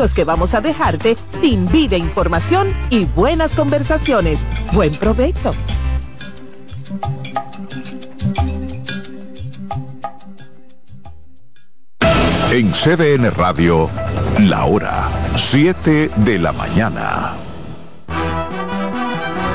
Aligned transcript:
libros 0.00 0.14
que 0.14 0.24
vamos 0.24 0.54
a 0.54 0.62
dejarte 0.62 1.14
sin 1.42 1.66
vida 1.66 1.96
información 1.96 2.72
y 2.88 3.04
buenas 3.04 3.54
conversaciones. 3.54 4.40
Buen 4.72 4.94
provecho. 4.94 5.52
En 12.50 12.72
CDN 12.72 13.30
Radio, 13.32 13.90
la 14.38 14.64
hora 14.64 15.06
7 15.36 16.10
de 16.16 16.38
la 16.38 16.52
mañana. 16.52 17.34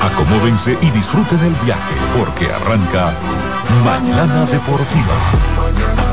Acomódense 0.00 0.78
y 0.80 0.90
disfruten 0.92 1.40
el 1.40 1.54
viaje 1.64 1.94
porque 2.16 2.46
arranca 2.52 3.12
Mañana 3.84 4.46
Deportiva. 4.46 6.05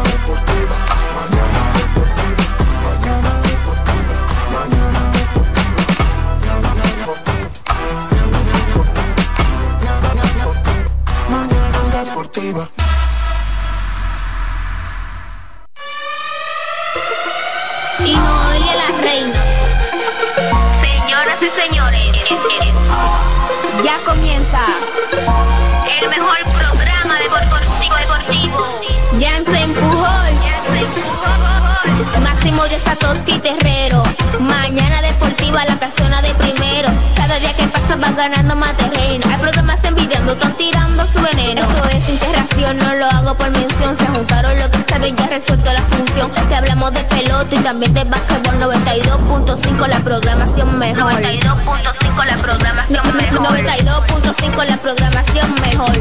Ganando 38.16 38.56
más 38.56 38.76
terreno. 38.78 39.26
Hay 39.30 39.38
programas 39.38 39.84
envidiando, 39.84 40.34
están 40.34 40.56
tirando 40.58 41.06
su 41.08 41.22
veneno. 41.22 41.62
Esto 41.62 41.90
es 41.90 42.10
integración, 42.10 42.78
no 42.78 42.96
lo 42.96 43.06
hago 43.06 43.36
por 43.36 43.50
mención. 43.52 43.96
Se 43.96 44.06
juntaron 44.08 44.58
lo 44.60 44.70
que 44.72 44.84
saben, 44.90 45.16
ya 45.16 45.28
resuelto 45.28 45.72
la 45.72 45.82
función. 45.82 46.32
Te 46.50 46.56
hablamos 46.56 46.94
de 46.94 47.04
pelota 47.04 47.56
y 47.56 47.60
también 47.60 47.94
de 47.94 48.04
básquetbol 48.04 48.60
92.5 48.60 49.88
la 49.88 50.00
programación 50.00 50.78
mejor. 50.78 51.14
92.5 51.14 52.26
la 52.26 52.38
programación 52.38 53.18
mejor. 53.18 53.58
92.5 53.58 54.66
la 54.66 54.78
programación 54.78 55.54
mejor. 55.62 55.96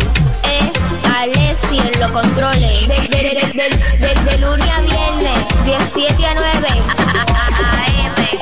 Eh, 0.44 0.72
Alessi 1.19 1.78
en 1.78 2.00
los 2.00 2.11
controles. 2.11 2.89
De, 2.89 4.39
lunes 4.39 4.69
a 4.69 4.81
viernes, 4.81 5.39
17 5.65 6.27
a 6.27 6.34
9. 6.34 6.69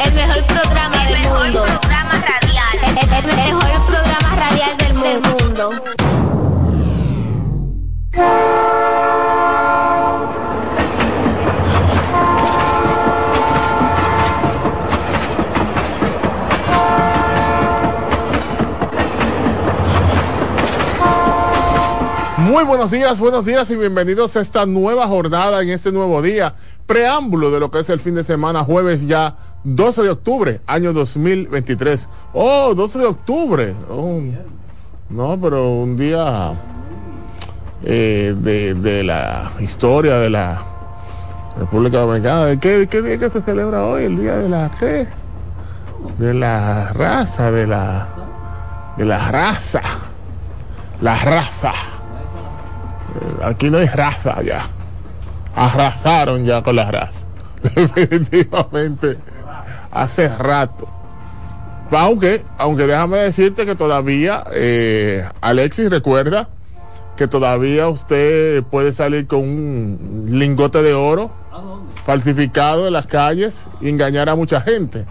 El 0.04 0.12
mejor 0.14 0.44
programa 0.46 1.04
del 1.04 1.20
mundo. 1.28 1.64
Programa. 1.64 2.39
El, 3.00 3.26
mejor 3.34 3.86
programa 3.86 4.36
radial 4.36 4.76
del 4.76 4.92
mundo. 4.94 5.70
Muy 22.60 22.66
buenos 22.66 22.90
días, 22.90 23.18
buenos 23.18 23.46
días 23.46 23.70
y 23.70 23.76
bienvenidos 23.76 24.36
a 24.36 24.40
esta 24.40 24.66
nueva 24.66 25.06
jornada 25.08 25.62
en 25.62 25.70
este 25.70 25.90
nuevo 25.90 26.20
día, 26.20 26.52
preámbulo 26.84 27.50
de 27.50 27.58
lo 27.58 27.70
que 27.70 27.78
es 27.78 27.88
el 27.88 28.00
fin 28.00 28.14
de 28.14 28.22
semana, 28.22 28.62
jueves 28.64 29.06
ya 29.06 29.34
12 29.64 30.02
de 30.02 30.10
octubre, 30.10 30.60
año 30.66 30.92
2023. 30.92 32.06
Oh, 32.34 32.74
12 32.74 32.98
de 32.98 33.06
octubre. 33.06 33.74
Oh, 33.88 34.20
no, 35.08 35.40
pero 35.40 35.70
un 35.70 35.96
día 35.96 36.52
eh, 37.82 38.34
de, 38.36 39.04
la 39.04 39.52
historia 39.60 40.18
de 40.18 40.28
la 40.28 40.62
República 41.58 42.00
Dominicana. 42.00 42.60
¿Qué, 42.60 42.86
¿Qué 42.90 43.00
día 43.00 43.16
que 43.16 43.30
se 43.30 43.40
celebra 43.40 43.86
hoy? 43.86 44.04
El 44.04 44.18
día 44.18 44.36
de 44.36 44.48
la 44.50 44.70
qué? 44.78 45.08
De 46.18 46.34
la 46.34 46.92
raza, 46.92 47.50
de 47.50 47.66
la 47.66 48.06
de 48.98 49.06
la 49.06 49.30
raza. 49.30 49.80
La 51.00 51.16
raza. 51.16 51.72
Eh, 53.14 53.44
aquí 53.44 53.70
no 53.70 53.78
hay 53.78 53.86
raza 53.86 54.42
ya. 54.42 54.62
Arrasaron 55.54 56.44
ya 56.44 56.62
con 56.62 56.76
la 56.76 56.90
raza. 56.90 57.26
Definitivamente. 57.74 59.18
Hace 59.90 60.28
rato. 60.28 60.88
Aunque, 61.90 62.42
aunque 62.56 62.86
déjame 62.86 63.18
decirte 63.18 63.66
que 63.66 63.74
todavía, 63.74 64.44
eh, 64.52 65.28
Alexis 65.40 65.90
recuerda 65.90 66.48
que 67.16 67.26
todavía 67.26 67.88
usted 67.88 68.62
puede 68.62 68.92
salir 68.92 69.26
con 69.26 69.40
un 69.40 70.26
lingote 70.28 70.82
de 70.82 70.94
oro 70.94 71.32
falsificado 72.06 72.86
en 72.86 72.92
las 72.92 73.06
calles 73.06 73.66
y 73.80 73.88
engañar 73.88 74.28
a 74.28 74.36
mucha 74.36 74.60
gente. 74.60 75.04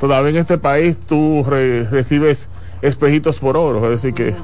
Todavía 0.00 0.30
en 0.30 0.36
este 0.36 0.58
país 0.58 0.96
tú 1.06 1.44
recibes 1.44 2.48
espejitos 2.82 3.38
por 3.38 3.56
oro, 3.56 3.84
es 3.84 4.02
decir 4.02 4.14
que 4.14 4.34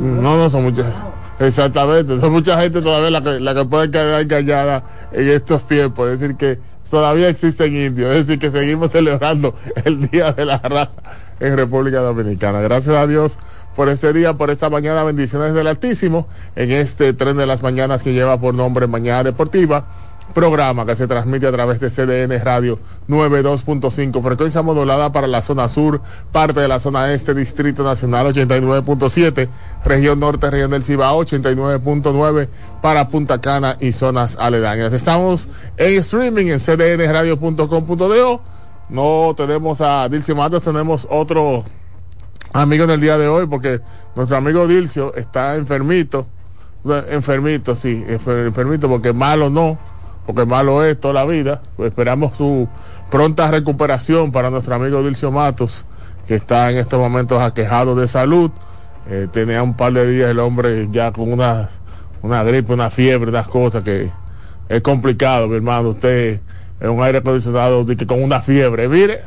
no, 0.00 0.36
no 0.36 0.50
son 0.50 0.64
muchas. 0.64 0.86
Exactamente, 1.38 2.18
son 2.18 2.32
mucha 2.32 2.58
gente 2.60 2.80
todavía 2.80 3.10
la 3.10 3.22
que, 3.22 3.40
la 3.40 3.54
que 3.54 3.64
puede 3.66 3.90
quedar 3.90 4.22
engañada 4.22 4.84
en 5.12 5.28
estos 5.28 5.66
tiempos. 5.66 6.08
Es 6.08 6.20
decir, 6.20 6.36
que 6.36 6.58
todavía 6.90 7.28
existen 7.28 7.74
indios. 7.74 8.14
Es 8.14 8.26
decir, 8.26 8.38
que 8.38 8.50
seguimos 8.50 8.90
celebrando 8.90 9.54
el 9.84 10.08
Día 10.08 10.32
de 10.32 10.44
la 10.44 10.58
Raza 10.58 11.02
en 11.40 11.56
República 11.56 12.00
Dominicana. 12.00 12.60
Gracias 12.60 12.96
a 12.96 13.06
Dios 13.06 13.38
por 13.74 13.88
este 13.90 14.12
día, 14.12 14.34
por 14.34 14.50
esta 14.50 14.70
mañana. 14.70 15.04
Bendiciones 15.04 15.52
del 15.52 15.66
Altísimo 15.66 16.26
en 16.54 16.70
este 16.72 17.12
tren 17.12 17.36
de 17.36 17.46
las 17.46 17.62
mañanas 17.62 18.02
que 18.02 18.14
lleva 18.14 18.40
por 18.40 18.54
nombre 18.54 18.86
Mañana 18.86 19.24
Deportiva 19.24 19.86
programa 20.36 20.84
que 20.84 20.94
se 20.94 21.06
transmite 21.06 21.46
a 21.46 21.50
través 21.50 21.80
de 21.80 21.88
CDN 21.88 22.38
Radio 22.44 22.78
92.5, 23.08 24.22
frecuencia 24.22 24.60
modulada 24.60 25.10
para 25.10 25.26
la 25.26 25.40
zona 25.40 25.66
sur, 25.66 26.02
parte 26.30 26.60
de 26.60 26.68
la 26.68 26.78
zona 26.78 27.10
este, 27.14 27.32
Distrito 27.32 27.82
Nacional 27.82 28.26
89.7, 28.34 29.48
región 29.82 30.20
norte, 30.20 30.50
región 30.50 30.72
del 30.72 30.84
Cibao 30.84 31.24
89.9 31.24 32.48
para 32.82 33.08
Punta 33.08 33.40
Cana 33.40 33.78
y 33.80 33.92
zonas 33.92 34.36
aledañas. 34.38 34.92
Estamos 34.92 35.48
en 35.78 36.00
streaming 36.00 36.48
en 36.48 36.60
cdnradio.com.do. 36.60 38.42
No 38.90 39.34
tenemos 39.34 39.80
a 39.80 40.06
Dilcio 40.10 40.36
Matos, 40.36 40.62
tenemos 40.62 41.08
otro 41.08 41.64
amigo 42.52 42.84
en 42.84 42.90
el 42.90 43.00
día 43.00 43.16
de 43.16 43.26
hoy 43.26 43.46
porque 43.46 43.80
nuestro 44.14 44.36
amigo 44.36 44.68
Dilcio 44.68 45.14
está 45.14 45.56
enfermito, 45.56 46.26
enfermito, 47.08 47.74
sí, 47.74 48.04
enfermito 48.06 48.86
porque 48.86 49.14
malo 49.14 49.48
no 49.48 49.95
porque 50.26 50.44
malo 50.44 50.84
es 50.84 50.98
toda 50.98 51.14
la 51.14 51.24
vida. 51.24 51.62
Pues 51.76 51.90
esperamos 51.90 52.36
su 52.36 52.68
pronta 53.10 53.50
recuperación 53.50 54.32
para 54.32 54.50
nuestro 54.50 54.74
amigo 54.74 55.02
Dilcio 55.02 55.30
Matos, 55.30 55.84
que 56.26 56.34
está 56.34 56.70
en 56.70 56.78
estos 56.78 56.98
momentos 56.98 57.40
aquejado 57.40 57.94
de 57.94 58.08
salud. 58.08 58.50
Eh, 59.08 59.28
tenía 59.32 59.62
un 59.62 59.76
par 59.76 59.92
de 59.92 60.10
días 60.10 60.30
el 60.30 60.40
hombre 60.40 60.88
ya 60.90 61.12
con 61.12 61.32
una, 61.32 61.70
una 62.22 62.42
gripe, 62.42 62.72
una 62.72 62.90
fiebre, 62.90 63.30
unas 63.30 63.46
cosas 63.46 63.84
que 63.84 64.10
es 64.68 64.82
complicado, 64.82 65.46
mi 65.46 65.56
hermano. 65.56 65.90
Usted 65.90 66.40
es 66.80 66.88
un 66.88 67.02
aire 67.02 67.18
acondicionado 67.18 67.86
con 68.06 68.22
una 68.22 68.42
fiebre, 68.42 68.88
mire. 68.88 69.20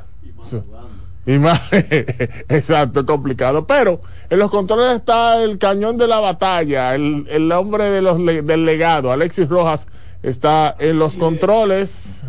Y 1.25 1.37
más, 1.37 1.61
exacto, 1.71 3.01
es 3.01 3.05
complicado. 3.05 3.67
Pero 3.67 4.01
en 4.29 4.39
los 4.39 4.49
controles 4.49 4.97
está 4.97 5.41
el 5.43 5.57
cañón 5.59 5.97
de 5.97 6.07
la 6.07 6.19
batalla, 6.19 6.95
el, 6.95 7.27
el 7.29 7.51
hombre 7.51 7.89
de 7.89 8.01
los, 8.01 8.17
del 8.17 8.65
legado, 8.65 9.11
Alexis 9.11 9.47
Rojas, 9.47 9.87
está 10.21 10.75
en 10.79 10.99
los 10.99 11.17
controles. 11.17 12.21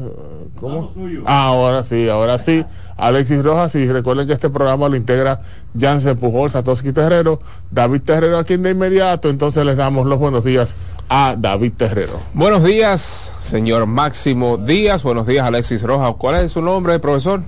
¿Cómo? 0.59 0.91
Ah, 1.27 1.47
ahora 1.47 1.85
sí, 1.85 2.09
ahora 2.09 2.39
sí. 2.39 2.65
Alexis 2.97 3.43
Rojas, 3.43 3.75
y 3.77 3.91
recuerden 3.91 4.27
que 4.27 4.35
este 4.35 4.51
programa 4.51 4.89
lo 4.89 4.97
integra 4.97 5.41
Jansen 5.79 6.19
Pujol, 6.19 6.51
Satoshi 6.51 6.93
Terrero, 6.93 7.41
David 7.71 8.03
Terrero 8.03 8.39
aquí 8.39 8.59
de 8.59 8.71
inmediato, 8.71 9.31
entonces 9.31 9.65
les 9.65 9.79
damos 9.79 10.07
los 10.07 10.19
buenos 10.19 10.45
días 10.45 10.77
a 11.09 11.35
David 11.37 11.73
Terrero. 11.79 12.21
Buenos 12.35 12.63
días, 12.63 13.35
señor 13.39 13.87
Máximo 13.87 14.59
Díaz, 14.59 15.03
buenos 15.03 15.27
días 15.27 15.47
Alexis 15.47 15.83
Rojas. 15.83 16.15
¿Cuál 16.19 16.45
es 16.45 16.53
su 16.53 16.61
nombre, 16.61 16.99
profesor? 16.99 17.41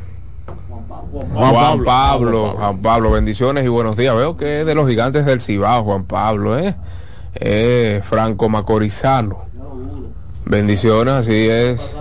Juan, 1.35 1.85
Pablo, 1.85 2.55
Juan 2.57 2.81
Pablo, 2.81 3.11
bendiciones 3.11 3.67
y 3.67 3.69
buenos 3.69 3.99
días. 3.99 4.17
Veo 4.17 4.39
que 4.39 4.61
es 4.61 4.67
de 4.67 4.75
los 4.75 4.89
gigantes 4.89 5.27
del 5.27 5.43
Cibao, 5.43 5.85
Juan 5.85 6.05
Pablo, 6.05 6.59
¿eh? 6.59 6.75
eh 7.35 8.01
Franco 8.03 8.49
Macorizano 8.49 9.52
Bendiciones, 10.45 11.15
así 11.15 11.49
es. 11.49 11.97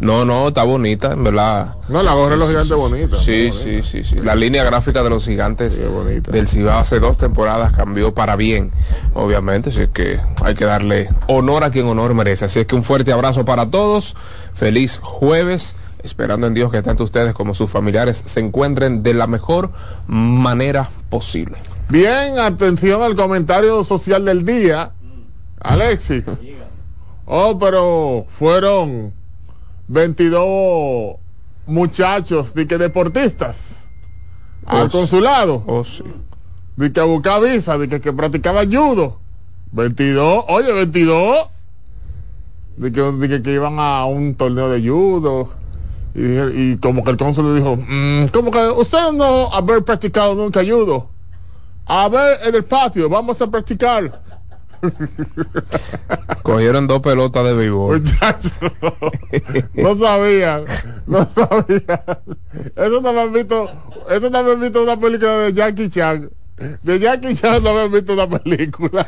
No, 0.00 0.24
no, 0.24 0.48
está 0.48 0.62
bonita, 0.62 1.12
en 1.12 1.24
verdad. 1.24 1.76
No, 1.88 2.02
la 2.02 2.14
gorra 2.14 2.30
de 2.30 2.36
los 2.36 2.48
gigantes 2.48 2.76
bonita. 2.76 3.16
Sí, 3.16 3.50
sí, 3.52 3.82
sí, 3.82 4.04
sí. 4.04 4.16
La 4.16 4.34
línea 4.34 4.64
gráfica 4.64 5.02
de 5.02 5.10
los 5.10 5.24
gigantes 5.24 5.80
del 6.28 6.48
Cibao 6.48 6.78
hace 6.78 7.00
dos 7.00 7.16
temporadas 7.16 7.72
cambió 7.72 8.14
para 8.14 8.36
bien, 8.36 8.70
obviamente. 9.14 9.70
Así 9.70 9.82
es 9.82 9.88
que 9.88 10.20
hay 10.42 10.54
que 10.54 10.64
darle 10.64 11.08
honor 11.26 11.64
a 11.64 11.70
quien 11.70 11.86
honor 11.86 12.14
merece. 12.14 12.44
Así 12.44 12.60
es 12.60 12.66
que 12.66 12.76
un 12.76 12.82
fuerte 12.82 13.12
abrazo 13.12 13.44
para 13.44 13.66
todos. 13.66 14.16
Feliz 14.54 14.98
jueves. 15.02 15.76
Esperando 16.00 16.46
en 16.46 16.54
Dios 16.54 16.70
que 16.70 16.80
tanto 16.80 17.02
ustedes 17.02 17.34
como 17.34 17.54
sus 17.54 17.68
familiares 17.68 18.22
se 18.24 18.38
encuentren 18.38 19.02
de 19.02 19.14
la 19.14 19.26
mejor 19.26 19.72
manera 20.06 20.90
posible. 21.08 21.58
Bien, 21.88 22.38
atención 22.38 23.02
al 23.02 23.16
comentario 23.16 23.82
social 23.82 24.24
del 24.24 24.44
día. 24.44 24.92
Alexis. 25.60 26.22
Oh, 27.30 27.58
pero 27.58 28.24
fueron 28.38 29.12
22 29.88 31.16
muchachos 31.66 32.54
de 32.54 32.66
que 32.66 32.78
deportistas 32.78 33.76
al 34.64 34.86
Oh, 34.86 34.90
sí. 34.90 34.92
consulado. 34.92 35.62
Oh, 35.66 35.84
sí. 35.84 36.04
De 36.76 36.90
que 36.92 37.00
a 37.00 37.04
buscar 37.04 37.42
visa, 37.42 37.76
de 37.76 37.88
que, 37.88 38.00
que 38.00 38.12
practicaba 38.12 38.64
judo. 38.64 39.18
22, 39.72 40.44
oye, 40.48 40.72
22. 40.72 41.48
De 42.78 42.92
que, 42.92 43.02
de 43.02 43.28
que, 43.28 43.42
que 43.42 43.52
iban 43.52 43.78
a 43.78 44.04
un 44.06 44.34
torneo 44.34 44.70
de 44.70 44.80
judo. 44.88 45.50
Y, 46.14 46.76
como 46.76 47.04
que 47.04 47.10
el 47.10 47.16
cónsul 47.16 47.52
le 47.54 47.60
dijo, 47.60 47.76
"Mm, 47.76 48.28
como 48.28 48.50
que 48.50 48.58
usted 48.70 49.12
no 49.12 49.52
haber 49.52 49.84
practicado 49.84 50.34
nunca 50.34 50.60
judo. 50.64 51.08
A 51.86 52.08
ver, 52.08 52.40
en 52.44 52.54
el 52.54 52.64
patio, 52.64 53.08
vamos 53.08 53.40
a 53.42 53.46
practicar. 53.50 54.22
Cogieron 56.42 56.86
dos 56.86 57.00
pelotas 57.00 57.44
de 57.44 57.54
béisbol. 57.54 58.00
Muchachos, 58.00 58.52
no 59.74 59.96
sabían, 59.96 60.64
no 61.06 61.28
sabían. 61.34 62.00
Eso 62.76 63.00
no 63.00 63.08
habían 63.08 63.32
visto, 63.32 63.70
eso 64.10 64.30
no 64.30 64.38
habían 64.38 64.60
visto 64.60 64.82
una 64.82 64.98
película 64.98 65.38
de 65.38 65.52
Jackie 65.52 65.88
Chan. 65.88 66.30
De 66.82 66.98
Jackie 66.98 67.34
Chan 67.34 67.62
no 67.62 67.70
habían 67.70 67.92
visto 67.92 68.12
una 68.14 68.28
película. 68.28 69.06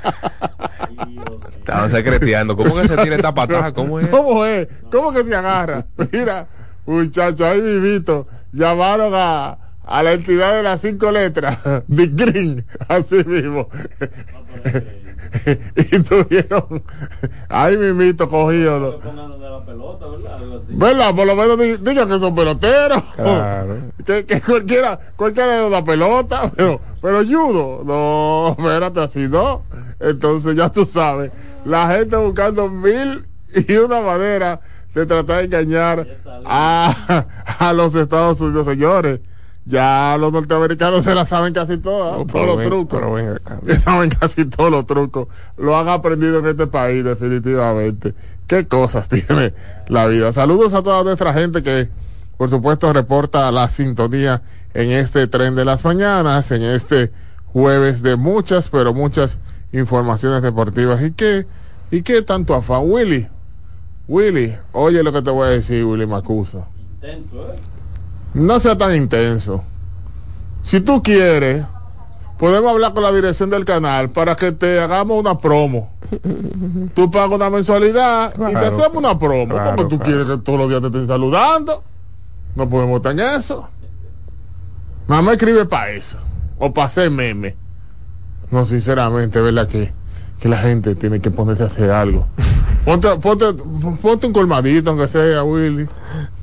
Estaban 1.59 1.91
secreteando. 1.91 2.57
¿Cómo 2.57 2.75
que 2.75 2.83
se 2.89 2.97
tira 2.97 3.17
esta 3.17 3.35
patada? 3.35 3.73
¿Cómo 3.73 4.01
es? 4.01 4.09
¿Cómo 4.09 4.45
es? 4.45 4.69
¿Cómo 4.91 5.13
que 5.13 5.25
se 5.25 5.35
agarra? 5.35 5.87
Mira, 6.13 6.47
muchachos, 6.87 7.41
ahí 7.43 7.61
vivito, 7.61 8.27
llamaron 8.53 9.13
a, 9.15 9.59
a 9.85 10.03
la 10.03 10.13
entidad 10.13 10.55
de 10.55 10.63
las 10.63 10.81
cinco 10.81 11.11
letras, 11.11 11.59
de 11.89 12.07
Green, 12.07 12.67
así 12.89 13.25
mismo. 13.25 13.69
y 15.77 15.99
tuvieron, 16.01 16.83
ahí 17.49 17.77
mismito 17.77 18.29
cogido. 18.29 19.01
¿Verdad? 20.69 21.15
Por 21.15 21.27
lo 21.27 21.37
menos 21.37 21.59
di- 21.59 21.77
digan 21.77 22.09
que 22.09 22.19
son 22.19 22.35
peloteros. 22.35 23.03
Claro. 23.17 23.77
Que, 24.05 24.25
que 24.25 24.41
cualquiera, 24.41 24.99
cualquiera 25.15 25.61
de 25.61 25.67
una 25.67 25.85
pelota, 25.85 26.51
pero, 26.57 26.81
pero 27.01 27.19
judo. 27.25 27.83
No, 27.85 28.57
espérate 28.59 29.01
así, 29.01 29.29
¿no? 29.29 29.63
Entonces 30.01 30.57
ya 30.57 30.71
tú 30.71 30.85
sabes, 30.87 31.31
la 31.65 31.87
gente 31.89 32.17
buscando 32.17 32.69
mil 32.69 33.27
y 33.55 33.75
una 33.77 34.01
manera 34.01 34.61
de 34.95 35.07
tratar 35.07 35.39
de 35.39 35.45
engañar 35.45 36.07
a, 36.47 37.25
a 37.59 37.73
los 37.75 37.95
Estados 37.95 38.41
Unidos, 38.41 38.67
señores. 38.67 39.21
Ya 39.71 40.17
los 40.19 40.33
norteamericanos 40.33 41.05
se 41.05 41.15
la 41.15 41.25
saben 41.25 41.53
casi 41.55 41.79
todas, 41.79 42.19
No, 42.19 42.27
todos 42.27 42.47
los 42.47 42.57
ven- 42.59 42.69
trucos. 42.69 42.99
pero 43.01 43.13
ven 43.13 43.29
acá. 43.29 43.59
Saben 43.85 44.11
casi 44.11 44.45
todos 44.45 44.71
los 44.71 44.85
trucos. 44.87 45.29
Lo 45.57 45.79
han 45.79 45.89
aprendido 45.89 46.41
en 46.41 46.47
este 46.47 46.67
país, 46.67 47.05
definitivamente. 47.05 48.15
Qué 48.49 48.67
cosas 48.67 49.09
tiene 49.09 49.55
la 49.89 50.07
vida. 50.09 50.33
Saludos 50.33 50.75
a 50.75 50.83
toda 50.83 51.05
nuestra 51.05 51.33
gente 51.33 51.63
que, 51.63 51.89
por 52.37 52.51
supuesto, 52.51 52.93
reporta 52.93 53.51
la 53.53 53.69
sintonía 53.69 54.43
en 54.75 54.91
este 54.91 55.27
tren 55.29 55.55
de 55.55 55.65
las 55.65 55.85
mañanas, 55.85 56.51
en 56.51 56.63
este 56.63 57.13
jueves 57.53 58.03
de 58.03 58.17
muchas, 58.17 58.69
pero 58.69 58.93
muchas 58.93 59.39
informaciones 59.73 60.43
deportivas. 60.43 61.01
¿Y 61.03 61.13
qué, 61.13 61.47
y 61.93 62.03
qué 62.03 62.23
tanto 62.23 62.55
afán? 62.55 62.83
Willy, 62.85 63.29
Willy, 64.09 64.57
oye 64.73 65.03
lo 65.05 65.13
que 65.13 65.23
te 65.23 65.31
voy 65.31 65.47
a 65.47 65.51
decir, 65.51 65.85
Willy 65.85 66.07
Macusa. 66.07 66.67
No 68.35 68.61
sea 68.61 68.77
tan 68.77 68.95
intenso. 68.95 69.63
Si 70.63 70.81
tú 70.81 71.03
quieres, 71.03 71.65
podemos 72.39 72.71
hablar 72.71 72.93
con 72.93 73.03
la 73.03 73.13
dirección 73.13 73.51
del 73.51 73.65
canal 73.65 74.11
para 74.11 74.37
que 74.37 74.53
te 74.53 74.79
hagamos 74.81 75.19
una 75.19 75.39
promo. 75.39 75.91
Tú 76.95 77.11
pagas 77.11 77.31
una 77.31 77.51
mensualidad 77.51 78.33
y 78.35 78.53
te 78.53 78.59
hacemos 78.59 78.97
una 78.97 79.19
promo. 79.19 79.55
claro, 79.55 79.77
Como 79.77 79.89
tú 79.89 79.99
claro. 79.99 80.05
quieres 80.05 80.27
que 80.27 80.43
todos 80.45 80.59
los 80.59 80.69
días 80.69 80.81
te 80.81 80.87
estén 80.89 81.07
saludando. 81.07 81.83
No 82.57 82.69
podemos 82.69 82.97
estar 82.97 83.13
en 83.13 83.21
eso. 83.21 83.69
Mamá 85.07 85.33
escribe 85.33 85.65
para 85.67 85.91
eso. 85.91 86.19
O 86.59 86.73
para 86.75 86.89
hacer 86.89 87.11
meme. 87.11 87.57
No, 88.51 88.65
sinceramente, 88.65 89.41
¿verdad? 89.41 89.69
Que, 89.69 89.93
que 90.41 90.49
la 90.49 90.59
gente 90.59 90.95
tiene 90.97 91.21
que 91.21 91.31
ponerse 91.31 91.63
a 91.63 91.67
hacer 91.67 91.91
algo. 91.91 92.27
Ponte, 92.85 93.09
ponte, 93.19 93.45
ponte 94.01 94.27
un 94.27 94.33
colmadito, 94.33 94.91
aunque 94.91 95.07
sea, 95.07 95.45
Willy. 95.45 95.87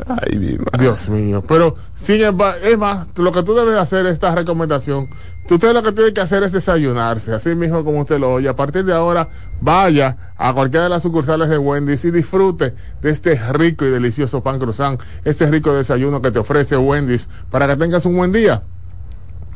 Ay, 0.05 0.37
mi 0.37 0.57
madre. 0.57 0.77
Dios 0.79 1.09
mío. 1.09 1.43
Pero, 1.47 1.75
sin 1.95 2.21
embargo, 2.21 2.59
es 2.63 2.77
más, 2.77 3.07
lo 3.15 3.31
que 3.31 3.41
tú 3.41 3.55
debes 3.55 3.75
hacer, 3.75 4.05
esta 4.05 4.35
recomendación, 4.35 5.09
usted 5.49 5.73
lo 5.73 5.81
que 5.81 5.91
tiene 5.91 6.13
que 6.13 6.21
hacer 6.21 6.43
es 6.43 6.51
desayunarse, 6.51 7.33
así 7.33 7.55
mismo 7.55 7.83
como 7.83 8.01
usted 8.01 8.19
lo 8.19 8.33
oye. 8.33 8.47
A 8.47 8.55
partir 8.55 8.85
de 8.85 8.93
ahora, 8.93 9.29
vaya 9.61 10.33
a 10.37 10.53
cualquiera 10.53 10.83
de 10.83 10.89
las 10.89 11.01
sucursales 11.01 11.49
de 11.49 11.57
Wendy's 11.57 12.05
y 12.05 12.11
disfrute 12.11 12.75
de 13.01 13.09
este 13.09 13.35
rico 13.51 13.85
y 13.85 13.89
delicioso 13.89 14.43
pan 14.43 14.59
croissant, 14.59 15.01
este 15.25 15.49
rico 15.49 15.73
desayuno 15.73 16.21
que 16.21 16.29
te 16.29 16.37
ofrece 16.37 16.77
Wendy's 16.77 17.27
para 17.49 17.67
que 17.67 17.75
tengas 17.77 18.05
un 18.05 18.15
buen 18.15 18.31
día. 18.31 18.61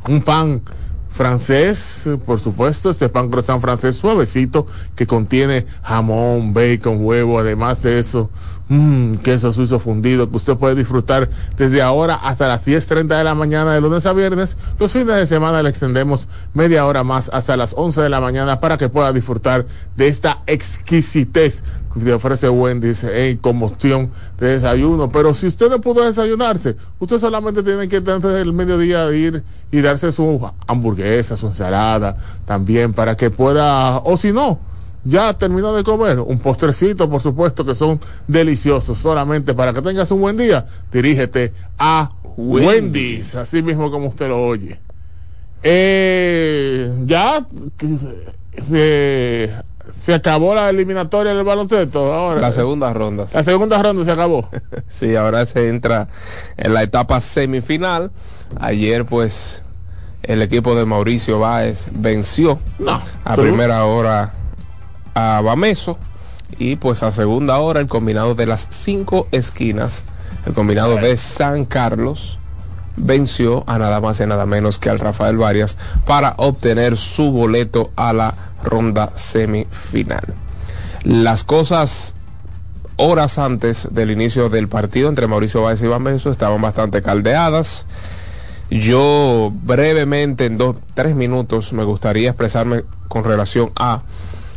Un 0.08 0.20
pan 0.22 0.62
francés, 1.12 2.08
por 2.26 2.40
supuesto, 2.40 2.90
este 2.90 3.08
pan 3.08 3.30
croissant 3.30 3.60
francés 3.60 3.96
suavecito 3.96 4.66
que 4.96 5.06
contiene 5.06 5.66
jamón, 5.82 6.54
bacon, 6.54 7.04
huevo, 7.04 7.38
además 7.38 7.82
de 7.82 7.98
eso, 7.98 8.30
mmm, 8.68 9.16
queso 9.16 9.52
suizo 9.52 9.78
fundido 9.78 10.30
que 10.30 10.36
usted 10.36 10.56
puede 10.56 10.74
disfrutar 10.74 11.28
desde 11.58 11.82
ahora 11.82 12.14
hasta 12.14 12.48
las 12.48 12.66
10.30 12.66 13.18
de 13.18 13.24
la 13.24 13.34
mañana 13.34 13.74
de 13.74 13.80
lunes 13.80 14.06
a 14.06 14.12
viernes. 14.12 14.56
Los 14.78 14.92
fines 14.92 15.14
de 15.14 15.26
semana 15.26 15.62
le 15.62 15.68
extendemos 15.68 16.28
media 16.54 16.86
hora 16.86 17.04
más 17.04 17.30
hasta 17.32 17.56
las 17.56 17.74
11 17.76 18.00
de 18.00 18.08
la 18.08 18.20
mañana 18.20 18.60
para 18.60 18.78
que 18.78 18.88
pueda 18.88 19.12
disfrutar 19.12 19.66
de 19.96 20.08
esta 20.08 20.42
exquisitez 20.46 21.62
le 21.94 22.12
ofrece 22.12 22.48
Wendy's 22.48 23.04
en 23.04 23.36
combustión 23.38 24.10
de 24.38 24.48
desayuno. 24.48 25.10
Pero 25.10 25.34
si 25.34 25.46
usted 25.46 25.70
no 25.70 25.80
pudo 25.80 26.04
desayunarse, 26.04 26.76
usted 26.98 27.18
solamente 27.18 27.62
tiene 27.62 27.88
que 27.88 27.96
antes 27.96 28.22
del 28.22 28.52
mediodía 28.52 29.10
ir 29.12 29.42
y 29.70 29.80
darse 29.80 30.12
su 30.12 30.50
hamburguesa, 30.66 31.36
su 31.36 31.48
ensalada, 31.48 32.16
también 32.46 32.92
para 32.92 33.16
que 33.16 33.30
pueda, 33.30 33.98
o 33.98 34.16
si 34.16 34.32
no, 34.32 34.58
ya 35.04 35.34
terminó 35.34 35.74
de 35.74 35.82
comer, 35.82 36.20
un 36.20 36.38
postrecito, 36.38 37.10
por 37.10 37.20
supuesto, 37.20 37.64
que 37.64 37.74
son 37.74 38.00
deliciosos. 38.28 38.98
Solamente 38.98 39.54
para 39.54 39.72
que 39.72 39.82
tengas 39.82 40.10
un 40.10 40.20
buen 40.20 40.36
día, 40.36 40.66
dirígete 40.92 41.52
a 41.78 42.12
Wendy's, 42.36 42.66
Wendy's. 42.66 43.34
así 43.34 43.62
mismo 43.62 43.90
como 43.90 44.08
usted 44.08 44.28
lo 44.28 44.42
oye. 44.42 44.78
Eh, 45.64 46.92
ya 47.06 47.46
se, 48.68 49.50
se 49.90 50.14
acabó 50.14 50.54
la 50.54 50.70
eliminatoria 50.70 51.34
del 51.34 51.44
baloncesto. 51.44 52.12
Ahora, 52.12 52.40
La 52.40 52.52
segunda 52.52 52.92
ronda. 52.92 53.26
sí. 53.26 53.34
la 53.34 53.44
segunda 53.44 53.82
ronda 53.82 54.04
se 54.04 54.12
acabó. 54.12 54.48
Sí, 54.88 55.16
ahora 55.16 55.44
se 55.46 55.68
entra 55.68 56.08
en 56.56 56.74
la 56.74 56.82
etapa 56.82 57.20
semifinal. 57.20 58.10
Ayer, 58.60 59.04
pues, 59.06 59.62
el 60.22 60.42
equipo 60.42 60.74
de 60.74 60.84
Mauricio 60.84 61.40
Báez 61.40 61.86
venció 61.92 62.58
No, 62.78 63.00
a 63.24 63.34
tú- 63.34 63.42
primera 63.42 63.84
hora 63.84 64.34
a 65.14 65.40
Bameso 65.42 65.98
y 66.58 66.76
pues 66.76 67.02
a 67.02 67.10
segunda 67.10 67.58
hora 67.58 67.80
el 67.80 67.86
combinado 67.88 68.34
de 68.34 68.46
las 68.46 68.68
cinco 68.70 69.26
esquinas, 69.32 70.04
el 70.46 70.52
combinado 70.52 70.96
de 70.96 71.16
San 71.16 71.64
Carlos 71.64 72.38
venció 72.96 73.64
a 73.66 73.78
nada 73.78 74.00
más 74.00 74.20
y 74.20 74.26
nada 74.26 74.46
menos 74.46 74.78
que 74.78 74.90
al 74.90 74.98
Rafael 74.98 75.36
Varias 75.36 75.78
para 76.06 76.34
obtener 76.36 76.96
su 76.96 77.30
boleto 77.30 77.90
a 77.96 78.12
la 78.12 78.34
ronda 78.62 79.12
semifinal. 79.14 80.34
Las 81.04 81.44
cosas 81.44 82.14
horas 82.96 83.38
antes 83.38 83.88
del 83.90 84.10
inicio 84.10 84.48
del 84.48 84.68
partido 84.68 85.08
entre 85.08 85.26
Mauricio 85.26 85.62
Báez 85.62 85.82
y 85.82 85.86
Bameso 85.86 86.30
estaban 86.30 86.60
bastante 86.60 87.02
caldeadas. 87.02 87.86
Yo 88.70 89.52
brevemente, 89.64 90.46
en 90.46 90.56
dos, 90.56 90.76
tres 90.94 91.14
minutos, 91.14 91.72
me 91.72 91.84
gustaría 91.84 92.30
expresarme 92.30 92.84
con 93.08 93.24
relación 93.24 93.72
a, 93.76 94.02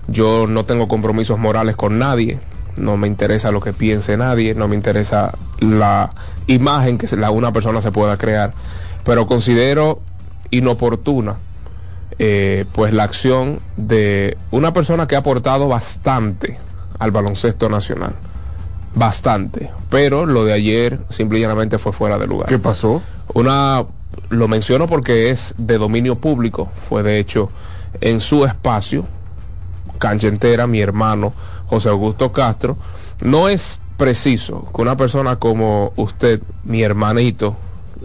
yo 0.07 0.47
no 0.47 0.65
tengo 0.65 0.87
compromisos 0.87 1.37
morales 1.37 1.75
con 1.75 1.99
nadie, 1.99 2.39
no 2.77 2.97
me 2.97 3.07
interesa 3.07 3.51
lo 3.51 3.61
que 3.61 3.73
piense 3.73 4.17
nadie, 4.17 4.55
no 4.55 4.67
me 4.67 4.75
interesa 4.75 5.33
la 5.59 6.11
imagen 6.47 6.97
que 6.97 7.13
la, 7.15 7.31
una 7.31 7.51
persona 7.51 7.81
se 7.81 7.91
pueda 7.91 8.17
crear, 8.17 8.53
pero 9.03 9.27
considero 9.27 10.01
inoportuna 10.51 11.37
eh, 12.19 12.65
pues 12.73 12.93
la 12.93 13.03
acción 13.03 13.59
de 13.77 14.37
una 14.51 14.73
persona 14.73 15.07
que 15.07 15.15
ha 15.15 15.19
aportado 15.19 15.67
bastante 15.67 16.57
al 16.99 17.11
baloncesto 17.11 17.67
nacional. 17.69 18.13
bastante, 18.93 19.69
pero 19.89 20.25
lo 20.25 20.45
de 20.45 20.53
ayer 20.53 20.99
simplemente 21.09 21.77
fue 21.77 21.91
fuera 21.91 22.17
de 22.17 22.27
lugar. 22.27 22.47
¿Qué 22.47 22.59
pasó? 22.59 23.01
Una, 23.33 23.83
lo 24.29 24.47
menciono 24.47 24.87
porque 24.87 25.29
es 25.29 25.53
de 25.57 25.77
dominio 25.77 26.15
público, 26.15 26.71
fue 26.87 27.03
de 27.03 27.19
hecho 27.19 27.49
en 27.99 28.21
su 28.21 28.45
espacio, 28.45 29.05
cancha 29.99 30.27
entera, 30.27 30.67
mi 30.67 30.79
hermano 30.79 31.33
José 31.67 31.89
Augusto 31.89 32.31
Castro, 32.31 32.77
no 33.21 33.49
es 33.49 33.81
preciso 33.97 34.69
que 34.73 34.81
una 34.81 34.97
persona 34.97 35.37
como 35.37 35.93
usted, 35.95 36.41
mi 36.63 36.81
hermanito, 36.81 37.55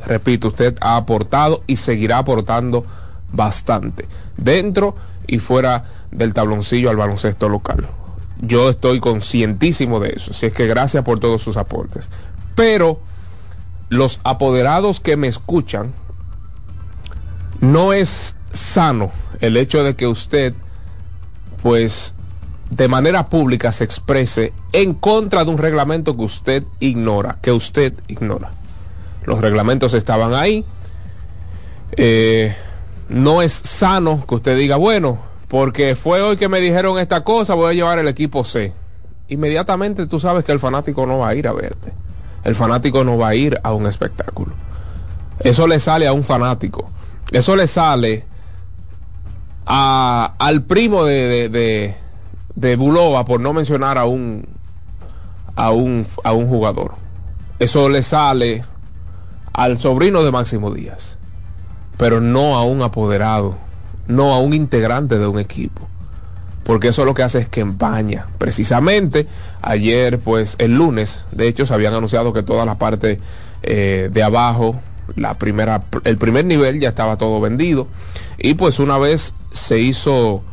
repito, 0.07 0.49
usted 0.49 0.77
ha 0.81 0.97
aportado 0.97 1.63
y 1.67 1.77
seguirá 1.77 2.19
aportando 2.19 2.85
bastante 3.33 4.09
dentro 4.37 4.97
y 5.27 5.39
fuera 5.39 5.85
del 6.11 6.35
tabloncillo 6.35 6.91
al 6.91 6.97
baloncesto 6.97 7.49
local. 7.49 7.87
Yo 8.41 8.71
estoy 8.71 9.01
conscientísimo 9.01 10.01
de 10.01 10.15
eso, 10.17 10.31
así 10.31 10.47
es 10.47 10.53
que 10.53 10.67
gracias 10.67 11.05
por 11.05 11.21
todos 11.21 11.43
sus 11.43 11.57
aportes. 11.57 12.09
Pero 12.55 13.01
los 13.91 14.21
apoderados 14.25 15.01
que 15.01 15.17
me 15.17 15.29
escuchan, 15.29 15.93
no 17.61 17.93
es 17.93 18.37
sano 18.53 19.13
el 19.41 19.57
hecho 19.57 19.85
de 19.85 19.95
que 19.95 20.07
usted, 20.07 20.55
pues, 21.63 22.15
de 22.71 22.89
manera 22.89 23.27
pública 23.29 23.73
se 23.73 23.85
exprese 23.85 24.53
en 24.73 24.95
contra 24.95 25.45
de 25.45 25.51
un 25.51 25.59
reglamento 25.59 26.17
que 26.17 26.23
usted 26.23 26.65
ignora, 26.79 27.39
que 27.43 27.53
usted 27.53 27.93
ignora. 28.09 28.51
Los 29.25 29.41
reglamentos 29.41 29.95
estaban 29.95 30.35
ahí. 30.35 30.65
Eh, 31.97 32.55
no 33.09 33.43
es 33.43 33.53
sano 33.53 34.25
que 34.27 34.37
usted 34.37 34.57
diga, 34.57 34.77
bueno, 34.77 35.19
porque 35.49 35.97
fue 35.97 36.23
hoy 36.23 36.37
que 36.37 36.49
me 36.49 36.61
dijeron 36.61 36.99
esta 36.99 37.25
cosa, 37.25 37.55
voy 37.55 37.73
a 37.73 37.75
llevar 37.75 37.99
el 37.99 38.07
equipo 38.07 38.45
C. 38.45 38.73
Inmediatamente 39.29 40.07
tú 40.07 40.21
sabes 40.21 40.45
que 40.45 40.53
el 40.53 40.61
fanático 40.61 41.07
no 41.07 41.19
va 41.19 41.29
a 41.29 41.35
ir 41.35 41.49
a 41.49 41.53
verte. 41.53 41.93
El 42.45 42.55
fanático 42.55 43.05
no 43.05 43.19
va 43.19 43.29
a 43.29 43.35
ir 43.35 43.59
a 43.63 43.73
un 43.73 43.87
espectáculo. 43.87 44.53
Eso 45.41 45.67
le 45.67 45.79
sale 45.81 46.07
a 46.07 46.13
un 46.13 46.23
fanático. 46.23 46.89
Eso 47.33 47.57
le 47.57 47.67
sale 47.67 48.25
a, 49.67 50.35
al 50.39 50.63
primo 50.63 51.05
de, 51.05 51.95
Bulova, 52.77 53.25
por 53.25 53.41
no 53.41 53.53
mencionar 53.53 53.99
a 53.99 54.05
un, 54.05 54.47
a 55.57 55.71
un, 55.71 56.07
a 56.25 56.33
un 56.33 56.49
jugador. 56.49 56.93
Eso 57.59 57.89
le 57.89 58.03
sale 58.03 58.65
al 59.53 59.79
sobrino 59.79 60.23
de 60.23 60.31
Máximo 60.31 60.73
Díaz, 60.73 61.19
pero 61.97 62.21
no 62.21 62.57
a 62.57 62.65
un 62.65 62.83
apoderado, 62.83 63.57
no 64.07 64.33
a 64.33 64.39
un 64.41 64.55
integrante 64.55 65.19
de 65.19 65.27
un 65.27 65.39
equipo. 65.39 65.87
Porque 66.65 66.89
eso 66.89 67.05
lo 67.05 67.15
que 67.15 67.23
hace 67.23 67.41
es 67.41 67.49
que 67.49 67.61
empaña. 67.61 68.27
Precisamente 68.39 69.27
ayer, 69.61 70.19
pues 70.19 70.57
el 70.59 70.77
lunes, 70.77 71.25
de 71.33 71.49
hecho, 71.49 71.67
se 71.67 71.75
habían 71.75 71.95
anunciado 71.95 72.33
que 72.33 72.43
toda 72.43 72.65
la 72.65 72.77
parte 72.77 73.19
eh, 73.63 74.09
de 74.13 74.23
abajo, 74.23 74.79
la 75.17 75.35
primera, 75.35 75.83
el 76.05 76.17
primer 76.17 76.45
nivel 76.45 76.79
ya 76.79 76.91
estaba 76.91 77.17
todo 77.17 77.41
vendido. 77.41 77.89
Y 78.39 78.55
pues 78.55 78.79
una 78.79 78.99
vez 78.99 79.35
se 79.51 79.81
hizo 79.81 80.45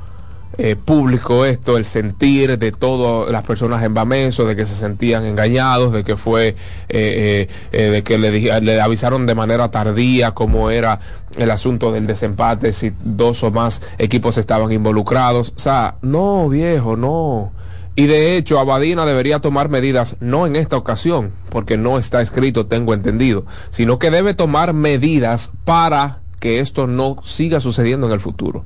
eh, 0.58 0.76
público 0.76 1.46
esto, 1.46 1.78
el 1.78 1.86
sentir 1.86 2.58
de 2.58 2.72
todas 2.72 3.32
las 3.32 3.44
personas 3.44 3.84
en 3.84 3.94
Bameso, 3.94 4.46
de 4.46 4.56
que 4.56 4.66
se 4.66 4.76
sentían 4.76 5.26
engañados, 5.26 5.94
de 5.94 6.04
que 6.04 6.18
fue, 6.18 6.56
eh, 6.90 7.48
eh, 7.72 7.82
de 7.90 8.04
que 8.04 8.18
le, 8.18 8.62
le 8.62 8.82
avisaron 8.82 9.26
de 9.26 9.36
manera 9.36 9.70
tardía 9.70 10.32
cómo 10.32 10.72
era 10.72 11.00
el 11.38 11.52
asunto 11.52 11.92
del 11.92 12.08
desempate, 12.08 12.74
si 12.74 12.92
dos 13.04 13.44
o 13.44 13.52
más 13.52 13.82
equipos 13.98 14.38
estaban 14.38 14.72
involucrados. 14.72 15.54
O 15.56 15.60
sea, 15.60 15.96
no, 16.02 16.50
viejo, 16.50 16.98
no. 16.98 17.52
Y 17.96 18.06
de 18.06 18.38
hecho, 18.38 18.60
Abadina 18.60 19.06
debería 19.06 19.40
tomar 19.40 19.70
medidas, 19.70 20.18
no 20.20 20.46
en 20.46 20.56
esta 20.56 20.78
ocasión, 20.78 21.34
porque 21.50 21.78
no 21.78 21.98
está 21.98 22.22
escrito, 22.22 22.68
tengo 22.68 22.94
entendido, 22.94 23.46
sino 23.72 23.98
que 23.98 24.12
debe 24.12 24.36
tomar 24.36 24.74
medidas 24.74 25.52
para 25.66 26.20
que 26.40 26.60
esto 26.60 26.86
no 26.86 27.18
siga 27.24 27.60
sucediendo 27.60 28.06
en 28.06 28.14
el 28.14 28.20
futuro. 28.20 28.64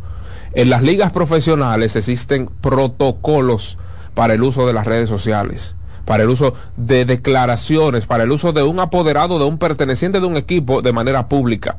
En 0.54 0.70
las 0.70 0.84
ligas 0.84 1.12
profesionales 1.12 1.96
existen 1.96 2.48
protocolos 2.48 3.78
para 4.14 4.34
el 4.34 4.44
uso 4.44 4.68
de 4.68 4.74
las 4.74 4.86
redes 4.86 5.08
sociales, 5.08 5.76
para 6.06 6.24
el 6.24 6.30
uso 6.30 6.54
de 6.76 7.06
declaraciones, 7.06 8.06
para 8.06 8.24
el 8.24 8.32
uso 8.32 8.52
de 8.52 8.64
un 8.64 8.80
apoderado, 8.80 9.40
de 9.40 9.46
un 9.46 9.58
perteneciente 9.58 10.20
de 10.20 10.26
un 10.26 10.36
equipo 10.36 10.82
de 10.82 10.92
manera 10.92 11.30
pública. 11.30 11.78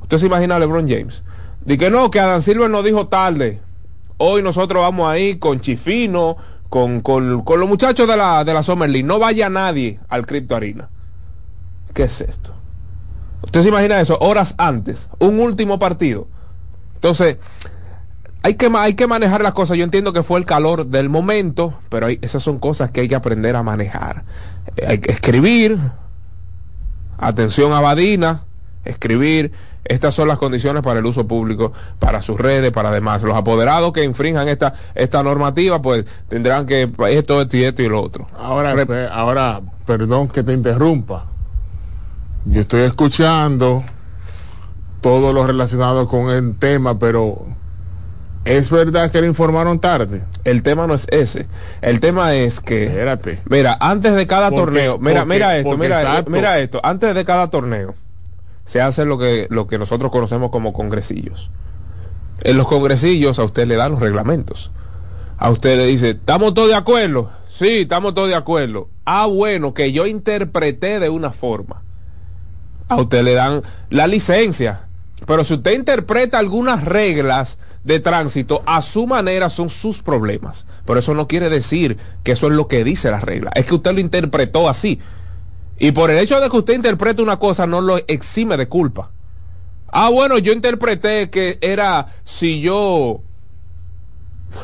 Usted 0.00 0.16
se 0.16 0.26
imagina 0.26 0.56
a 0.56 0.58
LeBron 0.58 0.88
James. 0.88 1.22
Dice 1.64 1.78
que 1.78 1.90
no, 1.90 2.10
que 2.10 2.20
Adam 2.20 2.40
Silver 2.40 2.70
nos 2.70 2.84
dijo 2.84 3.08
tarde. 3.08 3.60
Hoy 4.16 4.42
nosotros 4.42 4.82
vamos 4.82 5.08
ahí 5.08 5.36
con 5.36 5.60
Chifino, 5.60 6.36
con, 6.70 7.00
con, 7.02 7.44
los 7.46 7.68
muchachos 7.68 8.08
de 8.08 8.16
la, 8.16 8.42
de 8.44 8.54
la 8.54 8.62
Summer 8.62 8.88
League. 8.88 9.06
No 9.06 9.18
vaya 9.18 9.50
nadie 9.50 10.00
al 10.08 10.26
Crypto 10.26 10.56
Arena. 10.56 10.88
¿Qué 11.92 12.04
es 12.04 12.20
esto? 12.20 12.52
Usted 13.42 13.60
se 13.60 13.68
imagina 13.68 14.00
eso, 14.00 14.16
horas 14.20 14.54
antes, 14.56 15.08
un 15.18 15.38
último 15.38 15.78
partido. 15.78 16.26
Entonces, 16.94 17.36
hay 18.44 18.56
que, 18.56 18.70
hay 18.76 18.92
que 18.92 19.06
manejar 19.06 19.40
las 19.40 19.54
cosas. 19.54 19.78
Yo 19.78 19.84
entiendo 19.84 20.12
que 20.12 20.22
fue 20.22 20.38
el 20.38 20.44
calor 20.44 20.84
del 20.84 21.08
momento, 21.08 21.72
pero 21.88 22.08
esas 22.08 22.42
son 22.42 22.58
cosas 22.58 22.90
que 22.90 23.00
hay 23.00 23.08
que 23.08 23.14
aprender 23.14 23.56
a 23.56 23.62
manejar. 23.62 24.24
Eh, 24.76 24.84
hay 24.86 24.98
que 24.98 25.12
escribir, 25.12 25.78
atención 27.16 27.72
a 27.72 27.80
Badina, 27.80 28.44
escribir. 28.84 29.52
Estas 29.86 30.14
son 30.14 30.28
las 30.28 30.36
condiciones 30.36 30.82
para 30.82 30.98
el 30.98 31.06
uso 31.06 31.26
público, 31.26 31.72
para 31.98 32.20
sus 32.20 32.38
redes, 32.38 32.70
para 32.70 32.90
demás. 32.90 33.22
Los 33.22 33.34
apoderados 33.34 33.94
que 33.94 34.04
infrinjan 34.04 34.46
esta, 34.48 34.74
esta 34.94 35.22
normativa, 35.22 35.80
pues 35.80 36.04
tendrán 36.28 36.66
que 36.66 36.82
esto, 36.82 37.40
esto 37.40 37.56
y 37.56 37.64
esto 37.64 37.82
y 37.82 37.88
lo 37.88 38.02
otro. 38.02 38.26
Ahora, 38.38 38.74
ahora, 39.10 39.62
perdón 39.86 40.28
que 40.28 40.42
te 40.42 40.52
interrumpa. 40.52 41.24
Yo 42.44 42.60
estoy 42.60 42.82
escuchando 42.82 43.82
todo 45.00 45.32
lo 45.32 45.46
relacionado 45.46 46.08
con 46.08 46.28
el 46.28 46.58
tema, 46.58 46.98
pero 46.98 47.53
¿Es 48.44 48.70
verdad 48.70 49.10
que 49.10 49.20
le 49.20 49.26
informaron 49.26 49.78
tarde? 49.78 50.22
El 50.44 50.62
tema 50.62 50.86
no 50.86 50.94
es 50.94 51.06
ese. 51.10 51.46
El 51.80 52.00
tema 52.00 52.34
es 52.34 52.60
que. 52.60 52.84
Espérate. 52.84 53.38
Mira, 53.48 53.76
antes 53.80 54.14
de 54.14 54.26
cada 54.26 54.50
torneo. 54.50 54.98
Mira, 54.98 55.24
mira 55.24 55.56
esto, 55.56 55.76
mira, 55.78 56.24
mira 56.28 56.58
esto. 56.58 56.80
Antes 56.82 57.14
de 57.14 57.24
cada 57.24 57.48
torneo 57.48 57.94
se 58.66 58.80
hace 58.80 59.04
lo 59.04 59.18
que, 59.18 59.46
lo 59.50 59.66
que 59.66 59.78
nosotros 59.78 60.10
conocemos 60.10 60.50
como 60.50 60.72
congresillos. 60.72 61.50
En 62.42 62.56
los 62.56 62.66
congresillos 62.66 63.38
a 63.38 63.44
usted 63.44 63.66
le 63.66 63.76
dan 63.76 63.92
los 63.92 64.00
reglamentos. 64.00 64.70
A 65.38 65.50
usted 65.50 65.76
le 65.76 65.86
dice, 65.86 66.10
¿estamos 66.10 66.54
todos 66.54 66.68
de 66.68 66.74
acuerdo? 66.74 67.30
Sí, 67.48 67.82
estamos 67.82 68.14
todos 68.14 68.28
de 68.28 68.34
acuerdo. 68.34 68.88
Ah, 69.04 69.26
bueno, 69.26 69.74
que 69.74 69.92
yo 69.92 70.06
interpreté 70.06 71.00
de 71.00 71.08
una 71.08 71.30
forma. 71.30 71.82
A 72.88 72.96
usted 72.96 73.22
le 73.22 73.34
dan 73.34 73.62
la 73.90 74.06
licencia. 74.06 74.88
Pero 75.26 75.44
si 75.44 75.54
usted 75.54 75.72
interpreta 75.72 76.38
algunas 76.38 76.84
reglas 76.84 77.58
de 77.84 78.00
tránsito 78.00 78.62
a 78.66 78.82
su 78.82 79.06
manera 79.06 79.48
son 79.48 79.68
sus 79.68 80.02
problemas. 80.02 80.66
Pero 80.84 80.98
eso 80.98 81.14
no 81.14 81.28
quiere 81.28 81.50
decir 81.50 81.98
que 82.22 82.32
eso 82.32 82.46
es 82.46 82.52
lo 82.54 82.66
que 82.66 82.82
dice 82.82 83.10
la 83.10 83.20
regla. 83.20 83.50
Es 83.54 83.66
que 83.66 83.74
usted 83.74 83.92
lo 83.92 84.00
interpretó 84.00 84.68
así. 84.68 84.98
Y 85.78 85.92
por 85.92 86.10
el 86.10 86.18
hecho 86.18 86.40
de 86.40 86.48
que 86.48 86.56
usted 86.56 86.74
interprete 86.74 87.22
una 87.22 87.38
cosa 87.38 87.66
no 87.66 87.80
lo 87.80 87.98
exime 88.08 88.56
de 88.56 88.68
culpa. 88.68 89.10
Ah, 89.88 90.08
bueno, 90.08 90.38
yo 90.38 90.52
interpreté 90.52 91.30
que 91.30 91.58
era 91.60 92.08
si 92.24 92.60
yo 92.60 93.20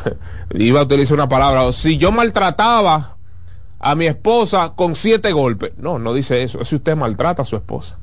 iba 0.54 0.80
a 0.80 0.84
utilizar 0.84 1.14
una 1.14 1.28
palabra, 1.28 1.72
si 1.72 1.98
yo 1.98 2.10
maltrataba 2.10 3.16
a 3.78 3.94
mi 3.94 4.06
esposa 4.06 4.72
con 4.74 4.94
siete 4.94 5.32
golpes. 5.32 5.72
No, 5.76 5.98
no 5.98 6.14
dice 6.14 6.42
eso. 6.42 6.60
Es 6.60 6.68
si 6.68 6.76
usted 6.76 6.96
maltrata 6.96 7.42
a 7.42 7.44
su 7.44 7.56
esposa. 7.56 7.98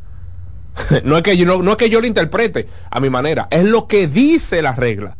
no, 1.04 1.18
es 1.18 1.24
que 1.24 1.38
yo, 1.38 1.46
no, 1.46 1.72
es 1.72 1.78
que 1.78 1.90
yo 1.90 2.02
lo 2.02 2.08
interprete 2.08 2.68
a 2.90 3.00
mi 3.00 3.10
manera, 3.10 3.48
es 3.50 3.64
lo 3.64 3.88
que 3.88 4.08
dice 4.08 4.62
la 4.62 4.74
regla. 4.74 5.18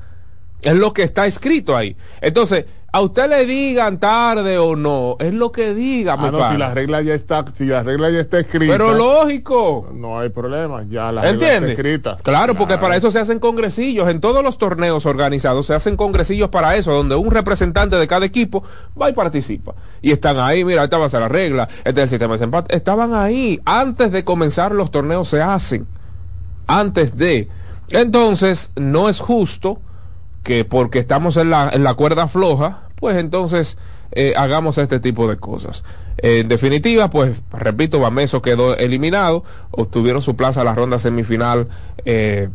Es 0.62 0.76
lo 0.76 0.92
que 0.92 1.04
está 1.04 1.28
escrito 1.28 1.78
ahí. 1.78 1.96
Entonces, 2.20 2.66
a 2.90 3.02
usted 3.02 3.30
le 3.30 3.46
digan 3.46 4.00
tarde 4.00 4.58
o 4.58 4.78
no, 4.78 5.18
es 5.20 5.34
lo 5.34 5.52
que 5.52 5.74
diga, 5.74 6.14
ah, 6.18 6.32
no, 6.32 6.52
si 6.52 6.58
la 6.58 6.74
regla 6.74 7.02
ya 7.02 7.14
está, 7.14 7.46
si 7.54 7.66
la 7.66 7.84
regla 7.84 8.10
ya 8.10 8.22
está 8.22 8.40
escrita. 8.40 8.72
Pero 8.72 8.94
lógico. 8.94 9.90
No 9.94 10.20
hay 10.20 10.30
problema, 10.30 10.84
ya 10.84 11.12
la 11.12 11.22
regla 11.22 11.54
está 11.54 11.68
escrita. 11.68 12.18
Claro, 12.24 12.56
porque 12.56 12.78
para 12.78 12.96
eso 12.96 13.12
se 13.12 13.20
hacen 13.20 13.40
congresillos. 13.40 14.10
En 14.10 14.22
todos 14.22 14.42
los 14.42 14.58
torneos 14.58 15.06
organizados 15.06 15.66
se 15.66 15.74
hacen 15.74 15.98
congresillos 15.98 16.50
para 16.50 16.78
eso, 16.78 16.94
donde 16.94 17.16
un 17.16 17.30
representante 17.30 17.98
de 17.98 18.08
cada 18.08 18.26
equipo 18.26 18.64
va 19.00 19.10
y 19.10 19.14
participa. 19.14 19.76
Y 20.02 20.12
están 20.12 20.40
ahí, 20.40 20.64
mira, 20.64 20.86
esta 20.86 20.98
va 20.98 21.08
a 21.08 21.10
ser 21.10 21.20
la 21.20 21.30
regla, 21.30 21.68
este 21.84 22.00
es 22.00 22.04
el 22.04 22.10
sistema 22.10 22.38
de 22.38 22.44
empate. 22.46 22.76
Estaban 22.76 23.14
ahí. 23.14 23.60
Antes 23.66 24.12
de 24.12 24.24
comenzar 24.24 24.74
los 24.74 24.92
torneos 24.92 25.28
se 25.28 25.42
hacen. 25.42 25.88
Antes 26.68 27.18
de. 27.18 27.50
Entonces, 27.90 28.72
no 28.76 29.10
es 29.10 29.20
justo 29.20 29.82
que 30.48 30.64
porque 30.64 30.98
estamos 30.98 31.36
en 31.36 31.50
la, 31.50 31.70
en 31.74 31.84
la 31.84 31.94
cuerda 31.96 32.30
floja, 32.30 32.84
pues 32.96 33.18
entonces 33.18 33.78
eh, 34.14 34.34
hagamos 34.38 34.78
este 34.78 35.02
tipo 35.02 35.28
de 35.28 35.36
cosas. 35.36 35.84
en 36.20 36.48
definitiva, 36.48 37.10
pues 37.10 37.36
repito, 37.52 38.00
Bameso 38.00 38.42
quedó 38.42 38.78
eliminado, 38.78 39.44
obtuvieron 39.72 40.22
su 40.22 40.38
plaza 40.38 40.62
a 40.62 40.64
la 40.64 40.74
ronda 40.74 41.00
semifinal 41.00 41.68
eh, 42.06 42.48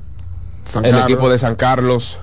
el 0.83 0.99
equipo 1.01 1.29
de 1.29 1.37
San 1.37 1.55
Carlos. 1.55 2.19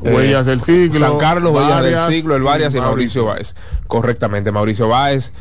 Huellas 0.00 0.46
del 0.46 0.60
siglo. 0.60 1.00
San 1.00 1.18
Carlos, 1.18 1.52
Huellas 1.52 1.82
del 1.82 2.14
siglo, 2.14 2.36
el 2.36 2.42
Varias 2.44 2.72
y 2.76 2.80
Mauricio 2.80 3.24
Báez. 3.24 3.56
Correctamente, 3.88 4.52
Mauricio 4.52 4.86
Báez 4.86 5.32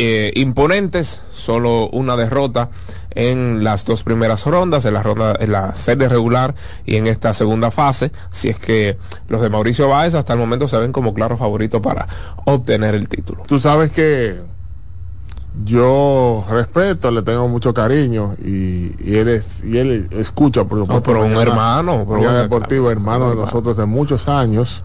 eh, 0.00 0.30
imponentes, 0.36 1.22
solo 1.32 1.88
una 1.88 2.16
derrota 2.16 2.70
en 3.10 3.64
las 3.64 3.84
dos 3.84 4.04
primeras 4.04 4.46
rondas, 4.46 4.84
en 4.84 4.94
la 4.94 5.02
ronda, 5.02 5.34
en 5.40 5.50
la 5.50 5.74
serie 5.74 6.08
regular 6.08 6.54
y 6.86 6.94
en 6.94 7.08
esta 7.08 7.32
segunda 7.34 7.72
fase, 7.72 8.12
si 8.30 8.48
es 8.48 8.60
que 8.60 8.96
los 9.28 9.42
de 9.42 9.50
Mauricio 9.50 9.88
Báez 9.88 10.14
hasta 10.14 10.34
el 10.34 10.38
momento 10.38 10.68
se 10.68 10.76
ven 10.76 10.92
como 10.92 11.14
claro 11.14 11.36
favorito 11.36 11.82
para 11.82 12.06
obtener 12.44 12.94
el 12.94 13.08
título. 13.08 13.42
Tú 13.48 13.58
sabes 13.58 13.90
que 13.90 14.36
yo 15.64 16.44
respeto, 16.48 17.10
le 17.10 17.22
tengo 17.22 17.48
mucho 17.48 17.74
cariño 17.74 18.36
y, 18.40 18.92
y 19.00 19.16
él 19.16 19.26
es, 19.26 19.64
y 19.64 19.78
él 19.78 20.06
escucha 20.12 20.62
por 20.62 20.78
no, 20.78 21.02
pero 21.02 21.24
un 21.24 21.32
hermano, 21.32 22.06
pero 22.08 22.32
deportivo, 22.34 22.88
hermano 22.92 23.30
de 23.30 23.34
nosotros 23.34 23.76
de 23.76 23.86
muchos 23.86 24.28
años. 24.28 24.84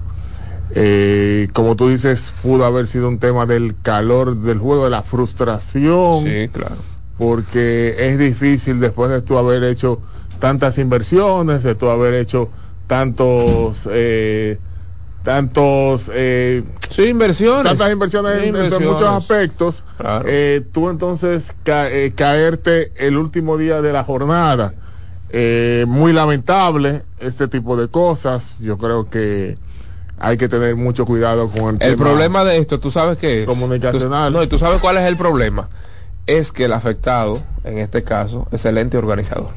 Eh, 0.75 1.47
como 1.53 1.75
tú 1.75 1.89
dices, 1.89 2.33
pudo 2.41 2.65
haber 2.65 2.87
sido 2.87 3.07
un 3.07 3.19
tema 3.19 3.45
del 3.45 3.75
calor 3.81 4.35
del 4.35 4.59
juego, 4.59 4.85
de 4.85 4.89
la 4.89 5.03
frustración. 5.03 6.23
Sí, 6.23 6.49
claro. 6.51 6.77
Porque 7.17 7.95
es 7.99 8.17
difícil 8.17 8.79
después 8.79 9.11
de 9.11 9.21
tú 9.21 9.37
haber 9.37 9.63
hecho 9.63 10.01
tantas 10.39 10.77
inversiones, 10.77 11.63
de 11.63 11.75
tú 11.75 11.89
haber 11.89 12.15
hecho 12.15 12.49
tantos 12.87 13.87
eh, 13.91 14.57
tantos 15.23 16.11
eh, 16.13 16.63
sí, 16.89 17.03
inversiones 17.03 17.63
tantas 17.63 17.91
inversiones, 17.91 18.43
En, 18.43 18.83
muchos 18.83 19.07
aspectos 19.07 19.83
eh, 20.25 20.61
tú 20.71 20.89
entonces 20.89 21.53
eh, 21.65 22.11
caerte 22.15 22.91
el 22.97 23.17
último 23.17 23.57
día 23.57 23.81
de 23.81 23.93
la 23.93 24.03
jornada 24.03 24.73
eh, 25.29 25.85
muy 25.87 26.11
lamentable 26.11 27.03
este 27.19 27.47
tipo 27.47 27.77
de 27.77 27.87
cosas 27.87 28.59
yo 28.59 28.77
creo 28.77 29.09
que 29.09 29.57
hay 30.19 30.37
que 30.37 30.47
tener 30.49 30.75
mucho 30.75 31.05
cuidado 31.05 31.49
con 31.49 31.77
el, 31.79 31.91
el 31.91 31.95
problema 31.97 32.43
de 32.43 32.57
esto 32.57 32.79
tú 32.79 32.91
sabes 32.91 33.17
que 33.17 33.41
es 33.41 33.47
comunicacional 33.47 34.31
no 34.31 34.43
y 34.43 34.47
tú 34.47 34.57
sabes 34.57 34.79
cuál 34.79 34.97
es 34.97 35.03
el 35.03 35.17
problema 35.17 35.69
es 36.25 36.51
que 36.51 36.65
el 36.65 36.73
afectado 36.73 37.41
en 37.63 37.77
este 37.77 38.03
caso 38.03 38.47
es 38.51 38.65
el 38.65 38.77
ente 38.77 38.97
organizador 38.97 39.49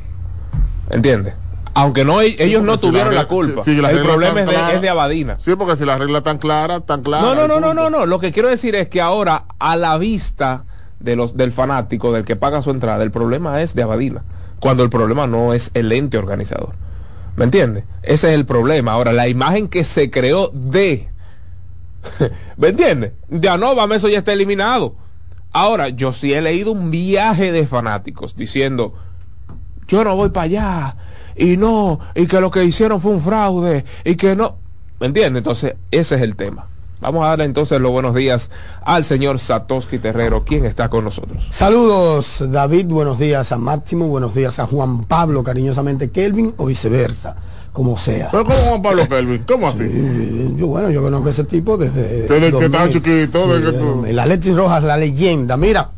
¿entiendes? 0.91 1.35
aunque 1.77 2.07
no 2.07 2.23
ellos 2.23 2.63
no 2.63 2.79
tuvieron 2.79 3.15
la, 3.15 3.27
culpa. 3.27 3.63
el 3.67 4.03
problema 4.03 4.41
es 4.73 4.81
de, 4.81 4.89
Abadina. 4.89 5.39
Sí, 5.39 5.55
porque 5.57 5.77
si 5.77 5.85
la 5.85 5.99
regla 5.99 6.23
tan 6.23 6.39
clara, 6.39 6.81
tan 6.81 7.03
clara. 7.03 7.23
No, 7.23 7.35
no, 7.35 7.47
no, 7.47 7.61
no, 7.61 7.75
no, 7.75 7.91
no. 7.91 8.07
Lo 8.07 8.19
que 8.19 8.33
quiero 8.33 8.49
decir 8.49 8.75
es 8.75 8.89
que 8.89 9.03
ahora 9.03 9.45
a 9.59 9.77
la 9.77 9.99
vista 9.99 10.65
de 11.01 11.17
los 11.17 11.37
del 11.37 11.53
fanático, 11.53 12.15
del 12.15 12.25
que 12.25 12.35
paga 12.35 12.63
su 12.63 12.71
entrada, 12.71 13.03
el 13.05 13.11
problema 13.11 13.61
es 13.61 13.75
de 13.75 13.83
Abadina, 13.83 14.23
cuando 14.59 14.85
el 14.85 14.89
problema 14.89 15.27
no 15.27 15.53
es 15.53 15.71
el 15.75 15.93
ente 15.93 16.17
organizador. 16.17 16.73
¿Me 17.37 17.45
entiendes? 17.45 17.85
Ese 18.03 18.29
es 18.29 18.35
el 18.35 18.47
problema. 18.47 18.93
Ahora, 18.93 19.13
la 19.13 19.29
imagen 19.29 19.69
que 19.69 19.85
se 19.85 20.11
creó 20.11 20.51
de 20.53 21.09
¿Me 22.57 22.69
entiendes? 22.69 23.13
Ya 23.29 23.57
no, 23.57 23.75
vamos, 23.75 23.99
eso 23.99 24.09
ya 24.09 24.19
está 24.19 24.33
eliminado. 24.33 24.95
Ahora, 25.53 25.89
yo 25.89 26.13
sí 26.13 26.35
he 26.35 26.41
leído 26.43 26.73
un 26.73 26.91
viaje 26.91 27.53
de 27.53 27.67
fanáticos 27.67 28.37
diciendo, 28.37 28.95
yo 29.89 30.05
no 30.05 30.17
voy 30.17 30.31
para 30.31 30.45
allá, 30.45 30.97
y 31.37 31.57
no, 31.57 31.99
y 32.15 32.27
que 32.27 32.41
lo 32.41 32.51
que 32.51 32.65
hicieron 32.65 33.01
fue 33.01 33.13
un 33.13 33.23
fraude, 33.23 33.85
y 34.05 34.17
que 34.17 34.37
no. 34.37 34.57
¿Me 35.01 35.07
entiendes? 35.07 35.41
Entonces, 35.41 35.77
ese 35.91 36.17
es 36.17 36.23
el 36.23 36.37
tema. 36.37 36.69
Vamos 37.01 37.25
a 37.25 37.29
darle 37.29 37.45
entonces 37.45 37.79
los 37.79 37.93
buenos 37.93 38.15
días 38.15 38.51
al 38.83 39.05
señor 39.05 39.39
Satoshi 39.39 39.99
Terrero, 39.99 40.45
quien 40.45 40.65
está 40.65 40.89
con 40.89 41.05
nosotros. 41.05 41.47
Saludos, 41.51 42.43
David, 42.49 42.87
buenos 42.87 43.19
días 43.19 43.53
a 43.53 43.59
Máximo, 43.59 44.09
buenos 44.09 44.35
días 44.35 44.59
a 44.59 44.67
Juan 44.67 45.05
Pablo, 45.05 45.43
cariñosamente 45.43 46.11
Kelvin, 46.11 46.55
o 46.57 46.65
viceversa, 46.65 47.37
como 47.75 47.99
sea. 47.99 48.31
¿Pero 48.31 48.47
cómo 48.47 48.57
Juan 48.57 48.83
Pablo 48.83 49.09
Kelvin? 49.11 49.45
¿Cómo 49.47 49.69
así? 49.69 50.55
yo, 50.57 50.69
bueno, 50.69 50.91
yo 50.91 51.03
conozco 51.03 51.27
a 51.27 51.31
ese 51.31 51.45
tipo 51.45 51.77
desde... 51.77 52.27
Desde 52.27 52.51
que 52.59 52.65
estaba 52.65 52.89
chiquito, 52.89 53.47
desde 53.47 53.73
que 53.73 53.79
tú... 53.79 54.07
El 54.07 54.19
Alexis 54.19 54.57
Rojas, 54.57 54.83
la 54.83 54.97
leyenda. 54.97 55.59
Mira, 55.59 55.91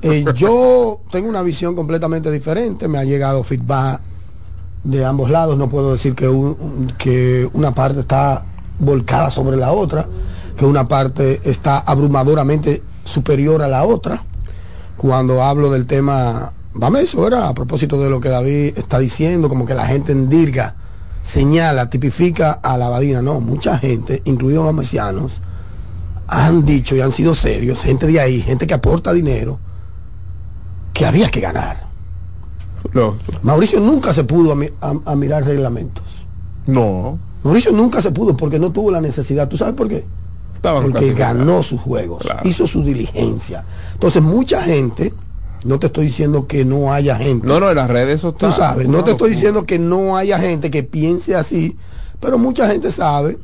eh, 0.00 0.24
yo 0.36 1.00
tengo 1.10 1.28
una 1.28 1.42
visión 1.42 1.74
completamente 1.74 2.30
diferente, 2.30 2.86
me 2.86 2.98
ha 2.98 3.04
llegado 3.04 3.42
feedback 3.42 4.00
de 4.84 5.04
ambos 5.04 5.28
lados, 5.28 5.58
no 5.58 5.68
puedo 5.68 5.90
decir 5.90 6.14
que, 6.14 6.30
que 6.98 7.48
una 7.52 7.74
parte 7.74 8.00
está 8.00 8.44
volcada 8.84 9.30
sobre 9.30 9.56
la 9.56 9.72
otra, 9.72 10.06
que 10.56 10.64
una 10.64 10.86
parte 10.86 11.40
está 11.44 11.78
abrumadoramente 11.78 12.82
superior 13.04 13.62
a 13.62 13.68
la 13.68 13.84
otra. 13.84 14.22
Cuando 14.96 15.42
hablo 15.42 15.70
del 15.70 15.86
tema 15.86 16.52
eso 17.00 17.26
era 17.26 17.48
a 17.48 17.54
propósito 17.54 18.00
de 18.02 18.10
lo 18.10 18.20
que 18.20 18.28
David 18.28 18.74
está 18.76 18.98
diciendo, 18.98 19.48
como 19.48 19.64
que 19.66 19.74
la 19.74 19.86
gente 19.86 20.12
en 20.12 20.28
Dirga 20.28 20.74
señala, 21.22 21.88
tipifica 21.88 22.52
a 22.52 22.76
la 22.76 22.86
Abadina. 22.86 23.22
No, 23.22 23.40
mucha 23.40 23.78
gente, 23.78 24.22
incluidos 24.24 24.66
los 24.66 24.74
mesianos, 24.74 25.40
han 26.26 26.64
dicho 26.64 26.94
y 26.94 27.00
han 27.00 27.12
sido 27.12 27.34
serios, 27.34 27.82
gente 27.82 28.06
de 28.06 28.20
ahí, 28.20 28.42
gente 28.42 28.66
que 28.66 28.74
aporta 28.74 29.12
dinero, 29.12 29.58
que 30.92 31.06
había 31.06 31.30
que 31.30 31.40
ganar. 31.40 31.88
Mauricio 33.42 33.80
nunca 33.80 34.12
se 34.12 34.24
pudo 34.24 34.54
a, 34.80 35.14
mirar 35.16 35.44
reglamentos. 35.44 36.04
No. 36.66 37.18
Mauricio 37.44 37.70
nunca 37.72 38.02
se 38.02 38.10
pudo 38.10 38.36
porque 38.36 38.58
no 38.58 38.72
tuvo 38.72 38.90
la 38.90 39.00
necesidad. 39.00 39.48
¿Tú 39.48 39.56
sabes 39.56 39.74
por 39.74 39.88
qué? 39.88 40.04
porque 40.72 41.12
ganó 41.12 41.62
sus 41.62 41.80
juegos, 41.80 42.26
hizo 42.44 42.66
su 42.66 42.82
diligencia. 42.82 43.64
Entonces, 43.92 44.22
mucha 44.22 44.62
gente, 44.62 45.12
no 45.64 45.78
te 45.78 45.86
estoy 45.86 46.06
diciendo 46.06 46.46
que 46.46 46.64
no 46.64 46.92
haya 46.92 47.16
gente. 47.16 47.46
No, 47.46 47.60
no, 47.60 47.70
en 47.70 47.76
las 47.76 47.90
redes 47.90 48.16
eso 48.16 48.32
Tú 48.32 48.50
sabes, 48.50 48.88
no 48.88 49.04
te 49.04 49.12
estoy 49.12 49.30
diciendo 49.30 49.66
que 49.66 49.78
no 49.78 50.16
haya 50.16 50.38
gente 50.38 50.70
que 50.70 50.82
piense 50.82 51.34
así, 51.34 51.76
pero 52.20 52.38
mucha 52.38 52.66
gente 52.66 52.90
sabe 52.90 53.38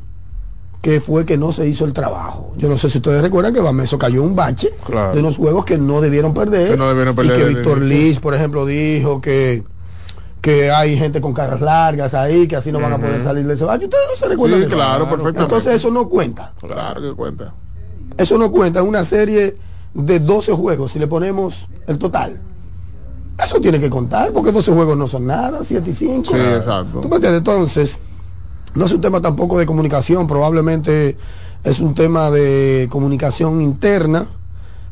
que 0.81 1.01
fue 1.01 1.27
que 1.27 1.37
no 1.37 1.53
se 1.53 1.69
hizo 1.69 1.85
el 1.85 1.93
trabajo. 1.93 2.53
Yo 2.57 2.69
no 2.69 2.79
sé 2.79 2.89
si 2.89 2.99
ustedes 2.99 3.21
recuerdan 3.21 3.53
que 3.53 3.61
Bameso 3.61 3.99
cayó 3.99 4.23
un 4.23 4.35
bache 4.35 4.71
de 5.13 5.21
unos 5.21 5.37
juegos 5.37 5.67
que 5.67 5.77
no 5.77 6.01
debieron 6.01 6.33
perder. 6.33 6.79
y 7.23 7.29
que 7.29 7.45
Víctor 7.45 7.83
Liz, 7.83 8.19
por 8.19 8.35
ejemplo, 8.35 8.65
dijo 8.65 9.21
que 9.21 9.63
que 10.41 10.71
hay 10.71 10.97
gente 10.97 11.21
con 11.21 11.33
caras 11.33 11.61
largas 11.61 12.15
ahí, 12.15 12.49
que 12.49 12.57
así 12.57 12.73
no 12.73 12.81
van 12.81 12.95
a 12.95 12.99
poder 12.99 13.23
salir 13.23 13.47
de 13.47 13.55
ese 13.55 13.65
bache. 13.65 13.85
Ustedes 13.85 14.05
no 14.11 14.17
se 14.17 14.29
recuerdan. 14.29 14.63
Sí, 14.63 14.67
claro, 14.69 15.05
perfectamente. 15.05 15.43
Entonces 15.43 15.75
eso 15.75 15.91
no 15.91 16.09
cuenta. 16.09 16.53
Claro 16.61 17.03
que 17.03 17.13
cuenta. 17.13 17.53
Eso 18.17 18.39
no 18.39 18.51
cuenta. 18.51 18.83
Una 18.83 19.05
serie 19.05 19.57
de 19.93 20.21
12 20.21 20.53
juegos, 20.53 20.93
si 20.93 20.99
le 20.99 21.07
ponemos 21.07 21.69
el 21.87 21.99
total. 21.99 22.41
Eso 23.43 23.61
tiene 23.61 23.81
que 23.81 23.89
contar, 23.89 24.33
porque 24.33 24.53
12 24.53 24.73
juegos 24.73 24.97
no 24.97 25.09
son 25.09 25.27
nada, 25.27 25.61
7 25.63 25.91
y 25.91 25.95
5. 25.95 26.25
Sí, 26.31 26.37
exacto. 26.37 27.01
¿Tú 27.01 27.27
Entonces, 27.27 28.01
no 28.75 28.85
es 28.85 28.93
un 28.93 29.01
tema 29.01 29.21
tampoco 29.21 29.59
de 29.59 29.67
comunicación, 29.67 30.27
probablemente 30.27 31.17
es 31.65 31.81
un 31.81 31.95
tema 31.95 32.31
de 32.31 32.89
comunicación 32.91 33.61
interna, 33.63 34.27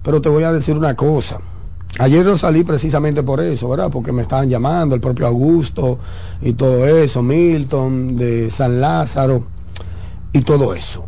pero 0.02 0.20
te 0.22 0.28
voy 0.28 0.44
a 0.44 0.52
decir 0.52 0.76
una 0.76 0.96
cosa. 0.96 1.38
Ayer 1.98 2.24
yo 2.24 2.36
salí 2.36 2.64
precisamente 2.64 3.22
por 3.22 3.40
eso, 3.40 3.68
¿verdad? 3.68 3.90
Porque 3.90 4.12
me 4.12 4.22
estaban 4.22 4.48
llamando 4.48 4.94
el 4.94 5.00
propio 5.00 5.26
Augusto 5.26 5.98
y 6.42 6.52
todo 6.52 6.86
eso, 6.86 7.22
Milton 7.22 8.16
de 8.16 8.50
San 8.50 8.80
Lázaro 8.80 9.46
y 10.32 10.42
todo 10.42 10.74
eso. 10.74 11.06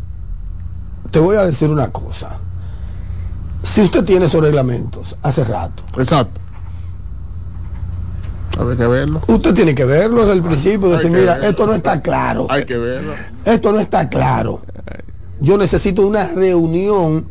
Te 1.10 1.18
voy 1.18 1.36
a 1.36 1.44
decir 1.44 1.68
una 1.68 1.90
cosa. 1.90 2.38
Si 3.62 3.82
usted 3.82 4.04
tiene 4.04 4.26
esos 4.26 4.40
reglamentos 4.40 5.16
hace 5.22 5.44
rato. 5.44 5.82
Exacto 5.98 6.40
que 8.76 8.86
verlo. 8.86 9.20
Usted 9.26 9.54
tiene 9.54 9.74
que 9.74 9.84
verlo 9.84 10.20
desde 10.20 10.34
el 10.34 10.42
principio, 10.42 10.90
decir, 10.90 11.10
mira, 11.10 11.46
esto 11.46 11.66
no 11.66 11.74
está 11.74 12.00
claro. 12.00 12.46
Hay 12.48 12.64
que 12.64 12.76
verlo. 12.76 13.12
Esto 13.44 13.72
no 13.72 13.80
está 13.80 14.08
claro. 14.08 14.62
Yo 15.40 15.56
necesito 15.56 16.06
una 16.06 16.28
reunión 16.28 17.26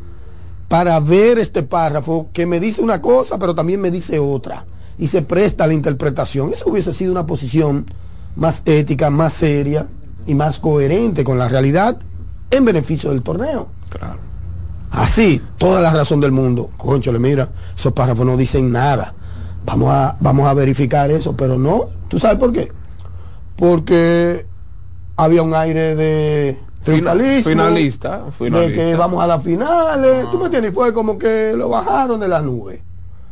para 0.69 0.99
ver 0.99 1.39
este 1.39 1.63
párrafo 1.63 2.29
que 2.31 2.45
me 2.45 2.59
dice 2.59 2.81
una 2.81 3.01
cosa, 3.01 3.37
pero 3.39 3.55
también 3.55 3.81
me 3.81 3.91
dice 3.91 4.19
otra. 4.19 4.65
Y 4.97 5.07
se 5.07 5.23
presta 5.23 5.63
a 5.63 5.67
la 5.67 5.73
interpretación. 5.73 6.53
Eso 6.53 6.69
hubiese 6.69 6.93
sido 6.93 7.11
una 7.11 7.25
posición 7.25 7.87
más 8.35 8.61
ética, 8.65 9.09
más 9.09 9.33
seria 9.33 9.87
y 10.27 10.35
más 10.35 10.59
coherente 10.59 11.23
con 11.23 11.39
la 11.39 11.49
realidad 11.49 11.97
en 12.51 12.65
beneficio 12.65 13.09
del 13.09 13.23
torneo. 13.23 13.67
Claro. 13.89 14.19
Así, 14.91 15.41
toda 15.57 15.81
la 15.81 15.91
razón 15.91 16.19
del 16.19 16.31
mundo. 16.31 16.69
Concho, 16.77 17.11
le 17.11 17.19
mira, 17.19 17.49
esos 17.75 17.93
párrafos 17.93 18.25
no 18.25 18.37
dicen 18.37 18.71
nada. 18.71 19.13
Vamos 19.65 19.91
a, 19.91 20.17
vamos 20.19 20.47
a 20.47 20.53
verificar 20.53 21.09
eso, 21.09 21.35
pero 21.35 21.57
no. 21.57 21.89
¿Tú 22.07 22.19
sabes 22.19 22.37
por 22.37 22.53
qué? 22.53 22.71
Porque 23.55 24.45
había 25.15 25.41
un 25.41 25.55
aire 25.55 25.95
de 25.95 26.59
triunfalismo, 26.83 27.49
finalista, 27.49 28.23
de 28.39 28.73
que 28.73 28.95
vamos 28.95 29.23
a 29.23 29.27
las 29.27 29.43
finales. 29.43 30.29
¿Tú 30.31 30.39
me 30.39 30.45
entiendes? 30.45 30.73
Fue 30.73 30.93
como 30.93 31.17
que 31.17 31.53
lo 31.55 31.69
bajaron 31.69 32.19
de 32.19 32.27
la 32.27 32.41
nube. 32.41 32.81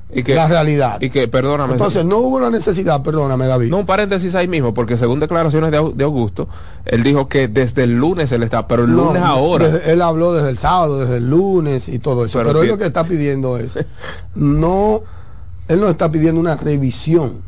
Y 0.10 0.24
que, 0.24 0.36
la 0.36 0.48
realidad. 0.48 1.02
Y 1.02 1.10
que, 1.10 1.28
perdóname. 1.28 1.74
Entonces 1.74 2.06
no 2.06 2.20
hubo 2.20 2.40
la 2.40 2.50
necesidad, 2.50 3.04
perdóname 3.04 3.46
David. 3.46 3.70
No, 3.70 3.80
un 3.80 3.86
paréntesis 3.86 4.36
ahí 4.36 4.48
mismo, 4.48 4.74
porque 4.74 4.98
según 4.98 5.20
declaraciones 5.20 5.70
de, 5.70 5.92
de 5.96 6.04
Augusto, 6.06 6.48
él 6.86 7.04
dijo 7.04 7.28
que 7.28 7.50
desde 7.50 7.84
el 7.84 7.98
lunes 7.98 8.32
él 8.32 8.44
está, 8.44 8.68
pero 8.68 8.86
el 8.86 8.92
lunes 8.92 9.22
ahora. 9.22 9.68
él 9.86 10.02
habló 10.02 10.32
desde 10.32 10.50
el 10.50 10.58
sábado, 10.58 11.00
desde 11.02 11.18
el 11.18 11.30
lunes 11.30 11.90
y 11.90 12.00
todo 12.00 12.24
eso. 12.24 12.40
Pero, 12.40 12.52
pero 12.52 12.62
él 12.62 12.70
lo 12.70 12.78
que 12.78 12.86
está 12.86 13.04
pidiendo 13.04 13.58
es 13.58 13.78
no 14.36 15.04
él 15.68 15.82
no 15.82 15.90
está 15.90 16.12
pidiendo 16.12 16.40
una 16.40 16.56
revisión. 16.56 17.42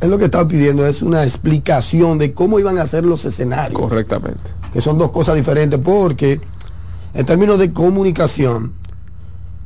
Él 0.00 0.10
lo 0.10 0.18
que 0.18 0.26
está 0.26 0.46
pidiendo 0.46 0.86
es 0.86 1.02
una 1.02 1.24
explicación 1.24 2.18
de 2.18 2.34
cómo 2.34 2.58
iban 2.58 2.78
a 2.78 2.86
ser 2.86 3.04
los 3.04 3.24
escenarios. 3.24 3.80
Correctamente. 3.80 4.50
Que 4.72 4.80
son 4.80 4.98
dos 4.98 5.10
cosas 5.10 5.36
diferentes 5.36 5.80
porque 5.80 6.40
en 7.14 7.24
términos 7.24 7.58
de 7.58 7.72
comunicación, 7.72 8.72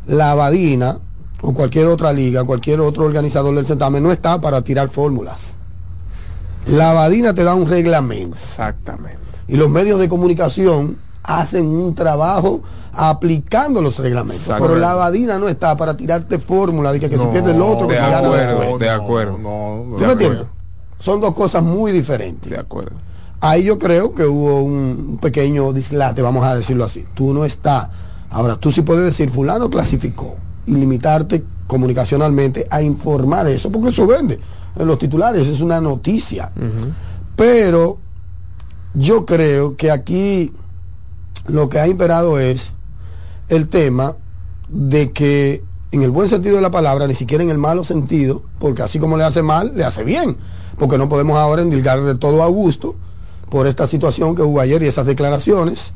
la 0.06 0.30
Abadina 0.30 0.98
o 1.42 1.52
cualquier 1.52 1.86
otra 1.86 2.12
liga, 2.12 2.44
cualquier 2.44 2.80
otro 2.80 3.04
organizador 3.04 3.54
del 3.54 3.66
certamen 3.66 4.02
no 4.02 4.12
está 4.12 4.40
para 4.40 4.62
tirar 4.62 4.88
fórmulas. 4.88 5.56
La 6.66 6.90
Abadina 6.90 7.34
te 7.34 7.42
da 7.42 7.54
un 7.54 7.68
reglamento. 7.68 8.36
Exactamente. 8.36 9.18
Y 9.48 9.56
los 9.56 9.68
medios 9.68 9.98
de 9.98 10.08
comunicación 10.08 10.98
hacen 11.22 11.66
un 11.66 11.94
trabajo 11.94 12.62
aplicando 12.92 13.80
los 13.80 13.98
reglamentos. 13.98 14.52
Pero 14.58 14.76
la 14.76 14.92
Abadina 14.92 15.38
no 15.38 15.48
está 15.48 15.76
para 15.76 15.96
tirarte 15.96 16.38
fórmula 16.38 16.92
de 16.92 17.00
que, 17.00 17.16
se 17.16 17.26
pierde 17.26 17.52
el 17.52 17.62
otro, 17.62 17.86
que 17.86 17.94
de 17.94 18.00
se 18.00 18.06
gana 18.06 18.18
acuerdo, 18.18 18.60
después. 18.60 18.80
de 18.80 18.90
acuerdo. 18.90 19.36
¿Tú 19.36 20.04
me 20.04 20.12
entiendes? 20.12 20.46
Son 20.98 21.20
dos 21.20 21.34
cosas 21.34 21.62
muy 21.62 21.92
diferentes. 21.92 22.50
De 22.50 22.58
acuerdo. 22.58 22.96
Ahí 23.40 23.64
yo 23.64 23.78
creo 23.78 24.14
que 24.14 24.24
hubo 24.24 24.60
un 24.60 25.18
pequeño 25.20 25.72
dislate, 25.72 26.20
vamos 26.20 26.44
a 26.44 26.54
decirlo 26.54 26.84
así. 26.84 27.06
Tú 27.14 27.32
no 27.32 27.44
estás. 27.44 27.88
Ahora, 28.28 28.56
tú 28.56 28.70
sí 28.70 28.82
puedes 28.82 29.04
decir, 29.04 29.30
fulano 29.30 29.70
clasificó 29.70 30.36
y 30.66 30.72
limitarte 30.72 31.44
comunicacionalmente 31.66 32.66
a 32.70 32.82
informar 32.82 33.46
eso, 33.46 33.70
porque 33.70 33.88
eso 33.88 34.06
vende 34.06 34.38
en 34.76 34.86
los 34.86 34.98
titulares, 34.98 35.48
es 35.48 35.60
una 35.60 35.80
noticia. 35.80 36.52
Pero 37.34 37.98
yo 38.94 39.24
creo 39.24 39.76
que 39.76 39.90
aquí 39.90 40.52
lo 41.46 41.68
que 41.68 41.80
ha 41.80 41.88
imperado 41.88 42.38
es 42.38 42.72
el 43.48 43.68
tema 43.68 44.16
de 44.68 45.12
que 45.12 45.62
en 45.92 46.02
el 46.02 46.10
buen 46.10 46.28
sentido 46.28 46.56
de 46.56 46.62
la 46.62 46.70
palabra, 46.70 47.06
ni 47.06 47.14
siquiera 47.14 47.42
en 47.42 47.50
el 47.50 47.58
malo 47.58 47.82
sentido, 47.82 48.42
porque 48.58 48.82
así 48.82 48.98
como 48.98 49.16
le 49.16 49.24
hace 49.24 49.42
mal, 49.42 49.72
le 49.74 49.84
hace 49.84 50.04
bien, 50.04 50.36
porque 50.78 50.98
no 50.98 51.08
podemos 51.08 51.36
ahora 51.36 51.62
endilgar 51.62 52.02
de 52.02 52.14
todo 52.14 52.42
a 52.42 52.46
gusto 52.46 52.94
por 53.50 53.66
esta 53.66 53.86
situación 53.86 54.36
que 54.36 54.42
hubo 54.42 54.60
ayer 54.60 54.82
y 54.82 54.86
esas 54.86 55.06
declaraciones 55.06 55.92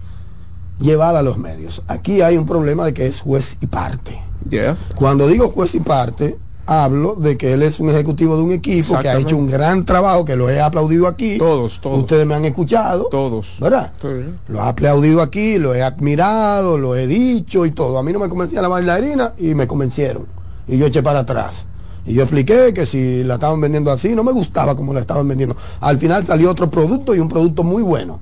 llevadas 0.81 1.21
a 1.21 1.23
los 1.23 1.39
medios. 1.39 1.83
Aquí 1.87 2.21
hay 2.21 2.37
un 2.37 2.47
problema 2.47 2.85
de 2.85 2.95
que 2.95 3.07
es 3.07 3.21
juez 3.21 3.57
y 3.61 3.67
parte. 3.67 4.21
Yeah. 4.49 4.77
Cuando 4.97 5.29
digo 5.29 5.51
juez 5.51 5.75
y 5.77 5.81
parte, 5.81 6.39
hablo 6.67 7.15
de 7.17 7.37
que 7.37 7.53
él 7.53 7.63
es 7.63 7.81
un 7.81 7.91
ejecutivo 7.91 8.37
de 8.37 8.43
un 8.43 8.53
equipo 8.53 8.99
que 8.99 9.09
ha 9.09 9.19
hecho 9.19 9.37
un 9.37 9.51
gran 9.51 9.85
trabajo, 9.85 10.25
que 10.25 10.37
lo 10.37 10.49
he 10.49 10.61
aplaudido 10.61 11.07
aquí. 11.07 11.39
Todos, 11.39 11.81
todos. 11.81 12.01
Ustedes 12.01 12.27
me 12.27 12.35
han 12.35 12.45
escuchado. 12.45 13.09
Todos. 13.11 13.57
¿Verdad? 13.61 13.93
Sí. 14.01 14.09
Lo 14.49 14.59
he 14.59 14.63
aplaudido 14.63 15.21
aquí, 15.21 15.59
lo 15.59 15.75
he 15.75 15.83
admirado, 15.83 16.79
lo 16.79 16.97
he 16.97 17.07
dicho 17.07 17.67
y 17.67 17.73
todo. 17.73 17.99
A 17.99 18.03
mí 18.03 18.13
no 18.13 18.19
me 18.19 18.29
convencía 18.29 18.63
la 18.63 18.69
bailarina 18.69 19.35
y 19.39 19.55
me 19.55 19.67
convencieron. 19.67 20.27
Y 20.67 20.79
yo 20.79 20.87
eché 20.87 21.03
para 21.03 21.21
atrás. 21.21 21.67
Y 22.07 22.15
yo 22.15 22.23
expliqué 22.23 22.73
que 22.75 22.85
si 22.87 23.25
la 23.25 23.35
estaban 23.35 23.61
vendiendo 23.61 23.91
así, 23.91 24.15
no 24.15 24.25
me 24.25 24.33
gustaba 24.33 24.75
como 24.75 24.93
la 24.93 25.01
estaban 25.01 25.27
vendiendo. 25.27 25.57
Al 25.81 25.99
final 25.99 26.25
salió 26.27 26.51
otro 26.51 26.71
producto 26.71 27.15
y 27.15 27.19
un 27.19 27.29
producto 27.29 27.63
muy 27.63 27.83
bueno, 27.83 28.21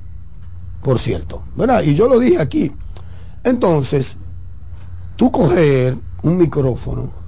por 0.82 0.98
cierto. 0.98 1.42
¿Verdad? 1.56 1.82
Y 1.82 1.94
yo 1.94 2.08
lo 2.08 2.18
dije 2.18 2.40
aquí. 2.40 2.72
Entonces, 3.44 4.16
tú 5.16 5.32
coger 5.32 5.96
un 6.22 6.36
micrófono 6.36 7.21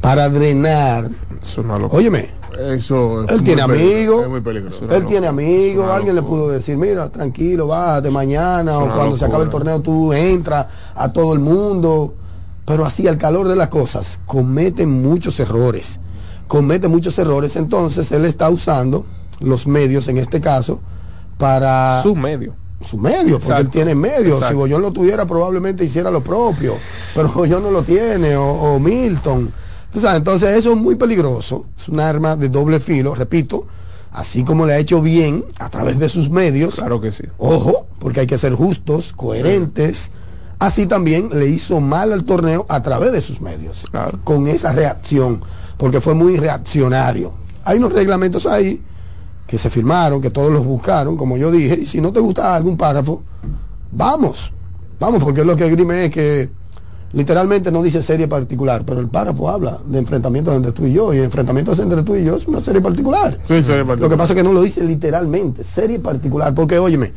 para 0.00 0.28
drenar. 0.28 1.10
Es 1.40 1.58
una 1.58 1.78
locura. 1.78 1.98
Óyeme, 1.98 2.30
Eso 2.58 3.24
es 3.24 3.30
él 3.32 3.42
tiene 3.42 3.62
amigos, 3.62 4.22
Es 4.22 4.28
muy 4.28 4.40
peligroso. 4.40 4.84
Una 4.84 4.96
él 4.96 5.06
tiene 5.06 5.26
amigos, 5.26 5.88
alguien 5.90 6.14
le 6.14 6.22
pudo 6.22 6.48
decir, 6.50 6.76
mira, 6.76 7.08
tranquilo, 7.10 7.66
bájate 7.66 8.10
mañana, 8.10 8.78
o 8.78 8.94
cuando 8.94 9.16
se 9.16 9.24
acabe 9.24 9.44
el 9.44 9.50
torneo 9.50 9.80
tú 9.80 10.12
entras 10.12 10.66
a 10.94 11.12
todo 11.12 11.32
el 11.32 11.40
mundo. 11.40 12.14
Pero 12.64 12.84
así, 12.84 13.06
al 13.06 13.16
calor 13.18 13.46
de 13.46 13.56
las 13.56 13.68
cosas, 13.68 14.18
cometen 14.26 15.02
muchos 15.02 15.38
errores. 15.38 16.00
Comete 16.48 16.88
muchos 16.88 17.18
errores, 17.18 17.56
entonces 17.56 18.10
él 18.12 18.24
está 18.24 18.48
usando 18.48 19.06
los 19.40 19.66
medios, 19.66 20.08
en 20.08 20.18
este 20.18 20.40
caso, 20.40 20.80
para 21.38 22.00
Su 22.02 22.14
medio. 22.16 22.54
su 22.80 22.96
medio, 22.96 23.38
porque 23.38 23.46
Exacto, 23.46 23.60
él 23.60 23.70
tiene 23.70 23.94
medios. 23.94 24.44
Si. 24.46 24.54
Bollón 24.54 24.82
lo 24.82 24.92
tuviera, 24.92 25.26
probablemente 25.26 25.84
hiciera 25.84 26.10
lo 26.10 26.22
propio, 26.22 26.74
pero 27.14 27.28
Bollón 27.34 27.62
no 27.64 27.70
lo 27.70 27.82
tiene, 27.82 28.36
o, 28.36 28.44
o 28.44 28.78
Milton. 28.78 29.52
Entonces 30.04 30.56
eso 30.56 30.72
es 30.72 30.76
muy 30.76 30.94
peligroso, 30.96 31.66
es 31.76 31.88
un 31.88 32.00
arma 32.00 32.36
de 32.36 32.48
doble 32.48 32.80
filo, 32.80 33.14
repito, 33.14 33.66
así 34.12 34.44
como 34.44 34.66
le 34.66 34.74
ha 34.74 34.78
hecho 34.78 35.00
bien 35.00 35.44
a 35.58 35.68
través 35.70 35.98
de 35.98 36.08
sus 36.08 36.28
medios, 36.30 36.76
Claro 36.76 37.00
que 37.00 37.12
sí. 37.12 37.24
ojo, 37.38 37.86
porque 37.98 38.20
hay 38.20 38.26
que 38.26 38.38
ser 38.38 38.54
justos, 38.54 39.12
coherentes, 39.14 40.10
así 40.58 40.86
también 40.86 41.30
le 41.32 41.48
hizo 41.48 41.80
mal 41.80 42.12
al 42.12 42.24
torneo 42.24 42.66
a 42.68 42.82
través 42.82 43.12
de 43.12 43.20
sus 43.20 43.40
medios, 43.40 43.86
Claro. 43.90 44.18
con 44.24 44.46
esa 44.48 44.72
reacción, 44.72 45.40
porque 45.76 46.00
fue 46.00 46.14
muy 46.14 46.36
reaccionario. 46.36 47.32
Hay 47.64 47.78
unos 47.78 47.92
reglamentos 47.92 48.46
ahí 48.46 48.80
que 49.46 49.58
se 49.58 49.70
firmaron, 49.70 50.20
que 50.20 50.30
todos 50.30 50.52
los 50.52 50.64
buscaron, 50.64 51.16
como 51.16 51.36
yo 51.36 51.50
dije, 51.50 51.78
y 51.82 51.86
si 51.86 52.00
no 52.00 52.12
te 52.12 52.20
gusta 52.20 52.54
algún 52.54 52.76
párrafo, 52.76 53.22
vamos, 53.92 54.52
vamos, 54.98 55.22
porque 55.22 55.44
lo 55.44 55.56
que 55.56 55.68
grime 55.70 56.06
es 56.06 56.10
que 56.10 56.48
literalmente 57.12 57.70
no 57.70 57.82
dice 57.82 58.02
serie 58.02 58.28
particular, 58.28 58.84
pero 58.84 59.00
el 59.00 59.08
párrafo 59.08 59.48
habla 59.48 59.80
de 59.86 59.98
enfrentamientos 59.98 60.54
entre 60.54 60.72
tú 60.72 60.86
y 60.86 60.92
yo, 60.92 61.14
y 61.14 61.18
enfrentamientos 61.18 61.78
entre 61.78 62.02
tú 62.02 62.14
y 62.16 62.24
yo 62.24 62.36
es 62.36 62.46
una 62.46 62.60
serie 62.60 62.80
particular. 62.80 63.38
Sí, 63.48 63.62
serie 63.62 63.84
particular. 63.84 63.98
Lo 64.00 64.08
que 64.08 64.16
pasa 64.16 64.32
es 64.32 64.36
que 64.36 64.42
no 64.42 64.52
lo 64.52 64.62
dice 64.62 64.82
literalmente, 64.82 65.64
serie 65.64 65.98
particular, 65.98 66.54
porque 66.54 66.78
óyeme, 66.78 67.12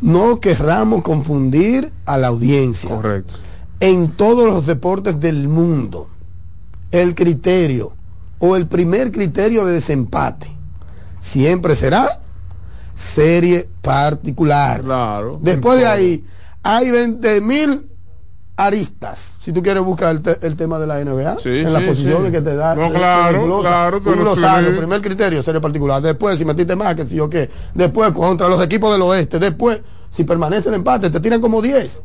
no 0.00 0.40
querramos 0.40 1.02
confundir 1.02 1.92
a 2.04 2.18
la 2.18 2.28
audiencia. 2.28 2.90
Correcto. 2.90 3.34
En 3.80 4.12
todos 4.12 4.46
los 4.46 4.66
deportes 4.66 5.20
del 5.20 5.48
mundo, 5.48 6.08
el 6.90 7.14
criterio 7.14 7.92
o 8.38 8.56
el 8.56 8.66
primer 8.66 9.12
criterio 9.12 9.64
de 9.66 9.74
desempate 9.74 10.48
siempre 11.20 11.74
será 11.74 12.20
serie 12.94 13.68
particular. 13.82 14.82
Claro. 14.82 15.38
Después 15.42 15.78
de 15.78 15.86
ahí, 15.86 16.24
hay 16.62 16.90
20 16.90 17.40
mil 17.40 17.86
aristas. 18.56 19.36
Si 19.40 19.52
tú 19.52 19.62
quieres 19.62 19.82
buscar 19.82 20.10
el, 20.14 20.22
te- 20.22 20.38
el 20.46 20.56
tema 20.56 20.78
de 20.78 20.86
la 20.86 20.98
NBA, 21.04 21.38
Sí, 21.40 21.50
en 21.50 21.72
las 21.72 21.82
sí, 21.82 21.88
posiciones 21.88 22.26
sí. 22.26 22.32
que 22.32 22.40
te 22.40 22.56
da. 22.56 22.74
No, 22.74 22.90
claro, 22.90 23.44
glosa- 23.46 23.60
claro, 23.68 24.00
pero 24.02 24.16
glosario, 24.16 24.70
sí. 24.72 24.78
primer 24.78 25.02
criterio, 25.02 25.42
serie 25.42 25.60
particular. 25.60 26.00
Después, 26.02 26.38
si 26.38 26.44
metiste 26.44 26.74
más, 26.74 26.94
que 26.94 27.04
si 27.06 27.16
yo 27.16 27.28
qué. 27.28 27.50
Después, 27.74 28.12
contra 28.12 28.48
los 28.48 28.62
equipos 28.62 28.90
del 28.92 29.02
oeste. 29.02 29.38
Después, 29.38 29.80
si 30.10 30.24
permanece 30.24 30.68
el 30.70 30.76
empate, 30.76 31.10
te 31.10 31.20
tiran 31.20 31.40
como 31.40 31.60
10 31.60 32.00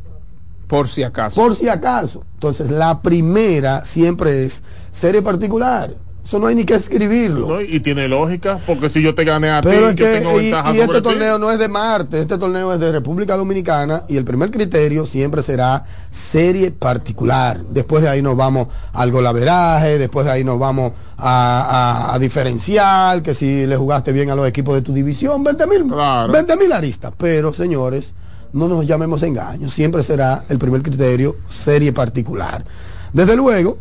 Por 0.68 0.88
si 0.90 1.04
acaso. 1.04 1.40
por 1.42 1.56
si 1.56 1.70
acaso. 1.70 2.24
Entonces, 2.34 2.70
la 2.70 3.02
primera 3.02 3.86
siempre 3.86 4.44
es 4.46 4.62
serie 4.92 5.22
particular. 5.22 5.96
Eso 6.24 6.38
no 6.40 6.48
hay 6.48 6.56
ni 6.56 6.66
que 6.66 6.76
escribirlo. 6.76 7.48
¿no? 7.48 7.62
Y 7.62 7.80
tiene 7.80 8.08
lógica, 8.08 8.60
porque 8.68 8.90
si 8.90 9.02
yo 9.02 9.16
te 9.16 9.24
gané 9.26 9.50
a 9.50 9.62
Pero 9.62 9.90
es 9.90 9.96
ti, 9.96 10.02
yo 10.04 10.06
que, 10.08 10.18
tengo 10.20 10.40
y, 10.40 10.44
ventaja 10.44 10.70
y 10.70 10.74
sobre 10.74 10.82
este 10.86 10.96
ti. 10.98 11.02
torneo 11.02 11.40
no 11.40 11.52
es 11.52 11.60
de 11.60 11.68
Marte, 11.68 12.22
este 12.22 12.38
torneo 12.38 12.74
es 12.74 12.80
de 12.80 12.92
República 12.92 13.36
Dominicana 13.36 14.04
y 14.08 14.18
el 14.18 14.24
primer 14.24 14.52
criterio 14.52 15.06
siempre 15.08 15.42
será 15.42 15.84
serie 16.12 16.72
particular. 16.72 17.62
Después 17.72 18.04
de 18.04 18.10
ahí 18.10 18.22
nos 18.22 18.38
vamos 18.38 18.68
al 18.94 19.12
golaveraje, 19.12 19.98
después 19.98 20.26
de 20.26 20.32
ahí 20.32 20.44
nos 20.44 20.60
vamos 20.60 20.94
a, 21.18 22.10
a- 22.12 22.14
a 22.14 22.20
diferencial, 22.20 23.24
que 23.24 23.34
si 23.34 23.66
le 23.66 23.76
jugaste 23.76 24.12
bien 24.12 24.30
a 24.30 24.36
los 24.36 24.48
equipos 24.48 24.76
de 24.76 24.84
tu 24.84 24.94
división, 24.94 25.44
20 25.44 25.68
mil 25.68 25.88
Claro. 25.88 26.32
20 26.32 26.56
mil 26.56 26.72
aristas. 26.72 27.14
Pero 27.18 27.52
señores, 27.52 28.14
no 28.54 28.68
nos 28.68 28.86
llamemos 28.86 29.24
engaños, 29.24 29.74
siempre 29.74 30.04
será 30.04 30.46
el 30.50 30.60
primer 30.60 30.82
criterio 30.84 31.38
serie 31.50 31.94
particular. 31.94 32.64
Desde 33.12 33.36
luego, 33.36 33.78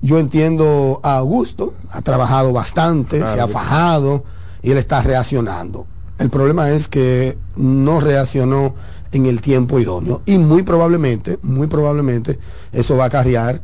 yo 0.00 0.18
entiendo 0.18 1.00
a 1.02 1.16
Augusto, 1.18 1.74
ha 1.90 2.02
trabajado 2.02 2.52
bastante, 2.52 3.18
Claro 3.18 3.32
se 3.32 3.40
ha 3.40 3.48
fajado 3.48 4.24
y 4.62 4.70
él 4.70 4.78
está 4.78 5.02
reaccionando. 5.02 5.86
El 6.18 6.30
problema 6.30 6.70
es 6.70 6.88
que 6.88 7.38
no 7.56 8.00
reaccionó 8.00 8.74
en 9.12 9.26
el 9.26 9.40
tiempo 9.40 9.78
idóneo 9.78 10.22
y 10.26 10.38
muy 10.38 10.62
probablemente, 10.62 11.38
muy 11.42 11.66
probablemente 11.66 12.38
eso 12.72 12.96
va 12.96 13.04
a 13.04 13.06
acarrear 13.06 13.60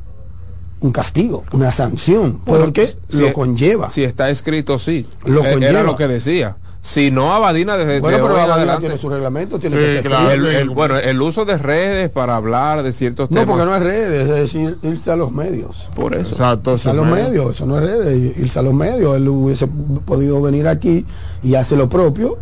un 0.81 0.92
castigo, 0.92 1.44
una 1.53 1.73
sanción, 1.73 2.40
Bueno, 2.44 2.64
porque 2.66 2.87
si- 3.09 3.20
lo 3.20 3.33
conlleva. 3.33 3.88
Si 3.90 4.05
está 4.05 4.29
escrito, 4.31 4.79
sí. 4.79 5.07
Lo 5.25 5.40
conlleva. 5.40 5.66
Era 5.70 5.83
lo 5.83 5.97
que 5.97 6.09
decía. 6.09 6.57
Si 6.87 7.11
no, 7.11 7.33
Abadina 7.33 7.79
desde 7.79 7.99
bueno, 8.01 8.18
de 8.18 8.23
pero 8.23 8.35
Abadina 8.35 8.55
adelante- 8.57 8.81
tiene 8.83 8.99
su 8.99 9.09
reglamento, 9.09 9.59
tiene 9.59 9.77
Sí, 9.77 10.03
que 10.03 10.09
claro. 10.09 10.31
el, 10.33 10.44
el- 10.44 10.68
bueno, 10.68 10.99
el 10.99 11.23
uso 11.23 11.47
de 11.47 11.57
redes 11.57 12.11
para 12.11 12.37
hablar 12.37 12.83
de 12.83 12.92
ciertos 12.92 13.31
No, 13.31 13.40
temas. 13.40 13.57
porque 13.57 13.64
no 13.70 13.75
es 13.77 13.83
redes, 13.83 14.29
es 14.29 14.35
decir, 14.53 14.77
irse 14.83 15.11
a 15.11 15.16
los 15.16 15.33
medios. 15.33 15.88
Por 15.94 16.14
eso. 16.14 16.33
Exacto. 16.33 16.75
Irse 16.75 16.90
a 16.90 16.92
eso 16.92 17.01
los 17.03 17.11
me- 17.11 17.23
medios, 17.23 17.51
eso 17.57 17.64
no 17.64 17.79
es 17.79 17.85
redes, 17.85 18.37
irse 18.38 18.59
a 18.59 18.62
los 18.62 18.75
medios. 18.75 19.16
Él 19.16 19.27
hubiese 19.31 19.66
podido 19.66 20.42
venir 20.42 20.68
aquí 20.68 21.07
y 21.42 21.55
hace 21.55 21.75
lo 21.75 21.88
propio 21.88 22.37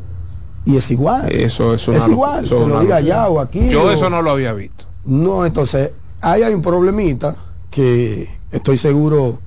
y 0.64 0.76
es 0.76 0.90
igual. 0.90 1.30
Eso 1.30 1.74
es 1.74 1.86
una 1.86 1.98
es 1.98 2.08
igual, 2.08 2.44
eso 2.44 2.58
que 2.58 2.66
lo 2.66 2.80
diga 2.80 2.96
allá 2.96 3.28
o 3.28 3.38
aquí. 3.38 3.68
Yo 3.68 3.84
o- 3.84 3.90
eso 3.92 4.10
no 4.10 4.22
lo 4.22 4.32
había 4.32 4.52
visto. 4.54 4.86
No, 5.04 5.46
entonces, 5.46 5.92
ahí 6.20 6.42
hay 6.42 6.52
un 6.52 6.62
problemita 6.62 7.36
que 7.70 8.28
estoy 8.50 8.76
seguro 8.76 9.38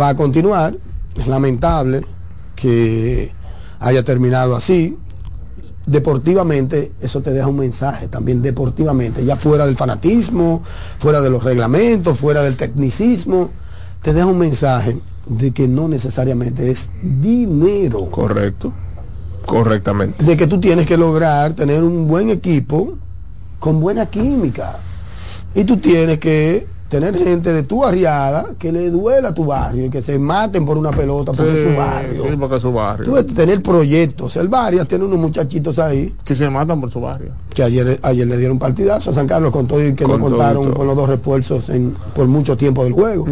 va 0.00 0.08
a 0.08 0.16
continuar. 0.16 0.74
Es 1.14 1.26
lamentable 1.26 2.06
que 2.56 3.32
haya 3.80 4.04
terminado 4.04 4.56
así. 4.56 4.96
Deportivamente, 5.86 6.92
eso 7.00 7.20
te 7.20 7.30
deja 7.30 7.46
un 7.46 7.58
mensaje 7.58 8.08
también 8.08 8.40
deportivamente, 8.40 9.24
ya 9.24 9.36
fuera 9.36 9.66
del 9.66 9.76
fanatismo, 9.76 10.62
fuera 10.98 11.20
de 11.20 11.28
los 11.28 11.44
reglamentos, 11.44 12.18
fuera 12.18 12.42
del 12.42 12.56
tecnicismo, 12.56 13.50
te 14.00 14.14
deja 14.14 14.26
un 14.26 14.38
mensaje 14.38 14.98
de 15.26 15.50
que 15.52 15.68
no 15.68 15.88
necesariamente 15.88 16.70
es 16.70 16.90
dinero 17.02 18.10
Correcto. 18.10 18.72
Correctamente. 19.46 20.24
de 20.24 20.36
que 20.38 20.46
tú 20.46 20.58
tienes 20.58 20.86
que 20.86 20.96
lograr 20.96 21.52
tener 21.52 21.82
un 21.82 22.08
buen 22.08 22.30
equipo 22.30 22.94
con 23.58 23.80
buena 23.80 24.06
química. 24.06 24.78
Y 25.54 25.64
tú 25.64 25.76
tienes 25.76 26.18
que 26.18 26.66
tener 27.00 27.16
gente 27.18 27.52
de 27.52 27.64
tu 27.64 27.80
barriada 27.80 28.52
que 28.56 28.70
le 28.70 28.88
duela 28.88 29.30
a 29.30 29.34
tu 29.34 29.44
barrio 29.46 29.86
y 29.86 29.90
que 29.90 30.00
se 30.00 30.16
maten 30.16 30.64
por 30.64 30.78
una 30.78 30.92
pelota 30.92 31.32
porque 31.32 31.52
es 31.54 31.68
su 31.72 31.76
barrio. 31.76 32.22
Sí, 32.22 32.36
porque 32.38 32.56
es 32.56 32.62
su 32.62 32.72
barrio. 32.72 33.04
Tú 33.24 33.34
tener 33.34 33.62
proyectos. 33.62 34.36
El 34.36 34.46
barrio 34.46 34.84
tiene 34.86 35.04
unos 35.04 35.18
muchachitos 35.18 35.80
ahí 35.80 36.14
Que 36.24 36.36
se 36.36 36.48
matan 36.48 36.80
por 36.80 36.92
su 36.92 37.00
barrio. 37.00 37.32
que 37.52 37.64
ayer, 37.64 37.98
ayer 38.00 38.28
le 38.28 38.36
dieron 38.38 38.60
partidazo 38.60 39.10
a 39.10 39.14
San 39.14 39.26
Carlos 39.26 39.50
con 39.50 39.66
todo 39.66 39.84
y 39.84 39.94
que 39.94 40.04
Con 40.04 40.20
no 40.20 40.28
contaron 40.28 40.72
con 40.72 40.86
los 40.86 40.94
dos 40.94 41.08
refuerzos 41.08 41.68
en, 41.68 41.94
por 42.14 42.28
mucho 42.28 42.56
tiempo 42.56 42.84
del 42.84 42.92
juego. 42.92 43.26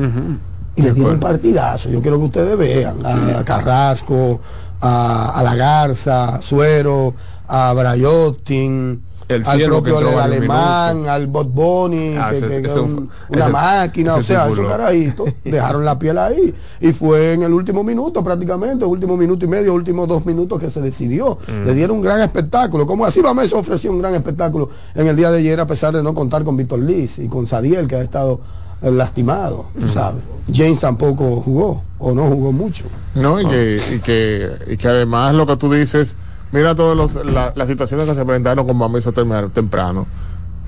Y 0.74 0.82
le 0.82 0.92
dieron 0.92 1.20
partidazo. 1.20 1.88
Yo 1.88 2.02
quiero 2.02 2.18
que 2.18 2.24
ustedes 2.24 2.58
vean 2.58 2.96
a, 3.06 3.38
a 3.38 3.44
Carrasco, 3.44 4.40
a, 4.80 5.38
a 5.38 5.42
La 5.44 5.54
Garza, 5.54 6.34
a 6.36 6.42
Suero, 6.42 7.14
a 7.46 7.72
Brayotin, 7.74 9.02
El 9.28 9.42
al 9.46 9.58
que 9.58 9.66
propio 9.66 9.94
varios 9.94 10.14
alemán, 10.16 11.06
al 11.08 11.26
Bot 11.26 11.52
Boni, 11.52 12.16
Ah, 12.16 12.28
que, 12.30 12.36
ese- 12.38 12.48
que- 12.48 12.62
que 12.62 12.68
ese 12.68 12.80
un- 12.80 13.08
fue- 13.28 13.36
una 13.36 13.48
máquina, 13.48 14.14
o 14.16 14.22
sea, 14.22 14.48
esos 14.48 14.66
carajitos 14.66 15.28
dejaron 15.44 15.84
la 15.84 15.98
piel 15.98 16.18
ahí. 16.18 16.54
Y 16.80 16.92
fue 16.92 17.34
en 17.34 17.42
el 17.44 17.52
último 17.52 17.82
minuto 17.84 18.22
prácticamente, 18.22 18.84
último 18.84 19.16
minuto 19.16 19.44
y 19.44 19.48
medio, 19.48 19.72
últimos 19.74 20.08
dos 20.08 20.26
minutos 20.26 20.60
que 20.60 20.70
se 20.70 20.80
decidió. 20.80 21.38
Mm. 21.46 21.66
Le 21.66 21.74
dieron 21.74 21.96
un 21.96 22.02
gran 22.02 22.20
espectáculo. 22.20 22.86
Como 22.86 23.04
así 23.06 23.20
Bameso 23.20 23.58
ofreció 23.58 23.90
un 23.92 23.98
gran 24.00 24.14
espectáculo 24.14 24.70
en 24.94 25.06
el 25.06 25.16
día 25.16 25.30
de 25.30 25.38
ayer 25.38 25.60
a 25.60 25.66
pesar 25.66 25.94
de 25.94 26.02
no 26.02 26.12
contar 26.14 26.44
con 26.44 26.56
Víctor 26.56 26.80
Liz 26.80 27.18
y 27.18 27.28
con 27.28 27.46
Sadiel 27.46 27.86
que 27.86 27.96
ha 27.96 28.02
estado 28.02 28.40
eh, 28.84 28.90
lastimado, 28.90 29.66
tú 29.78 29.86
Mm. 29.86 29.90
sabes. 29.90 30.22
James 30.52 30.80
tampoco 30.80 31.40
jugó 31.40 31.82
o 32.00 32.12
no 32.12 32.24
jugó 32.26 32.50
mucho. 32.50 32.84
No, 33.14 33.40
y, 33.40 33.46
que, 33.46 33.80
y, 33.94 33.98
que, 34.00 34.50
y 34.66 34.76
que 34.76 34.88
además 34.88 35.34
lo 35.36 35.46
que 35.46 35.56
tú 35.56 35.72
dices, 35.72 36.16
mira 36.52 36.74
todas 36.74 37.14
las 37.56 37.68
situaciones 37.68 38.06
que 38.08 38.14
se 38.14 38.24
presentaron 38.24 38.66
con 38.66 38.78
Bameso 38.78 39.12
tem- 39.12 39.50
temprano. 39.52 40.06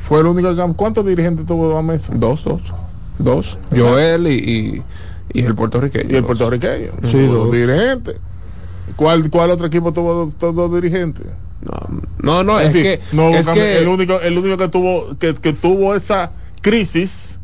Fue 0.08 0.20
el 0.20 0.26
único 0.26 0.54
que- 0.54 0.74
¿Cuántos 0.74 1.06
dirigentes 1.06 1.46
tuvo 1.46 1.74
Bameso? 1.74 2.12
Dos, 2.14 2.44
dos. 2.44 2.62
Dos. 3.18 3.58
Joel 3.74 4.26
y, 4.26 4.34
y, 4.34 4.82
y 5.40 5.44
el 5.44 5.54
puertorriqueño. 5.54 6.10
Y 6.10 6.16
el 6.16 6.22
Dos. 6.22 6.26
puertorriqueño. 6.26 6.90
Sí, 7.04 7.26
Tuvo 7.26 7.44
dos. 7.44 7.52
dirigentes. 7.52 8.16
¿Cuál, 8.96 9.30
¿Cuál 9.30 9.50
otro 9.50 9.66
equipo 9.66 9.92
tuvo 9.92 10.12
dos, 10.14 10.32
dos- 10.38 10.54
dos 10.54 10.74
dirigentes? 10.74 11.26
No, 11.62 12.02
no, 12.20 12.44
no, 12.44 12.60
es, 12.60 12.72
decir, 12.74 13.00
que, 13.00 13.16
no 13.16 13.28
es 13.30 13.48
que 13.48 13.78
el 13.78 13.88
único 13.88 14.20
el 14.20 14.36
único 14.36 14.58
que 14.58 14.68
tuvo 14.68 15.16
que, 15.18 15.34
que 15.34 15.54
tuvo 15.54 15.94
esa 15.94 16.32
crisis 16.60 17.38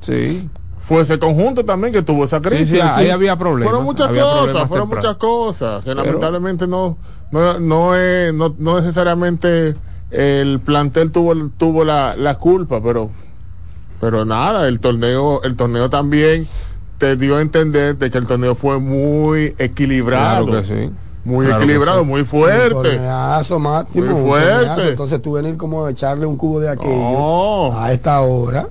sí. 0.00 0.46
fue 0.86 1.00
ese 1.00 1.18
conjunto 1.18 1.64
también 1.64 1.90
que 1.94 2.02
tuvo 2.02 2.24
esa 2.26 2.40
crisis. 2.42 2.68
sí, 2.68 2.80
ahí 2.80 3.08
había 3.08 3.36
problemas, 3.36 3.70
Fueron 3.70 3.86
muchas 3.86 4.08
había 4.08 4.22
cosas, 4.24 4.68
fueron 4.68 4.90
temprano. 4.90 4.96
muchas 4.96 5.16
cosas 5.16 5.84
que 5.84 5.90
Pero- 5.90 6.04
lamentablemente 6.04 6.66
no 6.66 6.98
no 7.32 7.58
no, 7.58 7.96
es, 7.96 8.32
no 8.32 8.54
no 8.58 8.80
necesariamente 8.80 9.74
el 10.10 10.60
plantel 10.60 11.10
tuvo 11.10 11.34
tuvo 11.56 11.84
la, 11.84 12.14
la 12.16 12.36
culpa, 12.38 12.80
pero 12.82 13.10
pero 14.00 14.24
nada, 14.24 14.68
el 14.68 14.78
torneo 14.80 15.42
el 15.42 15.56
torneo 15.56 15.88
también 15.90 16.46
te 16.98 17.16
dio 17.16 17.36
a 17.36 17.40
entender 17.40 17.96
de 17.98 18.10
que 18.10 18.18
el 18.18 18.26
torneo 18.26 18.54
fue 18.54 18.78
muy 18.78 19.54
equilibrado. 19.58 20.46
Claro 20.46 20.62
que 20.62 20.68
sí. 20.68 20.90
Muy 21.24 21.46
Claro 21.46 21.62
equilibrado, 21.62 22.00
sí. 22.00 22.06
muy 22.06 22.20
Un 22.22 22.26
fuerte. 22.26 22.70
torneazo 22.72 23.58
máximo. 23.60 24.04
Muy 24.06 24.14
un 24.14 24.26
fuerte. 24.28 24.54
torneazo. 24.56 24.88
Entonces 24.90 25.22
tú 25.22 25.32
venir 25.32 25.56
como 25.56 25.84
a 25.86 25.90
echarle 25.90 26.26
un 26.26 26.36
cubo 26.36 26.60
de 26.60 26.68
aquello 26.68 26.92
No. 26.94 27.78
a 27.80 27.92
esta 27.92 28.20
hora. 28.20 28.66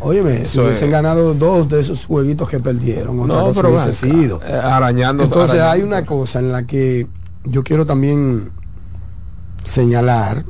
Óyeme, 0.00 0.44
si 0.44 0.60
hubiesen 0.60 0.88
es. 0.88 0.90
ganado 0.92 1.32
dos 1.32 1.68
de 1.70 1.80
esos 1.80 2.04
jueguitos 2.04 2.48
que 2.50 2.60
perdieron, 2.60 3.18
otra 3.20 3.36
No, 3.36 3.44
cosa 3.46 3.62
pero 3.62 3.68
hubiese 3.74 3.92
sido. 3.94 4.40
eh, 4.46 4.52
arañando. 4.52 5.22
Entonces 5.24 5.58
hay 5.60 5.80
una 5.82 6.04
cosa 6.04 6.38
en 6.40 6.52
la 6.52 6.64
que 6.66 7.06
yo 7.46 7.62
quiero 7.64 7.86
también 7.86 8.50
señalar 9.64 10.44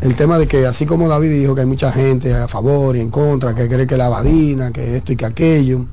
el 0.00 0.14
tema 0.16 0.38
de 0.38 0.46
que 0.48 0.66
así 0.66 0.86
como 0.86 1.08
David 1.08 1.30
dijo 1.30 1.54
que 1.54 1.60
hay 1.62 1.66
mucha 1.66 1.92
gente 1.92 2.34
a 2.34 2.48
favor 2.48 2.96
y 2.96 3.00
en 3.00 3.10
contra, 3.10 3.54
que 3.54 3.68
cree 3.68 3.86
que 3.86 3.96
la 3.96 4.08
badina, 4.08 4.70
que 4.70 4.96
esto 4.96 5.12
y 5.12 5.16
que 5.16 5.26
aquello, 5.26 5.84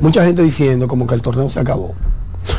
mucha 0.00 0.24
gente 0.24 0.42
diciendo 0.42 0.86
como 0.86 1.06
que 1.06 1.14
el 1.14 1.22
torneo 1.22 1.48
se 1.48 1.58
acabó. 1.60 1.94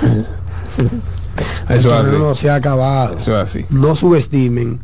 el 0.78 1.76
Eso 1.76 1.90
es 1.90 2.02
torneo 2.04 2.20
no 2.20 2.30
así. 2.32 2.42
se 2.42 2.50
ha 2.50 2.56
acabado. 2.56 3.18
Eso 3.18 3.38
es 3.38 3.44
así. 3.44 3.66
No 3.70 3.96
subestimen 3.96 4.80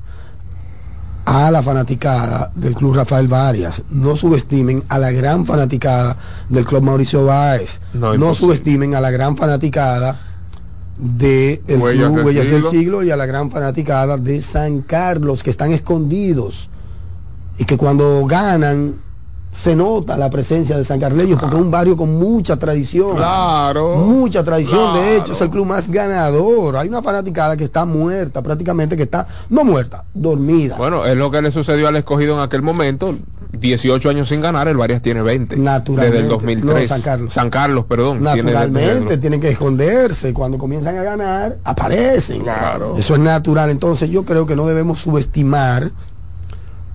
a 1.26 1.52
la 1.52 1.62
fanaticada 1.62 2.52
del 2.56 2.74
Club 2.74 2.96
Rafael 2.96 3.28
Varias, 3.28 3.84
no 3.90 4.16
subestimen 4.16 4.84
a 4.90 4.98
la 4.98 5.12
gran 5.12 5.46
fanaticada 5.46 6.18
del 6.48 6.66
Club 6.66 6.82
Mauricio 6.82 7.26
Báez, 7.26 7.82
No, 7.94 8.18
no, 8.18 8.34
subestimen 8.34 8.96
a 8.96 9.02
la 9.02 9.12
gran 9.12 9.38
fanaticada 9.38 10.29
de 11.00 11.62
el 11.68 11.82
Huellas 11.82 12.08
Club 12.08 12.16
del 12.18 12.26
Huellas 12.26 12.46
del 12.46 12.56
Siglo. 12.56 12.70
Siglo 12.70 13.04
y 13.04 13.12
a 13.12 13.18
la 13.18 13.26
gran 13.26 13.50
fanaticada 13.50 14.18
de 14.18 14.42
San 14.42 14.82
Carlos, 14.82 15.44
que 15.44 15.50
están 15.50 15.72
escondidos 15.72 16.70
y 17.58 17.66
que 17.66 17.78
cuando 17.78 18.26
ganan 18.26 19.00
se 19.52 19.76
nota 19.76 20.16
la 20.16 20.30
presencia 20.30 20.78
de 20.78 20.86
San 20.86 21.00
Carleños 21.00 21.40
porque 21.40 21.56
es 21.56 21.62
un 21.62 21.72
barrio 21.72 21.98
con 21.98 22.14
mucha 22.18 22.58
tradición. 22.58 23.18
Claro. 23.18 23.96
Mucha 23.96 24.44
tradición, 24.44 24.94
de 24.94 25.18
hecho, 25.18 25.34
es 25.34 25.42
el 25.42 25.50
club 25.50 25.66
más 25.66 25.90
ganador. 25.90 26.78
Hay 26.78 26.88
una 26.88 27.02
fanaticada 27.02 27.58
que 27.58 27.64
está 27.64 27.84
muerta, 27.86 28.42
prácticamente 28.42 28.96
que 28.96 29.04
está, 29.04 29.26
no 29.50 29.64
muerta, 29.64 30.06
dormida. 30.14 30.78
Bueno, 30.78 31.06
es 31.06 31.18
lo 31.18 31.32
que 31.32 31.42
le 31.42 31.52
sucedió 31.52 31.88
al 31.88 31.96
escogido 31.96 32.36
en 32.36 32.42
aquel 32.42 32.62
momento. 32.62 33.16
18 33.52 34.10
años 34.10 34.28
sin 34.30 34.42
ganar, 34.42 34.68
el 34.68 34.78
Varias 34.78 35.02
tiene 35.02 35.22
20. 35.22 35.58
Naturalmente. 35.58 36.12
Desde 36.18 36.24
el 36.26 36.30
2003. 36.30 36.82
No, 36.82 36.88
San 36.96 37.02
Carlos. 37.02 37.34
San 37.34 37.50
Carlos, 37.50 37.86
perdón. 37.86 38.20
tiene 38.20 38.52
Naturalmente, 38.54 39.00
desde- 39.06 39.18
tienen 39.18 39.42
que 39.42 39.50
esconderse. 39.50 40.34
Cuando 40.34 40.58
comienzan 40.58 40.98
a 40.98 41.04
ganar, 41.04 41.58
aparecen. 41.64 42.44
Claro. 42.44 42.96
Eso 42.98 43.16
es 43.16 43.20
natural. 43.20 43.70
Entonces, 43.72 44.10
yo 44.10 44.24
creo 44.24 44.46
que 44.46 44.56
no 44.56 44.68
debemos 44.68 45.00
subestimar 45.00 45.92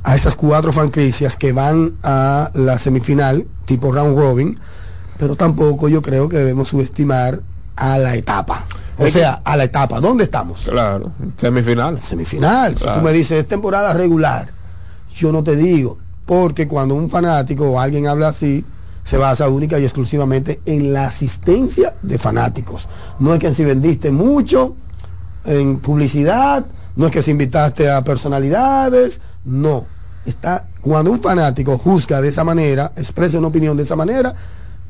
a 0.04 0.14
esas 0.14 0.36
cuatro 0.36 0.72
franquicias 0.72 1.36
que 1.36 1.52
van 1.52 1.94
a 2.02 2.50
la 2.54 2.78
semifinal, 2.78 3.46
tipo 3.64 3.90
round 3.90 4.16
robin, 4.18 4.58
pero 5.18 5.34
tampoco 5.34 5.88
yo 5.88 6.02
creo 6.02 6.28
que 6.28 6.36
debemos 6.36 6.68
subestimar 6.68 7.40
a 7.76 7.98
la 7.98 8.14
etapa. 8.14 8.66
O 8.98 9.08
sea, 9.08 9.40
a 9.44 9.56
la 9.56 9.64
etapa. 9.64 9.98
¿Dónde 10.00 10.22
estamos? 10.24 10.66
Claro, 10.70 11.10
semifinal. 11.36 11.98
semifinal. 12.00 12.76
Si 12.76 12.84
tú 12.84 13.00
me 13.02 13.12
dices 13.12 13.40
es 13.40 13.48
temporada 13.48 13.92
regular, 13.92 14.50
yo 15.16 15.32
no 15.32 15.42
te 15.42 15.56
digo, 15.56 15.98
porque 16.26 16.66
cuando 16.66 16.94
un 16.94 17.10
fanático 17.10 17.70
o 17.70 17.80
alguien 17.80 18.06
habla 18.06 18.28
así, 18.28 18.64
se 19.02 19.18
basa 19.18 19.48
única 19.48 19.78
y 19.78 19.84
exclusivamente 19.84 20.60
en 20.64 20.92
la 20.92 21.06
asistencia 21.06 21.94
de 22.02 22.18
fanáticos. 22.18 22.88
No 23.18 23.34
es 23.34 23.40
que 23.40 23.52
si 23.54 23.64
vendiste 23.64 24.10
mucho 24.10 24.76
en 25.44 25.78
publicidad, 25.78 26.64
no 26.96 27.06
es 27.06 27.12
que 27.12 27.22
si 27.22 27.32
invitaste 27.32 27.90
a 27.90 28.02
personalidades, 28.02 29.20
no. 29.44 29.84
Está 30.24 30.68
cuando 30.80 31.10
un 31.10 31.20
fanático 31.20 31.76
juzga 31.76 32.22
de 32.22 32.28
esa 32.28 32.44
manera, 32.44 32.92
expresa 32.96 33.38
una 33.38 33.48
opinión 33.48 33.76
de 33.76 33.82
esa 33.82 33.96
manera, 33.96 34.34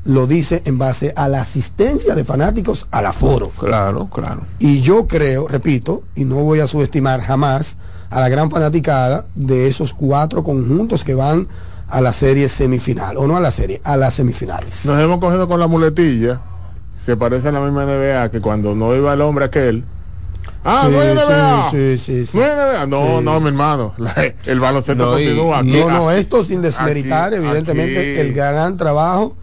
lo 0.05 0.27
dice 0.27 0.61
en 0.65 0.77
base 0.77 1.11
a 1.15 1.27
la 1.27 1.41
asistencia 1.41 2.15
de 2.15 2.23
fanáticos 2.23 2.87
al 2.91 3.07
aforo. 3.07 3.49
Claro, 3.59 4.07
claro. 4.07 4.45
Y 4.59 4.79
yo 4.81 5.07
creo, 5.07 5.47
repito, 5.47 6.03
y 6.15 6.23
no 6.23 6.35
voy 6.35 6.61
a 6.61 6.67
subestimar 6.67 7.19
jamás 7.21 7.77
a 8.09 8.19
la 8.19 8.29
gran 8.29 8.49
fanaticada 8.51 9.25
de 9.35 9.67
esos 9.67 9.93
cuatro 9.93 10.43
conjuntos 10.43 11.03
que 11.03 11.13
van 11.15 11.47
a 11.87 12.01
la 12.01 12.13
serie 12.13 12.49
semifinal, 12.49 13.17
o 13.17 13.27
no 13.27 13.35
a 13.37 13.39
la 13.39 13.51
serie, 13.51 13.81
a 13.83 13.95
las 13.97 14.15
semifinales. 14.15 14.85
Nos 14.85 14.99
hemos 14.99 15.19
cogido 15.19 15.47
con 15.47 15.59
la 15.59 15.67
muletilla. 15.67 16.41
Se 17.05 17.15
parece 17.15 17.49
a 17.49 17.51
la 17.51 17.59
misma 17.61 17.85
NBA 17.85 18.29
que 18.31 18.41
cuando 18.41 18.73
no 18.73 18.95
iba 18.95 19.13
el 19.13 19.21
hombre 19.21 19.45
aquel. 19.45 19.83
Ah, 20.63 20.83
Sí, 20.87 20.91
no 20.91 20.99
hay 21.01 21.13
NBA. 21.13 21.69
sí, 21.71 21.97
sí, 21.99 22.25
sí. 22.25 22.37
No 22.37 22.43
hay 22.43 22.49
NBA. 22.51 22.85
No, 22.87 23.19
Sí. 23.19 23.23
no, 23.23 23.39
mi 23.39 23.47
hermano. 23.49 23.93
La- 23.97 24.15
el 24.45 24.59
baloncesto 24.59 25.05
No, 25.05 25.11
continúa. 25.11 25.59
Aquí, 25.59 25.71
No, 25.79 25.89
no, 25.91 26.09
aquí. 26.09 26.19
esto 26.21 26.43
sin 26.43 26.61
desmeritar, 26.63 27.33
aquí- 27.33 27.35
evidentemente, 27.43 27.99
aquí. 27.99 28.19
el 28.27 28.33
gran 28.33 28.75
trabajo 28.77 29.35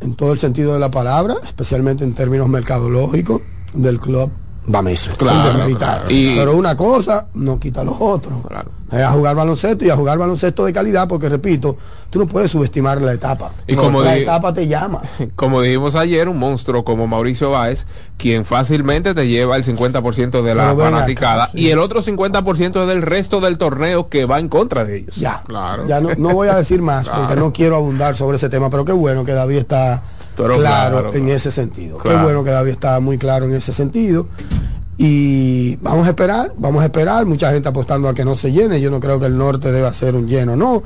en 0.00 0.14
todo 0.14 0.32
el 0.32 0.38
sentido 0.38 0.72
de 0.72 0.80
la 0.80 0.90
palabra, 0.90 1.34
especialmente 1.44 2.04
en 2.04 2.14
términos 2.14 2.48
mercadológicos, 2.48 3.42
del 3.74 4.00
club 4.00 4.30
Claro, 4.66 4.88
sin 4.88 5.42
desmeritar. 5.44 5.98
claro. 6.00 6.10
Y- 6.10 6.34
Pero 6.36 6.56
una 6.56 6.76
cosa 6.76 7.26
no 7.34 7.58
quita 7.58 7.84
lo 7.84 7.96
otro. 7.98 8.42
Claro. 8.48 8.70
Es 8.92 9.00
a 9.02 9.10
jugar 9.10 9.34
baloncesto 9.34 9.84
y 9.84 9.90
a 9.90 9.96
jugar 9.96 10.16
baloncesto 10.16 10.64
de 10.64 10.72
calidad, 10.72 11.08
porque 11.08 11.28
repito, 11.28 11.76
tú 12.08 12.20
no 12.20 12.26
puedes 12.26 12.52
subestimar 12.52 13.02
la 13.02 13.12
etapa. 13.14 13.50
Y 13.66 13.74
No, 13.74 13.82
como 13.82 14.00
la 14.00 14.12
di- 14.14 14.22
etapa 14.22 14.54
te 14.54 14.68
llama. 14.68 15.02
Como 15.34 15.60
dijimos 15.60 15.96
ayer, 15.96 16.28
un 16.28 16.38
monstruo 16.38 16.84
como 16.84 17.08
Mauricio 17.08 17.50
Báez, 17.50 17.84
quien 18.16 18.44
fácilmente 18.44 19.12
te 19.12 19.26
lleva 19.26 19.56
el 19.56 19.64
50% 19.64 20.40
de 20.42 20.54
la 20.54 20.72
fanaticada 20.76 21.44
acá, 21.44 21.52
sí. 21.52 21.62
y 21.62 21.70
el 21.70 21.80
otro 21.80 22.00
50% 22.00 22.82
es 22.82 22.86
del 22.88 23.02
resto 23.02 23.40
del 23.40 23.58
torneo 23.58 24.08
que 24.08 24.24
va 24.24 24.38
en 24.38 24.48
contra 24.48 24.84
de 24.84 24.98
ellos. 24.98 25.16
Ya, 25.16 25.42
Claro. 25.46 25.86
ya 25.88 26.00
no, 26.00 26.10
no 26.16 26.30
voy 26.30 26.46
a 26.48 26.54
decir 26.54 26.80
más 26.80 27.08
porque 27.08 27.26
Claro. 27.26 27.40
no 27.40 27.52
quiero 27.52 27.74
abundar 27.76 28.14
sobre 28.14 28.36
ese 28.36 28.48
tema, 28.48 28.70
pero 28.70 28.84
qué 28.84 28.92
bueno 28.92 29.24
que 29.24 29.32
David 29.32 29.58
está 29.58 30.02
claro, 30.36 31.00
claro, 31.00 31.14
en 31.14 31.28
ese 31.30 31.50
sentido. 31.50 31.98
Claro. 31.98 32.18
Qué 32.18 32.24
bueno 32.24 32.44
que 32.44 32.50
David 32.50 32.72
está 32.72 33.00
muy 33.00 33.18
claro 33.18 33.46
en 33.46 33.54
ese 33.54 33.72
sentido. 33.72 34.26
Y 34.98 35.76
vamos 35.82 36.06
a 36.06 36.10
esperar, 36.10 36.52
vamos 36.56 36.82
a 36.82 36.86
esperar, 36.86 37.26
mucha 37.26 37.52
gente 37.52 37.68
apostando 37.68 38.08
a 38.08 38.14
que 38.14 38.24
no 38.24 38.34
se 38.34 38.50
llene, 38.50 38.80
yo 38.80 38.90
no 38.90 38.98
creo 38.98 39.20
que 39.20 39.26
el 39.26 39.36
norte 39.36 39.70
deba 39.70 39.92
ser 39.92 40.14
un 40.14 40.26
lleno, 40.26 40.56
no. 40.56 40.82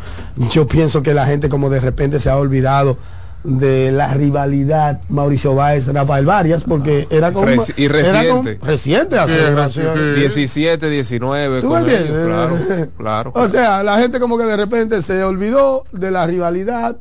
Yo 0.51 0.67
pienso 0.67 1.01
que 1.03 1.15
la 1.15 1.27
gente 1.27 1.49
como 1.49 1.71
de 1.71 1.79
repente 1.79 2.19
se 2.19 2.29
ha 2.29 2.37
olvidado 2.37 2.99
de 3.45 3.91
la 3.93 4.13
rivalidad 4.13 5.01
Mauricio 5.09 5.55
Báez 5.55 5.87
Rafael 5.87 6.27
Varias 6.27 6.63
porque 6.65 7.07
era 7.09 7.33
como 7.33 7.47
Reci- 7.47 7.73
y 7.77 7.85
era 7.87 8.03
como- 8.29 8.43
reciente. 8.43 8.67
reciente 8.67 9.19
hace 9.19 9.39
Sí, 9.71 9.81
sí. 9.81 10.21
17, 10.21 10.91
19. 10.91 11.61
¿Tú 11.63 11.69
con 11.69 11.89
ellos? 11.89 12.27
Claro, 12.27 12.57
claro. 12.99 13.33
O 13.35 13.49
sea, 13.49 13.83
la 13.83 13.97
gente 13.99 14.19
como 14.21 14.37
que 14.37 14.45
de 14.45 14.57
repente 14.57 15.01
se 15.03 15.23
olvidó 15.25 15.85
de 15.93 16.11
la 16.11 16.27
rivalidad 16.27 16.97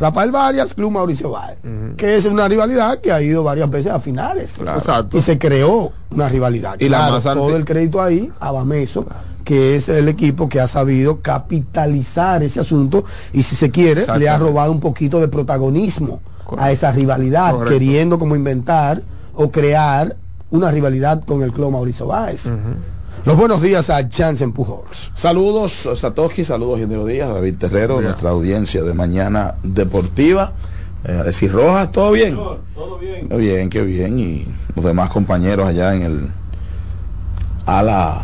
Rafael 0.00 0.30
Varias, 0.30 0.74
Club 0.74 0.92
Mauricio 0.92 1.30
Báez, 1.30 1.58
que 1.96 2.16
es 2.16 2.24
una 2.26 2.46
rivalidad 2.46 2.98
que 3.00 3.10
ha 3.12 3.20
ido 3.20 3.42
varias 3.42 3.68
veces 3.70 3.90
a 3.92 3.98
finales. 3.98 4.52
Claro. 4.58 4.78
Exacto. 4.78 5.16
Y 5.16 5.20
se 5.20 5.38
creó 5.38 5.92
una 6.10 6.28
rivalidad. 6.28 6.76
Y 6.78 6.88
la 6.88 6.98
Claro, 6.98 7.12
más 7.14 7.26
anti- 7.26 7.38
todo 7.40 7.56
el 7.56 7.64
crédito 7.64 8.00
ahí 8.00 8.30
a 8.38 8.52
Bameso, 8.52 9.06
que 9.44 9.74
es 9.76 9.88
el 9.88 10.08
equipo 10.08 10.48
que 10.48 10.60
ha 10.60 10.66
sabido 10.66 11.20
capitalizar 11.20 12.42
ese 12.42 12.60
asunto 12.60 13.04
y 13.32 13.42
si 13.42 13.56
se 13.56 13.70
quiere, 13.70 14.02
le 14.18 14.28
ha 14.28 14.38
robado 14.38 14.70
un 14.72 14.80
poquito 14.80 15.18
de 15.20 15.28
protagonismo 15.28 16.20
a 16.40 16.44
Correcto. 16.44 16.70
esa 16.70 16.92
rivalidad, 16.92 17.50
Correcto. 17.52 17.72
queriendo 17.72 18.18
como 18.18 18.36
inventar 18.36 19.02
o 19.34 19.50
crear 19.50 20.16
una 20.50 20.70
rivalidad 20.70 21.22
con 21.24 21.42
el 21.42 21.52
Club 21.52 21.72
Mauricio 21.72 22.06
Báez. 22.06 22.54
Los 23.28 23.36
buenos 23.36 23.60
días 23.60 23.90
a 23.90 24.08
Jansen 24.10 24.52
Pujols. 24.54 25.10
Saludos, 25.12 25.86
Satoshi, 25.96 26.46
saludos, 26.46 26.78
Ingeniero 26.78 27.04
Díaz, 27.04 27.28
David 27.28 27.56
Terrero, 27.58 28.00
nuestra 28.00 28.30
audiencia 28.30 28.82
de 28.82 28.94
Mañana 28.94 29.56
Deportiva. 29.62 30.54
Eh, 31.04 31.18
Alexis 31.20 31.52
Rojas, 31.52 31.92
¿todo 31.92 32.10
bien? 32.12 32.36
Todo 32.74 32.96
bien. 32.98 33.28
Qué 33.28 33.36
bien, 33.36 33.68
qué 33.68 33.82
bien. 33.82 34.18
Y 34.18 34.46
los 34.74 34.82
demás 34.82 35.10
compañeros 35.10 35.68
allá 35.68 35.94
en 35.94 36.02
el 36.04 36.28
ala 37.66 38.22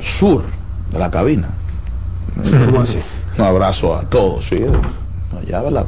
sur 0.00 0.44
de 0.90 0.98
la 0.98 1.10
cabina. 1.10 1.50
¿Cómo 2.64 2.80
así? 2.80 2.96
Un 3.36 3.44
abrazo 3.44 3.94
a 3.94 4.08
todos, 4.08 4.46
sí. 4.46 4.64
Allá, 5.38 5.60
¿verdad? 5.60 5.84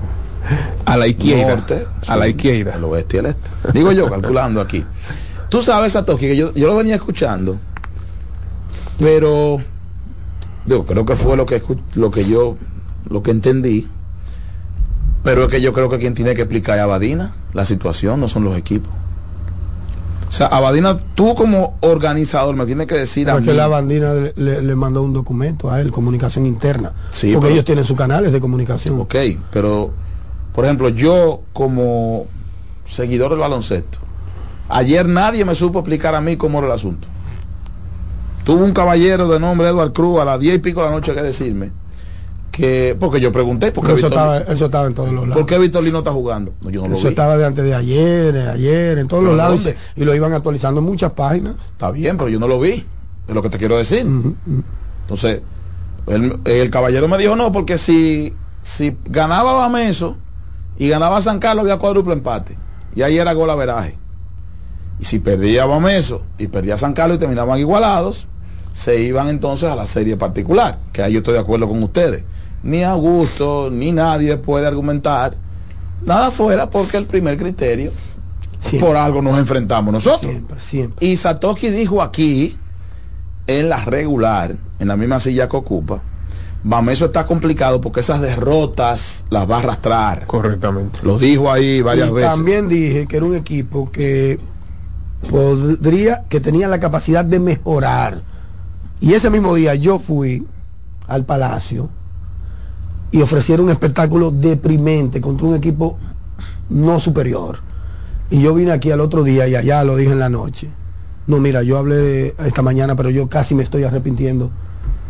A 0.85 0.99
la 0.99 1.07
izquierda. 1.07 1.57
Norte, 1.57 1.87
a 2.07 2.15
la 2.15 2.29
izquierda. 2.29 2.75
El 2.75 2.85
oeste 2.85 3.17
y 3.17 3.21
el 3.21 3.27
este. 3.27 3.51
Digo 3.73 3.91
yo, 3.93 4.11
calculando 4.11 4.61
aquí. 4.61 4.85
Tú 5.49 5.63
sabes, 5.63 5.95
Satoshi, 5.95 6.27
que 6.27 6.37
yo, 6.37 6.53
yo 6.53 6.67
lo 6.67 6.77
venía 6.77 6.97
escuchando, 6.97 7.59
pero 8.99 9.59
digo, 10.67 10.87
creo 10.87 11.05
que 11.07 11.17
fue 11.17 11.37
lo 11.37 11.47
que 11.47 11.63
lo 11.95 12.11
que 12.11 12.25
yo 12.25 12.57
lo 13.09 13.23
que 13.23 13.31
entendí. 13.31 13.89
Pero 15.23 15.45
es 15.45 15.49
que 15.49 15.61
yo 15.63 15.73
creo 15.73 15.89
que 15.89 15.99
quien 15.99 16.15
tiene 16.15 16.35
que 16.35 16.43
explicar 16.43 16.77
es 16.77 16.83
Abadina, 16.83 17.35
la 17.55 17.65
situación, 17.65 18.21
no 18.21 18.29
son 18.29 18.45
los 18.45 18.57
equipos. 18.59 18.93
O 20.29 20.33
sea, 20.37 20.49
Abadina, 20.49 20.99
tú 21.15 21.35
como 21.35 21.79
organizador 21.81 22.57
me 22.57 22.67
tienes 22.67 22.87
que 22.87 22.97
decir 22.97 23.31
a 23.31 23.39
mí. 23.41 23.47
la 23.53 23.69
bandina 23.69 24.13
le, 24.15 24.33
le- 24.37 24.61
le 24.63 24.75
mandó 24.75 25.01
un 25.03 25.13
documento 25.13 25.71
a 25.71 25.81
él, 25.81 25.93
comunicación 25.93 26.45
interna. 26.45 26.93
Sí, 27.13 27.29
porque 27.33 27.47
pero- 27.47 27.53
ellos 27.55 27.65
tienen 27.65 27.85
sus 27.85 27.97
canales 27.97 28.33
de 28.33 28.41
comunicación. 28.41 29.01
Ok, 29.01 29.15
pero 29.51 29.93
por 30.53 30.65
ejemplo, 30.65 30.89
yo 30.91 31.43
como 31.53 32.27
seguidor 32.85 33.31
del 33.31 33.39
baloncesto, 33.41 33.99
ayer 34.69 35.07
nadie 35.09 35.45
me 35.45 35.55
supo 35.55 35.79
explicar 35.79 36.15
a 36.15 36.21
mí 36.21 36.37
cómo 36.37 36.59
era 36.59 36.67
el 36.67 36.73
asunto. 36.75 37.09
Tuvo 38.45 38.65
un 38.65 38.73
caballero 38.73 39.29
de 39.29 39.41
nombre 39.41 39.69
Edward 39.69 39.93
Cruz 39.93 40.21
a 40.21 40.25
las 40.25 40.39
diez 40.39 40.57
y 40.57 40.59
pico 40.59 40.83
de 40.83 40.89
la 40.91 40.95
noche 40.95 41.15
que 41.15 41.23
decirme 41.23 41.73
que, 42.53 42.97
porque 43.01 43.21
yo 43.21 43.33
pregunté, 43.33 43.73
¿por 43.73 43.83
qué, 43.83 43.95
Pero 43.95 43.99
eso, 43.99 44.07
estaba, 44.09 44.39
eso 44.39 44.67
estaba 44.67 44.87
en 44.87 44.95
todos 44.95 45.11
los 45.11 45.23
lados. 45.27 45.37
¿por 45.37 45.47
qué 45.47 45.59
Víctor 45.59 45.83
Lee 45.83 45.91
no 45.91 45.99
está 45.99 46.13
jugando? 46.13 46.53
No, 46.61 46.71
yo 46.71 46.83
no 46.83 46.89
lo 46.89 46.95
Eso 46.95 47.05
vi. 47.05 47.09
estaba 47.09 47.37
de 47.37 47.45
antes 47.47 47.65
de 47.65 47.75
ayer, 47.75 48.37
ayer, 48.49 48.99
en 48.99 49.09
todos 49.09 49.23
¿Pero 49.23 49.31
los 49.35 49.37
lados. 49.39 49.61
Y, 49.61 49.65
dónde? 49.65 49.79
se- 49.97 50.01
y 50.01 50.05
lo 50.05 50.15
iban 50.15 50.33
actualizando 50.35 50.81
en 50.81 50.87
muchas 50.87 51.13
páginas. 51.15 51.57
Está 51.73 51.91
bien, 51.91 52.17
pero 52.17 52.29
yo 52.29 52.39
no 52.39 52.47
lo 52.47 52.61
vi. 52.61 52.85
Es 53.27 53.35
lo 53.35 53.43
que 53.43 53.51
te 53.51 53.59
quiero 53.59 53.77
decir. 53.77 54.07
Entonces, 55.03 55.41
el, 56.07 56.39
el 56.45 56.71
caballero 56.71 57.09
me 57.09 57.19
dijo 57.19 57.35
no, 57.35 57.51
porque 57.51 57.77
si, 57.79 58.37
si 58.63 58.97
ganaba 59.07 59.55
Bameso 59.55 60.17
y 60.79 60.89
ganaba 60.89 61.21
San 61.23 61.39
Carlos 61.41 61.63
había 61.63 61.79
cuádruple 61.79 62.13
empate. 62.13 62.57
Y 62.95 63.03
ahí 63.03 63.19
era 63.19 63.33
gol 63.33 63.51
averaje. 63.51 63.97
Y 65.01 65.07
si 65.07 65.19
perdía 65.19 65.67
Bameso 65.67 66.23
y 66.39 66.47
perdía 66.47 66.77
San 66.77 66.93
Carlos 66.93 67.17
y 67.17 67.21
terminaban 67.21 67.59
igualados, 67.59 68.29
se 68.75 69.01
iban 69.01 69.29
entonces 69.29 69.71
a 69.71 69.77
la 69.77 69.87
serie 69.87 70.19
particular. 70.19 70.79
Que 70.93 71.03
ahí 71.03 71.13
yo 71.15 71.19
estoy 71.21 71.35
de 71.35 71.41
acuerdo 71.41 71.67
con 71.67 71.83
ustedes. 71.83 72.25
Ni 72.63 72.83
Augusto, 72.83 73.71
ni 73.73 73.93
nadie 73.93 74.37
puede 74.37 74.67
argumentar 74.67 75.35
nada 76.05 76.31
fuera 76.31 76.69
porque 76.69 76.99
el 76.99 77.07
primer 77.07 77.39
criterio, 77.39 77.93
Siempre, 78.59 78.87
por 78.89 78.97
algo 78.97 79.23
nos 79.23 79.39
enfrentamos 79.39 79.93
nosotros. 79.93 80.31
siempre, 80.31 80.61
siempre. 80.61 81.07
Y 81.07 81.17
Satoshi 81.17 81.71
dijo 81.71 82.03
aquí, 82.03 82.59
en 83.47 83.69
la 83.69 83.85
regular, 83.85 84.57
en 84.79 84.89
la 84.89 84.97
misma 84.97 85.21
silla 85.21 85.49
que 85.49 85.57
ocupa, 85.57 86.03
Bameso 86.67 87.05
está 87.07 87.27
complicado 87.27 87.83
porque 87.83 88.01
esas 88.01 88.23
derrotas 88.23 89.25
las 89.29 89.49
va 89.49 89.57
a 89.57 89.59
arrastrar. 89.61 90.27
Correctamente. 90.27 91.01
Lo 91.03 91.19
dijo 91.19 91.53
ahí 91.53 91.83
varias 91.83 92.09
Y 92.09 92.13
veces. 92.13 92.31
También 92.31 92.69
dije 92.71 93.07
que 93.07 93.19
era 93.19 93.27
un 93.27 93.37
equipo 93.37 93.91
que 93.93 94.41
podría, 95.29 96.25
que 96.29 96.41
tenía 96.41 96.67
la 96.69 96.81
capacidad 96.81 97.25
de 97.25 97.39
mejorar. 97.39 98.23
Y 99.05 99.13
ese 99.13 99.29
mismo 99.29 99.55
día 99.55 99.75
yo 99.75 99.99
fui 99.99 100.47
al 101.07 101.27
Palacio 101.27 101.91
y 103.11 103.21
ofrecieron 103.21 103.67
un 103.67 103.73
espectáculo 103.73 104.31
deprimente 104.31 105.21
contra 105.21 105.47
un 105.47 105.55
equipo 105.55 105.99
no 106.71 106.99
superior. 106.99 107.59
Y 108.31 108.41
yo 108.41 108.55
vine 108.55 108.73
aquí 108.73 108.91
al 108.93 109.01
otro 109.01 109.23
día 109.23 109.47
y 109.47 109.57
allá 109.57 109.85
lo 109.85 109.97
dije 109.97 110.13
en 110.13 110.21
la 110.21 110.31
noche. 110.31 110.71
No, 111.27 111.37
mira, 111.37 111.63
yo 111.63 111.77
hablé 111.77 112.35
esta 112.39 112.63
mañana, 112.63 112.97
pero 112.97 113.11
yo 113.11 113.29
casi 113.29 113.55
me 113.55 113.63
estoy 113.63 113.85
arrepintiendo 113.85 114.51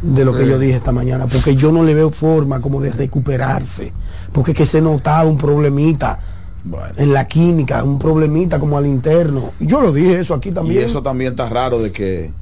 de 0.02 0.24
lo 0.24 0.36
que 0.36 0.48
yo 0.48 0.58
dije 0.58 0.74
esta 0.74 0.90
mañana, 0.90 1.28
porque 1.28 1.54
yo 1.54 1.70
no 1.70 1.84
le 1.84 1.94
veo 1.94 2.10
forma 2.10 2.60
como 2.60 2.80
de 2.80 2.90
recuperarse, 2.90 3.92
porque 4.32 4.50
es 4.50 4.56
que 4.56 4.66
se 4.66 4.80
notaba 4.80 5.28
un 5.28 5.38
problemita 5.38 6.18
Bueno, 6.64 6.94
en 6.96 7.12
la 7.12 7.28
química, 7.28 7.84
un 7.84 8.00
problemita 8.00 8.58
como 8.58 8.76
al 8.76 8.86
interno. 8.86 9.52
Y 9.60 9.68
yo 9.68 9.80
lo 9.80 9.92
dije 9.92 10.18
eso 10.18 10.34
aquí 10.34 10.48
y 10.48 10.52
también. 10.52 10.82
eso 10.82 11.00
también 11.00 11.30
está 11.30 11.48
raro 11.48 11.80
de 11.80 11.92
que, 11.92 12.32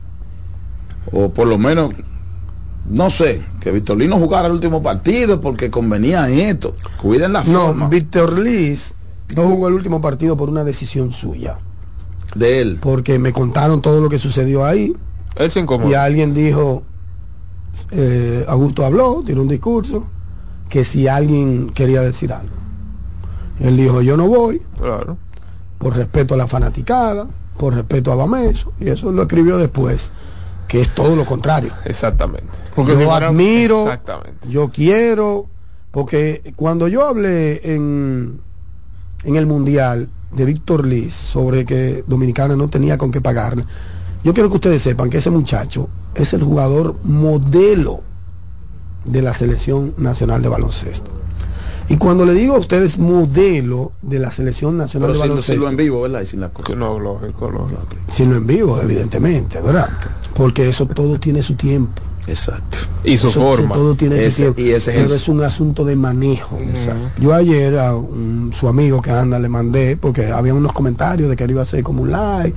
o 1.10 1.30
por 1.30 1.46
lo 1.48 1.58
menos, 1.58 1.90
no 2.88 3.10
sé, 3.10 3.42
que 3.60 3.72
Victorino 3.72 4.18
jugara 4.18 4.46
el 4.46 4.52
último 4.52 4.82
partido 4.82 5.40
porque 5.40 5.70
convenía 5.70 6.28
en 6.28 6.38
esto. 6.40 6.72
Cuiden 7.00 7.32
la 7.32 7.44
no, 7.44 7.68
forma 7.68 7.88
Víctor 7.88 8.38
Liz 8.38 8.94
no 9.36 9.44
jugó 9.48 9.68
el 9.68 9.74
último 9.74 10.00
partido 10.00 10.36
por 10.36 10.48
una 10.50 10.62
decisión 10.64 11.10
suya, 11.12 11.58
de 12.34 12.60
él. 12.60 12.78
porque 12.80 13.18
me 13.18 13.32
contaron 13.32 13.80
todo 13.80 14.00
lo 14.00 14.08
que 14.10 14.18
sucedió 14.18 14.64
ahí 14.64 14.94
Él 15.36 15.50
se 15.50 15.60
incomodó. 15.60 15.90
y 15.90 15.94
alguien 15.94 16.34
dijo, 16.34 16.82
eh, 17.90 18.44
Augusto 18.48 18.84
habló, 18.84 19.22
tiró 19.24 19.42
un 19.42 19.48
discurso, 19.48 20.06
que 20.68 20.84
si 20.84 21.08
alguien 21.08 21.70
quería 21.70 22.00
decir 22.02 22.32
algo. 22.32 22.54
Él 23.60 23.76
dijo, 23.76 24.02
yo 24.02 24.16
no 24.16 24.26
voy, 24.28 24.60
Claro. 24.78 25.16
por 25.78 25.96
respeto 25.96 26.34
a 26.34 26.36
la 26.36 26.46
fanaticada, 26.46 27.26
por 27.58 27.74
respeto 27.74 28.12
a 28.12 28.16
Bameso, 28.16 28.72
y 28.80 28.88
eso 28.88 29.12
lo 29.12 29.22
escribió 29.22 29.56
después, 29.58 30.12
que 30.72 30.80
es 30.80 30.88
todo 30.94 31.14
lo 31.14 31.26
contrario. 31.26 31.70
Exactamente. 31.84 32.48
Porque 32.74 32.92
yo 32.92 32.98
si 33.00 33.04
fuera- 33.04 33.28
admiro, 33.28 33.82
Exactamente. 33.82 34.48
yo 34.48 34.70
quiero, 34.70 35.46
porque 35.90 36.54
cuando 36.56 36.88
yo 36.88 37.06
hablé 37.06 37.74
en, 37.74 38.40
en 39.22 39.36
el 39.36 39.44
Mundial 39.46 40.08
de 40.32 40.44
Víctor 40.46 40.86
Liz 40.86 41.12
sobre 41.12 41.66
que 41.66 42.02
Dominicana 42.06 42.56
no 42.56 42.70
tenía 42.70 42.96
con 42.96 43.10
qué 43.12 43.20
pagarle, 43.20 43.66
yo 44.24 44.32
quiero 44.32 44.48
que 44.48 44.54
ustedes 44.54 44.80
sepan 44.80 45.10
que 45.10 45.18
ese 45.18 45.28
muchacho 45.28 45.90
es 46.14 46.32
el 46.32 46.42
jugador 46.42 46.96
modelo 47.04 48.00
de 49.04 49.20
la 49.20 49.34
selección 49.34 49.92
nacional 49.98 50.40
de 50.40 50.48
baloncesto. 50.48 51.10
Y 51.88 51.96
cuando 51.96 52.24
le 52.24 52.32
digo 52.34 52.54
a 52.54 52.58
ustedes 52.58 52.98
modelo 52.98 53.92
de 54.02 54.18
la 54.18 54.30
selección 54.30 54.76
nacional 54.76 55.08
Pero 55.08 55.12
de 55.14 55.18
sin 55.20 55.28
baloncesto, 55.28 55.52
decirlo 55.52 55.68
en 55.70 55.76
vivo, 55.76 56.00
¿verdad? 56.02 56.22
Y 56.22 56.26
sin 56.26 56.40
la 56.40 56.48
cosa. 56.50 56.74
No, 56.74 56.98
lógico, 56.98 57.50
en 58.36 58.46
vivo, 58.46 58.80
evidentemente, 58.80 59.60
¿verdad? 59.60 59.88
Porque 60.34 60.68
eso 60.68 60.86
todo 60.86 61.18
tiene 61.20 61.42
su 61.42 61.54
tiempo. 61.54 62.00
Exacto. 62.26 62.78
Y 63.02 63.18
su 63.18 63.28
Eso- 63.28 63.40
forma. 63.40 63.74
Todo 63.74 63.94
tiene 63.96 64.16
su 64.16 64.22
Ese- 64.22 64.42
tiempo. 64.52 64.60
y 64.60 64.70
ese 64.70 64.92
es 64.92 65.02
pero 65.02 65.14
es 65.16 65.28
un 65.28 65.42
asunto 65.42 65.84
de 65.84 65.96
manejo. 65.96 66.56
Exacto. 66.58 67.20
Yo 67.20 67.34
ayer 67.34 67.76
a 67.78 67.96
un- 67.96 68.52
su 68.52 68.68
amigo 68.68 69.02
que 69.02 69.10
anda 69.10 69.38
le 69.40 69.48
mandé, 69.48 69.96
porque 69.96 70.26
había 70.30 70.54
unos 70.54 70.72
comentarios 70.72 71.28
de 71.28 71.34
que 71.36 71.44
él 71.44 71.50
iba 71.50 71.60
a 71.60 71.64
hacer 71.64 71.82
como 71.82 72.02
un 72.02 72.12
live. 72.12 72.54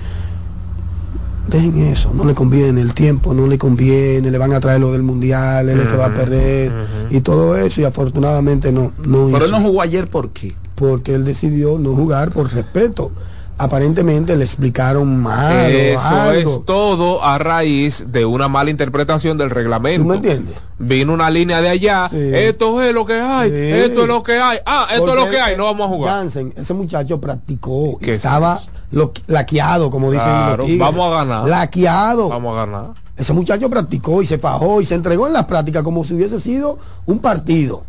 Dejen 1.47 1.77
eso, 1.77 2.11
no 2.13 2.25
le 2.25 2.33
conviene, 2.33 2.81
el 2.81 2.93
tiempo 2.93 3.33
no 3.33 3.47
le 3.47 3.57
conviene, 3.57 4.31
le 4.31 4.37
van 4.37 4.53
a 4.53 4.59
traer 4.59 4.79
lo 4.79 4.91
del 4.91 5.03
mundial, 5.03 5.69
él 5.69 5.77
es 5.79 5.85
el 5.85 5.91
que 5.91 5.97
va 5.97 6.07
a 6.07 6.13
perder 6.13 6.73
y 7.09 7.21
todo 7.21 7.55
eso, 7.55 7.81
y 7.81 7.83
afortunadamente 7.83 8.71
no, 8.71 8.93
no 9.05 9.27
Pero 9.31 9.45
hizo, 9.45 9.51
no 9.51 9.61
jugó 9.61 9.81
ayer, 9.81 10.07
¿por 10.09 10.31
qué? 10.31 10.55
porque 10.75 11.15
él 11.15 11.23
decidió 11.25 11.79
no 11.79 11.95
jugar 11.95 12.31
por 12.31 12.53
respeto. 12.53 13.11
Aparentemente 13.57 14.35
le 14.35 14.43
explicaron 14.43 15.21
mal 15.23 15.71
Eso 15.71 16.07
algo. 16.09 16.51
es 16.59 16.65
todo 16.65 17.23
a 17.23 17.37
raíz 17.37 18.05
de 18.11 18.25
una 18.25 18.49
mala 18.49 18.69
interpretación 18.69 19.37
del 19.37 19.49
reglamento. 19.49 20.01
¿Tú 20.03 20.09
me 20.09 20.15
entiendes? 20.15 20.55
Vino 20.77 21.13
una 21.13 21.29
línea 21.29 21.61
de 21.61 21.69
allá. 21.69 22.07
Sí. 22.09 22.17
Esto 22.33 22.81
es 22.81 22.93
lo 22.93 23.05
que 23.05 23.13
hay. 23.19 23.49
Sí. 23.49 23.55
Esto 23.55 24.01
es 24.01 24.07
lo 24.09 24.23
que 24.23 24.33
hay. 24.39 24.57
Ah, 24.65 24.87
esto 24.91 25.07
es 25.09 25.15
lo 25.15 25.29
que 25.29 25.39
hay. 25.39 25.55
No 25.55 25.65
vamos 25.65 25.85
a 25.85 25.89
jugar. 25.89 26.13
Jansen, 26.15 26.53
ese 26.57 26.73
muchacho 26.73 27.21
practicó. 27.21 27.97
y 28.01 28.05
¿Qué 28.05 28.11
es 28.11 28.17
estaba 28.17 28.59
lo- 28.91 29.13
laqueado, 29.27 29.89
como 29.89 30.11
dicen 30.11 30.27
Claro, 30.27 30.57
los 30.57 30.65
tigres. 30.65 30.79
vamos 30.81 31.05
a 31.13 31.23
ganar. 31.23 31.47
Laqueado. 31.47 32.27
Vamos 32.29 32.53
a 32.57 32.65
ganar. 32.65 32.85
Ese 33.15 33.31
muchacho 33.31 33.69
practicó 33.69 34.21
y 34.21 34.25
se 34.25 34.37
fajó 34.37 34.81
y 34.81 34.85
se 34.85 34.95
entregó 34.95 35.27
en 35.27 35.33
las 35.33 35.45
prácticas 35.45 35.81
como 35.83 36.03
si 36.03 36.13
hubiese 36.13 36.39
sido 36.41 36.77
un 37.05 37.19
partido. 37.19 37.83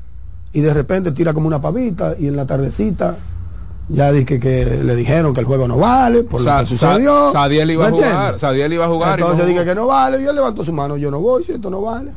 y 0.52 0.60
de 0.60 0.72
repente 0.72 1.12
tira 1.12 1.34
como 1.34 1.48
una 1.48 1.60
pavita 1.60 2.14
y 2.18 2.28
en 2.28 2.36
la 2.36 2.46
tardecita 2.46 3.18
ya 3.88 4.10
dije 4.12 4.40
que 4.40 4.80
le 4.82 4.96
dijeron 4.96 5.32
que 5.32 5.40
el 5.40 5.46
juego 5.46 5.68
no 5.68 5.76
vale 5.76 6.24
por 6.24 6.42
Sa- 6.42 6.56
lo 6.56 6.60
que 6.62 6.66
sucedió. 6.74 7.26
Sa- 7.26 7.32
Sadiel 7.32 7.70
iba 7.70 7.86
a 7.86 7.90
¿Me 7.90 7.96
jugar? 7.96 8.38
Sadiel 8.38 8.72
iba 8.72 8.84
a 8.84 8.88
jugar 8.88 9.18
Entonces 9.20 9.46
dije 9.46 9.64
que 9.64 9.74
no 9.74 9.86
vale, 9.86 10.22
yo 10.22 10.32
levanto 10.32 10.64
su 10.64 10.72
mano, 10.72 10.96
yo 10.96 11.10
no 11.10 11.20
voy, 11.20 11.42
si 11.44 11.52
esto 11.52 11.70
no 11.70 11.82
vale. 11.82 12.10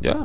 Ya. 0.00 0.16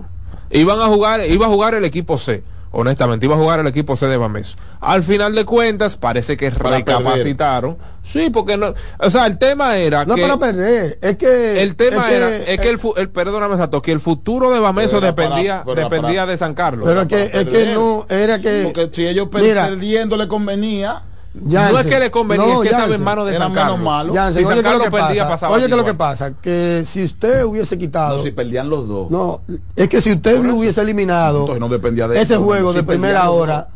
Iban 0.49 0.79
a 0.79 0.85
jugar, 0.87 1.21
iba 1.29 1.45
a 1.45 1.49
jugar 1.49 1.75
el 1.75 1.83
equipo 1.85 2.17
C. 2.17 2.43
Honestamente, 2.71 3.25
iba 3.25 3.35
a 3.35 3.37
jugar 3.37 3.59
el 3.61 3.67
equipo 3.67 3.95
C 3.95 4.07
de 4.07 4.17
Bameso. 4.17 4.55
Al 4.81 5.01
final 5.03 5.33
de 5.33 5.45
cuentas, 5.45 5.95
parece 5.95 6.35
que 6.37 6.51
Para 6.51 6.77
recapacitaron. 6.77 7.77
Sí, 8.03 8.29
porque 8.29 8.57
no. 8.57 8.73
O 8.99 9.09
sea, 9.09 9.25
el 9.25 9.37
tema 9.37 9.77
era 9.77 10.05
No 10.05 10.15
que. 10.15 10.21
para 10.21 10.37
perder, 10.37 10.97
es 11.01 11.17
que 11.17 11.61
El 11.61 11.75
tema 11.75 12.09
es 12.11 12.15
era, 12.17 12.37
es 12.37 12.59
que 12.59 12.69
el, 12.69 12.79
fu- 12.79 12.93
el 12.97 13.09
perdóname 13.09 13.57
Sato, 13.57 13.81
que 13.81 13.91
el 13.91 13.99
futuro 13.99 14.51
de 14.51 14.59
Bameso 14.59 14.97
para- 14.99 15.07
dependía, 15.07 15.63
dependía 15.65 16.21
para- 16.21 16.25
de 16.31 16.37
San 16.37 16.53
Carlos. 16.53 16.83
pero 16.87 17.07
que, 17.07 17.31
es 17.33 17.45
que 17.47 17.73
no, 17.73 18.05
era 18.09 18.39
que 18.39 18.63
Porque 18.65 18.89
si 18.93 19.07
ellos 19.07 19.27
Mira. 19.33 19.67
perdiendo 19.67 20.15
le 20.17 20.27
convenía, 20.27 21.01
No 21.43 21.79
es 21.79 21.85
que 21.85 21.99
le 21.99 22.11
convenía, 22.11 22.45
no, 22.45 22.63
es 22.63 22.69
que 22.69 22.75
estaba 22.75 22.95
en 22.95 23.03
manos 23.03 23.27
de 23.27 23.35
San 23.35 23.53
Carlos. 23.53 23.79
malo. 23.79 24.13
Si 24.13 24.19
oye, 24.19 24.31
San 24.31 24.43
¿qué 24.43 24.49
es 24.49 24.55
lo 24.55 24.63
Carlos 24.63 24.83
que 24.83 24.91
perdía, 24.91 25.23
pasa? 25.23 25.29
pasaba 25.29 25.53
Oye, 25.55 25.65
¿qué 25.65 25.71
es 25.71 25.77
lo 25.77 25.85
que 25.85 25.93
pasa? 25.93 26.33
Que 26.41 26.83
si 26.85 27.03
usted 27.03 27.43
hubiese 27.45 27.77
quitado 27.77 28.17
no, 28.17 28.23
si 28.23 28.31
perdían 28.31 28.69
los 28.69 28.87
dos. 28.87 29.09
No, 29.11 29.41
es 29.75 29.87
que 29.89 30.01
si 30.01 30.13
usted 30.13 30.39
hubiese 30.49 30.81
eliminado 30.81 31.41
Entonces 31.41 31.59
no 31.59 31.69
dependía 31.69 32.07
de 32.07 32.21
ese 32.21 32.37
juego 32.37 32.71
Si 32.71 32.77
de 32.77 32.83
primera 32.83 33.29
hora, 33.29 33.67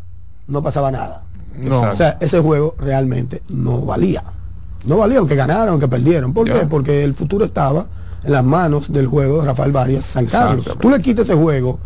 no 0.48 0.62
pasaba 0.64 0.92
nada. 0.92 1.24
No. 1.58 1.82
O 1.82 1.94
sea, 1.94 2.18
ese 2.22 2.40
juego 2.40 2.76
realmente 2.78 3.42
no 3.50 3.82
valía. 3.82 4.24
No 4.86 4.98
valía 4.98 5.20
aunque 5.20 5.36
ganaron, 5.36 5.70
aunque 5.70 5.88
perdieron. 5.88 6.34
¿Por 6.34 6.48
Ya. 6.48 6.62
qué? 6.62 6.66
Porque 6.66 7.04
el 7.04 7.14
futuro 7.14 7.46
estaba 7.46 7.86
en 8.24 8.32
las 8.34 8.44
manos 8.44 8.92
del 8.92 9.08
juego 9.08 9.42
de 9.42 9.48
Rafael 9.48 9.72
Varias 9.72 10.06
San 10.06 10.26
Carlos. 10.26 10.66
Tú 10.80 10.90
le 10.90 11.00
quitas 11.02 11.30
ese 11.30 11.38
juego, 11.40 11.80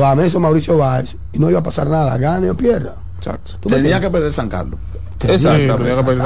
va 0.00 0.14
Meso 0.14 0.40
Mauricio 0.40 0.76
Báez 0.78 1.16
y 1.32 1.38
no 1.38 1.50
iba 1.50 1.60
a 1.60 1.62
pasar 1.62 1.88
nada, 1.88 2.16
gane 2.18 2.50
o 2.50 2.54
pierda. 2.56 2.96
Exacto. 3.22 3.52
¿Tú 3.60 3.68
me 3.68 3.76
Tenía 3.76 3.96
entiendes? 3.96 4.00
que 4.00 4.10
perder 4.12 4.32
San 4.32 4.48
Carlos. 4.48 4.80
Sí, 5.20 5.28
tenía 5.28 5.76
que 5.76 5.90
Exacto. 5.90 6.16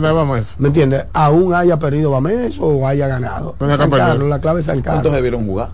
ganaba. 0.00 0.40
¿Me 0.58 0.68
entiendes? 0.68 1.04
Aún 1.12 1.52
haya 1.54 1.78
perdido 1.78 2.10
Bameso 2.10 2.64
o 2.64 2.86
haya 2.86 3.06
ganado. 3.06 3.54
Tenía 3.58 3.76
San. 3.76 3.90
Carlos, 3.90 4.28
la 4.28 4.40
clave 4.40 4.60
es 4.60 4.66
San 4.66 4.76
¿Cuántos 4.80 4.94
Carlos. 5.02 5.12
debieron 5.14 5.46
jugar? 5.46 5.68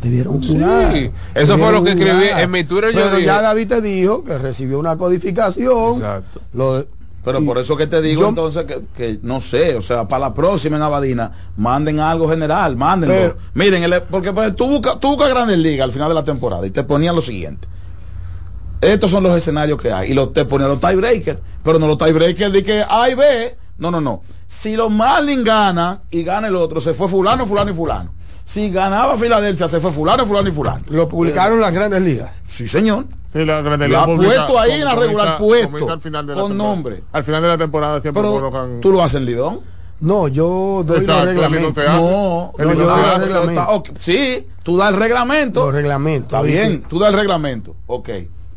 Debieron 0.00 0.40
Sí, 0.42 0.54
jugar. 0.54 1.10
eso 1.34 1.58
fue 1.58 1.72
lo 1.72 1.82
que 1.84 1.90
escribí 1.92 2.24
en 2.36 2.50
mi 2.50 2.64
Twitter, 2.64 2.92
yo 2.92 3.00
Pero 3.00 3.16
dije- 3.16 3.26
ya 3.26 3.40
David 3.42 3.68
te 3.68 3.80
dijo 3.80 4.22
que 4.24 4.38
recibió 4.38 4.78
una 4.78 4.96
codificación. 4.96 5.94
Exacto. 5.94 6.40
Lo- 6.54 6.84
Pero 7.24 7.40
y- 7.40 7.44
por 7.44 7.58
eso 7.58 7.76
que 7.76 7.86
te 7.86 8.00
digo 8.00 8.22
yo- 8.22 8.28
entonces 8.30 8.64
que, 8.64 8.82
que 8.96 9.18
no 9.22 9.40
sé, 9.40 9.76
o 9.76 9.82
sea, 9.82 10.08
para 10.08 10.26
la 10.28 10.34
próxima 10.34 10.76
en 10.76 10.82
Abadina, 10.82 11.30
manden 11.56 12.00
algo 12.00 12.28
general, 12.28 12.76
mándenlo. 12.76 13.14
Pero- 13.14 13.36
Miren, 13.54 13.82
el- 13.84 14.02
porque 14.02 14.32
pues, 14.32 14.54
tú 14.56 14.66
buscas 14.68 14.98
tú 14.98 15.10
buscas 15.10 15.28
Grandes 15.28 15.58
Ligas 15.58 15.84
al 15.84 15.92
final 15.92 16.08
de 16.08 16.14
la 16.14 16.24
temporada 16.24 16.66
y 16.66 16.70
te 16.70 16.82
ponían 16.82 17.14
lo 17.14 17.22
siguiente. 17.22 17.68
Estos 18.82 19.10
son 19.10 19.22
los 19.22 19.34
escenarios 19.36 19.80
que 19.80 19.90
hay. 19.92 20.10
Y 20.10 20.14
los, 20.14 20.32
te 20.32 20.44
ponían 20.44 20.68
los 20.68 20.80
tiebreakers, 20.80 21.38
pero 21.62 21.78
no 21.78 21.86
los 21.86 21.96
tiebreakers 21.96 22.52
de 22.52 22.62
que 22.62 22.84
A 22.86 23.08
y 23.08 23.14
B. 23.14 23.56
No, 23.78 23.90
no, 23.90 24.00
no. 24.00 24.22
Si 24.46 24.76
los 24.76 24.90
Marlins 24.90 25.44
ganan 25.44 26.02
y 26.10 26.22
gana 26.24 26.48
el 26.48 26.56
otro, 26.56 26.80
se 26.80 26.92
fue 26.92 27.08
fulano, 27.08 27.46
fulano 27.46 27.70
y 27.70 27.74
fulano. 27.74 28.12
Si 28.44 28.70
ganaba 28.70 29.16
Filadelfia, 29.16 29.68
se 29.68 29.78
fue 29.80 29.92
fulano, 29.92 30.26
fulano 30.26 30.48
y 30.48 30.52
fulano. 30.52 30.82
Lo 30.88 31.08
publicaron 31.08 31.60
las 31.60 31.72
grandes 31.72 32.02
ligas. 32.02 32.42
Sí, 32.44 32.66
señor. 32.68 33.06
Sí, 33.32 33.44
la, 33.44 33.62
Grande 33.62 33.86
Lo 33.86 33.88
Liga 33.88 34.02
ha 34.02 34.06
publica- 34.06 34.34
puesto 34.34 34.58
ahí 34.58 34.72
en 34.72 34.84
la 34.84 34.94
regular 34.94 35.38
puesto, 35.38 35.90
al 35.90 36.00
final 36.00 36.26
de 36.26 36.34
la 36.34 36.40
con 36.40 36.50
temporada. 36.50 36.74
nombre. 36.74 37.04
Al 37.12 37.24
final 37.24 37.40
de 37.42 37.48
la 37.48 37.58
temporada 37.58 38.00
siempre 38.00 38.20
Pero 38.22 38.34
colocan. 38.34 38.80
tú 38.80 38.90
lo 38.92 39.02
haces 39.02 39.20
en 39.20 39.26
Lidón. 39.26 39.60
No, 40.00 40.26
yo 40.26 40.82
doy 40.84 40.98
Exacto, 40.98 41.32
los 41.32 41.44
el 41.44 41.62
No, 41.86 42.52
no, 42.58 42.74
yo 42.74 42.84
doy 42.84 43.20
reglamento. 43.20 43.62
Ok, 43.70 43.88
Sí, 43.98 44.48
tú 44.64 44.76
das 44.76 44.90
el 44.90 44.96
reglamento. 44.96 45.64
Los 45.66 45.74
reglamentos. 45.74 46.26
Está 46.32 46.42
bien, 46.42 46.82
tú 46.88 46.98
das 46.98 47.10
el 47.10 47.18
reglamento. 47.20 47.76
Ok. 47.86 48.08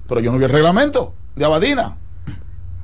Pero 0.08 0.22
yo 0.22 0.32
no 0.32 0.38
vi 0.38 0.46
el 0.46 0.52
reglamento 0.52 1.14
de 1.36 1.46
Abadina. 1.46 1.98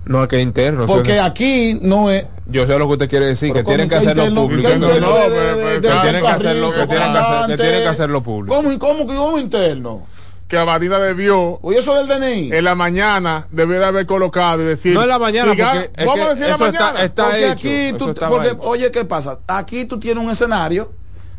No, 0.06 0.24
es 0.24 0.30
que 0.30 0.38
es 0.38 0.44
interno. 0.44 0.88
Porque 0.88 1.20
aquí 1.20 1.78
no 1.80 2.10
es. 2.10 2.26
yo 2.48 2.66
sé 2.66 2.78
lo 2.80 2.88
que 2.88 2.94
usted 2.94 3.10
quiere 3.10 3.28
decir, 3.28 3.54
Pero 3.54 3.64
que 3.64 3.68
tienen 3.70 3.88
que 3.88 3.96
¿cómo 3.96 4.08
hacerlo 4.10 4.24
interno? 4.24 4.42
público. 4.48 4.70
¿Qué 4.70 4.78
No, 4.78 4.86
interno 4.88 5.08
no, 5.10 5.16
de- 5.16 5.22
pero- 5.30 5.32
de- 5.32 5.54
pero- 5.56 5.70
de- 5.70 5.74
que 5.74 5.80
tienen 6.02 6.22
que 6.22 6.28
hacerlo- 6.28 6.70
que 6.70 6.74
tienen 6.74 6.74
que 6.74 6.82
hacer- 6.82 6.88
que 6.88 6.96
comandante? 7.22 7.58
tienen 7.64 7.82
que 7.82 7.88
hacerlo 7.88 8.24
público. 8.24 8.56
¿Cómo, 8.56 8.80
cómo, 8.80 9.06
cómo 9.06 9.38
interno? 9.40 10.02
Que 10.48 10.58
Abadina 10.58 11.00
debió 11.00 11.60
Oye, 11.62 11.80
eso 11.80 11.96
del 11.96 12.08
DNI. 12.08 12.50
en 12.52 12.64
la 12.66 12.76
mañana 12.76 13.48
debió 13.52 13.80
de 13.80 13.86
haber 13.86 14.06
colocado 14.06 14.62
y 14.64 14.66
decir. 14.66 14.94
No 14.94 15.04
en 15.04 15.08
la 15.08 15.20
mañana, 15.20 15.48
porque 15.50 15.64
vamos 15.64 16.16
que 16.16 16.22
a 16.22 16.30
decir 16.30 16.44
en 16.44 16.50
la 16.50 16.56
está- 16.56 16.66
mañana. 16.66 17.04
está 17.04 17.24
porque 17.24 17.40
hecho, 17.40 17.52
aquí 17.52 17.94
tú, 17.98 18.14
porque, 18.28 18.48
hecho. 18.50 18.62
oye, 18.64 18.92
¿qué 18.92 19.06
pasa? 19.06 19.40
Aquí 19.48 19.86
tú 19.86 19.98
tienes 20.00 20.22
un 20.22 20.30
escenario 20.30 20.92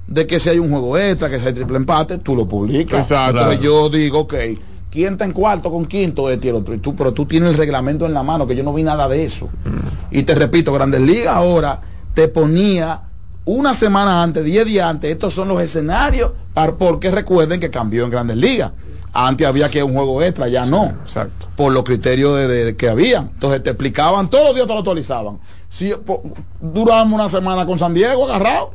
de 0.07 0.27
que 0.27 0.41
si 0.41 0.49
hay 0.49 0.59
un 0.61 0.71
juego 0.71 0.97
extra, 0.97 1.29
que 1.29 1.39
si 1.41 1.47
hay 1.49 1.53
triple 1.53 1.77
empate, 1.77 2.19
tú 2.19 2.35
lo 2.37 2.47
publicas. 2.49 3.01
Exacto. 3.11 3.39
Entonces 3.39 3.61
yo 3.61 3.91
digo, 3.91 4.21
ok, 4.21 4.35
¿quién 4.93 5.15
está 5.15 5.25
en 5.25 5.33
cuarto 5.33 5.71
con 5.73 5.87
quinto? 5.87 6.29
Este 6.31 6.47
y 6.47 6.51
el 6.51 6.57
otro. 6.57 6.75
Y 6.75 6.79
tú, 6.79 6.95
pero 6.95 7.13
tú 7.13 7.25
tienes 7.27 7.51
el 7.51 7.57
reglamento 7.57 8.05
en 8.07 8.13
la 8.15 8.23
mano, 8.23 8.47
que 8.47 8.55
yo 8.55 8.63
no 8.63 8.73
vi 8.75 8.83
nada 8.83 9.09
de 9.09 9.25
eso. 9.25 9.49
Y 10.11 10.23
te 10.25 10.35
repito, 10.35 10.73
Grandes 10.73 11.01
Ligas 11.01 11.35
ahora 11.35 11.81
te 12.15 12.29
ponía 12.29 13.01
una 13.47 13.75
semana 13.75 14.23
antes, 14.23 14.45
diez 14.45 14.65
días 14.67 14.87
antes, 14.89 15.11
estos 15.11 15.33
son 15.35 15.49
los 15.49 15.61
escenarios, 15.61 16.31
para- 16.55 16.75
porque 16.75 17.11
recuerden 17.11 17.59
que 17.59 17.71
cambió 17.71 18.05
en 18.05 18.11
Grandes 18.11 18.37
Ligas. 18.37 18.71
Antes 19.15 19.47
había 19.47 19.69
que 19.69 19.83
un 19.83 19.93
juego 19.95 20.23
extra, 20.23 20.49
ya 20.49 20.65
no 20.65 20.85
Exacto. 21.03 21.49
por 21.57 21.71
los 21.73 21.83
criterios 21.85 22.37
de, 22.39 22.49
de- 22.49 22.77
que 22.77 22.89
habían. 22.89 23.31
Entonces 23.35 23.63
te 23.63 23.71
explicaban, 23.71 24.31
todos 24.31 24.45
los 24.45 24.55
días 24.55 24.67
te 24.67 24.73
lo 24.75 24.79
actualizaban. 24.79 25.39
Si 25.69 25.91
po- 25.93 26.23
duramos 26.61 27.13
una 27.19 27.29
semana 27.29 27.67
con 27.67 27.79
San 27.79 27.93
Diego 27.95 28.25
agarrado 28.27 28.73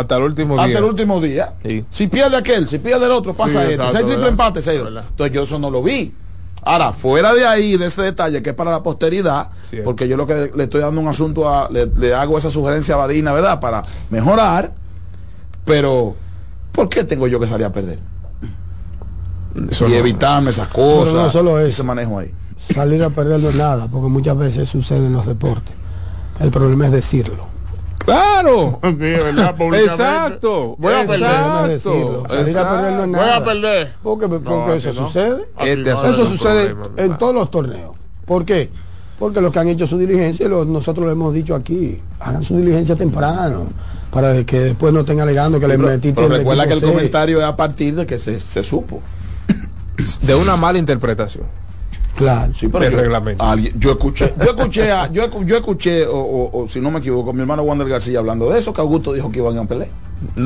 Hasta 0.00 0.16
el 0.16 0.22
último 0.24 0.54
hasta 0.54 0.66
día. 0.68 0.78
el 0.78 0.84
último 0.84 1.20
día. 1.20 1.54
Sí. 1.64 1.84
Si 1.90 2.06
pierde 2.08 2.36
aquel, 2.36 2.68
si 2.68 2.78
pierde 2.78 3.06
el 3.06 3.12
otro, 3.12 3.32
pasa 3.34 3.64
Sí, 3.66 3.72
este. 3.72 3.82
hay 3.98 4.04
triple 4.04 4.28
empate, 4.28 4.62
se 4.62 4.70
ha 4.70 4.74
ido. 4.74 4.84
¿Verdad? 4.84 5.04
Entonces 5.08 5.34
yo 5.34 5.42
eso 5.44 5.58
no 5.58 5.70
lo 5.70 5.82
vi. 5.82 6.14
Ahora, 6.62 6.92
fuera 6.92 7.32
de 7.32 7.46
ahí, 7.46 7.76
de 7.76 7.86
ese 7.86 8.02
detalle 8.02 8.42
que 8.42 8.50
es 8.50 8.56
para 8.56 8.72
la 8.72 8.82
posteridad, 8.82 9.50
Cierto. 9.62 9.84
porque 9.84 10.08
yo 10.08 10.16
lo 10.16 10.26
que 10.26 10.50
le 10.54 10.64
estoy 10.64 10.80
dando 10.80 11.00
un 11.00 11.06
asunto 11.08 11.48
a, 11.48 11.70
le, 11.70 11.86
le 11.86 12.12
hago 12.12 12.36
esa 12.38 12.50
sugerencia 12.50 12.94
a 12.96 12.98
Badina, 12.98 13.32
¿verdad? 13.32 13.60
Para 13.60 13.82
mejorar, 14.10 14.72
pero 15.64 16.16
¿por 16.72 16.88
qué 16.88 17.04
tengo 17.04 17.28
yo 17.28 17.38
que 17.38 17.46
salir 17.46 17.66
a 17.66 17.72
perder? 17.72 18.00
Eso 19.70 19.86
y 19.86 19.90
no. 19.90 19.96
evitarme 19.96 20.50
esas 20.50 20.68
cosas. 20.68 21.12
Pero 21.12 21.22
no 21.24 21.30
solo 21.30 21.58
eso. 21.60 21.68
ese 21.68 21.82
manejo 21.82 22.18
ahí. 22.18 22.32
Salir 22.74 23.02
a 23.04 23.10
perder 23.10 23.40
no 23.40 23.48
es 23.50 23.54
nada, 23.54 23.88
porque 23.88 24.08
muchas 24.08 24.36
veces 24.36 24.68
sucede 24.68 25.06
en 25.06 25.12
los 25.12 25.24
deportes. 25.26 25.72
El 26.40 26.50
problema 26.50 26.86
es 26.86 26.92
decirlo. 26.92 27.46
Claro. 28.06 28.78
Sí, 28.82 28.94
¿verdad? 28.96 29.54
Públicamente. 29.56 29.84
Exacto. 29.84 30.76
Voy 30.78 30.94
a 30.94 30.98
perder. 31.06 31.18
Déjame 31.20 31.72
Exacto. 31.74 31.90
decirlo. 31.90 32.28
Salir 32.28 32.58
a 32.58 32.70
perder 32.70 32.92
no 32.94 33.04
es 33.04 33.10
Voy 33.10 33.30
a 33.30 33.44
perder. 33.44 33.92
Porque, 34.02 34.28
porque 34.28 34.48
No, 34.50 34.72
eso 34.72 34.88
no. 35.00 35.06
sucede. 35.06 35.48
Este 35.60 35.90
Eso 35.90 36.26
sucede 36.26 36.74
problema, 36.74 37.02
en 37.02 37.18
todos 37.18 37.34
los 37.34 37.50
torneos. 37.50 37.94
¿Por 38.24 38.44
qué? 38.44 38.70
Porque 39.18 39.40
los 39.40 39.50
que 39.52 39.58
han 39.58 39.68
hecho 39.68 39.86
su 39.86 39.96
diligencia, 39.98 40.46
los- 40.48 40.66
nosotros 40.66 41.06
lo 41.06 41.12
hemos 41.12 41.32
dicho 41.34 41.54
aquí, 41.54 41.98
hagan 42.20 42.44
su 42.44 42.56
diligencia 42.56 42.96
temprano, 42.96 43.66
para 44.10 44.44
que 44.44 44.60
después 44.60 44.92
no 44.92 45.00
estén 45.00 45.20
alegando 45.20 45.58
que 45.58 45.66
le 45.68 45.76
Pero, 45.76 45.88
metiste 45.88 46.14
pero 46.20 46.26
en 46.34 46.38
recuerda 46.40 46.66
que 46.66 46.74
el 46.74 46.82
comentario 46.82 47.38
es 47.38 47.44
a 47.44 47.56
partir 47.56 47.94
de 47.94 48.04
que 48.06 48.18
se, 48.18 48.38
se 48.40 48.62
supo. 48.62 49.00
De 50.22 50.34
una 50.34 50.56
mala 50.56 50.78
interpretación. 50.78 51.44
Claro. 52.16 52.52
Sí, 52.54 52.68
pero 52.68 52.88
yo, 52.90 52.96
reglamento. 52.98 53.44
alguien- 53.44 53.78
yo 53.78 53.90
escuché, 53.92 54.32
yo 54.38 54.50
escuché, 54.50 54.90
a- 54.90 55.10
yo, 55.12 55.24
escu- 55.30 55.44
yo 55.44 55.56
escuché, 55.58 56.06
o, 56.06 56.16
o- 56.18 56.62
o 56.62 56.68
si 56.68 56.80
no 56.80 56.90
me 56.90 56.98
equivoco, 57.00 57.32
mi 57.32 57.40
hermano 57.42 57.62
Wander 57.62 57.88
García 57.88 58.18
hablando 58.20 58.50
de 58.50 58.58
eso, 58.58 58.72
que 58.72 58.80
Augusto 58.80 59.12
dijo 59.12 59.30
que 59.30 59.38
iban 59.40 59.58
a 59.58 59.64
pelear. 59.66 59.90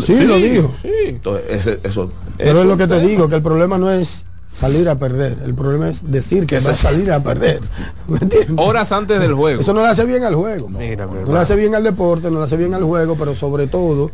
Sí, 0.03 0.19
lo 0.27 0.37
dijo. 0.37 0.73
Sí. 0.83 0.89
Entonces, 1.07 1.45
ese- 1.49 1.81
eso. 1.89 2.11
Pero 2.37 2.51
Eso 2.51 2.61
es 2.63 2.67
lo 2.67 2.77
que 2.77 2.87
te 2.89 2.99
digo, 3.01 3.29
que 3.29 3.37
el 3.37 3.43
problema 3.43 3.79
no 3.79 3.91
es 3.91 4.25
salir 4.53 4.89
a 4.89 4.99
perder, 4.99 5.39
el 5.45 5.55
problema 5.55 5.89
es 5.91 6.11
decir 6.11 6.41
que 6.45 6.59
Que 6.59 6.65
va 6.65 6.73
a 6.73 6.75
salir 6.75 7.13
a 7.13 7.23
perder. 7.23 7.61
¿Me 8.09 8.19
entiendes? 8.19 8.51
Horas 8.57 8.91
antes 8.91 9.21
del 9.21 9.35
juego. 9.35 9.61
Eso 9.61 9.73
no 9.73 9.83
le 9.83 9.89
hace 9.89 10.05
bien 10.05 10.25
al 10.25 10.35
juego. 10.35 10.69
Mira, 10.69 11.07
mi 11.07 11.23
No 11.25 11.33
le 11.35 11.39
hace 11.39 11.55
bien 11.55 11.77
al 11.77 11.85
deporte, 11.85 12.33
no 12.33 12.41
le 12.41 12.47
hace 12.47 12.57
bien 12.57 12.75
al 12.75 12.83
juego, 12.83 13.15
pero 13.17 13.37
sobre 13.37 13.69
todo 13.69 14.11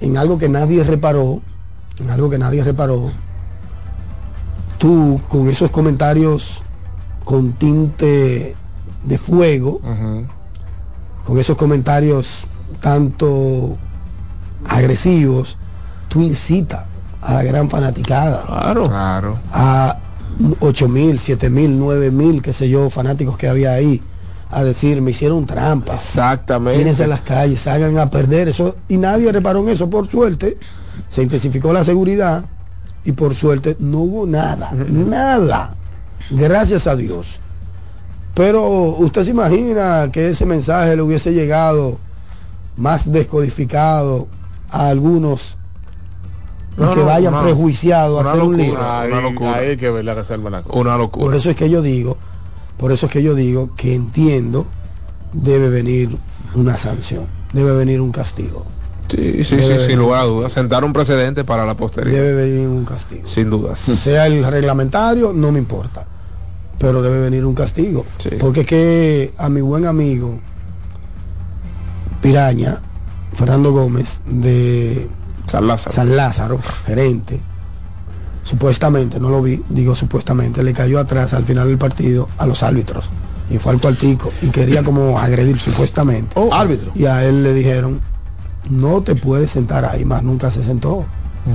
en 0.00 0.16
algo 0.16 0.36
que 0.36 0.48
nadie 0.48 0.82
reparó, 0.82 1.40
en 2.00 2.10
algo 2.10 2.28
que 2.28 2.38
nadie 2.38 2.64
reparó, 2.64 3.12
tú 4.78 5.20
con 5.28 5.48
esos 5.48 5.70
comentarios 5.70 6.60
con 7.24 7.52
tinte 7.52 8.54
de 9.04 9.18
fuego, 9.18 9.80
con 11.24 11.38
esos 11.38 11.56
comentarios 11.56 12.44
tanto 12.80 13.76
agresivos, 14.68 15.58
tú 16.08 16.20
incitas 16.20 16.84
a 17.20 17.34
la 17.34 17.42
gran 17.42 17.70
fanaticada 17.70 18.44
Claro. 18.46 18.84
Claro. 18.84 19.38
a 19.52 19.96
8 20.60 20.88
mil, 20.88 21.18
7 21.18 21.50
mil, 21.50 21.78
9 21.78 22.10
mil, 22.10 22.42
qué 22.42 22.52
sé 22.52 22.68
yo, 22.68 22.90
fanáticos 22.90 23.36
que 23.36 23.48
había 23.48 23.72
ahí, 23.72 24.02
a 24.50 24.64
decir, 24.64 25.00
me 25.00 25.12
hicieron 25.12 25.46
trampa. 25.46 25.94
Exactamente. 25.94 26.78
Tírense 26.78 27.04
a 27.04 27.06
las 27.06 27.20
calles, 27.20 27.60
salgan 27.60 27.98
a 27.98 28.10
perder 28.10 28.48
eso. 28.48 28.76
Y 28.88 28.96
nadie 28.96 29.30
reparó 29.32 29.60
en 29.60 29.70
eso, 29.70 29.88
por 29.88 30.06
suerte. 30.08 30.58
Se 31.08 31.22
intensificó 31.22 31.72
la 31.72 31.84
seguridad 31.84 32.44
y 33.04 33.12
por 33.12 33.34
suerte 33.34 33.76
no 33.78 33.98
hubo 33.98 34.26
nada, 34.26 34.72
nada. 34.72 35.74
Gracias 36.30 36.86
a 36.86 36.96
Dios. 36.96 37.40
Pero 38.34 38.62
usted 38.68 39.24
se 39.24 39.30
imagina 39.30 40.08
que 40.10 40.28
ese 40.30 40.46
mensaje 40.46 40.96
le 40.96 41.02
hubiese 41.02 41.32
llegado 41.34 41.98
más 42.76 43.12
descodificado 43.12 44.26
a 44.70 44.88
algunos 44.88 45.58
No, 46.78 46.90
que 46.94 47.00
no, 47.00 47.04
vayan 47.06 47.34
una- 47.34 47.42
prejuiciados 47.42 48.18
a 48.18 48.20
una 48.22 48.30
hacer 48.30 48.42
un. 48.42 48.60
Ahí, 48.60 49.10
Una 49.12 49.20
locura. 49.20 49.54
ahí 49.56 49.76
que 49.76 49.90
ver 49.90 50.04
la 50.06 50.14
reserva 50.14 50.48
la 50.48 50.62
cosa. 50.62 50.78
Una 50.78 50.96
Por 51.10 51.34
eso 51.34 51.50
es 51.50 51.56
que 51.56 51.68
yo 51.68 51.82
digo, 51.82 52.16
por 52.78 52.90
eso 52.92 53.06
es 53.06 53.12
que 53.12 53.22
yo 53.22 53.34
digo 53.34 53.70
que 53.76 53.94
entiendo 53.94 54.66
debe 55.34 55.68
venir 55.68 56.16
una 56.54 56.78
sanción, 56.78 57.26
debe 57.52 57.76
venir 57.76 58.00
un 58.00 58.12
castigo, 58.12 58.64
Sí, 59.10 59.44
sí, 59.44 59.56
Debe 59.56 59.78
sí, 59.78 59.86
sin 59.88 59.98
lugar 59.98 60.22
a 60.22 60.24
dudas. 60.24 60.52
Sentar 60.54 60.84
un 60.84 60.94
precedente 60.94 61.44
para 61.44 61.66
la 61.66 61.74
posteridad. 61.74 62.16
debe 62.16 62.48
venir 62.48 62.66
un 62.68 62.86
castigo. 62.86 63.28
Sin 63.28 63.50
dudas. 63.50 63.78
Sea 63.78 64.26
el 64.26 64.42
reglamentario, 64.42 65.34
no 65.34 65.52
me 65.52 65.58
importa, 65.58 66.06
pero 66.78 67.02
debe 67.02 67.20
venir 67.20 67.44
un 67.44 67.54
castigo. 67.54 68.04
Sí. 68.18 68.30
Porque 68.38 68.60
es 68.60 68.66
que 68.66 69.34
a 69.38 69.48
mi 69.48 69.60
buen 69.60 69.86
amigo 69.86 70.38
Piraña, 72.20 72.80
Fernando 73.32 73.72
Gómez, 73.72 74.20
de 74.26 75.08
San 75.46 75.66
Lázaro. 75.66 75.94
San 75.94 76.16
Lázaro, 76.16 76.60
gerente, 76.86 77.40
supuestamente, 78.44 79.18
no 79.18 79.28
lo 79.28 79.42
vi, 79.42 79.60
digo 79.68 79.94
supuestamente, 79.94 80.62
le 80.62 80.72
cayó 80.72 81.00
atrás 81.00 81.34
al 81.34 81.44
final 81.44 81.68
del 81.68 81.78
partido 81.78 82.28
a 82.38 82.46
los 82.46 82.62
árbitros 82.62 83.10
y 83.50 83.58
fue 83.58 83.72
al 83.72 83.80
cuartico 83.80 84.32
y 84.40 84.48
quería 84.48 84.82
como 84.82 85.18
agredir 85.18 85.58
supuestamente. 85.58 86.40
Árbitro. 86.52 86.92
Y 86.94 87.06
a 87.06 87.24
él 87.24 87.42
le 87.42 87.52
dijeron, 87.52 88.00
no 88.70 89.02
te 89.02 89.14
puedes 89.14 89.50
sentar 89.50 89.84
ahí, 89.84 90.04
más 90.04 90.22
nunca 90.22 90.50
se 90.50 90.62
sentó. 90.62 91.04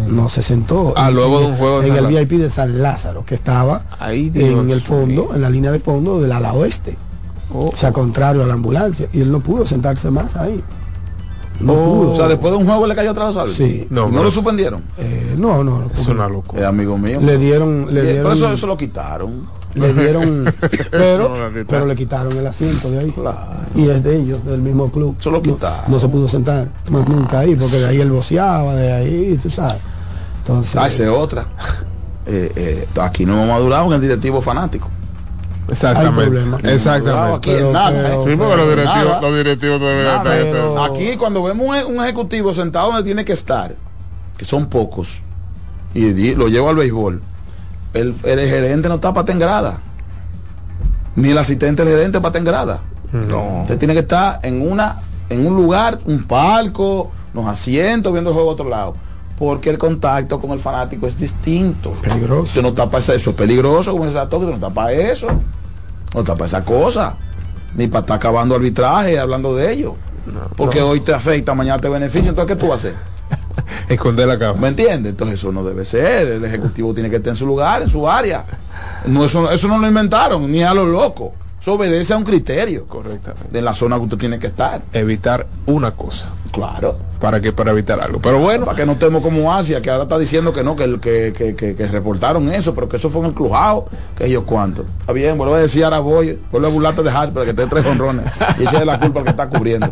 No 0.10 0.28
se 0.28 0.42
sentó. 0.42 0.94
Ah, 0.98 1.08
En- 1.10 1.16
luego 1.16 1.40
de 1.40 1.46
un 1.48 1.56
juego 1.56 1.82
de 1.82 1.88
En 1.88 1.96
el. 1.96 2.08
VIP 2.08 2.40
de 2.42 2.50
San 2.50 2.82
Lázaro, 2.82 3.24
que 3.26 3.36
estaba 3.36 3.84
Ay, 4.00 4.30
Dios 4.30 4.50
en 4.60 4.70
el 4.70 4.82
fondo, 4.82 5.30
en 5.34 5.42
la 5.42 5.50
línea 5.50 5.72
de 5.72 5.80
fondo 5.80 6.20
del 6.20 6.32
ala 6.32 6.54
oeste. 6.54 6.98
Oh. 7.54 7.70
O 7.74 7.76
sea, 7.78 7.94
contrario 7.94 8.44
a 8.44 8.46
la 8.48 8.56
ambulancia. 8.56 9.08
Y 9.14 9.22
él 9.22 9.32
no 9.32 9.40
pudo 9.40 9.66
sentarse 9.66 10.12
más 10.12 10.36
ahí. 10.36 10.62
No 11.62 11.74
Oh. 11.74 11.78
pudo. 11.78 12.12
O 12.12 12.16
sea, 12.16 12.28
después 12.28 12.52
de 12.52 12.58
un 12.58 12.66
juego 12.66 12.86
le 12.86 12.96
cayó 12.96 13.12
atrás 13.12 13.24
a 13.24 13.28
los 13.28 13.38
árbitros. 13.38 13.56
Sí. 13.70 13.88
No, 13.90 14.02
¿Y 14.02 14.06
no 14.06 14.12
pero- 14.12 14.24
lo 14.24 14.32
suspendieron. 14.32 14.84
Eh, 14.98 15.36
no, 15.38 15.64
no. 15.64 15.90
Es 15.94 16.06
una 16.08 16.26
Es 16.26 16.32
locura. 16.32 16.68
amigo 16.68 16.98
mío. 16.98 17.20
Le 17.22 17.38
dieron, 17.38 17.88
le 17.94 18.02
Y- 18.02 18.06
dieron, 18.08 18.24
Por 18.24 18.34
eso, 18.34 18.52
eso 18.52 18.68
lo 18.68 18.76
quitaron. 18.78 19.48
Le 19.78 19.94
dieron, 19.94 20.54
pero, 20.92 21.30
No, 21.30 21.66
pero 21.68 21.86
le 21.86 21.96
quitaron 21.96 22.36
el 22.38 22.46
asiento 22.48 22.90
de 22.92 23.00
ahí. 23.00 23.14
Y 23.76 23.90
es 23.90 24.04
de 24.04 24.16
ellos, 24.18 24.44
del 24.46 24.62
mismo 24.62 24.92
club. 24.92 25.16
Lo 25.26 25.32
No- 25.32 25.42
quitaron. 25.42 25.92
No, 25.92 26.00
se 26.00 26.08
pudo 26.08 26.28
sentar 26.28 26.68
más 26.90 27.08
nunca 27.08 27.40
ahí, 27.40 27.56
porque 27.56 27.78
de 27.78 27.86
ahí 27.88 28.02
él 28.02 28.12
boceaba, 28.12 28.74
de 28.76 28.92
ahí, 28.94 29.40
tú 29.42 29.50
sabes. 29.50 29.78
Entonces, 30.40 30.76
Ah, 30.76 30.88
esa 30.88 31.04
es 31.04 31.10
otra. 31.10 31.46
Eh, 32.30 32.52
eh, 32.58 32.88
aquí 33.02 33.26
no 33.26 33.36
hemos 33.36 33.48
madurado 33.48 33.86
en 33.86 33.94
el 33.94 34.02
directivo 34.02 34.42
fanático. 34.42 34.90
Exactamente. 35.70 36.20
Hay 36.24 36.28
problema. 36.30 36.60
Exactamente. 36.74 37.36
Aquí 37.38 37.50
Pero- 37.52 37.68
en 37.68 37.72
nada. 37.74 37.92
pero-. 37.92 38.24
Sí, 38.26 38.36
porque 38.36 38.56
los 38.58 38.70
directivos, 38.70 39.06
Nada. 39.06 39.22
los 39.22 39.38
directivos 39.38 39.80
deben 39.80 40.04
Nada, 40.04 40.18
estar- 40.18 40.52
pero- 40.52 40.84
Aquí 40.84 41.16
cuando 41.16 41.42
vemos 41.44 41.68
un, 41.86 41.96
un 41.96 42.04
ejecutivo 42.04 42.54
sentado 42.54 42.88
donde 42.88 43.04
tiene 43.04 43.24
que 43.24 43.32
estar, 43.32 43.76
que 44.38 44.44
son 44.44 44.66
pocos, 44.66 45.22
y 45.94 46.36
lo 46.36 46.50
llevo 46.50 46.68
al 46.68 46.76
béisbol, 46.76 47.22
el, 48.00 48.16
el 48.24 48.50
gerente 48.50 48.89
no 48.89 48.95
está 48.95 49.14
para 49.14 49.32
en 49.32 49.39
grada. 49.39 49.80
Ni 51.16 51.30
el 51.30 51.38
asistente 51.38 51.84
del 51.84 51.95
gerente 51.95 52.22
para 52.22 52.38
en 52.38 52.45
grada. 52.45 52.80
No. 53.12 53.62
Usted 53.62 53.78
tiene 53.78 53.93
que 53.93 54.02
estar 54.02 54.39
en 54.43 54.62
una, 54.62 55.00
en 55.30 55.45
un 55.45 55.56
lugar, 55.56 56.00
un 56.06 56.24
palco, 56.24 57.12
unos 57.34 57.48
asientos, 57.48 58.12
viendo 58.12 58.30
el 58.30 58.34
juego 58.34 58.52
a 58.52 58.54
otro 58.54 58.70
lado. 58.70 58.93
Porque 59.38 59.70
el 59.70 59.78
contacto 59.78 60.39
con 60.39 60.52
el 60.52 60.60
fanático 60.60 61.08
es 61.08 61.18
distinto. 61.18 61.91
Peligroso. 62.02 62.43
Usted 62.43 62.62
no 62.62 62.70
está 62.70 62.89
para 62.89 63.00
eso, 63.00 63.30
es 63.30 63.36
peligroso, 63.36 63.91
como 63.91 64.06
dice 64.06 64.20
Toque, 64.30 64.45
no 64.45 64.54
está 64.54 64.70
para 64.70 64.91
eso. 64.91 65.28
No 66.14 66.22
está 66.22 66.34
para 66.34 66.45
esa 66.45 66.64
cosa. 66.64 67.16
Ni 67.76 67.88
para 67.88 68.02
estar 68.02 68.18
acabando 68.18 68.56
arbitraje 68.56 69.20
hablando 69.20 69.56
de 69.56 69.72
ello. 69.72 69.95
Porque 70.56 70.82
hoy 70.82 71.00
te 71.02 71.14
afecta, 71.14 71.54
mañana 71.54 71.80
te 71.80 71.88
beneficia, 71.88 72.30
entonces 72.30 72.56
¿qué 72.56 72.60
tú 72.60 72.68
vas 72.68 72.84
a 72.84 72.89
hacer? 72.89 73.16
Esconder 73.89 74.28
la 74.28 74.39
cama. 74.39 74.60
¿Me 74.60 74.68
entiendes? 74.70 75.12
Entonces 75.12 75.39
eso 75.39 75.51
no 75.51 75.64
debe 75.64 75.86
ser. 75.86 76.28
El 76.28 76.45
ejecutivo 76.45 76.93
tiene 76.93 77.10
que 77.10 77.18
estar 77.18 77.32
en 77.32 77.36
su 77.36 77.45
lugar, 77.45 77.82
en 77.82 77.89
su 77.89 78.08
área. 78.10 78.45
No, 79.05 79.26
eso, 79.26 79.49
eso 79.51 79.68
no 79.68 79.78
lo 79.80 79.88
inventaron, 79.88 80.51
ni 80.51 80.64
a 80.64 80.74
lo 80.74 80.86
loco. 80.86 81.34
Eso 81.68 81.74
obedece 81.74 82.13
a 82.13 82.18
un 82.18 82.24
criterio 82.24 82.86
Correctamente. 82.88 83.49
de 83.51 83.61
la 83.61 83.74
zona 83.74 83.97
que 83.97 84.03
usted 84.03 84.18
tiene 84.18 84.39
que 84.39 84.47
estar. 84.47 84.84
Evitar 84.93 85.47
una 85.65 85.91
cosa. 85.91 86.30
Claro. 86.53 86.97
¿Para 87.20 87.41
que 87.41 87.51
Para 87.51 87.72
evitar 87.72 87.99
algo. 87.99 88.22
Pero 88.22 88.39
bueno. 88.39 88.63
Para 88.63 88.78
que 88.78 88.86
no 88.86 88.93
estemos 88.93 89.22
como 89.22 89.53
Asia, 89.53 89.82
que 89.82 89.89
ahora 89.91 90.03
está 90.03 90.18
diciendo 90.18 90.53
que 90.53 90.63
no, 90.63 90.78
que, 90.78 90.97
que, 91.01 91.34
que, 91.38 91.55
que, 91.57 91.76
que 91.76 91.88
reportaron 91.88 92.49
eso, 92.53 92.74
pero 92.74 92.88
que 92.88 92.95
eso 92.95 93.09
fue 93.09 93.20
en 93.20 93.28
el 93.28 93.34
crujado, 93.34 93.88
que 94.18 94.28
ellos 94.28 94.43
cuánto. 94.45 94.86
Está 95.01 95.11
bien, 95.11 95.38
vuelvo 95.38 95.55
a 95.55 95.59
decir, 95.59 95.84
ahora 95.84 95.99
voy, 95.99 96.39
vuelvo 96.53 96.68
a 96.68 96.72
burlarte 96.72 97.03
de 97.03 97.09
Harper, 97.09 97.45
que 97.45 97.53
te 97.53 97.63
dé 97.63 97.68
tres 97.68 97.86
honrones 97.86 98.24
y 98.59 98.63
eche 98.63 98.86
la 98.86 98.97
culpa 98.97 99.20
al 99.20 99.26
que 99.26 99.32
está 99.32 99.49
cubriendo. 99.49 99.91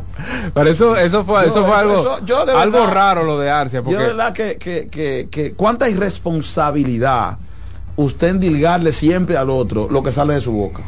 Pero 0.54 0.70
eso, 0.70 0.96
eso 0.96 1.26
fue, 1.26 1.42
Yo, 1.42 1.48
eso 1.48 1.60
fue 1.66 1.72
eso- 1.72 1.76
algo, 1.76 1.94
eso- 2.00 2.26
yo 2.26 2.40
algo 2.58 2.88
raro 2.88 3.26
lo 3.26 3.38
de 3.38 3.50
Arcia. 3.50 3.82
Yo 3.82 3.84
de 3.90 3.92
Porque 3.96 4.08
verdad 4.08 4.32
que, 4.32 4.56
que, 4.58 4.88
que, 4.88 5.28
que 5.30 5.54
cuánta 5.56 5.90
irresponsabilidad 5.90 7.38
usted 7.98 8.30
endilgarle 8.30 8.94
siempre 8.94 9.36
al 9.36 9.50
otro 9.50 9.90
lo 9.92 10.02
que 10.02 10.14
sale 10.14 10.36
de 10.36 10.40
su 10.42 10.54
boca. 10.54 10.82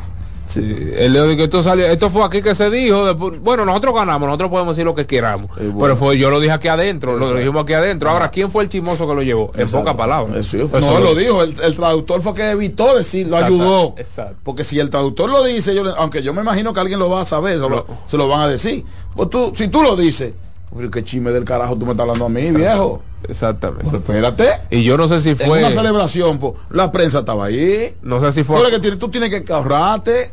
Sí, 0.47 0.59
él 0.95 1.11
le 1.13 1.23
dijo 1.23 1.35
que 1.37 1.43
esto 1.43 1.61
salió, 1.61 1.85
esto 1.87 2.09
fue 2.09 2.23
aquí 2.23 2.41
que 2.41 2.55
se 2.55 2.69
dijo, 2.69 3.05
después- 3.05 3.39
bueno, 3.41 3.65
nosotros 3.65 3.93
ganamos, 3.95 4.27
nosotros 4.27 4.49
podemos 4.49 4.75
decir 4.75 4.85
lo 4.85 4.95
que 4.95 5.05
queramos, 5.05 5.51
Eh, 5.57 5.63
bueno. 5.63 5.79
pero 5.81 5.97
fue, 5.97 6.17
yo 6.17 6.29
lo 6.29 6.39
dije 6.39 6.53
aquí 6.53 6.69
adentro, 6.69 7.11
lo 7.13 7.17
Exacto. 7.17 7.39
dijimos 7.39 7.63
aquí 7.63 7.73
adentro, 7.73 8.09
ahora, 8.09 8.29
¿quién 8.31 8.49
fue 8.49 8.63
el 8.63 8.69
chimoso 8.69 9.07
que 9.07 9.13
lo 9.13 9.21
llevó? 9.23 9.51
En 9.55 9.61
Exacto. 9.61 9.79
pocas 9.79 9.95
palabras. 9.95 10.37
Eso 10.37 10.67
fue- 10.69 10.79
Eso 10.79 10.89
no 10.91 10.99
lo 11.01 11.13
dijo, 11.15 11.43
el, 11.43 11.53
el 11.61 11.75
traductor 11.75 12.21
fue 12.21 12.33
que 12.33 12.51
evitó 12.51 12.95
decir, 12.95 13.27
lo 13.27 13.35
Exacto, 13.37 13.53
ayudó. 13.55 13.95
exacto. 13.97 14.35
Porque 14.43 14.63
si 14.63 14.79
el 14.79 14.89
traductor 14.89 15.29
lo 15.29 15.43
dice, 15.43 15.75
yo 15.75 15.83
aunque 15.97 16.23
yo 16.23 16.33
me 16.33 16.41
imagino 16.41 16.73
que 16.73 16.79
alguien 16.79 16.99
lo 16.99 17.09
va 17.09 17.21
a 17.21 17.25
saber, 17.25 17.53
se 17.59 17.69
lo, 17.69 17.85
se 18.05 18.17
lo 18.17 18.27
van 18.29 18.41
a 18.41 18.47
decir. 18.47 18.85
Pues 19.15 19.29
tú, 19.29 19.51
si 19.55 19.67
tú 19.67 19.81
lo 19.83 19.95
dices, 19.97 20.33
pero 20.75 20.91
qué 20.91 21.03
chisme 21.03 21.31
del 21.31 21.43
carajo 21.43 21.75
tú 21.75 21.85
me 21.85 21.91
estás 21.91 22.03
hablando 22.03 22.25
a 22.25 22.29
mí, 22.29 22.51
viejo. 22.51 23.01
Exactamente. 23.27 23.83
Pues 23.85 23.95
espérate. 23.95 24.49
Y 24.69 24.83
yo 24.83 24.95
no 24.97 25.07
sé 25.07 25.19
si 25.19 25.33
fue, 25.35 25.59
una 25.59 25.71
celebración, 25.71 26.37
pues, 26.37 26.53
la 26.69 26.91
prensa 26.91 27.19
estaba 27.19 27.45
ahí. 27.45 27.95
no 28.03 28.21
sé 28.21 28.31
si 28.31 28.41
Tú, 28.41 28.53
fue, 28.53 28.69
que 28.69 28.79
tienes- 28.79 28.99
tú 28.99 29.09
tienes 29.09 29.29
que 29.43 29.51
ahorrarte. 29.51 30.31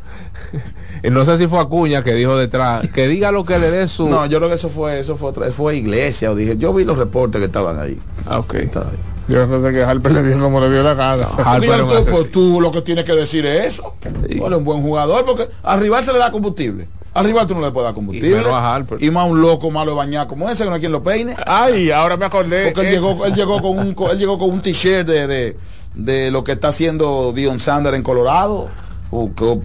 no 1.10 1.24
sé 1.24 1.36
si 1.36 1.46
fue 1.46 1.60
Acuña 1.60 2.04
que 2.04 2.12
dijo 2.14 2.36
detrás, 2.36 2.86
que 2.90 3.08
diga 3.08 3.30
lo 3.32 3.44
que 3.44 3.58
le 3.58 3.70
dé 3.70 3.88
su. 3.88 4.08
No, 4.08 4.26
yo 4.26 4.38
creo 4.38 4.48
que 4.50 4.56
eso 4.56 4.68
fue, 4.68 5.00
eso 5.00 5.16
fue 5.16 5.30
otra, 5.30 5.50
fue 5.52 5.76
iglesia, 5.76 6.30
o 6.30 6.34
dije, 6.34 6.56
yo 6.58 6.74
vi 6.74 6.84
los 6.84 6.98
reportes 6.98 7.38
que 7.40 7.46
estaban 7.46 7.78
ahí. 7.80 7.98
Ah, 8.26 8.38
ok. 8.38 8.54
Estaba 8.54 8.90
ahí. 8.90 8.98
Yo 9.28 9.46
no 9.46 9.66
sé 9.66 9.72
que 9.72 9.82
Harper 9.82 10.12
le 10.12 10.22
dio 10.22 10.38
como 10.38 10.60
le 10.60 10.70
dio 10.70 10.82
la 10.82 10.94
gana. 10.94 11.26
Harper 11.44 11.80
tú, 11.86 12.10
pues, 12.10 12.30
tú 12.30 12.60
lo 12.60 12.70
que 12.70 12.82
tienes 12.82 13.04
que 13.04 13.14
decir 13.14 13.46
es 13.46 13.74
eso. 13.74 13.94
Sí. 14.02 14.38
Eres 14.38 14.58
un 14.58 14.64
buen 14.64 14.82
jugador 14.82 15.24
porque 15.24 15.48
al 15.62 15.80
rival 15.80 16.04
se 16.04 16.12
le 16.12 16.18
da 16.18 16.30
combustible. 16.30 16.88
Al 17.14 17.24
rival 17.24 17.46
tú 17.46 17.54
no 17.54 17.60
le 17.60 17.70
puedes 17.70 17.86
dar 17.86 17.94
combustible. 17.94 18.28
Y 18.30 18.34
menos 18.34 18.52
a 18.52 18.74
Harper. 18.74 19.02
Y 19.02 19.10
más 19.10 19.30
un 19.30 19.40
loco 19.40 19.70
malo 19.70 19.92
de 19.92 19.96
bañar 19.96 20.26
como 20.26 20.50
ese 20.50 20.64
que 20.64 20.68
no 20.68 20.74
hay 20.74 20.80
quien 20.80 20.92
lo 20.92 21.02
peine. 21.02 21.36
Ay, 21.46 21.90
ahora 21.90 22.16
me 22.16 22.24
acordé. 22.26 22.72
Porque 22.72 22.88
él 22.88 22.94
llegó, 22.94 23.24
él 23.24 23.34
llegó 23.34 23.62
con 23.62 23.78
un 23.78 23.96
él 24.10 24.18
llegó 24.18 24.38
con 24.38 24.50
un 24.50 24.60
t-shirt 24.60 25.06
de, 25.06 25.26
de, 25.26 25.56
de 25.94 26.30
lo 26.30 26.42
que 26.44 26.52
está 26.52 26.68
haciendo 26.68 27.32
Dion 27.32 27.60
Sander 27.60 27.94
en 27.94 28.02
Colorado. 28.02 28.68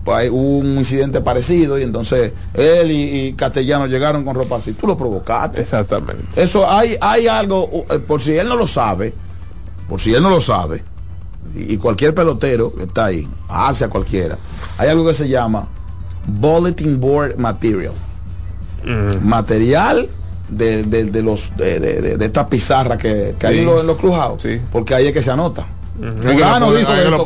Hay- 0.06 0.30
hubo 0.30 0.60
un 0.60 0.78
incidente 0.78 1.22
parecido 1.22 1.80
y 1.80 1.84
entonces 1.84 2.34
él 2.54 2.92
y, 2.92 3.28
y 3.30 3.34
Castellano 3.34 3.88
llegaron 3.88 4.24
con 4.24 4.36
ropa 4.36 4.58
así. 4.58 4.74
Tú 4.74 4.86
lo 4.86 4.96
provocaste. 4.96 5.60
Exactamente. 5.62 6.24
Eso 6.36 6.70
hay, 6.70 6.96
hay 7.02 7.28
algo, 7.28 7.68
eh, 7.90 7.98
por 8.00 8.22
si 8.22 8.38
él 8.38 8.48
no 8.48 8.56
lo 8.56 8.68
sabe, 8.68 9.12
por 9.90 10.00
si 10.00 10.14
él 10.14 10.22
no 10.24 10.30
lo 10.30 10.40
sabe, 10.40 10.84
y, 11.56 11.74
y 11.74 11.78
cualquier 11.78 12.14
pelotero 12.14 12.74
que 12.74 12.84
está 12.84 13.06
ahí, 13.06 13.28
hacia 13.50 13.90
cualquiera, 13.90 14.38
hay 14.78 14.90
algo 14.90 15.06
que 15.08 15.14
se 15.16 15.28
llama 15.28 15.68
bulletin 16.28 17.00
board 17.02 17.38
material. 17.38 17.94
Material 19.22 20.08
de, 20.50 20.84
de- 20.84 21.06
de 21.06 21.22
los 21.22 21.56
de, 21.58 21.80
de, 21.80 22.02
de- 22.02 22.18
de 22.18 22.26
esta 22.26 22.48
pizarra 22.48 22.98
que, 22.98 23.36
que 23.38 23.48
hay 23.48 23.60
en 23.60 23.66
los, 23.66 23.82
en 23.82 23.88
los 23.88 23.98
cruzados. 23.98 24.42
Sí. 24.42 24.60
Porque 24.72 24.96
ahí 24.96 25.08
es 25.08 25.14
que 25.14 25.22
se 25.22 25.32
anota. 25.32 25.66
Fulano 26.22 26.68
dijo 26.78 26.92
esto. 27.10 27.24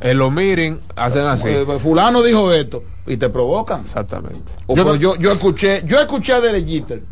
En 0.00 0.18
los 0.18 0.32
miren 0.32 0.80
hacen 0.96 1.26
así. 1.26 1.48
Eh, 1.48 1.66
Fulano 1.80 2.22
dijo 2.22 2.52
esto. 2.52 2.84
Y 3.06 3.16
te 3.16 3.28
provocan. 3.30 3.80
Exactamente. 3.80 4.52
O 4.66 4.76
Yo 4.76 4.84
pues 4.84 5.00
yo, 5.00 5.16
yo 5.16 5.32
escuché, 5.32 5.82
yo 5.86 5.98
escuché 6.00 6.34
a 6.34 6.40
Derek 6.40 6.66
Jeter 6.66 7.02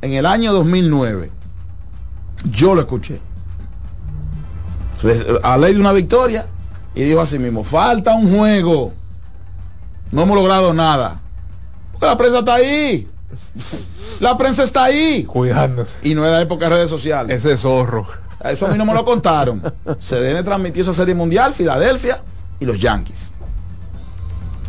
en 0.00 0.12
el 0.12 0.24
año 0.26 0.52
2009. 0.52 1.30
Yo 2.50 2.74
lo 2.74 2.80
escuché. 2.80 3.20
A 5.42 5.58
ley 5.58 5.74
de 5.74 5.80
una 5.80 5.92
victoria 5.92 6.46
y 6.94 7.02
dijo 7.02 7.20
así 7.20 7.38
mismo, 7.38 7.64
falta 7.64 8.14
un 8.14 8.36
juego. 8.36 8.92
No 10.10 10.22
hemos 10.22 10.36
logrado 10.36 10.72
nada. 10.74 11.20
Porque 11.92 12.06
la 12.06 12.16
prensa 12.16 12.38
está 12.40 12.54
ahí. 12.54 13.08
La 14.20 14.36
prensa 14.36 14.62
está 14.62 14.84
ahí. 14.84 15.24
Cuidándose. 15.24 15.96
Y 16.02 16.14
no 16.14 16.24
era 16.24 16.40
época 16.40 16.66
de 16.68 16.76
redes 16.76 16.90
sociales. 16.90 17.44
Ese 17.44 17.56
zorro. 17.56 18.06
Eso 18.44 18.66
a 18.66 18.70
mí 18.70 18.78
no 18.78 18.84
me 18.84 18.94
lo 18.94 19.04
contaron. 19.04 19.62
CDN 20.00 20.44
transmitió 20.44 20.82
esa 20.82 20.92
serie 20.92 21.14
mundial, 21.14 21.54
Filadelfia 21.54 22.22
y 22.60 22.64
los 22.64 22.78
Yankees. 22.78 23.32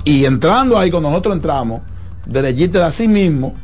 Y 0.03 0.25
entrando 0.25 0.77
ahí, 0.77 0.91
cuando 0.91 1.09
nosotros 1.09 1.35
entramos, 1.35 1.81
derechita 2.25 2.79
de 2.79 2.85
así 2.85 3.07
mismo, 3.07 3.55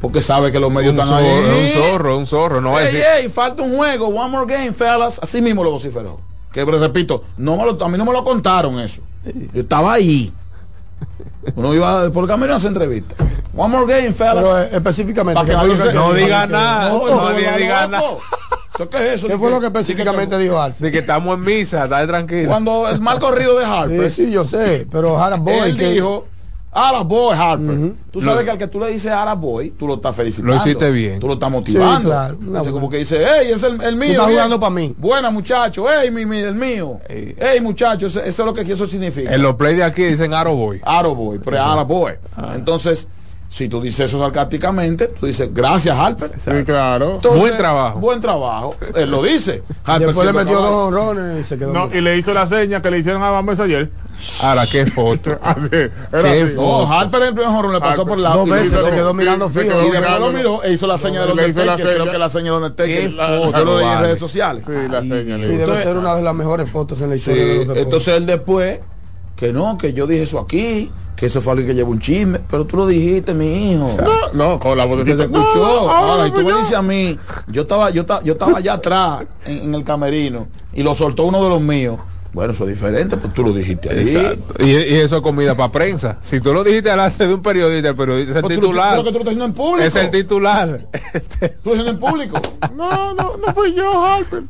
porque 0.00 0.22
sabe 0.22 0.50
que 0.50 0.58
los 0.58 0.70
medios 0.72 0.94
Un 0.94 1.00
están 1.00 1.08
zorro, 1.18 1.28
ahí. 1.28 1.64
un 1.64 1.70
zorro, 1.82 2.18
un 2.18 2.26
zorro. 2.26 2.60
No 2.60 2.76
a 2.76 2.84
Ey, 2.84 3.28
falta 3.28 3.62
un 3.62 3.76
juego, 3.76 4.08
one 4.08 4.28
more 4.30 4.52
game, 4.52 4.72
fellas. 4.72 5.18
Así 5.22 5.40
mismo 5.42 5.62
lo 5.62 5.70
vociferó. 5.72 6.20
Que 6.52 6.64
repito, 6.64 7.24
no 7.36 7.56
me 7.56 7.64
lo- 7.64 7.84
a 7.84 7.88
mí 7.88 7.96
no 7.98 8.04
me 8.04 8.12
lo 8.12 8.24
contaron 8.24 8.80
eso. 8.80 9.02
Yo 9.52 9.60
estaba 9.60 9.92
ahí. 9.92 10.32
Uno 11.54 11.74
iba 11.74 12.10
por 12.10 12.26
camino 12.26 12.52
a 12.52 12.56
hacer 12.56 12.68
entrevista. 12.68 13.14
One 13.56 13.68
more 13.76 13.92
game, 13.92 14.12
fellas. 14.12 14.36
Pero 14.44 14.58
eh, 14.62 14.68
específicamente. 14.72 15.40
Que 15.42 15.46
¿qué 15.46 15.52
fue 15.56 15.62
nadie 15.66 15.76
lo 15.78 15.82
se- 15.82 15.88
que- 15.88 15.94
No 15.94 16.10
que- 16.12 16.16
diga 16.18 16.46
nada. 16.46 16.88
No, 16.90 17.06
no 17.06 17.30
diga 17.34 17.86
nada. 17.86 18.02
¿Qué 18.90 18.96
es 19.08 19.14
eso? 19.16 19.28
¿Qué 19.28 19.36
fue 19.38 19.50
lo 19.50 19.60
que 19.60 19.66
específicamente 19.66 20.38
dijo 20.38 20.60
Alf? 20.60 20.78
De 20.78 20.90
que 20.90 20.98
estamos 21.00 21.34
en 21.34 21.40
misa, 21.44 21.86
dale 21.86 22.06
tranquilo. 22.06 22.48
Cuando 22.48 22.88
el 22.88 23.00
mal 23.00 23.18
corrido 23.18 23.58
de 23.58 23.64
Harper, 23.66 24.10
Sí, 24.10 24.26
sí, 24.26 24.30
yo 24.32 24.44
sé, 24.44 24.86
pero 24.90 25.22
Hannah 25.22 25.36
Boy 25.36 25.70
él 25.70 25.76
que- 25.76 25.90
dijo, 25.90 26.26
Ara 26.72 27.00
Boy 27.02 27.34
Harper. 27.36 27.92
Tú 28.12 28.20
sabes 28.20 28.44
que 28.44 28.50
al 28.52 28.58
que 28.58 28.68
tú 28.68 28.78
le 28.78 28.88
dices 28.90 29.10
Ara 29.10 29.34
Boy, 29.34 29.70
tú 29.72 29.86
lo 29.88 29.94
estás 29.94 30.14
felicitando. 30.14 30.52
Lo 30.52 30.56
hiciste 30.58 30.90
bien. 30.90 31.18
Tú 31.18 31.26
lo 31.26 31.34
estás 31.34 31.50
motivando. 31.50 31.98
Sí, 32.00 32.04
claro. 32.06 32.38
Entonces, 32.40 32.72
como 32.72 32.88
que 32.88 32.98
dice, 32.98 33.24
hey, 33.26 33.50
es 33.52 33.62
el, 33.64 33.80
el 33.82 33.96
mío. 33.96 34.10
estás 34.12 34.26
bien. 34.28 34.38
jugando 34.38 34.60
pa' 34.60 34.70
mí. 34.70 34.94
Buena, 34.96 35.30
muchacho. 35.30 35.86
Hey, 35.88 36.10
mi, 36.12 36.24
mi- 36.26 36.38
el 36.38 36.54
mío. 36.54 37.00
Ey. 37.08 37.34
Hey, 37.38 37.60
muchacho. 37.60 38.06
Eso, 38.06 38.20
eso 38.20 38.42
es 38.42 38.46
lo 38.46 38.54
que 38.54 38.60
eso 38.60 38.86
significa. 38.86 39.34
En 39.34 39.42
los 39.42 39.56
play 39.56 39.74
de 39.74 39.82
aquí 39.82 40.04
dicen 40.04 40.32
Aro 40.32 40.54
Boy. 40.54 40.80
Aro 40.84 41.14
Boy, 41.14 41.40
pero 41.44 41.56
es 41.56 41.62
Ara 41.62 41.82
Boy. 41.82 42.12
Ah. 42.36 42.52
Entonces, 42.54 43.08
si 43.52 43.68
tú 43.68 43.80
dices 43.80 44.06
eso 44.08 44.20
sarcásticamente, 44.20 45.08
tú 45.08 45.26
dices, 45.26 45.52
gracias, 45.52 45.96
Harper. 45.98 46.30
Sí, 46.38 46.50
claro. 46.64 47.16
Entonces, 47.16 47.40
Buen 47.40 47.56
trabajo. 47.56 47.98
Buen 47.98 48.20
trabajo. 48.20 48.76
Él 48.94 49.10
lo 49.10 49.24
dice. 49.24 49.64
Harper 49.84 50.06
Después 50.06 50.26
le 50.28 50.32
metió 50.32 50.60
dos 50.60 50.72
honrones 50.74 51.40
y 51.40 51.44
se 51.48 51.58
quedó. 51.58 51.72
No, 51.72 51.90
y 51.92 52.00
le 52.00 52.16
hizo 52.16 52.32
la 52.32 52.46
seña 52.46 52.80
que 52.80 52.90
le 52.92 53.00
hicieron 53.00 53.22
a 53.24 53.30
Bambes 53.30 53.58
ayer. 53.58 53.90
Ahora, 54.40 54.66
qué 54.70 54.86
foto. 54.86 55.36
Así, 55.42 55.68
Qué 55.68 55.90
así. 56.12 56.54
fo- 56.54 56.86
No, 56.86 56.92
Harper 56.92 57.22
en 57.22 57.28
el 57.28 57.34
primer 57.34 57.50
jorrón 57.52 57.72
le 57.72 57.80
pasó 57.80 58.02
Harper. 58.02 58.06
por 58.14 58.18
lado. 58.18 58.38
Dos 58.40 58.50
veces 58.50 58.82
se 58.82 58.90
quedó 58.90 59.10
sí, 59.10 59.16
mirando 59.16 59.50
se 59.50 59.60
fijo. 59.60 59.72
Y 59.72 59.82
después 59.82 60.00
mirando. 60.00 60.26
lo 60.26 60.32
miró 60.32 60.62
e 60.62 60.72
hizo 60.72 60.86
la 60.86 60.98
seña 60.98 61.22
de 61.22 61.26
los 61.28 61.36
la 61.36 61.76
creo 61.76 62.10
que 62.10 62.18
la 62.18 62.30
seña 62.30 62.52
de 62.52 63.10
La- 63.10 63.26
foto, 63.40 63.58
Yo 63.58 63.64
lo 63.64 63.78
leí 63.80 63.88
en 63.88 64.00
redes 64.00 64.20
sociales. 64.20 64.62
Sí, 64.64 64.72
la 64.88 65.00
seña. 65.00 65.38
Sí, 65.38 65.56
debe 65.56 65.82
ser 65.82 65.96
una 65.96 66.14
de 66.14 66.22
las 66.22 66.34
mejores 66.34 66.70
fotos 66.70 67.00
en 67.00 67.08
la 67.10 67.14
Sí, 67.16 67.18
historia 67.20 67.44
de 67.44 67.64
los 67.64 67.76
entonces 67.78 68.16
él 68.16 68.26
después, 68.26 68.78
que 69.34 69.52
no, 69.52 69.76
que 69.76 69.92
yo 69.92 70.06
dije 70.06 70.22
eso 70.24 70.38
aquí, 70.38 70.92
que 71.20 71.26
eso 71.26 71.42
fue 71.42 71.52
alguien 71.52 71.68
que 71.68 71.74
llevó 71.74 71.90
un 71.90 72.00
chisme, 72.00 72.40
pero 72.50 72.64
tú 72.64 72.78
lo 72.78 72.86
dijiste, 72.86 73.34
mi 73.34 73.72
hijo. 73.72 73.86
No, 74.02 74.32
no, 74.32 74.58
con 74.58 74.78
la 74.78 74.86
voz 74.86 75.04
Que 75.04 75.14
te 75.14 75.24
escuchó. 75.24 75.58
No, 75.58 75.90
Ahora, 75.90 76.26
y 76.26 76.30
tú 76.30 76.40
me 76.40 76.54
dices 76.54 76.72
a 76.72 76.80
mí, 76.80 77.18
yo 77.46 77.62
estaba, 77.62 77.90
yo 77.90 78.00
estaba, 78.00 78.22
yo 78.22 78.32
estaba 78.32 78.56
allá 78.56 78.72
atrás 78.72 79.24
en, 79.44 79.64
en 79.64 79.74
el 79.74 79.84
camerino 79.84 80.48
y 80.72 80.82
lo 80.82 80.94
soltó 80.94 81.24
uno 81.24 81.44
de 81.44 81.50
los 81.50 81.60
míos. 81.60 81.98
Bueno, 82.32 82.52
eso 82.52 82.64
es 82.64 82.70
diferente, 82.70 83.16
pues 83.16 83.34
tú 83.34 83.42
lo 83.42 83.52
dijiste 83.52 83.90
ahí. 83.90 84.00
Exacto. 84.00 84.54
Y, 84.64 84.70
y 84.70 84.94
eso 85.00 85.16
es 85.16 85.22
comida 85.22 85.54
para 85.56 85.72
prensa. 85.72 86.18
Si 86.20 86.40
tú 86.40 86.52
lo 86.54 86.62
dijiste 86.62 86.90
delante 86.90 87.26
de 87.26 87.34
un 87.34 87.42
periodista, 87.42 87.88
el 87.88 87.96
periodista 87.96 88.30
es 88.30 88.36
el 88.36 88.42
Pues 88.42 88.54
tú 88.54 88.60
lo- 88.62 88.68
titular. 88.68 88.90
pero 88.92 89.04
que 89.04 89.08
tú 89.10 89.14
lo 89.14 89.18
estás 89.20 89.26
haciendo 89.32 89.44
en 89.46 89.52
público. 89.54 89.86
Es 89.86 89.96
el 89.96 90.10
titular. 90.10 90.80
Tú 91.64 91.70
lo 91.70 91.76
estás 91.76 91.94
en 91.94 91.98
público. 92.00 92.40
No, 92.76 93.14
no, 93.14 93.36
no 93.36 93.54
fui 93.54 93.74
yo, 93.74 94.04
Harper. 94.04 94.42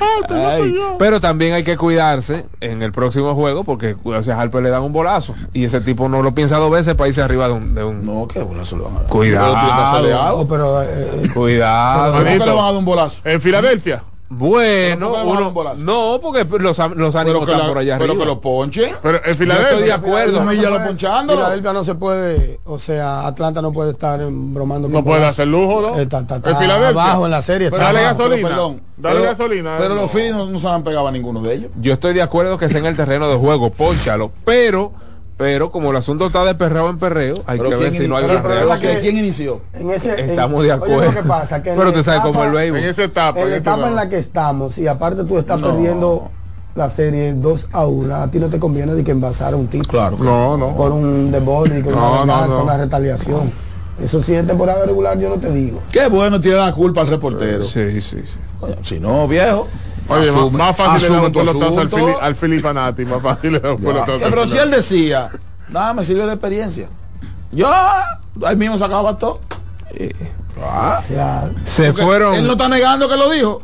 Harper, 0.00 0.36
no 0.36 0.58
fui 0.58 0.74
yo. 0.74 0.96
pero 1.00 1.20
también 1.20 1.52
hay 1.54 1.64
que 1.64 1.76
cuidarse 1.76 2.44
en 2.60 2.80
el 2.82 2.92
próximo 2.92 3.34
juego 3.34 3.64
porque 3.64 3.96
o 4.04 4.22
sea, 4.22 4.36
a 4.36 4.40
Harper 4.42 4.62
le 4.62 4.70
dan 4.70 4.82
un 4.84 4.92
bolazo 4.92 5.34
y 5.52 5.64
ese 5.64 5.80
tipo 5.80 6.08
no 6.08 6.22
lo 6.22 6.32
piensa 6.32 6.58
dos 6.58 6.70
veces 6.70 6.94
para 6.94 7.08
irse 7.08 7.20
arriba 7.22 7.48
de 7.48 7.54
un, 7.54 7.74
de 7.74 7.82
un- 7.82 8.06
No, 8.06 8.28
qué 8.28 8.40
bolazo 8.40 8.76
le 8.76 8.84
van 8.84 8.96
a 8.96 9.00
dar. 9.00 9.08
Cuidado. 9.10 9.54
Pero 9.56 10.02
que. 10.02 10.10
No, 10.12 10.48
pero, 10.48 10.82
eh, 10.84 11.30
cuidado. 11.34 12.12
¿Cómo 12.12 12.24
que 12.24 12.30
le 12.38 12.38
van 12.38 12.58
a 12.58 12.62
dar 12.68 12.74
un 12.76 12.84
bolazo? 12.84 13.20
En 13.24 13.40
Filadelfia. 13.40 14.04
Bueno, 14.30 15.10
¿Pero 15.12 15.24
uno- 15.24 15.50
bolazo? 15.52 15.82
no, 15.82 16.18
porque 16.22 16.44
los, 16.58 16.76
los 16.78 16.78
ánimos 16.78 17.24
Pero 17.24 17.40
que, 17.40 17.44
están 17.52 17.58
la- 17.58 17.66
por 17.68 17.78
allá 17.78 17.98
pero 17.98 18.12
arriba. 18.12 18.24
que 18.24 18.28
lo 18.30 18.40
ponche. 18.40 18.94
Pero 19.02 19.16
en 19.18 19.24
Yo 19.24 19.30
estoy 19.30 19.46
de 19.46 19.52
Filadelfia. 19.54 19.94
acuerdo. 19.94 20.46
Filadelfia 20.48 21.72
no 21.72 21.82
se 21.84 21.94
puede, 21.94 22.60
o 22.66 22.78
sea, 22.78 23.26
Atlanta 23.26 23.62
no 23.62 23.72
puede 23.72 23.92
estar 23.92 24.20
bromando 24.30 24.88
No 24.88 25.02
puede 25.02 25.24
hacer 25.24 25.48
lujo, 25.48 25.80
¿no? 25.80 25.98
Está, 25.98 26.18
está- 26.20 26.34
En 26.36 26.42
está 26.44 26.56
Filadelfia. 26.56 26.88
abajo 27.02 27.24
en 27.24 27.30
la 27.30 27.42
serie. 27.42 27.70
Pero 27.70 27.78
está 27.82 27.86
dale 27.92 28.06
abajo. 28.06 28.18
gasolina. 28.24 28.48
perdón. 28.48 28.80
Dale 28.98 29.14
Pero- 29.20 29.30
gasolina. 29.30 29.74
Pero 29.78 29.94
no. 29.94 30.00
los 30.02 30.10
Phillies 30.10 30.34
no, 30.34 30.46
no 30.46 30.58
se 30.58 30.68
han 30.68 30.82
pegado 30.84 31.08
a 31.08 31.12
ninguno 31.12 31.40
de 31.40 31.54
ellos. 31.54 31.70
Yo 31.80 31.94
estoy 31.94 32.12
de 32.12 32.22
acuerdo 32.22 32.58
que 32.58 32.68
sea 32.68 32.80
en 32.80 32.86
el 32.86 32.96
terreno 32.96 33.28
de 33.28 33.36
juego, 33.36 33.70
ponchalo, 33.70 34.30
pero, 34.44 34.92
pero 35.38 35.70
como 35.70 35.90
el 35.92 35.96
asunto 35.96 36.26
está 36.26 36.44
de 36.44 36.54
perreo 36.56 36.90
en 36.90 36.98
perreo, 36.98 37.36
hay 37.46 37.58
Pero 37.58 37.70
que 37.70 37.76
ver 37.76 37.90
¿quién 37.90 38.02
si 38.02 38.08
no 38.08 38.16
hay 38.16 38.24
pero 38.26 38.42
reacción. 38.42 38.94
que- 38.96 39.00
¿Quién 39.00 39.18
inició? 39.18 39.60
En 39.72 39.90
ese, 39.90 40.20
en- 40.20 40.30
Estamos 40.30 40.64
de 40.64 40.72
oye, 40.72 40.72
acuerdo. 40.72 41.04
lo 41.12 41.14
que 41.22 41.22
pasa, 41.28 41.62
que 41.62 41.70
en 41.70 41.78
Pero 41.78 41.92
tú 41.92 42.02
sabes 42.02 42.20
cómo 42.22 42.44
el 42.44 42.50
béisbol. 42.50 42.78
En 42.80 42.84
esa 42.86 43.04
etapa. 43.04 43.38
En 43.38 43.44
en 43.46 43.50
la 43.52 43.56
etapa 43.58 43.88
en 43.88 43.94
la 43.94 44.08
que 44.08 44.18
estamos, 44.18 44.76
y 44.78 44.86
aparte 44.88 45.22
tú 45.24 45.38
estás 45.38 45.58
No. 45.60 45.68
perdiendo 45.68 46.28
la 46.74 46.90
serie 46.90 47.32
2 47.34 47.68
a 47.72 47.86
1, 47.86 48.14
a 48.16 48.28
ti 48.30 48.38
no 48.40 48.48
te 48.50 48.58
conviene 48.58 48.94
de 48.94 49.04
que 49.04 49.12
envasar 49.12 49.54
un 49.54 49.68
título 49.68 49.88
Claro. 49.88 50.16
No, 50.18 50.56
no. 50.56 50.76
por 50.76 50.90
un 50.92 51.30
debol 51.30 51.68
y 51.78 51.82
con 51.82 51.92
No, 51.94 51.98
una 51.98 52.08
no, 52.08 52.20
venganza, 52.20 52.46
no. 52.48 52.62
una 52.64 52.76
retaliación. 52.76 53.52
Eso 54.02 54.22
sí 54.22 54.34
es 54.34 54.46
temporada 54.46 54.84
regular, 54.86 55.18
yo 55.18 55.28
no 55.28 55.36
te 55.36 55.50
digo. 55.52 55.80
Qué 55.90 56.06
bueno 56.08 56.40
tiene 56.40 56.56
la 56.58 56.72
culpa 56.72 57.00
al 57.00 57.08
reportero. 57.08 57.64
Sí, 57.64 58.00
sí, 58.00 58.22
sí. 58.24 58.38
Si 58.82 58.98
no, 59.00 59.26
viejo. 59.28 59.66
Oye, 60.08 60.30
asume- 60.30 60.50
más 60.58 60.76
fácil 60.76 61.08
le 61.08 61.14
da 61.16 61.22
un 61.26 61.32
pelotazo 61.32 61.66
al 61.80 61.86
asunto. 61.86 61.96
Fili, 61.96 62.12
al 62.20 62.36
Fili 62.36 62.58
Fanati. 62.60 63.04
Más 63.04 63.22
fácil 63.22 63.52
le 63.52 63.60
da 63.60 63.72
un 63.72 63.80
pelotazo. 63.82 64.12
al 64.24 64.30
Pero 64.30 64.48
si 64.48 64.56
él 64.58 64.70
decía, 64.70 65.30
nada, 65.68 65.92
me 65.94 66.04
sirve 66.04 66.26
de 66.26 66.32
experiencia. 66.32 66.88
Yo, 67.52 67.68
ahí 68.44 68.56
mismo 68.56 68.78
sacaba 68.78 69.16
todo. 69.18 69.40
Ah. 70.60 71.00
Se 71.64 71.88
porque 71.88 72.02
fueron. 72.02 72.34
Él 72.34 72.46
no 72.46 72.52
está 72.52 72.68
negando 72.68 73.08
que 73.08 73.16
lo 73.16 73.30
dijo. 73.30 73.62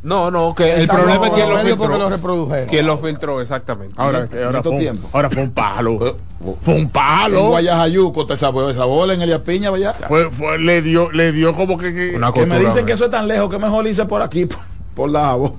No, 0.00 0.30
no, 0.30 0.54
que 0.54 0.74
el 0.74 0.82
Está 0.82 0.94
problema 0.94 1.26
es 1.26 1.32
quién 1.32 1.48
lo 1.48 1.54
porque 1.56 1.64
lo 1.66 1.76
filtró. 1.88 2.08
reprodujeron. 2.08 2.68
¿Quién 2.68 2.86
lo 2.86 2.98
filtró 2.98 3.40
exactamente? 3.40 3.94
Ahora, 3.98 4.28
en 4.30 4.44
ahora, 4.44 4.58
estos 4.58 4.62
fue, 4.62 4.72
un- 4.72 4.78
tiempos. 4.78 5.10
ahora 5.12 5.28
fue 5.28 5.42
un 5.42 5.50
palo. 5.50 6.06
Eh, 6.06 6.14
Fue 6.62 6.74
un 6.74 6.80
En 6.82 6.88
palo. 6.90 7.48
Guayajayuco 7.48 8.24
te 8.24 8.36
sabó 8.36 8.70
esa 8.70 8.84
bola 8.84 9.14
en 9.14 9.22
Elia 9.22 9.40
Piña, 9.40 9.70
vaya. 9.70 9.92
Fue, 10.06 10.30
fue, 10.30 10.56
le 10.60 10.82
dio, 10.82 11.10
le 11.10 11.32
dio 11.32 11.52
como 11.56 11.76
que, 11.76 11.92
que- 11.92 12.14
Una 12.16 12.30
Que 12.32 12.46
me 12.46 12.60
dicen 12.60 12.86
que 12.86 12.92
eso 12.92 13.06
es 13.06 13.10
tan 13.10 13.26
lejos 13.26 13.50
que 13.50 13.58
mejor 13.58 13.88
hice 13.88 14.04
por 14.04 14.22
aquí, 14.22 14.46
por, 14.46 14.60
por 14.98 15.10
la 15.10 15.20
Jabo. 15.26 15.56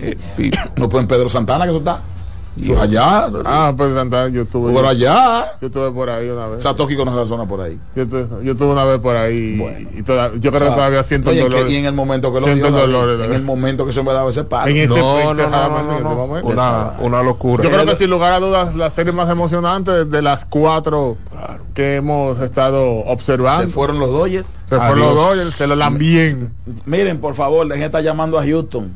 Eh, 0.00 0.18
No 0.76 0.88
pueden 0.88 1.06
Pedro 1.06 1.30
Santana 1.30 1.64
que 1.64 1.70
eso 1.70 1.78
está. 1.78 2.00
Allá. 2.80 3.28
Ah, 3.44 3.74
pues 3.76 3.92
yo 4.32 4.42
estuve. 4.42 4.72
por 4.72 4.86
allá. 4.86 5.54
Yo 5.60 5.66
estuve 5.66 5.90
por 5.90 6.08
ahí 6.08 6.28
una 6.28 6.46
vez. 6.48 6.62
Satoki 6.62 6.96
conoce 6.96 7.16
la 7.18 7.26
zona 7.26 7.46
por 7.46 7.60
ahí. 7.60 7.78
Yo 7.96 8.02
estuve, 8.04 8.26
yo 8.44 8.52
estuve 8.52 8.68
una 8.72 8.84
vez 8.84 8.98
por 9.00 9.16
ahí. 9.16 9.56
Bueno. 9.58 9.88
y 9.94 10.02
toda- 10.02 10.30
yo 10.36 10.50
creo 10.52 10.54
O 10.54 10.58
sea, 10.58 10.68
que 10.68 10.74
todavía 10.74 11.02
siento 11.02 11.30
oye, 11.30 11.40
el 11.42 11.48
que- 11.48 11.54
dolor. 11.54 11.70
y 11.70 11.76
en 11.76 11.84
el 11.86 11.94
momento 11.94 12.32
que 12.32 12.40
lo 12.40 12.46
Siento 12.46 12.86
dio, 12.86 13.24
en 13.24 13.32
el 13.32 13.42
momento 13.42 13.84
que 13.86 13.92
se 13.92 14.02
me 14.02 14.12
daba 14.12 14.30
ese 14.30 14.44
palo. 14.44 14.70
En 14.70 14.76
ese- 14.76 14.88
No, 14.88 15.34
no, 15.34 15.48
no, 15.48 16.00
no. 16.00 16.24
Una, 16.44 16.92
una 17.00 17.22
locura. 17.22 17.64
Yo 17.64 17.70
creo 17.70 17.86
que 17.86 17.96
sin 17.96 18.10
lugar 18.10 18.32
a 18.34 18.40
dudas 18.40 18.74
la 18.76 18.90
serie 18.90 19.12
más 19.12 19.28
emocionante 19.28 20.04
de, 20.04 20.22
las 20.22 20.44
cuatro 20.44 21.16
que 21.74 21.96
hemos 21.96 22.40
estado 22.40 22.82
observando. 23.06 23.64
se 23.66 23.70
fueron 23.70 23.98
los 23.98 24.10
Dodgers. 24.10 24.46
Se 24.68 24.76
fueron 24.76 25.00
los 25.00 25.14
Dodgers, 25.14 25.54
se 25.54 25.66
lo 25.66 25.76
dan 25.76 25.98
bien. 25.98 26.52
Miren, 26.86 27.20
por 27.20 27.34
favor, 27.34 27.66
dejen 27.66 27.80
de 27.80 27.86
estar 27.86 28.02
llamando 28.02 28.38
a 28.38 28.44
Houston. 28.44 28.92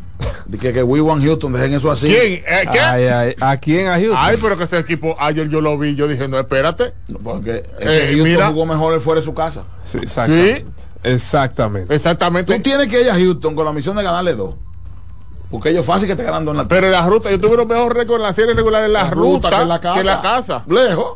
De 0.49 0.57
que, 0.59 0.73
que 0.73 0.83
we 0.83 1.01
want 1.01 1.23
Houston, 1.23 1.53
dejen 1.53 1.75
eso 1.75 1.91
así. 1.91 2.09
¿Quién? 2.09 2.43
¿Eh, 2.47 2.67
¿Qué? 2.73 2.81
Ay, 2.81 3.05
ay, 3.07 3.35
¿A 3.39 3.57
quién 3.59 3.87
a 3.89 3.97
Houston? 3.97 4.17
Ay, 4.17 4.39
pero 4.41 4.57
que 4.57 4.65
ese 4.65 4.79
equipo, 4.79 5.15
ayer 5.21 5.49
yo 5.51 5.61
lo 5.61 5.77
vi, 5.79 5.95
yo 5.95 6.09
dije, 6.09 6.27
no, 6.27 6.39
espérate. 6.39 6.95
No, 7.07 7.19
Porque 7.19 7.57
es 7.79 7.87
Eh, 7.87 7.99
que 8.07 8.07
Houston 8.15 8.25
mira. 8.25 8.49
jugó 8.49 8.65
mejor 8.67 8.99
fuera 9.01 9.21
de 9.21 9.25
su 9.27 9.35
casa. 9.35 9.65
Sí, 9.85 9.99
exactamente. 9.99 10.65
Exactamente. 11.03 11.95
Exactamente. 11.95 12.57
Tú 12.57 12.63
tienes 12.63 12.89
que 12.89 13.03
ir 13.03 13.11
a 13.11 13.15
Houston 13.15 13.55
con 13.55 13.65
la 13.67 13.73
misión 13.73 13.95
de 13.97 14.03
ganarle 14.03 14.35
dos. 14.35 14.55
Porque 15.51 15.71
ellos 15.71 15.85
fácil 15.87 16.09
que 16.09 16.17
te 16.17 16.23
ganando 16.23 16.51
en 16.51 16.57
la 16.59 16.69
Pero 16.69 16.87
en 16.87 16.93
la 16.93 17.07
ruta, 17.07 17.31
yo 17.31 17.41
tuve 17.41 17.57
los 17.57 17.67
mejores 17.67 17.97
récords 17.97 18.21
en 18.21 18.23
la 18.23 18.33
serie 18.33 18.55
regular 18.55 18.85
en 18.85 18.93
la, 18.93 19.09
ruta, 19.11 19.49
que 19.51 19.57
en 19.57 19.69
la 19.69 19.81
casa. 19.81 19.95
que 19.95 20.01
en 20.01 20.07
la 20.07 20.23
casa. 20.23 20.65
Lejos. 20.67 21.13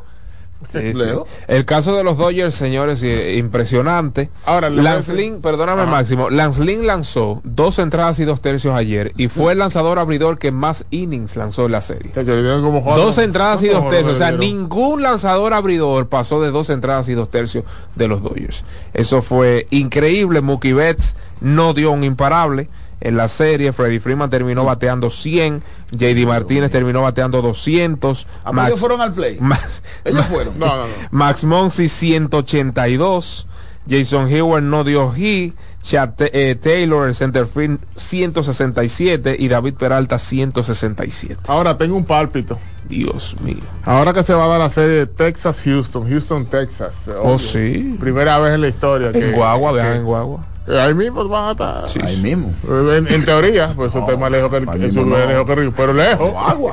Sí, 0.70 0.78
sí. 0.92 0.94
Leo. 0.94 1.26
El 1.48 1.64
caso 1.64 1.96
de 1.96 2.04
los 2.04 2.18
Dodgers, 2.18 2.54
señores, 2.54 3.02
eh, 3.02 3.36
impresionante. 3.36 4.30
Ahora, 4.44 4.70
Lance 4.70 5.14
Lynn, 5.14 5.40
perdóname 5.40 5.82
Ajá. 5.82 5.90
Máximo, 5.90 6.30
Lance 6.30 6.62
Lynn 6.62 6.86
lanzó 6.86 7.40
dos 7.44 7.78
entradas 7.78 8.18
y 8.18 8.24
dos 8.24 8.40
tercios 8.40 8.74
ayer 8.74 9.12
y 9.16 9.28
fue 9.28 9.52
el 9.52 9.58
lanzador 9.58 9.98
abridor 9.98 10.38
que 10.38 10.52
más 10.52 10.84
innings 10.90 11.36
lanzó 11.36 11.66
en 11.66 11.72
la 11.72 11.80
serie. 11.80 12.12
Dos 12.14 13.18
entradas 13.18 13.62
y 13.62 13.68
¿cuántos 13.68 13.84
dos 13.84 13.90
tercios. 13.90 14.14
O 14.14 14.18
sea, 14.18 14.32
ningún 14.32 15.02
lanzador 15.02 15.54
abridor 15.54 16.08
pasó 16.08 16.40
de 16.42 16.50
dos 16.50 16.70
entradas 16.70 17.08
y 17.08 17.14
dos 17.14 17.30
tercios 17.30 17.64
de 17.94 18.08
los 18.08 18.22
Dodgers. 18.22 18.64
Eso 18.94 19.22
fue 19.22 19.66
increíble. 19.70 20.40
Mookie 20.40 20.72
Betts 20.72 21.14
no 21.40 21.74
dio 21.74 21.90
un 21.90 22.04
imparable 22.04 22.68
en 23.02 23.16
la 23.16 23.28
serie. 23.28 23.72
Freddie 23.72 24.00
Freeman 24.00 24.30
terminó 24.30 24.64
bateando 24.64 25.10
100. 25.10 25.62
JD 25.90 26.26
Martínez 26.26 26.70
terminó 26.70 27.02
bateando 27.02 27.42
200. 27.42 28.26
Ah, 28.44 28.52
ellos 28.66 28.80
fueron 28.80 29.00
al 29.00 29.12
play. 29.12 29.36
Max, 29.40 29.82
Ellos 30.04 30.24
fueron. 30.26 30.58
No, 30.58 30.66
no, 30.66 30.82
no. 30.86 30.92
Max 31.10 31.44
Monsi 31.44 31.88
182. 31.88 33.46
Jason 33.88 34.26
Hayward 34.28 34.62
no 34.62 34.84
dio 34.84 35.12
hit. 35.12 35.54
Chad 35.82 36.10
eh, 36.18 36.54
Taylor, 36.62 37.08
el 37.08 37.14
center 37.16 37.44
field 37.46 37.80
167 37.96 39.34
y 39.36 39.48
David 39.48 39.74
Peralta 39.74 40.16
167. 40.18 41.36
Ahora 41.48 41.76
tengo 41.76 41.96
un 41.96 42.04
pálpito. 42.04 42.58
Dios 42.88 43.34
mío. 43.40 43.56
Ahora 43.84 44.12
que 44.12 44.22
se 44.22 44.32
va 44.34 44.44
a 44.44 44.48
dar 44.48 44.60
la 44.60 44.70
serie 44.70 44.90
de 44.96 45.06
Texas-Houston, 45.06 46.08
Houston-Texas. 46.08 47.08
Oh, 47.20 47.36
sí. 47.38 47.96
Primera 47.98 48.38
vez 48.38 48.54
en 48.54 48.60
la 48.60 48.68
historia. 48.68 49.10
que- 49.12 49.30
En 49.30 49.34
Guagua, 49.34 49.70
que- 49.70 49.74
viajan 49.76 49.96
en 49.96 50.04
Guagua. 50.04 50.46
Ahí 50.68 50.94
mismo 50.94 51.26
van 51.28 51.44
a 51.48 51.50
estar. 51.52 51.88
Sí, 51.88 52.00
Ahí 52.02 52.16
sí. 52.16 52.22
mismo. 52.22 52.54
En, 52.68 53.12
en 53.12 53.24
teoría, 53.24 53.72
pues 53.74 53.90
eso 53.90 53.98
está 54.00 54.16
más 54.16 54.30
lejos 54.30 54.50
que 54.50 54.56
el, 54.58 54.68
eso 54.84 55.04
no. 55.04 55.16
lejos 55.18 55.44
que 55.46 55.52
el 55.52 55.58
Río, 55.58 55.72
pero 55.76 55.92
lejos. 55.92 56.30
Guagua. 56.30 56.72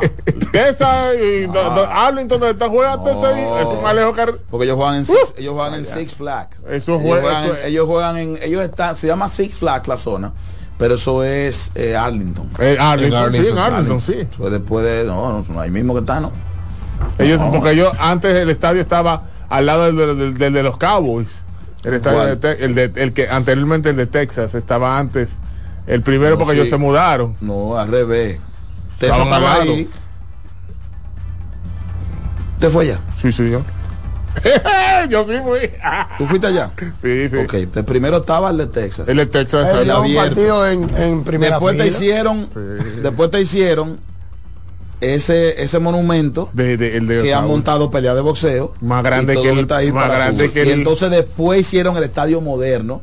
Texas 0.52 1.16
y 1.22 1.42
do- 1.48 1.54
do- 1.54 1.88
Arlington, 1.88 2.40
donde 2.40 2.52
está 2.52 2.70
jugando 2.70 3.04
Texas, 3.04 3.34
ahí, 3.34 3.42
eso 3.62 3.78
es 3.78 3.82
más 3.84 3.96
lejos 3.96 4.16
que 4.16 4.22
el- 4.22 4.36
Porque 4.50 4.66
ellos 4.66 4.76
juegan 4.78 4.96
en 4.96 5.06
Six, 5.06 5.34
ellos 5.38 5.54
juegan 5.56 5.74
en 5.74 5.86
Six 5.86 6.14
Flags. 6.16 6.58
Eso 6.70 6.92
ellos, 6.96 7.02
juega- 7.04 7.22
juegan, 7.22 7.44
eso 7.46 7.54
en- 7.56 7.60
es- 7.62 7.66
ellos 7.66 7.88
juegan 7.88 8.18
en, 8.18 8.40
ellos 8.42 8.64
están, 8.64 8.96
se 8.96 9.08
llama 9.08 9.28
Six 9.30 9.58
Flags 9.58 9.88
la 9.88 9.98
zona, 9.98 10.32
pero 10.78 10.96
eso 10.96 11.24
es 11.24 11.72
eh, 11.76 11.96
Arlington. 11.96 12.48
Eh, 12.60 12.78
Arlington, 12.80 13.26
En 13.26 13.32
sí, 13.32 13.38
en 13.38 13.44
Arlington, 13.58 13.74
Arlington, 13.74 14.00
sí. 14.00 14.28
Eso 14.32 14.46
es 14.46 14.52
después 14.52 14.86
de, 14.86 15.04
no, 15.04 15.44
no, 15.50 15.60
ahí 15.62 15.72
mismo 15.72 15.94
que 15.96 16.02
está, 16.02 16.20
¿no? 16.20 16.32
Ellos, 17.18 17.42
porque 17.52 17.76
yo 17.76 17.92
antes 18.00 18.36
el 18.36 18.50
estadio 18.50 18.82
estaba 18.82 19.24
al 19.50 19.66
lado 19.66 19.86
del, 19.92 20.18
del- 20.18 20.38
del 20.38 20.54
de 20.54 20.64
los 20.64 20.78
Cowboys. 20.78 21.44
El 21.84 21.92
de 21.92 22.36
Te- 22.38 22.66
el, 22.66 22.76
de- 22.76 22.92
el 22.96 23.14
que 23.14 23.30
anteriormente 23.30 23.90
el 23.90 23.96
de 23.96 24.06
Texas 24.06 24.54
estaba 24.54 25.00
antes 25.00 25.38
El 25.88 26.02
primero 26.02 26.32
No, 26.32 26.38
porque 26.40 26.54
sí. 26.54 26.58
ellos 26.60 26.70
se 26.70 26.78
mudaron. 26.78 27.36
No, 27.42 27.78
al 27.78 27.88
revés. 27.90 28.38
Estaban 29.00 29.28
estaba 29.28 29.54
ahí. 29.62 29.90
¿Te 32.60 32.70
fue 32.70 32.84
allá? 32.84 33.00
Sí, 33.22 33.32
sí, 33.32 33.50
yo. 33.50 33.62
yo 35.10 35.24
sí 35.26 35.34
fui. 35.44 35.72
¿Tú 36.18 36.26
fuiste 36.28 36.48
allá? 36.48 36.72
sí, 37.02 37.30
sí. 37.30 37.38
Ok, 37.38 37.54
el 37.54 37.86
primero 37.86 38.18
estaba 38.18 38.50
el 38.50 38.58
de 38.58 38.68
Texas. 38.68 39.08
El 39.08 39.18
de 39.18 39.26
Texas. 39.26 39.72
El 39.72 39.90
un 39.90 39.96
abierto. 39.96 40.28
partido 40.30 40.68
en, 40.68 40.98
en 40.98 41.24
primera 41.24 41.56
Después 41.56 41.78
te 41.78 41.88
hicieron, 41.88 42.50
Sí. 42.54 42.60
después 43.02 43.32
te 43.32 43.40
hicieron 43.42 44.00
ese, 45.02 45.62
ese 45.64 45.80
monumento 45.80 46.50
de, 46.54 46.76
de- 46.78 46.98
el 46.98 47.08
de 47.08 47.22
que 47.24 47.34
han 47.34 47.48
montado 47.48 47.90
pelea 47.90 48.14
de 48.14 48.22
boxeo. 48.22 48.74
Más 48.82 49.04
grande 49.04 49.36
que 49.42 49.50
el- 49.50 49.60
está 49.60 49.78
ahí 49.78 49.92
más 49.92 50.04
para 50.08 50.20
grande 50.20 50.48
fútbol. 50.50 50.54
que 50.64 50.70
Y 50.70 50.72
entonces 50.74 51.10
después 51.12 51.60
hicieron 51.62 51.96
el 51.98 52.04
estadio 52.04 52.42
moderno 52.42 53.02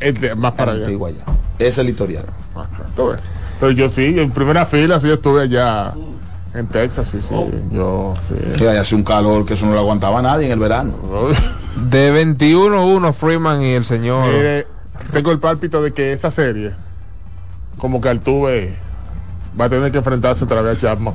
El 0.00 0.14
de- 0.20 0.34
más 0.34 0.52
para 0.52 0.72
allá. 0.72 0.86
Allá. 0.86 1.24
Ese 1.58 1.68
es 1.68 1.78
el 1.78 1.88
historial. 1.90 2.24
Pero 3.60 3.70
yo 3.70 3.88
sí, 3.88 4.14
en 4.18 4.30
primera 4.30 4.66
fila 4.66 4.98
sí 5.00 5.10
estuve 5.10 5.42
allá 5.42 5.94
en 6.54 6.66
Texas, 6.66 7.08
sí, 7.10 7.22
sí. 7.22 7.34
Yo 7.70 8.14
sí. 8.28 8.34
Que 8.58 8.68
hace 8.68 8.94
un 8.94 9.04
calor 9.04 9.46
que 9.46 9.54
eso 9.54 9.64
no 9.66 9.72
lo 9.72 9.78
aguantaba 9.78 10.20
nadie 10.20 10.46
en 10.46 10.52
el 10.52 10.58
verano. 10.58 10.92
De 11.90 12.12
21-1 12.26 13.12
Freeman 13.14 13.62
y 13.62 13.70
el 13.72 13.84
señor. 13.86 14.26
Mire, 14.32 14.66
tengo 15.12 15.30
el 15.32 15.38
pálpito 15.38 15.80
de 15.82 15.92
que 15.94 16.12
esa 16.12 16.30
serie, 16.30 16.72
como 17.78 18.00
que 18.00 18.08
Altuve 18.10 18.74
va 19.60 19.64
a 19.66 19.68
tener 19.68 19.90
que 19.92 19.98
enfrentarse 19.98 20.44
otra 20.44 20.62
vez 20.62 20.76
a 20.78 20.80
Chapman. 20.80 21.14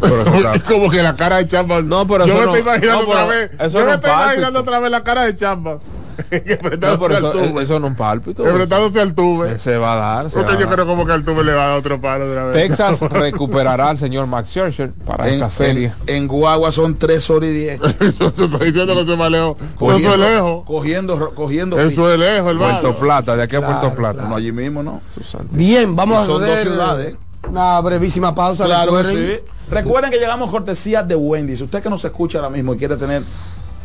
Pero 0.00 0.20
eso 0.22 0.34
está- 0.34 0.60
como 0.72 0.90
que 0.90 1.02
la 1.02 1.14
cara 1.14 1.36
de 1.36 1.46
Chapman. 1.46 1.88
No, 1.88 2.06
pero 2.06 2.26
yo 2.26 2.32
eso 2.32 2.40
me 2.40 2.46
no- 2.46 2.56
estoy 2.56 2.72
imaginando 2.72 3.02
no, 3.04 3.08
otra 3.10 3.24
vez. 3.26 3.50
eso 3.58 3.68
yo 3.70 3.78
no 3.80 3.84
me 3.86 3.90
es 3.90 3.94
estoy 3.96 4.10
pálpito. 4.10 4.24
imaginando 4.32 4.60
otra 4.60 4.78
vez 4.80 4.90
la 4.90 5.04
cara 5.04 5.22
de 5.24 5.36
Chapman. 5.36 5.78
No, 6.14 7.00
pero 7.00 7.16
eso, 7.18 7.32
al 7.32 7.58
eso 7.58 7.80
no 7.80 7.86
es 7.86 7.90
un 7.90 7.96
pálpito. 7.96 8.46
Enfrentándose 8.46 9.00
al 9.00 9.14
tuve. 9.14 9.52
Se, 9.54 9.58
se 9.58 9.78
va 9.78 9.94
a 9.94 9.96
dar. 9.96 10.30
se 10.30 10.38
va 10.38 10.44
Porque 10.44 10.58
a 10.58 10.60
yo 10.60 10.66
dar. 10.66 10.74
creo 10.76 10.86
como 10.86 11.04
que 11.06 11.12
al 11.12 11.24
tuve 11.24 11.42
le 11.42 11.52
va 11.54 11.64
a 11.64 11.68
dar 11.70 11.78
otro 11.78 12.00
palo 12.00 12.26
de 12.28 12.32
una 12.36 12.44
vez. 12.46 12.68
Texas 12.68 13.00
recuperará 13.10 13.90
al 13.90 13.98
señor 13.98 14.28
Max 14.28 14.50
Scherzer 14.50 14.92
para 14.92 15.26
En, 15.26 15.34
esta 15.34 15.50
serie. 15.50 15.92
en- 16.06 16.14
en 16.16 16.28
Guagua 16.28 16.70
son 16.70 16.96
3 16.98 17.28
horas 17.30 17.50
y 17.50 17.52
10. 17.52 17.80
Eso 18.00 18.26
estoy 18.28 18.46
diciendo 18.70 18.94
que 18.94 19.06
se 19.06 19.16
va 19.16 19.28
lejos. 19.28 19.56
Eso 19.58 19.76
Cogiendo, 19.76 20.12
es 20.14 20.18
lejos. 20.20 20.64
cogiendo, 20.66 21.34
cogiendo 21.34 21.80
Eso 21.80 22.12
es 22.12 22.18
lejos, 22.18 22.50
hermano. 22.50 22.80
Puerto 22.80 22.98
Plata, 23.00 23.36
de 23.36 23.42
aquí 23.42 23.56
a 23.56 23.58
Claro, 23.60 23.80
Puerto 23.80 23.96
Plata. 23.96 24.22
No, 24.28 24.36
allí 24.36 24.52
mismo, 24.52 24.84
¿no? 24.84 25.00
Bien, 25.50 25.96
vamos 25.96 26.22
Y 26.22 26.26
son 26.26 26.42
a 26.42 26.46
dos 26.46 26.54
hacer 26.54 26.68
ciudades. 26.68 27.16
Una 27.48 27.80
brevísima 27.80 28.34
pausa. 28.34 28.64
Claro 28.64 28.96
recuerden. 28.96 29.38
sí. 29.38 29.50
Recuerden 29.70 30.10
que 30.10 30.18
llegamos 30.18 30.50
cortesía 30.50 31.02
de 31.02 31.14
Wendy's. 31.14 31.60
Usted 31.60 31.82
que 31.82 31.90
nos 31.90 32.04
escucha 32.04 32.38
ahora 32.38 32.50
mismo 32.50 32.74
y 32.74 32.76
quiere 32.76 32.96
tener, 32.96 33.22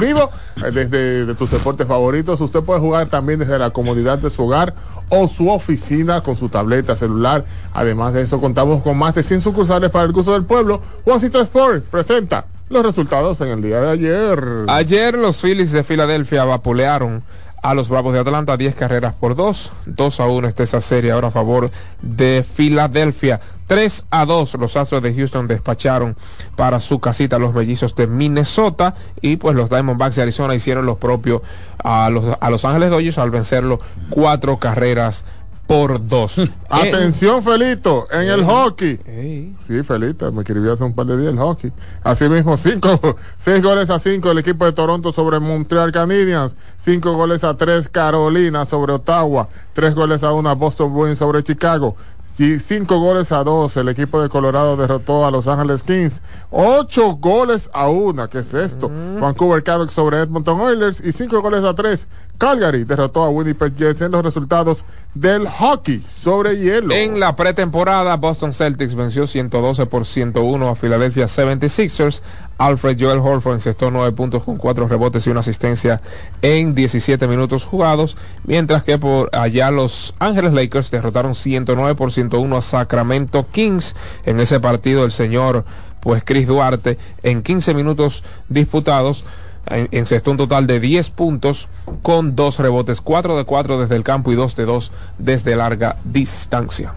vivo 0.00 0.30
eh, 0.64 0.70
desde 0.70 1.26
de 1.26 1.34
tus 1.34 1.50
deportes 1.50 1.86
favoritos. 1.86 2.40
Usted 2.40 2.60
puede 2.60 2.80
jugar 2.80 3.08
también 3.08 3.40
desde 3.40 3.58
la 3.58 3.68
comodidad 3.70 4.18
de 4.18 4.30
su 4.30 4.44
hogar 4.44 4.74
o 5.08 5.26
su 5.28 5.50
oficina 5.50 6.22
con 6.22 6.36
su 6.36 6.48
tableta, 6.48 6.96
celular. 6.96 7.44
Además 7.72 8.14
de 8.14 8.22
eso, 8.22 8.40
contamos 8.40 8.82
con 8.82 8.98
más 8.98 9.14
de 9.14 9.22
100 9.22 9.42
sucursales 9.42 9.90
para 9.90 10.04
el 10.04 10.12
curso 10.12 10.32
del 10.32 10.44
pueblo. 10.44 10.82
Juancito 11.04 11.40
Sport 11.40 11.84
presenta 11.84 12.46
los 12.68 12.82
resultados 12.82 13.40
en 13.40 13.48
el 13.48 13.62
día 13.62 13.80
de 13.80 13.90
ayer. 13.90 14.64
Ayer 14.68 15.14
los 15.14 15.40
Phillies 15.40 15.70
de 15.72 15.84
Filadelfia 15.84 16.44
vapulearon 16.44 17.22
a 17.62 17.74
los 17.74 17.88
Bravos 17.88 18.12
de 18.12 18.18
Atlanta 18.18 18.56
10 18.56 18.74
carreras 18.74 19.14
por 19.14 19.36
2. 19.36 19.72
2 19.86 20.20
a 20.20 20.26
1 20.26 20.48
está 20.48 20.64
esa 20.64 20.80
serie 20.80 21.12
ahora 21.12 21.28
a 21.28 21.30
favor 21.30 21.70
de 22.00 22.42
Filadelfia. 22.42 23.40
3 23.72 24.06
a 24.10 24.26
2 24.26 24.54
los 24.60 24.76
Astros 24.76 25.02
de 25.02 25.14
Houston 25.14 25.48
despacharon 25.48 26.14
para 26.56 26.78
su 26.78 27.00
casita 27.00 27.36
a 27.36 27.38
los 27.38 27.54
mellizos 27.54 27.96
de 27.96 28.06
Minnesota 28.06 28.94
y 29.22 29.36
pues 29.36 29.56
los 29.56 29.70
Diamondbacks 29.70 30.16
de 30.16 30.22
Arizona 30.22 30.54
hicieron 30.54 30.84
lo 30.84 30.98
propio 30.98 31.40
a 31.82 32.10
los, 32.10 32.36
a 32.38 32.50
los 32.50 32.66
Ángeles 32.66 32.90
Dodgers 32.90 33.16
al 33.16 33.30
vencerlo 33.30 33.80
cuatro 34.10 34.58
carreras 34.58 35.24
por 35.66 36.06
dos. 36.06 36.36
Atención, 36.68 37.42
Felito, 37.42 38.06
en 38.12 38.28
el 38.28 38.44
hockey. 38.44 39.00
Ey. 39.06 39.56
Sí, 39.66 39.82
Felito, 39.82 40.30
me 40.32 40.42
escribió 40.42 40.74
hace 40.74 40.84
un 40.84 40.94
par 40.94 41.06
de 41.06 41.16
días 41.16 41.32
el 41.32 41.38
hockey. 41.38 41.72
Asimismo, 42.04 42.58
cinco, 42.58 43.16
seis 43.38 43.62
goles 43.62 43.88
a 43.88 43.98
cinco 43.98 44.30
el 44.30 44.38
equipo 44.38 44.66
de 44.66 44.72
Toronto 44.72 45.12
sobre 45.12 45.40
Montreal 45.40 45.92
Canadiens, 45.92 46.56
cinco 46.76 47.14
goles 47.14 47.42
a 47.42 47.56
tres 47.56 47.88
Carolina 47.88 48.66
sobre 48.66 48.92
Ottawa, 48.92 49.48
tres 49.72 49.94
goles 49.94 50.22
a 50.22 50.32
una 50.32 50.52
Boston 50.52 50.92
Bruins 50.92 51.18
sobre 51.18 51.42
Chicago. 51.42 51.96
Y 52.38 52.58
Cinco 52.58 52.98
goles 52.98 53.30
a 53.30 53.44
dos, 53.44 53.76
el 53.76 53.88
equipo 53.88 54.20
de 54.22 54.28
Colorado 54.28 54.76
derrotó 54.76 55.26
a 55.26 55.30
Los 55.30 55.46
Ángeles 55.46 55.82
Kings. 55.82 56.14
Ocho 56.50 57.16
goles 57.16 57.68
a 57.72 57.88
una, 57.88 58.28
¿qué 58.28 58.38
es 58.38 58.52
esto? 58.54 58.90
Vancouver 59.20 59.62
Canucks 59.62 59.92
sobre 59.92 60.18
Edmonton 60.18 60.60
Oilers 60.60 61.00
y 61.00 61.12
cinco 61.12 61.42
goles 61.42 61.62
a 61.62 61.74
tres. 61.74 62.06
Calgary 62.38 62.84
derrotó 62.84 63.22
a 63.22 63.28
Winnipeg 63.28 63.76
Jets 63.76 64.00
en 64.00 64.12
los 64.12 64.24
resultados 64.24 64.84
del 65.14 65.46
hockey 65.46 66.02
sobre 66.22 66.56
hielo. 66.56 66.94
En 66.94 67.20
la 67.20 67.36
pretemporada, 67.36 68.16
Boston 68.16 68.54
Celtics 68.54 68.94
venció 68.94 69.26
112 69.26 69.86
por 69.86 70.06
101 70.06 70.68
a 70.68 70.74
Philadelphia 70.74 71.26
76ers. 71.26 72.22
Alfred 72.66 72.96
Joel 73.00 73.18
Horford 73.18 73.54
encestó 73.56 73.90
9 73.90 74.12
puntos 74.12 74.44
con 74.44 74.56
4 74.56 74.86
rebotes 74.88 75.26
y 75.26 75.30
una 75.30 75.40
asistencia 75.40 76.00
en 76.42 76.74
17 76.74 77.26
minutos 77.26 77.64
jugados, 77.64 78.16
mientras 78.44 78.84
que 78.84 78.98
por 78.98 79.34
allá 79.34 79.70
los 79.70 80.14
Ángeles 80.18 80.52
Lakers 80.52 80.90
derrotaron 80.90 81.34
109 81.34 81.94
por 81.94 82.12
101 82.12 82.56
a 82.56 82.62
Sacramento 82.62 83.46
Kings. 83.50 83.96
En 84.24 84.38
ese 84.40 84.60
partido 84.60 85.04
el 85.04 85.12
señor 85.12 85.64
pues 86.00 86.22
Chris 86.24 86.46
Duarte 86.46 86.98
en 87.22 87.42
15 87.42 87.74
minutos 87.74 88.24
disputados 88.48 89.24
en- 89.66 89.88
encestó 89.92 90.32
un 90.32 90.36
total 90.36 90.66
de 90.66 90.80
10 90.80 91.10
puntos 91.10 91.68
con 92.02 92.34
2 92.34 92.58
rebotes, 92.58 93.00
4 93.00 93.36
de 93.36 93.44
4 93.44 93.80
desde 93.80 93.96
el 93.96 94.02
campo 94.04 94.32
y 94.32 94.34
2 94.34 94.56
de 94.56 94.64
2 94.64 94.90
desde 95.18 95.54
larga 95.56 95.96
distancia. 96.04 96.94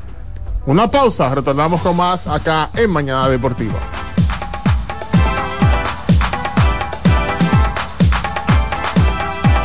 Una 0.66 0.90
pausa, 0.90 1.34
retornamos 1.36 1.82
con 1.82 1.96
más 1.98 2.28
acá 2.28 2.70
en 2.76 2.90
Mañana 2.90 3.30
Deportiva. 3.30 3.76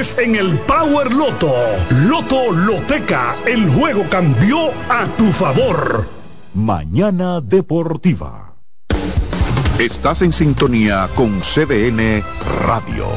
en 0.00 0.34
el 0.34 0.56
Power 0.60 1.12
Loto. 1.12 1.52
Loto 2.06 2.52
Loteca, 2.52 3.36
el 3.46 3.68
juego 3.68 4.06
cambió 4.08 4.70
a 4.88 5.04
tu 5.18 5.30
favor. 5.30 6.08
Mañana 6.54 7.42
Deportiva. 7.42 8.54
Estás 9.78 10.22
en 10.22 10.32
sintonía 10.32 11.06
con 11.14 11.40
CDN 11.40 12.24
Radio. 12.66 13.08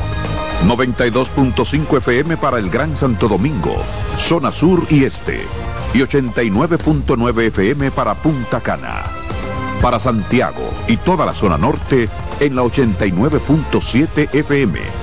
92.5 0.67 1.97
FM 1.99 2.35
para 2.35 2.59
el 2.59 2.69
Gran 2.69 2.97
Santo 2.97 3.29
Domingo, 3.29 3.75
zona 4.17 4.51
sur 4.51 4.85
y 4.89 5.05
este. 5.05 5.39
Y 5.93 5.99
89.9 5.99 7.43
FM 7.43 7.91
para 7.91 8.13
Punta 8.13 8.59
Cana. 8.59 9.03
Para 9.81 10.01
Santiago 10.01 10.69
y 10.89 10.97
toda 10.97 11.25
la 11.25 11.33
zona 11.33 11.57
norte 11.57 12.09
en 12.41 12.57
la 12.57 12.63
89.7 12.63 14.33
FM 14.33 15.02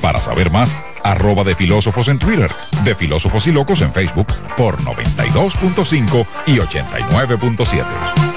Para 0.00 0.20
saber 0.20 0.50
más, 0.50 0.74
arroba 1.02 1.44
de 1.44 1.54
filósofos 1.54 2.08
en 2.08 2.18
Twitter, 2.18 2.50
de 2.84 2.94
filósofos 2.94 3.46
y 3.46 3.52
locos 3.52 3.80
en 3.80 3.92
Facebook 3.92 4.28
por 4.56 4.78
92.5 4.78 6.26
y 6.46 6.58
89.7. 6.58 8.28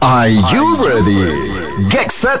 Are 0.00 0.30
you 0.30 0.76
ready? 0.76 1.88
Get 1.90 2.10
set 2.10 2.40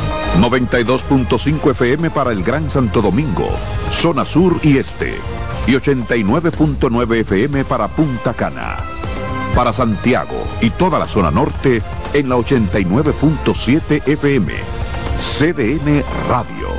92.5 0.39 1.71
FM 1.71 2.09
para 2.09 2.31
el 2.31 2.43
Gran 2.43 2.69
Santo 2.69 3.01
Domingo, 3.01 3.49
zona 3.91 4.25
sur 4.25 4.59
y 4.63 4.77
este 4.77 5.15
y 5.67 5.73
89.9 5.73 7.19
FM 7.21 7.65
para 7.65 7.87
Punta 7.87 8.33
Cana. 8.33 8.77
Para 9.55 9.73
Santiago 9.73 10.47
y 10.61 10.69
toda 10.71 10.97
la 10.97 11.07
zona 11.07 11.31
norte 11.31 11.81
en 12.13 12.29
la 12.29 12.37
89.7 12.37 14.07
FM. 14.07 14.53
CDN 15.19 16.03
Radio. 16.29 16.69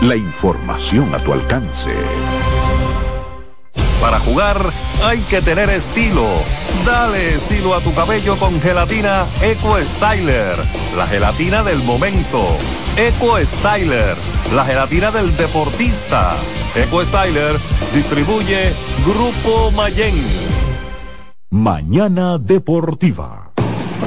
La 0.00 0.16
información 0.16 1.14
a 1.14 1.18
tu 1.18 1.32
alcance. 1.32 1.90
Para 4.00 4.18
jugar 4.18 4.72
hay 5.04 5.20
que 5.20 5.40
tener 5.42 5.70
estilo. 5.70 6.26
Dale 6.84 7.36
estilo 7.36 7.74
a 7.74 7.80
tu 7.80 7.94
cabello 7.94 8.36
con 8.36 8.60
gelatina 8.60 9.26
Eco 9.40 9.78
Styler, 9.78 10.56
la 10.96 11.06
gelatina 11.06 11.62
del 11.62 11.78
momento. 11.84 12.58
Eco 12.96 13.38
Styler, 13.38 14.16
la 14.54 14.66
gelatina 14.66 15.10
del 15.10 15.34
deportista. 15.34 16.36
Eco 16.74 17.02
Styler 17.02 17.56
distribuye 17.94 18.70
Grupo 19.06 19.70
Mayen. 19.70 20.14
Mañana 21.48 22.36
Deportiva. 22.36 23.51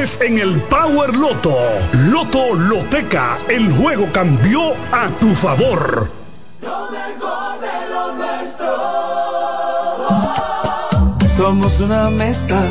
en 0.00 0.38
el 0.38 0.58
Power 0.62 1.14
Loto. 1.14 1.58
Loto 2.10 2.54
Loteca, 2.54 3.36
el 3.50 3.70
juego 3.70 4.08
cambió 4.10 4.72
a 4.92 5.08
tu 5.20 5.34
favor. 5.34 6.10
Somos 11.36 11.78
una 11.80 12.08
mezcla 12.08 12.62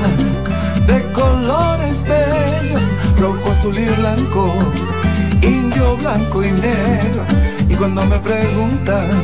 de 0.88 1.03
colores 1.13 2.03
bellos, 2.03 2.84
rojo, 3.19 3.51
azul 3.51 3.77
y 3.77 3.86
blanco, 3.86 4.51
indio, 5.43 5.97
blanco 5.97 6.43
y 6.43 6.49
negro. 6.49 7.21
Y 7.69 7.75
cuando 7.75 8.05
me 8.07 8.17
preguntan 8.17 9.23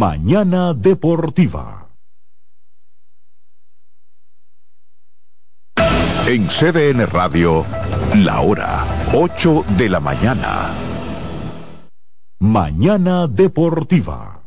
Mañana 0.00 0.72
Deportiva. 0.72 1.90
En 6.26 6.48
CDN 6.48 7.04
Radio, 7.04 7.66
la 8.14 8.40
hora 8.40 8.82
8 9.12 9.62
de 9.76 9.90
la 9.90 10.00
mañana. 10.00 10.70
Mañana 12.38 13.26
Deportiva. 13.26 14.39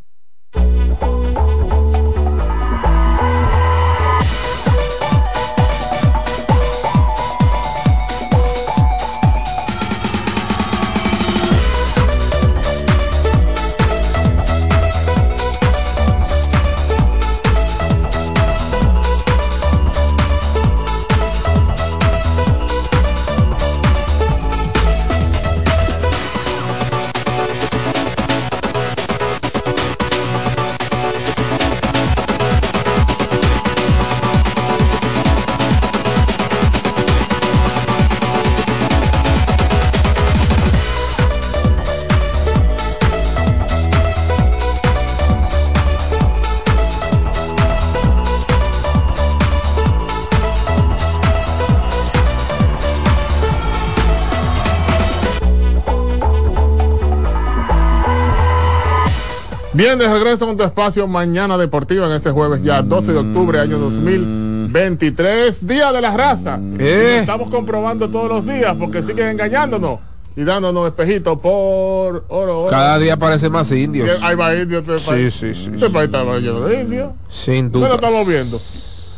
Bien, 59.73 59.97
de 59.97 60.07
regreso 60.07 60.45
con 60.45 60.55
tu 60.55 60.63
espacio 60.63 61.07
Mañana 61.07 61.57
Deportiva 61.57 62.05
en 62.05 62.11
este 62.11 62.29
jueves 62.29 62.61
ya 62.61 62.83
12 62.83 63.11
de 63.11 63.17
octubre 63.17 63.59
año 63.59 63.79
2023, 63.79 65.65
Día 65.65 65.91
de 65.91 65.99
la 65.99 66.15
Raza. 66.15 66.59
Eh. 66.77 67.17
Estamos 67.21 67.49
comprobando 67.49 68.07
todos 68.07 68.29
los 68.29 68.45
días 68.45 68.75
porque 68.79 69.01
siguen 69.01 69.29
engañándonos 69.29 69.97
y 70.35 70.43
dándonos 70.43 70.85
espejitos 70.85 71.39
por 71.39 72.23
oro, 72.27 72.61
oro. 72.61 72.69
Cada 72.69 72.99
día 72.99 73.15
aparecen 73.15 73.51
más 73.51 73.71
indios. 73.71 74.21
Hay 74.21 74.35
más 74.35 74.55
indios 74.55 74.87
este 74.87 75.09
país. 75.09 75.33
Sí, 75.33 75.55
sí, 75.55 75.65
sí. 75.65 75.71
Este 75.73 75.89
país 75.89 76.05
está 76.05 76.23
lleno 76.37 76.61
de 76.61 76.81
indios. 76.81 77.11
Sin 77.31 77.71
duda. 77.71 77.87
lo 77.89 77.95
estamos 77.95 78.27
viendo. 78.27 78.61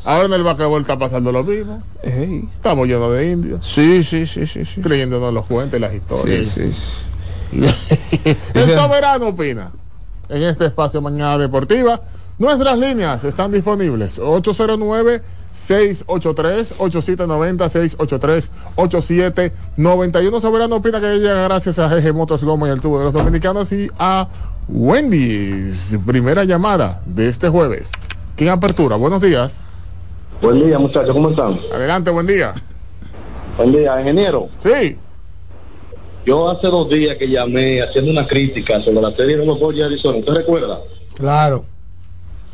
Ahora 0.05 0.27
en 0.27 0.33
el 0.35 0.43
basquetbol 0.43 0.79
está 0.79 0.97
pasando 0.97 1.33
lo 1.33 1.43
mismo. 1.43 1.83
Ey. 2.01 2.47
Estamos 2.55 2.87
llenos 2.87 3.11
de 3.11 3.29
indios. 3.29 3.65
Sí, 3.65 4.03
sí, 4.03 4.25
sí, 4.25 4.47
sí, 4.47 4.63
sí. 4.63 4.79
Creyéndonos 4.79 5.33
los 5.33 5.45
cuentos 5.47 5.77
y 5.77 5.81
las 5.81 5.93
historias. 5.93 6.47
Sí, 6.47 6.71
sí, 6.71 7.59
El 8.53 8.65
soberano 8.73 9.27
opina 9.27 9.71
en 10.29 10.43
este 10.43 10.65
espacio 10.65 11.01
Mañana 11.01 11.37
Deportiva. 11.37 12.01
Nuestras 12.37 12.77
líneas 12.77 13.23
están 13.23 13.51
disponibles. 13.51 14.19
809 14.19 15.21
683 15.51 16.75
8790 16.77 17.69
683 17.69 18.51
8791 18.75 20.41
Soberano 20.41 20.75
opina 20.75 20.99
que 20.99 21.17
llega 21.17 21.43
gracias 21.43 21.79
a 21.79 21.87
GG 21.87 22.13
Motos 22.13 22.43
Goma 22.43 22.67
y 22.67 22.71
el 22.71 22.81
tubo 22.81 22.99
de 22.99 23.05
los 23.05 23.13
dominicanos 23.13 23.71
y 23.71 23.89
a 23.97 24.27
Wendy's. 24.67 25.95
Primera 26.05 26.43
llamada 26.43 27.01
de 27.05 27.29
este 27.29 27.47
jueves. 27.47 27.89
¿Quién 28.35 28.49
apertura? 28.49 28.97
Buenos 28.97 29.21
días. 29.21 29.63
Buen 30.41 30.65
día, 30.65 30.77
muchachos, 30.77 31.13
¿cómo 31.13 31.29
están? 31.29 31.57
Adelante, 31.73 32.09
buen 32.09 32.27
día. 32.27 32.53
Buen 33.55 33.71
día, 33.71 33.97
ingeniero. 33.99 34.49
Sí. 34.61 34.97
Yo 36.25 36.49
hace 36.49 36.67
dos 36.67 36.89
días 36.89 37.17
que 37.17 37.27
llamé 37.27 37.81
haciendo 37.81 38.11
una 38.11 38.25
crítica 38.27 38.81
sobre 38.81 39.01
la 39.01 39.11
serie 39.15 39.37
de 39.37 39.45
los 39.45 39.59
Dodgers 39.59 39.77
de 39.79 39.85
Arizona. 39.85 40.17
¿Usted 40.19 40.33
recuerda? 40.33 40.81
Claro. 41.17 41.65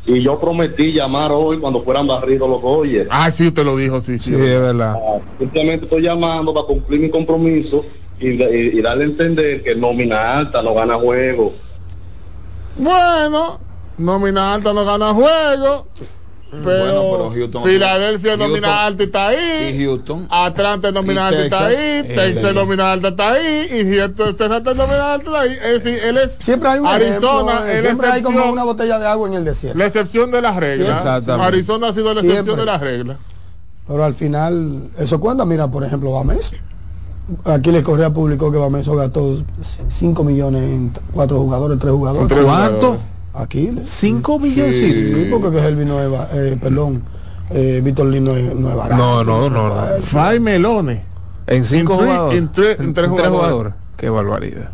Y 0.05 0.21
yo 0.21 0.39
prometí 0.39 0.91
llamar 0.91 1.31
hoy 1.31 1.59
cuando 1.59 1.81
fueran 1.83 2.07
barridos 2.07 2.49
los 2.49 2.61
Dodgers. 2.61 3.07
Ah, 3.11 3.31
sí, 3.31 3.47
usted 3.47 3.63
lo 3.63 3.77
dijo, 3.77 4.01
sí, 4.01 4.19
sí. 4.19 4.31
Sí, 4.31 4.35
es 4.35 4.59
verdad. 4.59 4.95
Ah, 4.97 5.19
Simplemente 5.39 5.85
estoy 5.85 6.01
llamando 6.01 6.53
para 6.53 6.65
cumplir 6.65 6.99
mi 6.99 7.09
compromiso 7.09 7.85
y, 8.19 8.31
y- 8.31 8.77
y 8.77 8.81
darle 8.81 9.05
a 9.05 9.07
entender 9.07 9.63
que 9.63 9.73
nómina 9.75 10.39
alta 10.39 10.61
no 10.61 10.73
gana 10.73 10.95
juego. 10.95 11.53
Bueno, 12.77 13.59
nómina 13.97 14.53
alta 14.53 14.73
no 14.73 14.83
gana 14.83 15.13
juego. 15.13 15.87
Pero, 16.51 16.63
Bueno, 16.63 17.01
pero 17.11 17.31
Houston- 17.31 17.63
Filadelfia 17.63 18.31
Houston- 18.31 18.49
nómina 18.51 18.85
alta 18.85 19.03
está 19.03 19.27
ahí. 19.29 19.73
Y 19.79 19.85
Houston. 19.85 20.27
Atlanta 20.29 20.91
nómina 20.91 21.21
Y 21.31 21.35
alta 21.35 21.43
está 21.45 21.65
ahí. 21.67 22.03
Texas 22.13 22.53
nómina 22.55 22.91
alta 22.91 23.07
está 23.07 23.31
ahí. 23.31 23.67
Y 23.71 23.83
si 23.85 23.97
esto 23.97 24.35
Texas 24.35 24.75
nómina 24.75 25.13
alta 25.13 25.25
está 25.29 25.39
ahí. 25.41 25.51
Es 25.63 25.83
decir, 25.83 26.03
él 26.03 26.17
es 26.17 26.31
Siempre 26.41 26.67
hay 26.69 26.79
un 26.79 26.87
Arizona. 26.87 27.51
ejemplo, 27.53 27.81
siempre 27.81 28.07
hay 28.09 28.21
como 28.21 28.51
una 28.51 28.63
botella 28.65 28.99
de 28.99 29.07
agua 29.07 29.29
en 29.29 29.35
el 29.35 29.45
desierto. 29.45 29.79
La 29.79 29.85
excepción 29.85 30.29
de 30.29 30.41
las 30.41 30.53
Sí, 30.55 30.59
reglas. 30.59 30.97
exactamente. 30.97 31.47
Arizona 31.47 31.87
ha 31.87 31.93
sido 31.93 32.05
la 32.13 32.19
excepción 32.19 32.43
Siempre. 32.43 32.55
de 32.57 32.65
las 32.65 32.81
reglas. 32.81 33.17
Pero 33.87 34.03
al 34.03 34.13
final, 34.13 34.89
¿eso 34.97 35.19
cuenta? 35.21 35.45
Mira, 35.45 35.69
por 35.71 35.83
ejemplo, 35.85 36.11
Bameso. 36.11 36.55
Aquí 37.45 37.71
le 37.71 37.81
Correa 37.81 38.09
publicó 38.09 38.51
que 38.51 38.57
Bameso 38.57 38.93
gastó 38.95 39.37
5 39.87 40.23
millones 40.25 40.63
en 40.63 40.91
cuatro 41.13 41.39
jugadores, 41.39 41.79
tres 41.79 41.93
jugadores. 41.93 42.43
¿Cuánto? 42.43 42.97
Jugadores. 43.33 43.47
Aquí. 43.47 43.71
5 43.83 44.39
millones. 44.39 44.75
millones. 44.81 45.15
Sí, 45.23 45.27
porque 45.31 45.51
que 45.51 45.59
Helvi 45.67 45.85
no 45.85 46.01
es, 46.01 46.09
ba- 46.11 46.29
eh, 46.33 46.57
perdón, 46.61 47.03
eh, 47.49 47.81
Víctor 47.83 48.07
Lin 48.07 48.23
no 48.25 48.35
es, 48.35 48.53
no 48.55 48.69
es 48.69 48.75
barato. 48.75 48.95
No, 49.01 49.23
no, 49.23 49.49
no, 49.49 49.69
no. 49.69 49.75
Five 50.03 50.39
melones. 50.39 51.01
En 51.47 51.65
cinco 51.65 51.93
En 51.93 51.99
tres- 51.99 52.09
jugadores. 52.09 52.37
en 52.39 52.51
tres- 52.51 52.79
en 52.79 52.93
tres 52.93 53.07
jugadores. 53.09 53.73
Qué 53.97 54.09
barbaridad. 54.09 54.69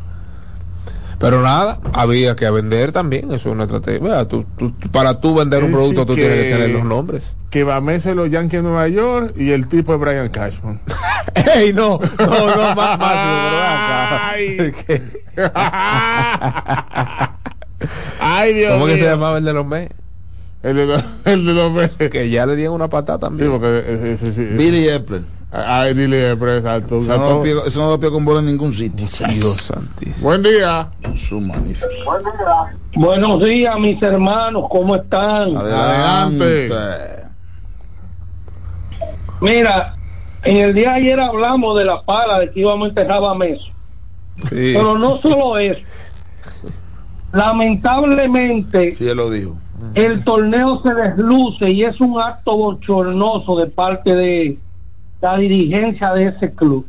Pero 1.19 1.41
nada, 1.41 1.79
había 1.93 2.35
que 2.35 2.47
vender 2.51 2.91
también. 2.91 3.25
Eso 3.31 3.49
es 3.49 3.55
una 3.55 3.63
estrategia. 3.63 3.99
Vea, 4.07 4.27
tú- 4.27 4.45
tú- 4.55 4.71
para 4.91 5.19
tú 5.19 5.33
vender 5.33 5.63
un 5.63 5.71
Es 5.71 5.75
producto, 5.75 6.05
tú 6.05 6.13
decir 6.13 6.27
tienes 6.29 6.43
que 6.45 6.49
que- 6.51 6.55
tener 6.63 6.69
los 6.75 6.83
nombres. 6.85 7.35
Que 7.49 7.63
Bameso 7.63 8.13
los 8.13 8.29
Yankees 8.29 8.59
de 8.61 8.63
Nueva 8.69 8.87
York 8.87 9.33
y 9.35 9.49
el 9.49 9.67
tipo 9.67 9.95
es 9.95 9.99
Brian 9.99 10.29
Cashman. 10.29 10.79
¡Ey, 11.55 11.73
no! 11.73 11.99
No, 12.19 12.55
no, 12.55 12.75
más, 12.75 12.99
más. 12.99 14.35
Ay. 18.19 18.53
Dios 18.53 18.73
¿Cómo 18.73 18.85
que 18.87 18.93
mío. 18.93 19.03
se 19.03 19.09
llamaba 19.09 19.37
el 19.37 19.45
de 19.45 19.53
los 19.53 19.65
meses? 19.65 19.95
El 20.63 20.75
de 20.75 20.85
los, 20.87 21.03
el 21.25 21.45
de 21.45 21.53
los 21.53 21.71
meses. 21.71 22.09
Que 22.09 22.29
ya 22.29 22.45
le 22.45 22.55
dieron 22.55 22.75
una 22.75 22.87
patada 22.89 23.17
Sí, 23.17 23.21
también. 23.21 23.51
porque 23.51 23.79
ese- 23.87 24.13
ese- 24.13 24.27
ese- 24.29 24.45
Billy 24.55 24.87
Epler. 24.89 25.21
Ay, 25.49 25.93
dile, 25.93 26.35
pero 26.35 26.57
exacto. 26.57 26.99
Eso 26.99 27.17
no, 27.17 27.41
pie, 27.41 27.55
eso 27.65 27.89
no 27.89 27.97
pie 27.99 28.11
con 28.11 28.25
bola 28.25 28.39
en 28.41 28.47
ningún 28.47 28.73
sitio. 28.73 29.07
Dios 29.29 29.61
santísimo. 29.61 30.17
Buen 30.27 30.43
día. 30.43 30.89
Su 31.15 31.39
magnífico. 31.39 31.87
Buenos 32.95 33.41
días, 33.43 33.79
mis 33.79 34.01
hermanos, 34.01 34.65
¿cómo 34.69 34.95
están? 34.97 35.55
Adelante. 35.55 36.69
Mira, 39.39 39.95
en 40.43 40.57
el 40.57 40.73
día 40.73 40.89
de 40.93 40.95
ayer 40.95 41.19
hablamos 41.19 41.77
de 41.77 41.85
la 41.85 42.01
pala, 42.01 42.39
de 42.39 42.51
que 42.51 42.59
íbamos 42.61 42.85
a 42.85 42.89
enterrar 42.89 43.23
a 43.23 43.33
Meso. 43.35 43.67
Pero 44.49 44.97
no 44.97 45.21
solo 45.21 45.57
eso. 45.57 45.79
Lamentablemente, 47.31 48.91
Sí, 48.95 49.07
él 49.07 49.17
lo 49.17 49.29
dijo. 49.29 49.55
el 49.95 50.23
torneo 50.23 50.81
se 50.81 50.93
desluce 50.93 51.69
y 51.71 51.83
es 51.83 51.99
un 52.01 52.19
acto 52.19 52.57
bochornoso 52.57 53.57
de 53.57 53.67
parte 53.67 54.15
de 54.15 54.57
la 55.21 55.37
dirigencia 55.37 56.13
de 56.13 56.27
ese 56.27 56.53
club. 56.53 56.85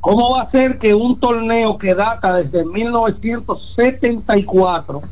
¿Cómo 0.00 0.36
va 0.36 0.42
a 0.42 0.50
ser 0.50 0.78
que 0.78 0.94
un 0.94 1.18
torneo 1.18 1.76
que 1.78 1.94
data 1.94 2.36
desde 2.36 2.64
1974, 2.64 5.02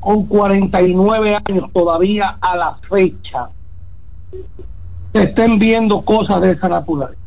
con 0.00 0.26
49 0.26 1.38
años 1.48 1.70
todavía 1.72 2.38
a 2.40 2.56
la 2.56 2.78
fecha, 2.88 3.50
se 5.12 5.22
estén 5.22 5.58
viendo 5.58 6.00
cosas 6.02 6.40
de 6.40 6.52
esa 6.52 6.68
naturaleza? 6.68 7.20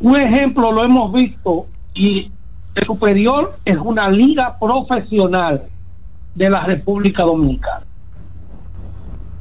Un 0.00 0.16
ejemplo 0.16 0.72
lo 0.72 0.84
hemos 0.84 1.12
visto 1.12 1.66
y 1.94 2.30
el 2.74 2.84
superior 2.84 3.56
es 3.64 3.76
una 3.76 4.08
liga 4.08 4.58
profesional 4.58 5.62
de 6.34 6.50
la 6.50 6.64
República 6.64 7.22
Dominicana. 7.22 7.84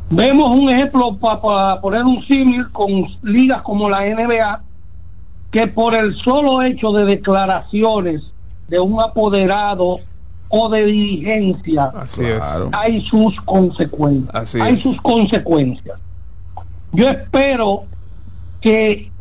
Vemos 0.09 0.51
un 0.51 0.69
ejemplo 0.69 1.17
para 1.17 1.81
poner 1.81 2.03
un 2.03 2.21
símil 2.23 2.69
con 2.71 3.07
ligas 3.23 3.61
como 3.63 3.89
la 3.89 4.01
NBA, 4.01 4.61
que 5.51 5.67
por 5.67 5.95
el 5.95 6.13
solo 6.15 6.61
hecho 6.61 6.91
de 6.91 7.05
declaraciones 7.05 8.21
de 8.67 8.79
un 8.79 9.01
apoderado 9.01 9.99
o 10.49 10.69
de 10.69 10.85
dirigencia, 10.85 11.85
Así 11.95 12.23
es. 12.23 12.43
hay 12.71 13.01
sus 13.01 13.39
consecuencias. 13.41 14.35
Así 14.35 14.59
hay 14.61 14.75
es. 14.75 14.81
sus 14.83 15.01
consecuencias. 15.01 15.97
Yo 16.91 17.09
espero 17.09 17.85
que 18.61 19.11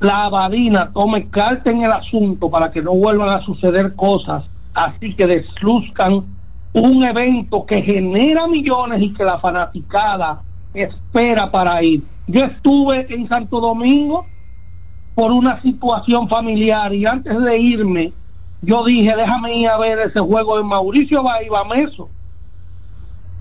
la 0.00 0.24
abadina 0.24 0.90
tome 0.92 1.28
carta 1.28 1.70
en 1.70 1.82
el 1.82 1.92
asunto 1.92 2.50
para 2.50 2.70
que 2.70 2.82
no 2.82 2.94
vuelvan 2.94 3.28
a 3.28 3.42
suceder 3.42 3.94
cosas 3.94 4.44
así 4.74 5.14
que 5.14 5.26
desluzcan 5.26 6.24
un 6.72 7.04
evento 7.04 7.66
que 7.66 7.82
genera 7.82 8.46
millones 8.46 9.02
y 9.02 9.12
que 9.12 9.24
la 9.24 9.38
fanaticada 9.40 10.42
espera 10.72 11.50
para 11.50 11.82
ir. 11.82 12.04
Yo 12.26 12.44
estuve 12.44 13.12
en 13.12 13.28
Santo 13.28 13.60
Domingo 13.60 14.26
por 15.14 15.32
una 15.32 15.60
situación 15.62 16.28
familiar 16.28 16.94
y 16.94 17.04
antes 17.06 17.38
de 17.40 17.58
irme 17.58 18.12
yo 18.62 18.84
dije 18.84 19.16
déjame 19.16 19.56
ir 19.56 19.68
a 19.68 19.78
ver 19.78 19.98
ese 19.98 20.20
juego 20.20 20.58
de 20.58 20.64
Mauricio 20.64 21.22
Baibameso. 21.22 22.08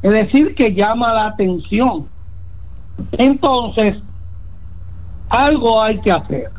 Es 0.01 0.11
decir, 0.11 0.55
que 0.55 0.73
llama 0.73 1.11
la 1.11 1.27
atención. 1.27 2.07
Entonces, 3.11 3.97
algo 5.29 5.81
hay 5.81 5.99
que 6.01 6.11
hacer. 6.11 6.49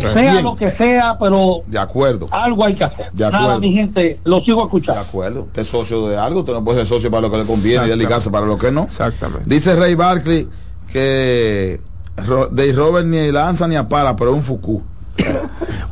Sea 0.00 0.12
Bien. 0.12 0.42
lo 0.42 0.56
que 0.56 0.72
sea, 0.76 1.16
pero 1.20 1.62
De 1.68 1.78
acuerdo. 1.78 2.26
algo 2.32 2.64
hay 2.64 2.74
que 2.74 2.82
hacer. 2.82 3.12
De 3.12 3.24
Nada, 3.24 3.38
acuerdo. 3.38 3.60
mi 3.60 3.72
gente, 3.72 4.18
lo 4.24 4.40
sigo 4.40 4.60
De 4.62 4.64
escuchando. 4.64 5.00
acuerdo. 5.00 5.42
Usted 5.42 5.62
es 5.62 5.68
socio 5.68 6.08
de 6.08 6.16
algo, 6.18 6.40
usted 6.40 6.52
no 6.52 6.64
puede 6.64 6.78
ser 6.80 6.86
socio 6.88 7.10
para 7.10 7.20
lo 7.22 7.30
que 7.30 7.38
le 7.38 7.44
conviene 7.46 7.86
y 7.86 7.88
desligarse 7.90 8.28
para 8.30 8.44
lo 8.46 8.58
que 8.58 8.72
no. 8.72 8.84
Exactamente. 8.84 9.44
Dice 9.48 9.76
Ray 9.76 9.94
Barkley 9.94 10.48
que 10.92 11.80
Dave 12.16 12.72
Robert 12.72 13.06
ni 13.06 13.30
lanza 13.30 13.68
ni 13.68 13.76
apala, 13.76 14.16
pero 14.16 14.30
es 14.32 14.36
un 14.38 14.42
Foucault. 14.42 14.82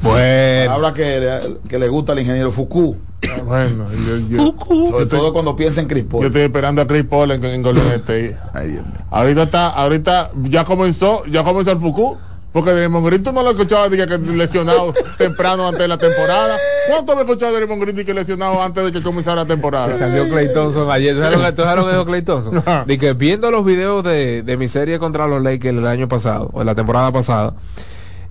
Bueno. 0.02 0.72
Habla 0.72 0.92
que, 0.94 1.20
le- 1.20 1.58
que 1.68 1.78
le 1.78 1.88
gusta 1.88 2.12
al 2.12 2.18
ingeniero 2.20 2.50
Foucault. 2.52 2.96
Bueno, 3.44 3.86
yo, 3.92 4.18
yo- 4.28 4.86
Sobre 4.88 5.06
todo 5.06 5.32
cuando 5.32 5.54
piensa 5.54 5.80
en 5.80 5.86
Chris 5.88 6.04
Paul. 6.04 6.22
yo 6.22 6.26
estoy 6.28 6.42
esperando 6.42 6.82
a 6.82 6.86
Chris 6.86 7.04
Paul 7.04 7.30
en, 7.30 7.44
en 7.44 7.62
Golden 7.62 7.86
State. 7.94 8.36
Ay, 8.52 8.72
Dios 8.72 8.84
mío. 8.86 8.94
Ahorita 9.10 9.42
está, 9.44 9.68
ahorita 9.68 10.30
ya 10.44 10.64
comenzó, 10.64 11.24
ya 11.26 11.44
comenzó 11.44 11.70
el 11.72 11.78
Fuku. 11.78 12.16
Porque 12.52 12.70
Draymond 12.70 13.06
Green 13.06 13.22
tú 13.22 13.32
no 13.32 13.42
lo 13.42 13.52
escuchabas 13.52 13.90
de 13.90 13.96
que, 13.96 14.18
lesionado 14.18 14.92
temprano 15.18 15.66
antes 15.66 15.80
de 15.80 15.88
la 15.88 15.96
temporada. 15.96 16.58
¿Cuánto 16.86 17.14
me 17.14 17.22
escuchado 17.22 17.50
de 17.52 17.58
Draymond 17.60 17.80
Green 17.80 17.96
de 17.96 18.04
que 18.04 18.12
lesionado 18.12 18.60
antes 18.62 18.84
de 18.84 18.92
que 18.92 19.00
comenzara 19.02 19.36
la 19.36 19.46
temporada? 19.46 19.96
Salió 19.96 20.28
Clay 20.28 20.52
Thompson 20.52 20.90
ayer. 20.90 21.16
¿Tú 21.56 21.62
dijo 21.62 22.04
Clay 22.04 22.20
Thompson? 22.20 22.62
De 22.86 22.98
que 22.98 23.14
viendo 23.14 23.50
los 23.50 23.64
videos 23.64 24.04
de, 24.04 24.42
de 24.42 24.56
mi 24.58 24.68
serie 24.68 24.98
contra 24.98 25.26
los 25.26 25.42
Lakers 25.42 25.78
el 25.78 25.86
año 25.86 26.08
pasado, 26.08 26.50
o 26.52 26.62
la 26.62 26.74
temporada 26.74 27.10
pasada, 27.10 27.54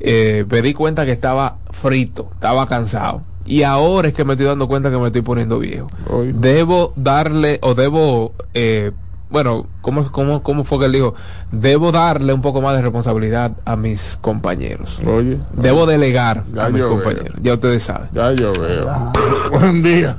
eh, 0.03 0.45
me 0.49 0.61
di 0.61 0.73
cuenta 0.73 1.05
que 1.05 1.11
estaba 1.11 1.57
frito, 1.69 2.29
estaba 2.33 2.67
cansado. 2.67 3.21
Y 3.45 3.63
ahora 3.63 4.07
es 4.07 4.13
que 4.13 4.23
me 4.23 4.33
estoy 4.33 4.45
dando 4.47 4.67
cuenta 4.67 4.91
que 4.91 4.97
me 4.97 5.07
estoy 5.07 5.21
poniendo 5.23 5.59
viejo. 5.59 5.89
Oye. 6.09 6.31
Debo 6.33 6.93
darle, 6.95 7.59
o 7.63 7.73
debo, 7.73 8.33
eh, 8.53 8.91
bueno, 9.31 9.65
¿cómo, 9.81 10.11
cómo, 10.11 10.43
¿cómo 10.43 10.63
fue 10.63 10.77
que 10.79 10.85
él 10.85 10.91
dijo? 10.91 11.15
Debo 11.51 11.91
darle 11.91 12.33
un 12.33 12.41
poco 12.41 12.61
más 12.61 12.75
de 12.75 12.83
responsabilidad 12.83 13.53
a 13.65 13.75
mis 13.75 14.17
compañeros. 14.21 14.99
Oye, 15.07 15.39
Debo 15.53 15.85
delegar 15.87 16.43
Ya 16.53 16.65
a 16.65 16.69
mis 16.69 16.81
veo. 16.81 16.89
compañeros. 16.91 17.39
Ya 17.41 17.53
ustedes 17.55 17.81
saben. 17.83 18.09
ya 18.13 18.31
yo 18.33 18.53
veo. 18.53 19.11
Buen 19.51 19.81
día. 19.81 20.17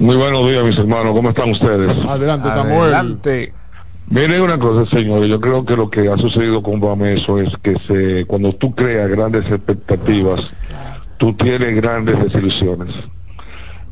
Muy 0.00 0.16
buenos 0.16 0.48
días, 0.48 0.64
mis 0.64 0.78
hermanos. 0.78 1.12
¿Cómo 1.14 1.28
están 1.30 1.50
ustedes? 1.50 1.92
Adelante, 2.08 2.48
Samuel. 2.48 2.82
Adelante. 2.94 3.54
Miren 4.10 4.40
una 4.40 4.58
cosa, 4.58 4.88
señores. 4.90 5.28
Yo 5.28 5.38
creo 5.38 5.64
que 5.66 5.76
lo 5.76 5.90
que 5.90 6.08
ha 6.08 6.16
sucedido 6.16 6.62
con 6.62 6.80
Bameso 6.80 7.38
es 7.40 7.52
que 7.62 7.76
se, 7.86 8.24
cuando 8.24 8.54
tú 8.54 8.74
creas 8.74 9.10
grandes 9.10 9.44
expectativas, 9.50 10.40
tú 11.18 11.34
tienes 11.34 11.76
grandes 11.76 12.18
desilusiones. 12.18 12.94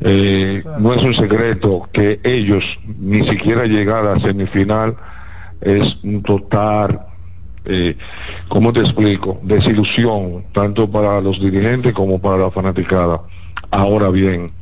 Eh, 0.01 0.63
no 0.79 0.95
es 0.95 1.03
un 1.03 1.15
secreto 1.15 1.89
que 1.93 2.21
ellos 2.23 2.79
ni 2.99 3.27
siquiera 3.29 3.65
llegar 3.67 4.07
a 4.07 4.21
semifinal 4.21 4.97
es 5.61 5.99
un 6.03 6.23
total, 6.23 7.01
eh, 7.65 7.97
¿cómo 8.49 8.73
te 8.73 8.81
explico? 8.81 9.39
Desilusión, 9.43 10.45
tanto 10.53 10.91
para 10.91 11.21
los 11.21 11.41
dirigentes 11.41 11.93
como 11.93 12.21
para 12.21 12.39
la 12.39 12.51
fanaticada. 12.51 13.23
Ahora 13.71 14.09
bien, 14.11 14.53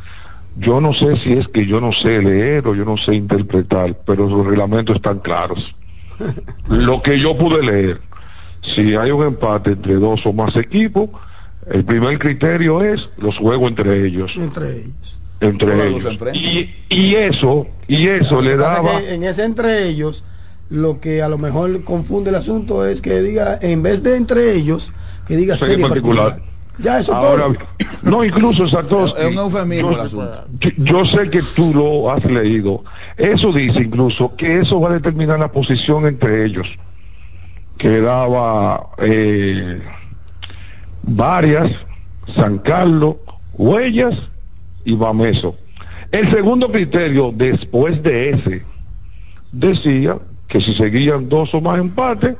yo 0.57 0.81
no 0.81 0.93
sé 0.93 1.17
si 1.19 1.33
es 1.33 1.49
que 1.49 1.67
yo 1.67 1.81
no 1.81 1.93
sé 1.93 2.23
leer 2.23 2.67
o 2.67 2.75
yo 2.75 2.85
no 2.85 2.97
sé 2.97 3.15
interpretar, 3.15 3.99
pero 4.07 4.29
los 4.29 4.47
reglamentos 4.47 4.97
están 4.97 5.19
claros. 5.19 5.75
Lo 6.69 7.03
que 7.03 7.19
yo 7.19 7.37
pude 7.37 7.63
leer, 7.63 8.01
si 8.63 8.95
hay 8.95 9.11
un 9.11 9.25
empate 9.27 9.73
entre 9.73 9.95
dos 9.95 10.25
o 10.27 10.33
más 10.33 10.55
equipos, 10.57 11.11
el 11.71 11.85
primer 11.85 12.19
criterio 12.19 12.83
es 12.83 13.09
los 13.17 13.37
juegos 13.39 13.71
entre 13.71 14.07
ellos, 14.07 14.35
Entre 14.37 14.79
ellos. 14.79 15.21
entre 15.41 15.73
Todos 15.73 16.05
ellos. 16.05 16.37
Y, 16.37 16.71
y 16.89 17.15
eso, 17.17 17.67
y 17.89 18.07
eso 18.09 18.41
le 18.41 18.57
daba, 18.57 18.99
es 18.99 19.05
que 19.07 19.15
en 19.15 19.25
ese 19.25 19.45
entre 19.45 19.89
ellos, 19.89 20.25
lo 20.71 21.01
que 21.01 21.23
a 21.23 21.29
lo 21.29 21.39
mejor 21.39 21.85
confunde 21.85 22.31
el 22.31 22.37
asunto 22.37 22.87
es 22.87 23.03
que 23.03 23.23
diga, 23.23 23.59
en 23.61 23.83
vez 23.83 24.03
de 24.03 24.17
entre 24.17 24.53
ellos, 24.53 24.93
que 25.27 25.37
diga 25.37 25.57
Serie 25.57 25.75
serie 25.75 25.89
particular. 25.89 26.29
particular. 26.31 26.54
Ya 26.79 26.99
eso 26.99 27.14
ahora, 27.14 27.45
todo. 27.45 27.57
no 28.03 28.25
incluso 28.25 28.66
Satoshi, 28.68 29.14
Es 29.18 29.27
un 29.27 29.39
eufemismo 29.39 29.91
el 29.91 29.97
yo- 29.97 30.03
asunto. 30.03 30.45
Yo, 30.61 30.70
yo 30.79 31.05
sé 31.05 31.31
que 31.31 31.41
tú 31.55 31.72
lo 31.75 32.11
has 32.11 32.25
leído. 32.25 32.83
Eso 33.16 33.53
dice 33.53 33.81
incluso 33.83 34.35
que 34.37 34.61
eso 34.61 34.81
va 34.81 34.91
a 34.91 34.93
determinar 34.95 35.39
la 35.39 35.53
posición 35.53 36.07
entre 36.07 36.45
ellos. 36.45 36.69
Que 37.78 38.01
daba 38.01 38.89
eh, 38.99 39.81
varias, 41.03 41.70
San 42.35 42.59
Carlos, 42.59 43.16
Huellas 43.55 44.15
y 44.85 44.94
Bameso. 44.94 45.57
El 46.12 46.31
segundo 46.31 46.70
criterio, 46.70 47.32
después 47.35 48.03
de 48.03 48.31
ese, 48.31 48.65
decía 49.53 50.19
que 50.49 50.61
si 50.61 50.74
seguían 50.74 51.28
dos 51.28 51.53
o 51.55 51.61
más 51.61 51.78
empates, 51.81 52.36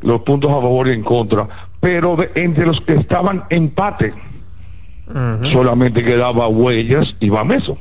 los 0.00 0.20
puntos 0.22 0.50
a 0.50 0.54
favor 0.54 0.88
y 0.88 0.92
en 0.92 1.02
contra. 1.02 1.48
Pero 1.84 2.16
de- 2.16 2.30
entre 2.34 2.64
los 2.64 2.80
que 2.80 2.94
estaban 2.94 3.44
empate, 3.50 4.14
solamente 5.52 6.02
quedaba 6.02 6.48
Huellas 6.48 7.14
y 7.20 7.28
Bameso. 7.28 7.76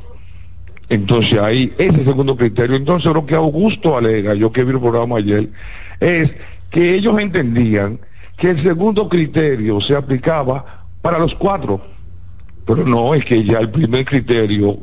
Entonces 0.90 1.40
ahí, 1.40 1.74
ese 1.78 2.04
segundo 2.04 2.36
criterio. 2.36 2.76
Entonces 2.76 3.14
lo 3.14 3.26
que 3.26 3.34
Augusto 3.36 3.98
alega, 3.98 4.34
yo 4.34 4.52
que 4.52 4.66
vi 4.66 4.74
el 4.74 4.82
programa 4.82 5.20
ayer, 5.20 5.50
es 6.02 6.30
que 6.70 6.96
ellos 6.96 7.18
entendían 7.18 7.98
que 8.36 8.50
el 8.50 8.62
segundo 8.62 9.08
criterio 9.08 9.80
se 9.80 9.96
aplicaba 9.96 10.84
para 11.02 11.18
los 11.18 11.34
cuatro. 11.34 11.80
Pero 12.66 12.86
no, 12.86 13.14
es 13.16 13.24
que 13.24 13.42
ya 13.42 13.60
el 13.60 13.70
primer 13.70 14.04
criterio 14.04 14.80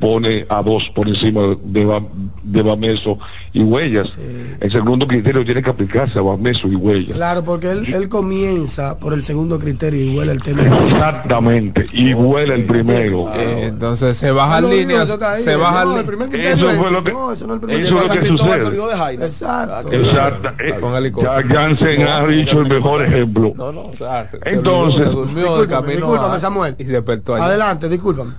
pone 0.00 0.46
a 0.48 0.62
dos 0.62 0.90
por 0.94 1.08
encima 1.08 1.42
de, 1.62 1.84
Ba- 1.84 2.02
de 2.42 2.62
Bameso 2.62 3.18
y 3.52 3.62
Huellas. 3.62 4.18
El 4.60 4.70
segundo 4.72 5.06
criterio 5.06 5.44
tiene 5.44 5.62
que 5.62 5.70
aplicarse 5.70 6.18
a 6.18 6.22
Bameso 6.22 6.68
y 6.68 6.74
Huellas. 6.76 7.14
Claro, 7.14 7.44
porque 7.44 7.70
él, 7.70 7.92
él 7.92 8.08
comienza 8.08 8.98
por 8.98 9.12
el 9.12 9.24
segundo 9.24 9.58
criterio 9.58 10.04
y 10.04 10.16
huele 10.16 10.32
el 10.32 10.42
tema. 10.42 10.62
Exactamente, 10.62 11.84
y 11.92 12.14
huele 12.14 12.54
el 12.54 12.66
primero. 12.66 13.30
Eh, 13.34 13.66
entonces 13.66 14.16
se 14.16 14.30
bajan 14.30 14.64
no, 14.64 14.70
líneas, 14.70 15.08
se 15.38 15.52
no, 15.54 15.60
bajan 15.60 15.88
Eso 16.32 16.70
fue 16.70 16.90
lo 16.90 17.04
que, 17.04 17.12
no, 17.12 17.32
eso 17.32 17.46
no 17.46 17.54
es 17.54 17.60
el 17.62 17.66
primer 17.66 17.86
eso 17.86 17.96
es 18.02 18.08
lo 18.08 18.14
que 18.14 18.18
criterio. 18.20 18.38
sucede. 18.38 19.24
Exacto. 19.26 19.92
Exacto. 19.92 20.48
Eh. 20.62 20.74
Ya 21.22 21.42
Jansen 21.48 22.02
ha 22.08 22.26
dicho 22.26 22.60
el 22.60 22.68
mejor 22.68 23.02
ejemplo. 23.02 23.52
No, 23.56 23.72
no, 23.72 23.80
o 23.86 23.96
sea, 23.96 24.26
se- 24.28 24.38
se 24.38 24.50
Entonces, 24.50 25.02
se 25.04 25.08
durmió 25.10 25.34
de 25.34 25.42
Discúlpame, 25.42 25.68
camino 25.86 26.06
discúlpame, 26.06 26.36
a- 26.36 26.40
Samuel. 26.40 26.74
y 26.78 26.84
se 26.84 26.92
despertó 26.92 27.34
allá. 27.34 27.44
Adelante, 27.46 27.88
discúlpame. 27.88 28.32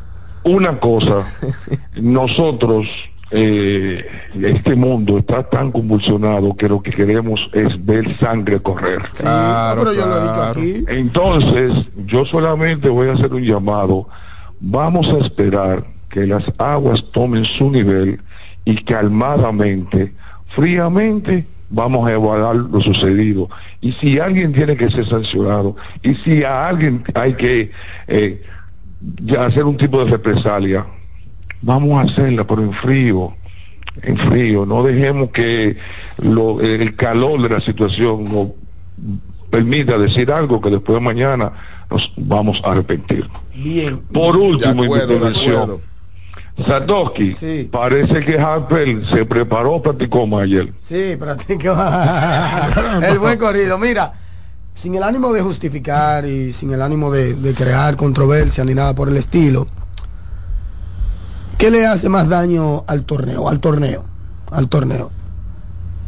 Una 0.45 0.79
cosa, 0.79 1.25
nosotros, 1.95 2.87
eh, 3.31 4.05
este 4.39 4.75
mundo 4.75 5.17
está 5.17 5.43
tan 5.43 5.71
convulsionado 5.71 6.55
que 6.55 6.69
lo 6.69 6.81
que 6.81 6.91
queremos 6.91 7.49
es 7.53 7.83
ver 7.83 8.17
sangre 8.19 8.59
correr. 8.61 9.01
Claro, 9.17 9.81
pero 9.83 9.93
yo 9.93 10.05
lo 10.05 10.17
he 10.17 10.21
dicho 10.21 10.43
aquí. 10.43 10.85
Entonces, 10.87 11.73
yo 12.05 12.25
solamente 12.25 12.89
voy 12.89 13.09
a 13.09 13.13
hacer 13.13 13.33
un 13.33 13.43
llamado. 13.43 14.07
Vamos 14.59 15.07
a 15.07 15.25
esperar 15.25 15.83
que 16.09 16.27
las 16.27 16.43
aguas 16.59 17.03
tomen 17.11 17.43
su 17.43 17.71
nivel 17.71 18.21
y 18.65 18.75
calmadamente, 18.83 20.13
fríamente, 20.49 21.45
vamos 21.69 22.07
a 22.07 22.13
evaluar 22.13 22.55
lo 22.55 22.79
sucedido. 22.81 23.49
Y 23.81 23.93
si 23.93 24.19
alguien 24.19 24.53
tiene 24.53 24.77
que 24.77 24.89
ser 24.91 25.07
sancionado, 25.09 25.75
y 26.03 26.13
si 26.15 26.43
a 26.43 26.67
alguien 26.67 27.03
hay 27.15 27.33
que 27.33 27.71
eh, 28.07 28.43
ya 29.23 29.45
hacer 29.45 29.63
un 29.65 29.77
tipo 29.77 30.03
de 30.03 30.11
represalia, 30.11 30.85
vamos 31.61 31.97
a 31.97 32.01
hacerla, 32.11 32.45
pero 32.45 32.61
en 32.61 32.73
frío, 32.73 33.33
en 34.01 34.17
frío. 34.17 34.65
No 34.65 34.83
dejemos 34.83 35.29
que 35.31 35.77
lo- 36.21 36.61
el 36.61 36.95
calor 36.95 37.41
de 37.41 37.49
la 37.49 37.61
situación 37.61 38.23
nos 38.25 38.47
permita 39.49 39.97
decir 39.97 40.31
algo 40.31 40.59
que 40.61 40.69
después 40.69 40.95
de 40.99 41.05
mañana 41.05 41.51
nos 41.89 42.11
vamos 42.17 42.61
a 42.63 42.71
arrepentir. 42.71 43.29
Bien. 43.55 43.99
Por 44.11 44.35
último, 44.37 44.81
De 44.81 44.85
acuerdo, 44.87 45.13
intervención. 45.13 45.81
Satoshi, 46.65 47.35
Sí. 47.35 47.69
parece 47.69 48.23
que 48.23 48.39
Harper 48.39 49.05
se 49.09 49.25
preparó, 49.25 49.81
practicó 49.81 50.25
más 50.25 50.43
ayer. 50.43 50.71
Sí, 50.79 51.15
practicó 51.19 51.75
el 53.09 53.19
buen 53.19 53.37
corrido. 53.37 53.77
Mira, 53.77 54.13
sin 54.75 54.93
el 54.93 55.03
ánimo 55.03 55.33
de 55.33 55.41
justificar 55.41 56.25
y 56.25 56.53
sin 56.53 56.71
el 56.71 56.81
ánimo 56.81 57.11
de, 57.11 57.53
crear 57.57 57.95
controversia 57.95 58.65
ni 58.65 58.75
nada 58.75 58.93
por 58.93 59.07
el 59.07 59.17
estilo, 59.17 59.67
¿qué 61.57 61.71
le 61.71 61.87
hace 61.87 62.09
más 62.09 62.27
daño 62.27 62.83
al 62.85 63.05
torneo? 63.05 63.47
Al 63.47 63.61
torneo, 63.61 64.03
al 64.51 64.67
torneo. 64.67 65.14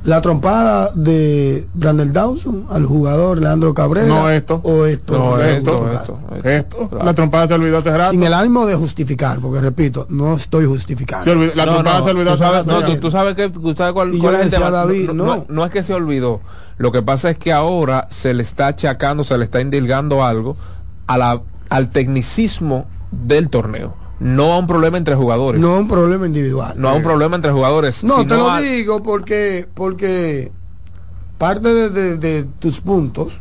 La 0.07 0.21
trompada 0.21 0.91
de 0.95 1.67
Brandon 1.73 2.13
Dawson 2.13 2.65
al 2.69 2.85
jugador 2.85 3.39
Leandro 3.41 3.73
Cabrera. 3.73 4.07
No 4.07 4.29
esto. 4.29 4.61
O 4.63 4.85
esto. 4.85 5.17
No, 5.17 5.37
esto, 5.41 5.89
esto. 6.45 6.89
La 7.03 7.13
trompada 7.13 7.49
se 7.49 7.53
olvidó 7.55 7.79
hace 7.79 7.91
rato. 7.95 8.11
Sin 8.11 8.23
el 8.23 8.33
ánimo 8.33 8.65
de 8.65 8.75
justificar, 8.75 9.39
porque 9.41 9.59
repito, 9.59 10.05
no 10.07 10.35
estoy 10.37 10.65
justificando. 10.65 11.25
Se 11.25 11.31
olvidó- 11.31 11.51
la 11.55 11.65
No, 11.65 11.73
trompada 11.73 11.99
no, 11.99 12.05
se 12.05 12.11
olvidó 12.11 12.31
hace 12.31 12.43
rato. 12.49 12.71
no, 12.71 12.83
tú, 12.85 12.95
tú 13.01 13.11
sabes 13.11 13.35
que 13.35 13.49
tú 13.49 13.75
sabes 13.75 13.91
cuál, 13.91 14.15
Y 14.15 14.25
es 14.25 14.33
el 14.43 14.49
tema. 14.49 14.71
David, 14.71 15.09
no, 15.11 15.25
no. 15.25 15.45
no 15.49 15.65
es 15.65 15.71
que 15.71 15.83
se 15.83 15.93
olvidó. 15.93 16.39
Lo 16.77 16.93
que 16.93 17.01
pasa 17.01 17.29
es 17.31 17.37
que 17.37 17.51
ahora 17.51 18.07
se 18.09 18.33
le 18.33 18.43
está 18.43 18.67
achacando, 18.67 19.25
se 19.25 19.37
le 19.37 19.43
está 19.43 19.59
indilgando 19.59 20.23
algo 20.23 20.55
a 21.07 21.17
la, 21.17 21.41
al 21.67 21.89
tecnicismo 21.89 22.85
del 23.11 23.49
torneo. 23.49 23.93
No 24.19 24.53
a 24.53 24.59
un 24.59 24.67
problema 24.67 24.97
entre 24.97 25.15
jugadores. 25.15 25.61
No 25.61 25.67
No, 25.67 25.75
es 25.75 25.81
un 25.81 25.87
problema 25.87 26.25
individual. 26.25 26.85
a 26.85 26.93
un 26.93 27.03
problema 27.03 27.35
entre 27.35 27.51
jugadores. 27.51 28.03
No, 28.03 28.25
te 28.25 28.35
lo 28.35 28.49
a- 28.49 28.59
digo 28.61 29.03
porque, 29.03 29.67
porque 29.73 30.51
parte 31.37 31.73
de, 31.73 31.89
de- 31.89 32.17
de 32.17 32.43
tus 32.59 32.81
puntos, 32.81 33.33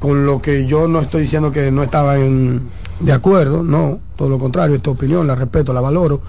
con 0.00 0.26
lo 0.26 0.40
que 0.42 0.66
yo 0.66 0.88
no 0.88 1.00
estoy 1.00 1.22
diciendo 1.22 1.50
que 1.52 1.70
no 1.70 1.82
estaba 1.82 2.16
en- 2.18 2.68
de 3.00 3.12
acuerdo, 3.12 3.62
no, 3.62 4.00
todo 4.16 4.28
lo 4.28 4.38
contrario, 4.38 4.76
es 4.76 4.82
tu 4.82 4.90
opinión, 4.90 5.26
la 5.26 5.34
respeto, 5.34 5.72
la 5.72 5.80
valoro. 5.80 6.20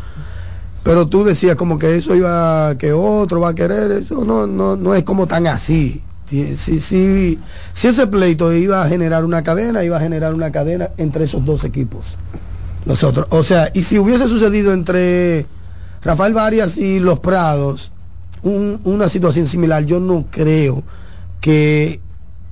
Pero 0.83 1.07
tú 1.07 1.23
decías 1.23 1.55
como 1.55 1.77
que 1.77 1.95
eso 1.97 2.15
iba, 2.15 2.75
que 2.77 2.93
otro 2.93 3.39
va 3.41 3.49
a 3.49 3.55
querer, 3.55 3.91
eso 3.91 4.23
no, 4.23 4.47
no, 4.47 4.75
no 4.75 4.95
es 4.95 5.03
como 5.03 5.27
tan 5.27 5.47
así. 5.47 6.03
Si, 6.25 6.55
si, 6.55 6.79
si, 6.79 7.39
si 7.73 7.87
ese 7.87 8.05
pleito 8.05 8.53
iba 8.53 8.83
a 8.83 8.87
generar 8.87 9.25
una 9.25 9.41
cadena, 9.43 9.83
iba 9.83 9.97
a 9.97 9.99
generar 9.99 10.33
una 10.35 10.51
cadena 10.51 10.91
entre 10.97 11.25
esos 11.25 11.43
dos 11.43 11.63
equipos. 11.63 12.05
Los 12.85 13.03
otros. 13.03 13.27
O 13.29 13.43
sea, 13.43 13.69
y 13.73 13.83
si 13.83 13.99
hubiese 13.99 14.27
sucedido 14.27 14.73
entre 14.73 15.45
Rafael 16.01 16.33
Varias 16.33 16.77
y 16.77 16.99
Los 16.99 17.19
Prados 17.19 17.91
un- 18.41 18.79
una 18.85 19.09
situación 19.09 19.47
similar, 19.47 19.85
yo 19.85 19.99
no 19.99 20.25
creo 20.31 20.83
que 21.41 21.99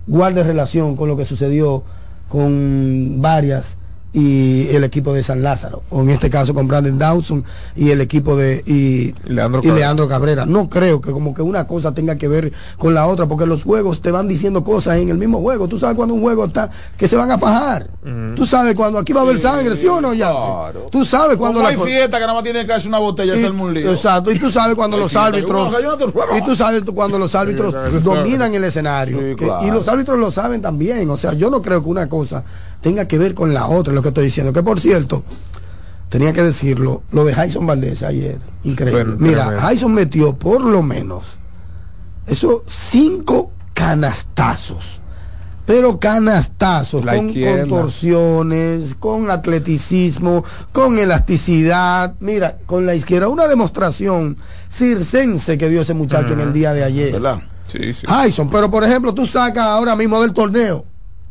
guarde 0.06 0.44
relación 0.44 0.96
con 0.96 1.08
lo 1.08 1.16
que 1.18 1.26
sucedió 1.26 1.84
con 2.28 3.22
Varias 3.22 3.78
y 4.20 4.68
el 4.76 4.84
equipo 4.84 5.14
de 5.14 5.22
San 5.22 5.44
Lázaro, 5.44 5.84
o 5.92 6.02
en 6.02 6.10
este 6.10 6.32
caso 6.32 6.52
con 6.56 6.68
Brandon 6.68 6.98
Dawson 6.98 7.44
y 7.76 7.92
el 7.92 8.02
equipo 8.02 8.36
de 8.36 8.64
y, 8.66 9.14
Leandro 9.32 9.60
y 9.60 9.68
Cabrera. 9.68 9.76
Leandro 9.76 10.08
Cabrera. 10.08 10.46
No 10.48 10.70
creo 10.70 11.00
que 11.02 11.12
como 11.12 11.36
que 11.36 11.44
una 11.44 11.68
cosa 11.68 11.94
tenga 11.94 12.16
que 12.16 12.28
ver 12.28 12.52
con 12.80 12.96
la 12.96 13.06
otra, 13.06 13.28
porque 13.28 13.46
los 13.46 13.62
juegos 13.64 14.02
te 14.02 14.10
van 14.10 14.28
diciendo 14.28 14.64
cosas 14.64 14.98
en 14.98 15.10
el 15.10 15.18
mismo 15.20 15.40
juego. 15.40 15.68
Tú 15.68 15.78
sabes 15.78 15.96
cuando 15.96 16.16
un 16.16 16.22
juego 16.22 16.46
está 16.46 16.68
que 16.98 17.08
se 17.08 17.16
van 17.16 17.30
a 17.30 17.38
fajar. 17.38 17.90
Tú 18.36 18.44
sabes 18.48 18.76
cuando 18.76 18.98
aquí 18.98 19.14
va 19.14 19.20
a 19.22 19.24
haber 19.24 19.40
sangre, 19.40 19.76
¿sí 19.78 19.86
o 19.88 20.02
no, 20.02 20.16
ya? 20.16 20.34
Tú 20.90 21.06
sabes 21.06 21.38
cuando 21.38 21.60
Como 21.60 21.70
la 21.72 21.76
hay 21.76 21.88
fiesta 21.92 22.18
que 22.18 22.22
nada 22.24 22.34
más 22.34 22.44
tiene 22.44 22.66
que 22.66 22.74
hacer 22.74 22.88
una 22.90 23.00
botella 23.00 23.34
y 23.34 23.36
y- 23.36 23.40
hacerme 23.40 23.62
un 23.62 23.74
lío. 23.76 23.92
Exacto, 23.92 24.32
y 24.32 24.40
tú 24.40 24.50
sabes 24.50 24.76
cuando 24.76 24.98
los 24.98 25.16
árbitros 25.16 25.74
y 26.36 26.42
tú 26.44 26.56
sabes 26.56 26.82
cuando 26.96 27.20
los 27.20 27.36
árbitros 27.36 27.76
dominan 28.04 28.52
el 28.56 28.64
escenario 28.64 29.20
Sí, 29.20 29.36
claro. 29.36 29.68
y 29.68 29.70
los 29.70 29.88
árbitros 29.88 30.18
lo 30.18 30.32
saben 30.32 30.60
también, 30.60 31.08
o 31.12 31.18
sea, 31.18 31.34
yo 31.34 31.52
no 31.52 31.62
creo 31.62 31.84
que 31.84 31.90
una 31.90 32.10
cosa 32.10 32.44
tenga 32.82 33.08
que 33.08 33.18
ver 33.18 33.34
con 33.34 33.54
la 33.54 33.68
otra, 33.68 33.94
lo 33.94 34.02
que 34.02 34.10
estoy 34.10 34.26
diciendo, 34.26 34.54
que 34.54 34.64
por 34.64 34.80
cierto, 34.80 35.24
tenía 36.10 36.34
que 36.34 36.44
decirlo, 36.44 37.04
lo 37.12 37.26
de 37.26 37.34
Jason 37.34 37.66
Valdés 37.66 38.04
ayer, 38.04 38.40
increíble. 38.64 39.04
Bueno, 39.04 39.18
Mira. 39.20 39.60
Jason 39.60 39.94
metió 39.94 40.36
por 40.38 40.62
lo 40.62 40.82
menos 40.84 41.38
esos 42.26 42.62
cinco 42.68 43.52
canastazos. 43.74 45.02
Pero 45.66 46.00
canastazos, 46.00 47.04
La 47.04 47.18
con 47.18 47.28
izquierda. 47.28 47.68
contorsiones, 47.68 48.96
con 48.96 49.30
atleticismo, 49.30 50.46
con 50.72 50.98
elasticidad. 50.98 52.14
Mira, 52.22 52.58
con 52.66 52.86
la 52.86 52.96
izquierda, 52.96 53.28
una 53.28 53.48
demostración 53.48 54.38
circense 54.72 55.58
que 55.58 55.68
dio 55.68 55.82
ese 55.82 55.94
muchacho 55.94 56.32
en 56.34 56.40
el 56.40 56.54
día 56.54 56.72
de 56.74 56.86
ayer. 56.86 57.12
¿Verdad? 57.12 57.42
Sí, 57.68 57.94
sí. 57.94 58.08
Tyson, 58.08 58.50
pero 58.50 58.72
por 58.72 58.86
ejemplo, 58.86 59.14
tú 59.14 59.28
sacas 59.28 59.66
ahora 59.66 59.98
mismo 59.98 60.22
del 60.22 60.32
torneo, 60.32 60.86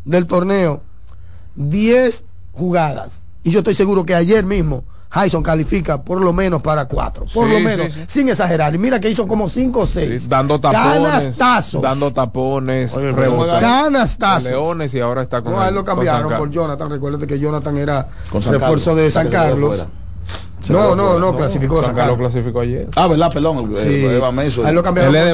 del 0.04 0.26
torneo, 0.26 0.82
10 1.56 2.24
jugadas. 2.52 3.20
Y 3.42 3.50
yo 3.50 3.58
estoy 3.60 3.74
seguro 3.74 4.04
que 4.04 4.14
ayer 4.14 4.44
mismo 4.44 4.84
Hyson 5.14 5.42
califica 5.42 6.02
por 6.02 6.20
lo 6.20 6.32
menos 6.32 6.60
para 6.62 6.86
cuatro. 6.86 7.24
Por 7.32 7.46
Sí, 7.46 7.52
lo 7.52 7.58
sí, 7.58 7.64
menos, 7.64 7.92
sí. 7.92 8.04
sin 8.08 8.28
exagerar. 8.28 8.74
Y 8.74 8.78
mira 8.78 9.00
que 9.00 9.08
hizo 9.08 9.26
como 9.26 9.48
5 9.48 9.80
o 9.80 9.86
6. 9.86 10.22
Sí, 10.22 10.28
dando 10.28 10.58
tapones, 10.60 11.08
Canastazos. 11.08 11.80
dando 11.82 12.12
tapones, 12.12 12.92
Oye. 12.94 13.14
Canastazos. 13.60 14.44
Leones 14.44 14.92
y 14.94 15.00
ahora 15.00 15.22
está 15.22 15.42
con 15.42 15.52
No, 15.52 15.66
él 15.66 15.74
lo 15.74 15.84
cambiaron 15.84 16.32
por. 16.36 16.50
Jonathan. 16.50 16.90
Recuérdate 16.90 17.26
que 17.26 17.38
Jonathan 17.38 17.76
era 17.78 18.08
refuerzo 18.32 18.94
de 18.94 19.10
San 19.10 19.28
Carlos. 19.28 19.86
Se 20.66 20.72
No, 20.72 20.96
no, 20.96 21.18
no, 21.20 21.36
clasificó 21.36 21.76
Carlos 21.80 21.96
Carlos. 21.96 22.18
clasificó 22.18 22.60
ayer. 22.60 22.88
Ah, 22.96 23.06
¿verdad? 23.06 23.30
Perdón. 23.32 23.70
el- 23.70 23.76
Sí. 23.76 24.04
el- 24.04 24.10
el 24.12 24.20
Bameso. 24.20 24.64
A 24.64 24.70
él 24.70 24.74
lo 24.74 24.82
cambiaron 24.82 25.14
Él 25.14 25.20
es, 25.20 25.26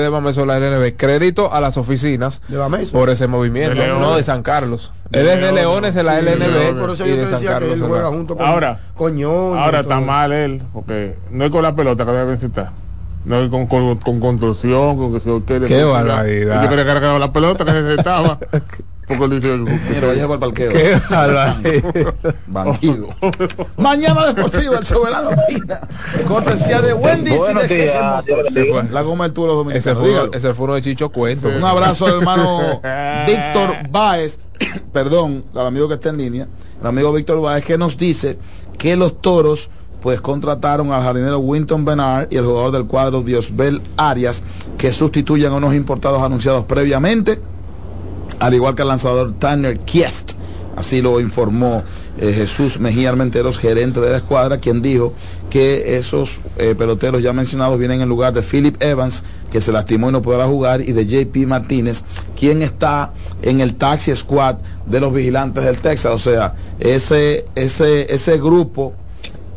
de 0.00 0.08
Bameso 0.10 0.44
la 0.44 0.58
LNB. 0.58 0.94
Crédito 0.96 1.50
a 1.52 1.60
las 1.62 1.78
oficinas 1.78 2.42
De 2.48 2.58
Bameso. 2.58 2.92
por 2.92 3.08
ese 3.08 3.26
movimiento, 3.28 3.82
no 3.98 4.14
de 4.16 4.22
San 4.22 4.42
Carlos. 4.42 4.92
De 5.08 5.20
él 5.20 5.28
es 5.28 5.40
de 5.40 5.52
Leones. 5.52 5.96
En 5.96 6.04
la 6.04 6.18
LNB 6.18 6.78
por 6.78 6.90
eso 6.90 7.06
yo 7.06 7.16
de 7.16 7.24
te 7.24 7.30
decía 7.30 7.58
que 7.60 7.72
él 7.72 7.82
juega 7.82 8.08
junto 8.08 8.36
con 8.36 8.46
Ahora, 8.46 8.78
Coñón. 8.94 9.56
Ahora 9.58 9.80
está 9.80 10.00
mal 10.00 10.32
él, 10.32 10.62
porque 10.74 11.16
no 11.30 11.44
es 11.44 11.50
con 11.50 11.62
la 11.62 11.74
pelota 11.74 12.04
que 12.04 12.12
debe 12.12 12.36
citar. 12.36 12.72
No 13.24 13.38
es 13.38 13.48
con, 13.50 13.66
con, 13.68 13.96
con 13.98 14.20
construcción, 14.20 14.96
con 14.98 15.12
que 15.14 15.20
se. 15.20 15.66
Qué 15.68 15.84
barbaridad. 15.84 16.62
Yo 16.64 16.68
creo 16.68 16.84
que 16.84 16.90
era 16.90 17.18
la 17.18 17.32
pelota 17.32 17.64
que 17.64 17.72
necesitaba. 17.72 18.38
Porque 19.18 19.34
él 19.34 19.40
dice, 19.40 19.56
Mira, 19.94 20.08
vaya 20.08 20.22
para 20.28 20.34
el 20.34 20.40
parqueo. 20.40 20.72
Qué. 20.72 22.32
Bandido. 22.46 23.08
Mañana 23.76 24.26
deportivo, 24.26 24.74
el 24.74 24.84
soberano. 24.84 25.30
Cortesía 26.26 26.80
de 26.80 26.92
Wendy 26.94 27.36
Buenos 27.36 27.68
días. 27.68 28.24
La 28.90 29.02
goma 29.02 29.24
del 29.24 29.32
Turo 29.32 29.52
Ese 29.70 29.90
Dominicano. 29.90 30.00
uno, 30.00 30.08
Dígalo. 30.08 30.32
ese 30.32 30.54
fue 30.54 30.64
uno 30.64 30.74
de 30.74 30.82
Chicho 30.82 31.10
Cuento. 31.10 31.48
Un 31.48 31.64
abrazo 31.64 32.06
al 32.06 32.14
hermano 32.16 32.80
Víctor 33.26 33.88
Báez, 33.90 34.40
perdón, 34.92 35.44
al 35.54 35.66
amigo 35.66 35.88
que 35.88 35.94
está 35.94 36.10
en 36.10 36.18
línea, 36.18 36.48
el 36.80 36.86
amigo 36.86 37.12
Víctor 37.12 37.40
Báez, 37.40 37.64
que 37.64 37.78
nos 37.78 37.96
dice 37.96 38.38
que 38.78 38.96
los 38.96 39.20
toros 39.20 39.70
pues 40.00 40.20
contrataron 40.20 40.90
al 40.92 41.02
jardinero 41.02 41.38
Winton 41.38 41.84
Bernard 41.84 42.26
y 42.30 42.36
el 42.36 42.44
jugador 42.44 42.72
del 42.72 42.86
cuadro 42.86 43.22
Diosbel 43.22 43.80
Arias, 43.96 44.42
que 44.76 44.90
sustituyen 44.92 45.52
a 45.52 45.56
unos 45.56 45.74
importados 45.74 46.20
anunciados 46.22 46.64
previamente, 46.64 47.40
al 48.38 48.54
igual 48.54 48.74
que 48.74 48.82
el 48.82 48.88
lanzador 48.88 49.32
Tanner 49.38 49.78
Kiest. 49.80 50.32
Así 50.76 51.02
lo 51.02 51.20
informó 51.20 51.82
eh, 52.18 52.32
Jesús 52.32 52.78
Mejía 52.80 53.10
Armenteros, 53.10 53.58
gerente 53.58 54.00
de 54.00 54.10
la 54.10 54.16
escuadra, 54.18 54.58
quien 54.58 54.80
dijo 54.80 55.12
que 55.50 55.98
esos 55.98 56.40
eh, 56.56 56.74
peloteros 56.74 57.22
ya 57.22 57.32
mencionados 57.32 57.78
vienen 57.78 58.00
en 58.00 58.08
lugar 58.08 58.32
de 58.32 58.42
Philip 58.42 58.82
Evans, 58.82 59.22
que 59.50 59.60
se 59.60 59.70
lastimó 59.70 60.08
y 60.08 60.12
no 60.12 60.22
podrá 60.22 60.46
jugar, 60.46 60.80
y 60.80 60.92
de 60.92 61.06
JP 61.06 61.46
Martínez, 61.46 62.04
quien 62.38 62.62
está 62.62 63.12
en 63.42 63.60
el 63.60 63.74
taxi 63.74 64.14
squad 64.16 64.56
de 64.86 65.00
los 65.00 65.12
vigilantes 65.12 65.64
del 65.64 65.78
Texas. 65.78 66.14
O 66.14 66.18
sea, 66.18 66.54
ese, 66.80 67.44
ese, 67.54 68.12
ese 68.12 68.38
grupo 68.38 68.94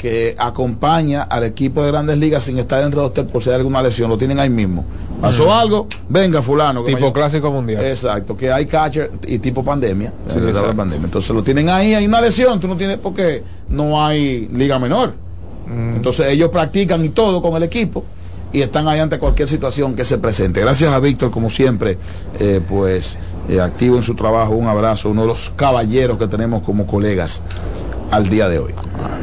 que 0.05 0.35
acompaña 0.37 1.23
al 1.23 1.45
equipo 1.45 1.81
de 1.81 1.89
grandes 1.91 2.19
ligas 2.19 2.43
sin 2.43 2.59
estar 2.59 2.83
en 2.83 2.91
roster 2.91 3.25
por 3.25 3.41
si 3.41 3.49
hay 3.49 3.55
alguna 3.55 3.81
lesión, 3.81 4.07
lo 4.07 4.19
tienen 4.19 4.39
ahí 4.39 4.51
mismo. 4.51 4.85
Pasó 5.19 5.47
Mm. 5.47 5.49
algo, 5.49 5.87
venga 6.07 6.43
fulano. 6.43 6.83
Tipo 6.83 7.11
clásico 7.11 7.49
mundial. 7.49 7.83
Exacto, 7.83 8.37
que 8.37 8.51
hay 8.51 8.67
catcher 8.67 9.09
y 9.25 9.39
tipo 9.39 9.63
pandemia. 9.65 10.13
Sí, 10.27 10.39
la 10.39 10.73
pandemia. 10.75 11.05
Entonces 11.05 11.31
lo 11.31 11.41
tienen 11.41 11.69
ahí, 11.69 11.95
hay 11.95 12.05
una 12.05 12.21
lesión, 12.21 12.59
tú 12.59 12.67
no 12.67 12.77
tienes 12.77 12.99
porque 12.99 13.41
no 13.69 14.05
hay 14.05 14.47
liga 14.53 14.77
menor. 14.77 15.15
Mm. 15.65 15.95
Entonces 15.95 16.27
ellos 16.27 16.51
practican 16.51 17.03
y 17.03 17.09
todo 17.09 17.41
con 17.41 17.55
el 17.55 17.63
equipo 17.63 18.03
y 18.53 18.61
están 18.61 18.87
ahí 18.87 18.99
ante 18.99 19.17
cualquier 19.17 19.49
situación 19.49 19.95
que 19.95 20.05
se 20.05 20.19
presente. 20.19 20.61
Gracias 20.61 20.93
a 20.93 20.99
Víctor, 20.99 21.31
como 21.31 21.49
siempre, 21.49 21.97
eh, 22.39 22.61
pues 22.69 23.17
eh, 23.49 23.59
activo 23.59 23.97
en 23.97 24.03
su 24.03 24.13
trabajo. 24.13 24.53
Un 24.53 24.67
abrazo, 24.67 25.09
uno 25.09 25.21
de 25.21 25.27
los 25.29 25.49
caballeros 25.55 26.19
que 26.19 26.27
tenemos 26.27 26.61
como 26.61 26.85
colegas 26.85 27.41
al 28.15 28.29
día 28.29 28.47
de 28.47 28.59
hoy. 28.59 28.73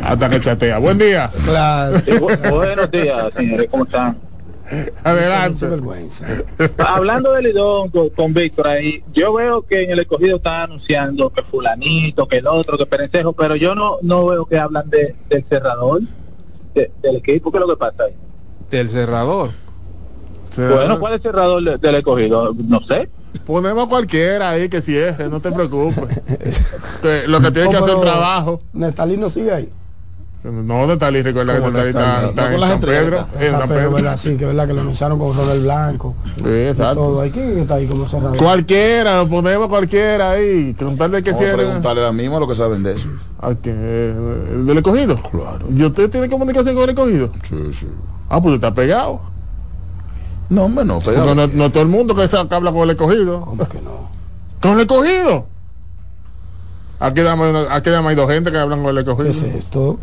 Hasta 0.04 0.28
que 0.28 0.40
chatea. 0.40 0.78
Buen 0.78 0.98
día. 0.98 1.30
Claro. 1.44 1.98
Sí, 2.00 2.10
bu- 2.12 2.50
buenos 2.50 2.90
días, 2.90 3.32
señores, 3.34 3.68
¿cómo 3.70 3.84
están? 3.84 4.18
Adelante. 5.02 5.66
Hablando 6.78 7.32
del 7.32 7.44
Lidón 7.44 7.88
con, 7.90 8.10
con 8.10 8.34
Víctor 8.34 8.68
ahí, 8.68 9.02
yo 9.12 9.32
veo 9.34 9.62
que 9.62 9.82
en 9.84 9.90
el 9.92 9.98
escogido 10.00 10.36
están 10.36 10.62
anunciando 10.70 11.30
que 11.30 11.42
fulanito, 11.42 12.26
que 12.28 12.38
el 12.38 12.46
otro, 12.46 12.76
que 12.78 12.84
Perencejo, 12.86 13.32
pero 13.32 13.56
yo 13.56 13.74
no 13.74 13.96
no 14.02 14.26
veo 14.26 14.44
que 14.46 14.58
hablan 14.58 14.88
de, 14.90 15.14
del 15.30 15.44
cerrador, 15.48 16.00
de- 16.74 16.90
del 17.02 17.16
equipo, 17.16 17.50
¿qué 17.50 17.58
es 17.58 17.60
lo 17.66 17.68
que 17.68 17.76
pasa 17.78 18.04
ahí? 18.04 18.14
Del 18.70 18.88
cerrador. 18.90 19.50
Bueno, 20.56 21.00
¿cuál 21.00 21.14
es 21.14 21.16
el 21.18 21.22
cerrador 21.22 21.62
de- 21.62 21.78
del 21.78 21.94
escogido? 21.96 22.54
No 22.68 22.80
sé. 22.86 23.08
Ponemos 23.46 23.88
cualquiera 23.88 24.50
ahí 24.50 24.68
que 24.68 24.80
cierre, 24.82 25.28
no 25.28 25.40
te 25.40 25.50
preocupes. 25.52 26.20
Que 27.00 27.26
lo 27.26 27.40
que 27.40 27.50
tiene 27.50 27.70
que 27.70 27.76
hacer 27.76 28.00
trabajo. 28.00 28.60
Nestalí 28.72 29.16
no 29.16 29.30
sigue 29.30 29.52
ahí. 29.52 29.68
No, 30.44 30.88
Netalí, 30.88 31.22
recuerda 31.22 31.54
que 31.54 31.60
¿Cómo 31.60 31.70
Netalí 31.70 31.88
está, 31.90 32.22
Nestalí? 32.22 32.28
está 32.30 32.42
No 32.42 32.46
en 32.48 32.52
con 32.52 32.60
las 32.60 32.70
San 32.70 32.80
Pedro. 32.80 33.26
en 33.38 33.50
San 33.52 33.68
Pedro. 33.68 33.90
¿verdad? 33.92 34.16
Sí, 34.16 34.36
que 34.36 34.44
verdad 34.44 34.66
que 34.66 34.72
lo 34.72 34.80
anunciaron 34.80 35.18
con 35.20 35.36
Ronald 35.36 35.62
Blanco. 35.62 36.16
Sí, 36.36 36.42
exacto. 36.44 36.94
Todo. 36.94 37.20
¿Hay 37.20 37.30
quién 37.30 37.58
está 37.58 37.74
ahí 37.76 37.86
como 37.86 38.08
cerrador? 38.08 38.36
Cualquiera, 38.38 39.18
lo 39.18 39.28
ponemos 39.28 39.68
cualquiera 39.68 40.32
ahí. 40.32 40.74
Con 40.76 40.96
tal 40.98 41.12
de 41.12 41.22
que 41.22 41.30
Vamos 41.30 41.42
a 41.42 41.46
cierre. 41.46 41.62
preguntarle 41.64 42.06
a 42.06 42.12
mismo 42.12 42.40
lo 42.40 42.48
que 42.48 42.56
saben 42.56 42.82
de 42.82 42.92
eso. 42.94 43.08
¿A 43.40 43.50
¿El 43.50 44.66
del 44.66 44.78
escogido? 44.78 45.14
Claro. 45.30 45.66
¿Y 45.72 45.84
usted 45.84 46.10
tiene 46.10 46.28
comunicación 46.28 46.74
con 46.74 46.84
el 46.84 46.90
escogido? 46.90 47.30
Sí, 47.44 47.56
sí. 47.72 47.88
Ah, 48.28 48.42
pues 48.42 48.56
está 48.56 48.74
pegado. 48.74 49.20
No, 50.52 50.64
hombre, 50.64 50.84
no, 50.84 50.98
pegado. 51.00 51.34
no, 51.34 51.46
no 51.46 51.70
todo 51.70 51.82
el 51.82 51.88
mundo 51.88 52.14
que, 52.14 52.28
que 52.28 52.36
habla 52.36 52.72
con 52.72 52.82
el 52.82 52.90
escogido. 52.90 53.40
¿Cómo 53.40 53.68
que 53.68 53.80
no? 53.80 54.10
¿Con 54.60 54.72
el 54.72 54.80
escogido? 54.80 55.46
Aquí 57.00 57.20
damos, 57.22 57.66
aquí 57.70 57.90
damos 57.90 58.10
hay 58.10 58.16
dos 58.16 58.30
gente 58.30 58.52
que 58.52 58.58
hablan 58.58 58.82
con 58.82 58.90
el 58.90 58.98
escogido. 58.98 59.24
¿Qué 59.32 59.48
es 59.48 59.54
esto? 59.56 59.98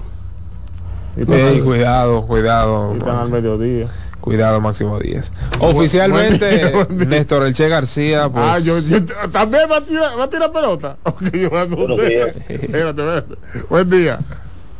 Y 1.17 1.31
Ey, 1.31 1.61
cuidado, 1.61 2.25
cuidado. 2.25 2.93
y 2.95 2.97
están 2.97 3.15
al 3.17 3.29
mediodía. 3.29 3.87
Cuidado, 4.21 4.59
Máximo 4.59 4.99
Díaz. 4.99 5.31
Oficialmente, 5.59 6.45
buen 6.47 6.59
día, 6.59 6.71
buen 6.85 6.97
día. 6.99 7.07
Néstor 7.07 7.43
Elche 7.45 7.69
García, 7.69 8.27
pues. 8.29 8.43
Ah, 8.45 8.59
yo, 8.59 8.79
yo- 8.79 9.05
también 9.31 9.63
va 9.71 9.77
a 9.77 9.81
tirar, 9.81 10.19
va 10.19 10.23
a 10.25 10.29
tirar 10.29 10.51
pelota. 10.51 10.97
Yo. 11.33 11.49
Buenos 11.49 11.97
días. 12.05 12.35
Espérate, 12.49 13.01
espérate. 13.01 13.35
Buen 13.69 13.89
día. 13.89 14.19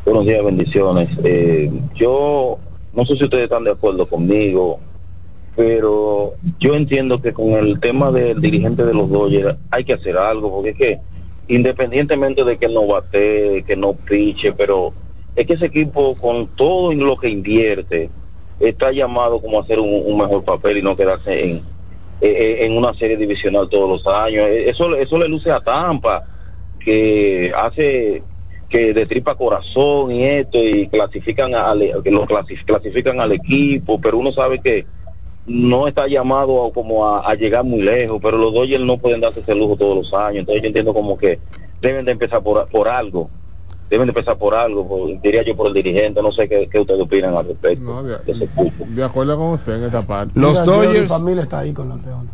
Buenos 0.04 0.26
días, 0.26 0.44
bendiciones. 0.44 1.10
Eh, 1.24 1.72
yo 1.96 2.58
no 2.94 3.06
sé 3.06 3.16
si 3.16 3.24
ustedes 3.24 3.46
están 3.46 3.64
de 3.64 3.72
acuerdo 3.72 4.06
conmigo, 4.08 4.80
pero 5.60 6.36
yo 6.58 6.74
entiendo 6.74 7.22
que 7.22 7.34
con 7.34 7.50
el 7.52 7.82
tema 7.82 8.14
del 8.14 8.40
dirigente 8.40 8.86
de 8.86 8.94
los 8.94 9.10
Dodgers 9.10 9.58
hay 9.70 9.84
que 9.84 9.92
hacer 9.92 10.16
algo, 10.16 10.50
porque 10.50 10.70
es 10.70 10.78
que 10.78 11.00
independientemente 11.50 12.46
de 12.46 12.56
que 12.58 12.70
no 12.70 12.88
bate, 12.88 13.66
que 13.68 13.76
no 13.76 13.92
piche, 13.92 14.54
pero 14.54 14.94
es 15.36 15.46
que 15.46 15.56
ese 15.56 15.66
equipo 15.66 16.16
con 16.16 16.48
todo 16.56 16.94
en 16.94 17.00
lo 17.00 17.18
que 17.18 17.28
invierte 17.28 18.10
está 18.58 18.94
llamado 18.94 19.42
como 19.42 19.60
a 19.60 19.64
hacer 19.64 19.82
un, 19.82 20.18
mejor 20.18 20.46
papel 20.46 20.78
y 20.78 20.82
no 20.82 20.96
quedarse 20.96 21.50
en, 21.50 21.62
eh, 22.22 22.60
en 22.62 22.78
una 22.78 22.94
serie 22.94 23.18
divisional 23.18 23.68
todos 23.68 23.90
los 23.90 24.08
años. 24.16 24.46
Eh, 24.48 24.70
Eso, 24.70 24.96
eso 24.96 25.18
le 25.18 25.28
luce 25.28 25.52
a 25.52 25.60
Tampa, 25.60 26.24
que 26.80 27.52
hace 27.54 28.24
que 28.70 28.94
de 28.94 29.06
tripa 29.06 29.36
corazón 29.36 30.12
y 30.14 30.24
esto 30.24 30.58
y 30.64 30.88
clasifican 30.88 31.54
al 31.54 32.02
que 32.02 32.12
lo 32.12 32.26
clasi- 32.26 32.64
clasifican 32.64 33.20
al 33.20 33.32
equipo 33.32 34.00
pero 34.00 34.20
uno 34.20 34.32
sabe 34.32 34.60
que 34.60 34.86
no 35.46 35.88
está 35.88 36.08
llamado 36.08 36.66
a, 36.68 36.72
como 36.74 37.06
a, 37.08 37.22
a 37.30 37.34
llegar 37.36 37.64
muy 37.64 37.82
lejos 37.82 38.20
pero 38.22 38.38
los 38.38 38.54
Dodgers 38.54 38.84
no 38.84 38.98
pueden 38.98 39.22
darse 39.22 39.40
ese 39.40 39.56
lujo 39.56 39.76
todos 39.76 39.96
los 39.96 40.14
años 40.14 40.40
entonces 40.42 40.62
yo 40.62 40.68
entiendo 40.68 40.94
como 40.94 41.18
que 41.18 41.40
deben 41.82 42.06
de 42.06 42.12
empezar 42.12 42.44
por, 42.44 42.68
por 42.70 42.88
algo 42.88 43.30
deben 43.90 44.06
de 44.06 44.12
empezar 44.12 44.38
por 44.38 44.54
algo 44.54 44.88
por- 44.88 45.20
diría 45.22 45.44
yo 45.44 45.56
por 45.56 45.68
el 45.68 45.74
dirigente 45.74 46.22
no 46.22 46.32
sé 46.32 46.48
qué, 46.48 46.68
qué 46.72 46.80
ustedes 46.80 47.02
opinan 47.02 47.36
al 47.36 47.48
respecto 47.48 47.84
No, 47.84 48.04
de, 48.04 48.18
de 48.20 48.32
ese 48.34 48.44
equipo. 48.44 48.86
de 48.88 49.04
acuerdo 49.04 49.38
con 49.38 49.48
usted 49.54 49.74
en 49.78 49.84
esa 49.86 50.06
parte. 50.06 50.40
Los 50.40 50.52
Mira, 50.60 50.66
Dodgers- 50.66 51.08
familia 51.08 51.44
está 51.44 51.60
ahí 51.60 51.74
con 51.74 51.90
los 51.90 52.00
leones. 52.04 52.32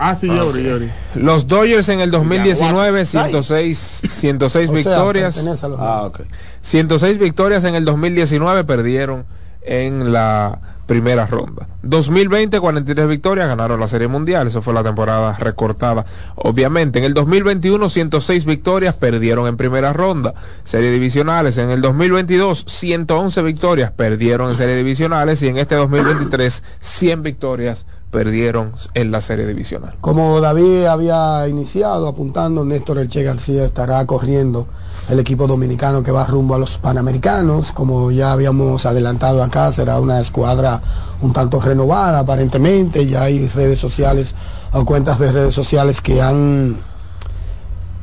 Ah, 0.00 0.14
sí, 0.14 0.28
Yori, 0.28 0.62
Yori. 0.62 0.88
Los 1.16 1.48
Dodgers 1.48 1.88
en 1.88 1.98
el 2.00 2.10
2019, 2.12 3.00
Ay. 3.00 3.04
106, 3.06 4.02
106 4.08 4.70
O 4.70 4.76
sea, 4.76 4.82
victorias. 4.92 5.34
pertenece 5.36 5.66
a 5.66 5.68
los 5.70 5.80
Ah, 5.80 6.04
ok. 6.04 6.20
106 6.60 7.18
victorias 7.18 7.64
en 7.64 7.74
el 7.74 7.84
2019 7.84 8.62
perdieron 8.64 9.24
en 9.62 10.12
la 10.12 10.60
primera 10.88 11.26
ronda. 11.26 11.68
2020 11.82 12.58
43 12.58 13.06
victorias, 13.06 13.46
ganaron 13.46 13.78
la 13.78 13.86
Serie 13.86 14.08
Mundial, 14.08 14.46
eso 14.48 14.62
fue 14.62 14.72
la 14.72 14.82
temporada 14.82 15.34
recortada. 15.34 16.06
Obviamente, 16.34 16.98
en 16.98 17.04
el 17.04 17.14
2021 17.14 17.88
106 17.88 18.46
victorias, 18.46 18.94
perdieron 18.94 19.46
en 19.46 19.58
primera 19.58 19.92
ronda. 19.92 20.34
Serie 20.64 20.90
divisionales, 20.90 21.58
en 21.58 21.70
el 21.70 21.82
2022 21.82 22.64
111 22.66 23.42
victorias, 23.42 23.92
perdieron 23.92 24.50
en 24.50 24.56
serie 24.56 24.76
divisionales 24.76 25.42
y 25.42 25.48
en 25.48 25.58
este 25.58 25.74
2023 25.74 26.64
100 26.80 27.22
victorias, 27.22 27.86
perdieron 28.10 28.72
en 28.94 29.10
la 29.10 29.20
serie 29.20 29.46
divisional. 29.46 29.96
Como 30.00 30.40
David 30.40 30.86
había 30.86 31.46
iniciado 31.48 32.08
apuntando, 32.08 32.64
Néstor 32.64 32.98
Elche 32.98 33.22
García 33.22 33.66
estará 33.66 34.04
corriendo 34.06 34.66
el 35.08 35.18
equipo 35.18 35.46
dominicano 35.46 36.02
que 36.02 36.10
va 36.10 36.26
rumbo 36.26 36.54
a 36.54 36.58
los 36.58 36.78
Panamericanos. 36.78 37.72
Como 37.72 38.10
ya 38.10 38.32
habíamos 38.32 38.84
adelantado 38.86 39.42
acá, 39.42 39.72
será 39.72 40.00
una 40.00 40.20
escuadra 40.20 40.80
un 41.20 41.32
tanto 41.32 41.60
renovada 41.60 42.20
aparentemente. 42.20 43.06
Ya 43.06 43.22
hay 43.22 43.48
redes 43.48 43.78
sociales 43.78 44.34
o 44.72 44.84
cuentas 44.84 45.18
de 45.18 45.32
redes 45.32 45.54
sociales 45.54 46.00
que 46.00 46.20
han 46.20 46.76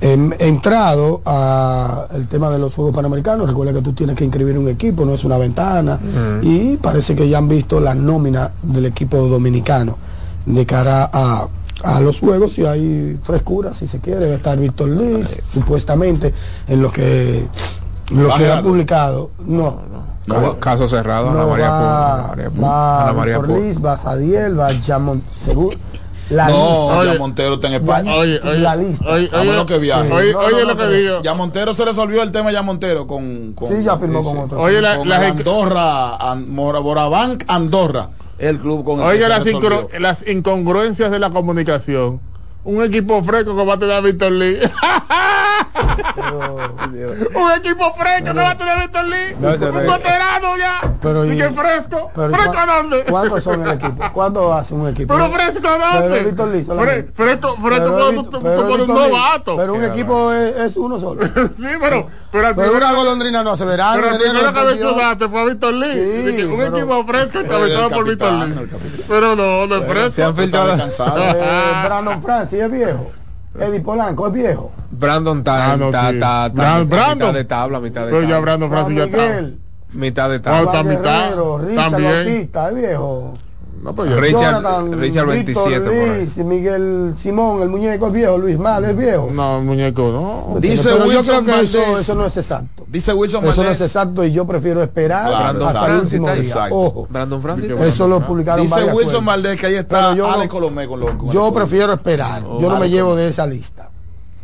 em, 0.02 0.34
entrado 0.40 1.22
a 1.26 2.08
el 2.14 2.28
tema 2.28 2.50
de 2.50 2.60
los 2.60 2.74
Juegos 2.74 2.96
Panamericanos. 2.96 3.48
Recuerda 3.48 3.74
que 3.74 3.82
tú 3.82 3.94
tienes 3.94 4.16
que 4.16 4.24
inscribir 4.24 4.58
un 4.58 4.68
equipo, 4.68 5.06
no 5.06 5.14
es 5.14 5.24
una 5.24 5.38
ventana. 5.38 6.00
Y 6.42 6.78
parece 6.78 7.16
que 7.16 7.30
ya 7.30 7.38
han 7.38 7.48
visto 7.48 7.80
la 7.80 7.94
nómina 7.94 8.52
del 8.64 8.86
equipo 8.88 9.18
dominicano 9.18 9.98
de 10.46 10.66
cara 10.66 11.10
a, 11.12 11.48
a 11.86 12.00
los 12.02 12.20
Juegos 12.20 12.58
y 12.58 12.66
hay 12.66 13.18
frescura, 13.22 13.74
si 13.74 13.88
se 13.88 14.00
quiere. 14.00 14.20
Debe 14.22 14.36
estar 14.36 14.58
Víctor 14.58 14.90
Liz, 14.90 15.42
supuestamente, 15.52 16.34
en 16.68 16.82
lo 16.82 16.92
que, 16.92 17.48
lo 18.12 18.30
¿Va 18.30 18.38
que 18.38 18.52
ha 18.52 18.62
publicado. 18.62 19.30
No. 19.46 19.80
No, 20.28 20.54
Ca- 20.54 20.60
caso 20.60 20.88
cerrado, 20.88 21.30
Ana 21.30 21.42
no, 21.42 21.50
María 21.50 21.70
va, 21.70 21.78
Polo, 21.80 21.90
Ana 21.92 22.28
María 22.28 22.50
va 22.68 23.04
Ana 23.04 23.14
María 23.14 23.38
Víctor. 23.38 23.60
Liz, 23.60 23.86
va 23.86 23.98
Sadiel, 23.98 24.60
va 24.60 24.70
Jamón 24.84 25.24
Según 25.46 25.70
la 26.32 26.48
no, 26.50 26.90
lista. 27.04 27.14
ya 27.14 27.20
Montero 27.20 27.54
está 27.54 27.68
en 27.68 27.74
España. 27.76 28.16
Oye, 28.16 28.40
oye, 28.44 28.58
La 28.58 28.76
lista. 28.76 29.06
Oye, 29.08 29.30
oye, 29.32 29.54
lo 29.54 29.66
que 29.68 29.78
viaje. 29.78 30.08
sí. 30.08 30.12
Oye, 30.12 30.34
No, 30.34 30.40
oye 30.40 30.62
no, 30.66 30.74
lo 30.74 30.78
que. 30.78 31.20
Ya 31.24 31.34
Montero 31.36 31.76
se 31.76 31.86
resolvió 31.86 32.24
el 32.24 32.32
tema 32.32 32.52
ya 32.52 32.64
Montero 32.64 33.06
con, 33.06 33.54
con 33.54 33.68
Sí, 33.68 33.84
ya 33.84 33.98
firmó 34.00 34.24
con 34.24 34.36
otro. 34.40 34.60
Oye, 34.60 34.82
la- 34.82 34.98
con 34.98 35.08
la- 35.08 35.28
Andorra, 35.28 36.16
An- 36.16 36.50
Mora- 36.52 36.80
Borabanc 36.80 37.44
Andorra, 37.48 38.10
el 38.38 38.58
club 38.60 38.84
con 38.84 39.00
el 39.00 39.06
Oiga 39.06 39.30
las, 39.30 39.46
incongru- 39.46 40.00
las 40.00 40.28
incongruencias 40.28 41.12
de 41.12 41.20
la 41.20 41.30
comunicación. 41.30 42.20
Un 42.66 42.84
equipo 42.84 43.24
fresco 43.24 43.56
que 43.56 43.64
va 43.66 43.74
a 43.76 43.80
tener 43.80 43.96
a 43.96 44.02
Víctor 44.02 44.32
Lee. 44.32 44.60
Un 47.36 47.52
equipo 47.52 47.94
fresco 47.94 48.26
que 48.34 48.40
va 48.40 48.50
a 48.52 48.58
tener 48.58 48.74
a 48.78 48.82
Víctor 48.82 49.06
Lee. 49.06 49.36
No, 49.40 49.50
un 49.50 49.88
veterano 49.88 50.58
ya. 50.58 50.94
Pero 51.02 51.26
y 51.26 51.38
que 51.38 51.50
fresco. 51.52 52.12
pero 52.16 52.32
¿y 52.32 52.34
¿Fresco 52.34 52.54
cuán- 52.54 52.68
dónde? 52.68 53.04
¿Cuántos 53.06 53.44
son 53.44 53.62
el 53.68 53.72
equipo? 53.76 54.04
¿Cuándo 54.14 54.54
hace 54.54 54.74
un 54.74 54.88
equipo? 54.88 55.14
Pero 55.14 55.30
fresco 55.30 55.62
Pero 55.62 56.02
dónde? 56.02 56.24
Víctor 56.24 56.48
Lee 56.50 56.64
solamente. 56.64 57.12
Fresco, 57.16 57.56
fresco 57.62 57.96
Pero 57.96 58.12
tú, 58.14 58.24
tú 58.32 58.40
pero 58.42 58.68
pones 58.68 58.88
un 58.88 58.96
novato. 58.96 59.58
Pero 59.58 59.74
un 59.76 59.84
equipo 59.84 60.32
es, 60.34 60.56
es 60.58 60.78
uno 60.78 61.00
solo. 61.00 61.22
Sí, 61.36 61.68
pero, 61.80 62.08
pero 62.32 62.48
al 62.48 62.56
Pero 62.56 62.68
primero- 62.72 62.78
una 62.78 62.94
golondrina 62.94 63.44
no 63.44 63.52
hace 63.52 63.66
verano. 63.66 64.02
Pero 64.02 64.16
el 64.16 64.22
primero 64.22 64.54
que 64.54 64.64
mencionaste 64.64 65.30
fue 65.30 65.42
a 65.42 65.46
Víctor 65.46 65.74
Lee. 65.76 65.94
Sí, 65.94 66.32
De 66.38 66.46
un 66.48 66.58
pero- 66.58 66.78
equipo 66.78 67.06
fresco 67.06 67.40
encabezado 67.40 67.90
por 67.92 68.06
Víctor 68.10 68.34
Lee. 68.34 68.56
Pero 69.08 69.36
no, 69.36 69.68
no 69.68 69.76
es 69.76 69.86
Bueno, 69.86 69.86
fresco. 69.94 70.12
se 70.12 70.24
han 70.24 70.36
filtrado-. 70.36 70.76
Eh, 70.76 71.72
Brandon 71.86 72.22
Francis 72.22 72.55
es 72.60 72.72
viejo. 72.72 73.12
Eddie 73.60 73.80
Polanco 73.80 74.28
es 74.28 74.34
viejo. 74.34 74.72
Brandon 74.92 75.38
está, 75.40 75.72
Ah, 75.74 75.78
mitad 75.78 76.14
de 77.34 77.46
tabla, 77.46 77.80
mitad 77.80 78.06
de 78.06 78.12
Pero 78.12 78.22
ya 78.24 78.28
tabla. 78.30 78.40
Brandon 78.42 78.70
Francis 78.70 78.96
ya 78.98 79.04
está. 79.06 79.42
Mitad 79.94 80.30
de 80.30 80.36
Oh, 80.38 80.42
tabla. 80.42 80.60
está 80.60 80.72
Juan 80.84 80.88
mitad. 80.88 81.24
Guerrero, 81.30 81.58
Richard. 81.60 81.92
Bautista, 81.92 82.70
es 82.70 82.76
viejo. 82.76 83.34
No, 83.86 83.94
pues 83.94 84.10
ya- 84.10 84.16
Richard, 84.18 84.42
Jonathan, 84.64 85.00
Richard 85.00 85.28
Víctor 85.28 85.28
27 85.28 85.80
por 85.82 85.94
ahí. 85.94 86.18
Luis, 86.18 86.38
Miguel 86.38 87.14
Simón, 87.18 87.62
el 87.62 87.70
muñeco 87.70 88.08
es 88.08 88.14
viejo, 88.14 88.38
Luis 88.40 88.58
Mal 88.58 88.84
es 88.84 88.98
viejo. 88.98 89.30
No, 89.32 89.62
muñeco, 89.62 90.12
no. 90.12 90.60
Dice 90.60 90.90
Pero 90.90 91.06
yo 91.06 91.20
Wilson 91.20 91.46
creo 91.46 91.58
que 91.60 91.64
eso, 91.66 91.78
Valdés. 91.80 92.00
eso 92.02 92.16
no 92.16 92.26
es 92.26 92.38
exacto. 92.38 92.84
Dice 92.88 93.14
Wilson 93.14 93.44
Eso 93.46 93.52
no 93.62 93.68
Valdés. 93.68 93.82
es 93.82 93.88
exacto 93.88 94.24
y 94.26 94.32
yo 94.32 94.46
prefiero 94.48 94.82
esperar 94.82 95.28
Claro, 95.28 95.66
hasta 95.68 95.86
el 95.86 96.00
último 96.00 96.32
día. 96.32 96.42
Exacto. 96.42 96.76
Ojo, 96.76 97.08
Brandon 97.12 97.42
Francis. 97.44 97.72
eso 97.80 98.08
lo 98.08 98.22
publicaron 98.26 98.66
Dice 98.66 98.84
Wilson. 98.86 99.24
Valdés 99.24 99.60
que 99.60 99.68
ahí 99.68 99.76
está 99.76 100.16
yo 100.16 100.32
Ale 100.32 100.46
no- 100.46 100.50
Colomé 100.50 100.88
con 100.88 101.00
los 101.00 101.12
con 101.12 101.30
Yo 101.30 101.48
el- 101.50 101.54
prefiero 101.54 101.94
esperar. 101.94 102.44
Oh, 102.44 102.60
yo 102.60 102.68
no 102.70 102.80
me 102.80 102.90
llevo 102.90 103.16
de 103.16 103.28
esa 103.28 103.46
lista. 103.46 103.92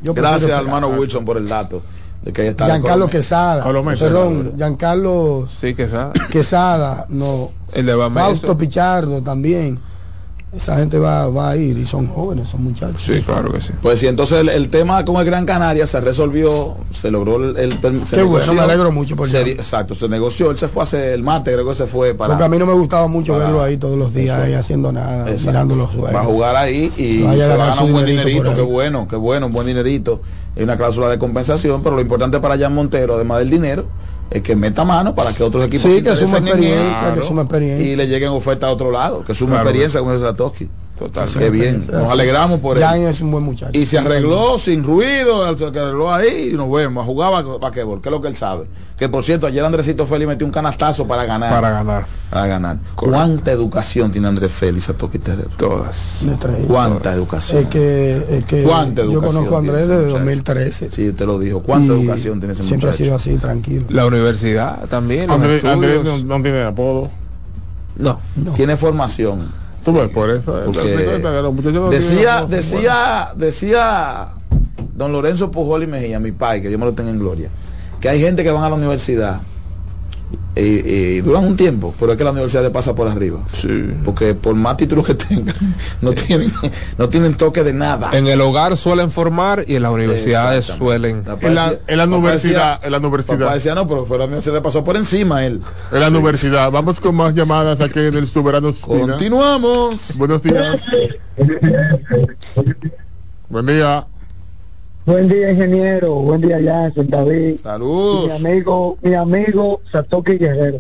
Yo 0.04 0.14
Gracias, 0.14 0.52
hermano 0.52 0.88
Wilson, 0.90 1.26
por 1.26 1.38
el 1.38 1.48
dato. 1.50 1.82
De 2.24 2.32
que 2.34 2.44
ahí 2.44 2.48
está 2.50 2.66
Giancarlo 2.66 3.06
Colomé. 3.06 3.12
Quesada. 3.12 3.64
Colomé, 3.64 3.98
Perdón, 3.98 4.54
Giancarlo 4.58 5.48
Sí, 5.56 5.74
que 5.74 5.84
esa. 5.84 6.12
Quesada, 6.30 7.06
no. 7.10 7.50
El 7.74 7.86
de. 7.86 8.10
Fausto 8.14 8.58
Pichardo 8.58 9.22
también. 9.22 9.80
Esa 10.54 10.76
gente 10.78 11.00
va, 11.00 11.30
va 11.30 11.52
a 11.52 11.56
ir 11.56 11.78
y 11.78 11.86
son 11.86 12.08
jóvenes, 12.08 12.50
son 12.50 12.66
muchachos. 12.66 13.02
Sí, 13.02 13.22
claro 13.22 13.54
que 13.54 13.62
sí. 13.62 13.72
Pues 13.82 14.00
sí, 14.00 14.08
entonces 14.08 14.40
el, 14.42 14.50
el 14.50 14.68
tema 14.68 15.06
con 15.06 15.16
el 15.16 15.24
Gran 15.24 15.46
Canaria 15.46 15.88
se 15.88 16.02
resolvió, 16.02 16.76
se 16.92 17.10
logró 17.10 17.38
el, 17.38 17.56
el 17.56 18.06
se 18.06 18.18
Qué 18.18 18.24
bueno, 18.24 18.54
me 18.56 18.60
alegro 18.60 18.92
mucho 18.92 19.16
por 19.16 19.30
se 19.30 19.50
Exacto, 19.52 19.96
se 19.96 20.10
negoció, 20.10 20.52
él 20.52 20.58
se 20.58 20.68
fue 20.68 20.84
hace 20.84 21.14
el 21.14 21.24
martes, 21.24 21.54
creo 21.54 21.66
que 21.70 21.76
se 21.76 21.88
fue 21.88 22.14
para 22.16 22.34
Porque 22.34 22.44
a 22.44 22.50
mí 22.50 22.58
no 22.58 22.66
me 22.66 22.74
gustaba 22.74 23.08
mucho 23.08 23.32
para- 23.32 23.46
verlo 23.46 23.64
ahí 23.64 23.78
todos 23.78 23.98
los 23.98 24.14
días, 24.14 24.36
Eso. 24.40 24.46
ahí 24.48 24.54
haciendo 24.56 24.92
nada, 24.92 25.22
Exacto. 25.30 25.52
mirando 25.52 25.76
los 25.78 25.90
juegos. 25.92 26.14
Va 26.16 26.20
a 26.20 26.26
jugar 26.26 26.56
ahí 26.58 26.92
y 26.98 27.20
Se 27.20 27.24
va 27.24 27.32
a 27.32 27.36
ganar 27.38 27.84
un 27.86 27.94
buen 27.94 28.06
dinerito 28.06 28.28
dinerito, 28.44 28.56
qué 28.58 28.62
bueno, 28.62 29.08
qué 29.10 29.16
bueno, 29.16 29.46
un 29.46 29.54
buen 29.54 29.68
dinerito. 29.68 30.22
Hay 30.56 30.64
una 30.64 30.78
cláusula 30.78 31.08
de 31.10 31.18
compensación, 31.18 31.82
pero 31.82 31.96
lo 31.96 32.02
importante 32.02 32.40
para 32.40 32.58
Jan 32.58 32.74
Montero, 32.76 33.16
además 33.16 33.40
del 33.40 33.50
dinero, 33.50 33.86
es 34.30 34.42
que 34.42 34.56
meta 34.56 34.84
mano 34.84 35.14
para 35.16 35.34
que 35.34 35.44
otros 35.44 35.66
equipos 35.66 35.84
Sí, 35.90 35.98
se 35.98 36.04
que 36.04 36.16
suma 36.16 36.38
experiencia, 36.40 37.14
que 37.16 37.22
suma 37.24 37.42
experiencia. 37.44 37.88
y 37.88 37.96
le 37.96 38.08
lleguen 38.08 38.30
ofertas 38.30 38.70
a 38.70 38.74
otro 38.74 38.92
lado, 38.92 39.24
que 39.24 39.34
suma 39.34 39.52
Claro. 39.56 39.70
experiencia 39.70 40.02
con 40.02 40.14
ese 40.16 40.26
Satoshi. 40.26 40.70
Total. 41.02 41.28
Qué 41.28 41.50
bien, 41.50 41.84
nos 41.92 42.12
alegramos 42.12 42.60
por 42.60 42.78
él. 42.78 42.84
Jan 42.84 43.02
es 43.02 43.22
un 43.22 43.32
buen 43.32 43.44
muchacho. 43.44 43.72
Y 43.74 43.88
se 43.88 43.98
arregló 43.98 44.60
sin 44.60 44.84
ruido, 44.84 45.58
se 45.58 45.66
arregló 45.66 46.14
ahí 46.14 46.52
y 46.52 46.54
nos 46.54 46.72
vemos. 46.72 47.04
Jugaba 47.08 47.42
basquetbol, 47.42 48.02
que 48.02 48.10
es 48.10 48.12
lo 48.12 48.22
que 48.22 48.28
él 48.28 48.36
sabe. 48.36 48.66
Que 49.00 49.10
por 49.10 49.24
cierto, 49.24 49.48
ayer 49.48 49.66
Andresito 49.66 50.06
Félix 50.06 50.28
metió 50.28 50.46
un 50.46 50.52
canastazo 50.54 51.08
para 51.08 51.26
ganar. 51.26 51.50
Para 51.50 51.72
ganar. 51.72 52.06
Para 52.30 52.46
ganar. 52.46 52.78
¿Cuánta 52.96 53.52
educación 53.52 54.12
tiene 54.12 54.28
Andrés 54.28 54.52
Félix 54.52 54.90
a 54.90 54.94
Toki 54.94 55.18
Terrero? 55.18 55.50
Todas. 55.58 56.28
¿Cuánta 56.68 57.12
educación? 57.14 57.64
Es 57.64 57.70
que, 57.70 58.26
es 58.30 58.46
que 58.46 58.62
¿Cuánta 58.62 59.02
yo 59.02 59.14
educación 59.14 59.46
conozco 59.46 59.56
a 59.56 59.60
Andrés 59.60 59.88
desde 59.88 60.02
muchacho? 60.02 60.18
2013. 60.20 60.92
Sí, 60.92 61.12
te 61.14 61.26
lo 61.26 61.40
dijo. 61.40 61.62
¿Cuánta 61.64 61.96
Y 61.96 62.02
educación 62.02 62.40
tiene 62.40 62.54
ese 62.54 62.64
Siempre 62.64 62.90
ha 62.90 62.92
muchacho? 62.92 63.04
sido 63.04 63.16
así, 63.16 63.38
tranquilo. 63.38 63.86
La 63.90 64.06
universidad 64.06 64.88
también. 64.88 65.26
Los 65.26 65.38
Andrés, 65.38 65.64
no, 65.64 66.20
no 66.38 66.42
tiene 66.44 66.62
apodo. 66.62 67.10
No. 67.98 68.20
Tiene 68.56 68.78
formación. 68.78 69.61
Tú 69.84 69.94
ves, 69.94 70.10
por 70.10 70.30
eso. 70.30 70.58
eh, 70.60 70.66
decía, 71.90 72.46
decía, 72.48 73.30
decía 73.36 74.28
don 74.96 75.12
Lorenzo 75.12 75.50
Pujol 75.52 75.84
y 75.84 75.88
Mejía, 75.88 76.20
mi 76.20 76.32
pai, 76.32 76.62
que 76.62 76.68
Dios 76.68 76.80
me 76.80 76.86
lo 76.86 76.94
tenga 76.94 77.10
en 77.10 77.20
gloria, 77.20 77.50
que 78.00 78.10
hay 78.10 78.20
gente 78.22 78.44
que 78.44 78.52
van 78.52 78.64
a 78.64 78.70
la 78.70 78.76
universidad 78.76 79.42
y, 80.56 80.62
y 80.62 81.22
duran 81.22 81.46
un 81.46 81.56
tiempo, 81.56 81.94
pero 82.00 82.12
es 82.12 82.18
que 82.18 82.24
la 82.26 82.32
universidad 82.32 82.62
le 82.64 82.72
pasa 82.72 82.94
por 82.94 83.08
arriba. 83.08 83.40
Porque 84.04 84.34
por 84.36 84.54
más 84.56 84.76
títulos 84.78 85.06
que 85.06 85.14
tengan, 85.16 85.56
no 86.02 86.12
tienen, 86.14 86.52
no 86.98 87.08
tienen 87.10 87.36
toque 87.36 87.64
de 87.64 87.72
nada. 87.74 88.10
En 88.14 88.28
el 88.28 88.42
hogar 88.42 88.76
suelen 88.76 89.12
formar 89.12 89.64
y 89.68 89.76
en 89.76 89.84
las 89.84 89.92
universidades 89.94 90.66
suelen. 90.66 91.24
Papá 91.24 91.48
En 91.48 91.56
la, 91.56 91.64
decía- 91.72 91.80
en 91.88 91.98
la 91.98 92.04
papá 92.06 92.18
universidad, 92.18 92.52
decía- 92.76 92.88
en 92.88 92.92
la 92.92 92.98
Papá 92.98 93.08
universidad, 93.08 93.54
decía, 93.54 93.76
no, 93.76 93.88
pero 93.88 94.06
fue 94.06 94.18
la 94.18 94.26
universidad 94.26 94.56
le 94.56 94.62
pasó 94.62 94.84
por 94.84 94.98
encima 94.98 95.46
él. 95.46 95.62
en 95.92 96.00
la 96.00 96.08
universidad. 96.10 96.70
Vamos 96.72 97.00
con 97.00 97.16
más 97.16 97.34
llamadas 97.34 97.80
aquí 97.80 98.00
en 98.00 98.16
el 98.16 98.28
Soberano. 98.28 98.74
Continuamos. 98.82 100.18
Buenos 100.18 100.42
días. 100.44 100.84
Buen 103.50 103.66
día. 103.66 104.06
Buen 105.06 105.28
día, 105.28 105.52
ingeniero. 105.52 106.14
Buen 106.16 106.42
día, 106.42 106.60
Jansen, 106.64 107.10
David. 107.10 107.60
Saludos. 107.62 108.40
Mi 108.40 108.50
amigo, 108.50 108.98
mi 109.02 109.14
amigo 109.16 109.82
Satoki 109.92 110.38
Guerrero. 110.38 110.80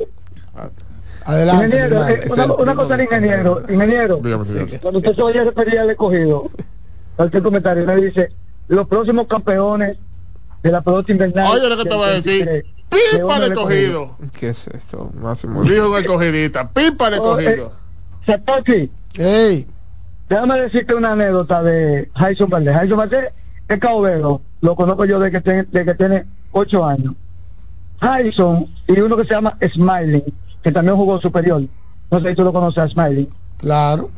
Adelante. 1.25 1.65
ingeniero, 1.65 2.07
eh, 2.07 2.27
una, 2.31 2.53
una 2.53 2.75
cosa 2.75 2.93
al 2.95 3.01
ingeniero. 3.01 3.61
Ingeniero, 3.69 4.17
Dígame, 4.17 4.45
cuando 4.81 4.99
usted 4.99 5.15
se 5.15 5.21
vaya 5.21 5.41
a 5.41 5.43
referir 5.45 5.79
al 5.79 5.89
escogido, 5.89 6.49
cualquier 7.15 7.43
comentario, 7.43 7.85
me 7.85 7.95
dice, 7.95 8.31
los 8.67 8.87
próximos 8.87 9.27
campeones 9.27 9.97
de 10.63 10.71
la 10.71 10.81
pelota 10.81 11.11
invernal. 11.11 11.51
Oye, 11.51 11.69
lo 11.69 11.77
que 11.77 11.83
te 11.89 11.95
voy 11.95 12.09
a 12.09 12.11
decir. 12.13 12.45
23, 12.45 12.63
Pipa 12.91 12.99
¿de 13.17 13.19
dónde 13.21 13.41
de 13.43 13.49
le 13.49 13.55
cogido. 13.55 14.17
¿Qué 14.37 14.49
es 14.49 14.67
esto? 14.67 15.11
Máximo. 15.19 15.63
Dijo 15.63 15.89
un 15.91 15.97
escogidita. 15.97 16.69
Pipa 16.69 17.09
de 17.09 17.19
Oh, 17.19 17.23
cogido. 17.23 17.71
Satoki, 18.25 18.91
Ey, 19.15 19.67
déjame 20.29 20.59
decirte 20.61 20.93
una 20.93 21.13
anécdota 21.13 21.63
de 21.63 22.09
Jason 22.15 22.49
Valdés. 22.49 22.75
Jason 22.75 22.97
Valdés 22.97 23.25
es 23.75 23.79
caobero, 23.79 24.41
lo 24.61 24.75
conozco 24.75 25.05
yo 25.05 25.19
de 25.19 25.31
que, 25.31 25.41
tiene, 25.41 25.63
de 25.63 25.85
que 25.85 25.95
tiene 25.95 26.25
ocho 26.51 26.85
años. 26.85 27.13
Jason 27.99 28.67
y 28.87 28.99
uno 28.99 29.15
que 29.17 29.23
se 29.25 29.33
llama 29.33 29.57
Smiling, 29.61 30.23
que 30.63 30.71
también 30.71 30.95
jugó 30.97 31.19
superior. 31.21 31.61
No 32.09 32.19
sé 32.19 32.29
si 32.29 32.35
tú 32.35 32.43
lo 32.43 32.53
conoces 32.53 32.83
a 32.83 32.89
Smiling. 32.89 33.29
claro. 33.57 34.09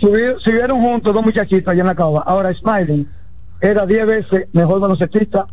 Subi- 0.00 0.38
Subieron 0.38 0.80
juntos 0.80 1.12
dos 1.12 1.22
muchachitos 1.22 1.68
allá 1.70 1.82
en 1.82 1.86
la 1.86 1.94
cava. 1.94 2.22
Ahora 2.22 2.54
Smiling 2.54 3.06
era 3.60 3.84
diez 3.84 4.06
veces 4.06 4.48
mejor 4.52 4.80
baloncestista 4.80 5.46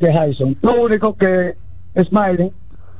que 0.00 0.12
Jason. 0.12 0.56
Lo 0.60 0.82
único 0.82 1.14
que 1.16 1.56
Smiling 1.96 2.50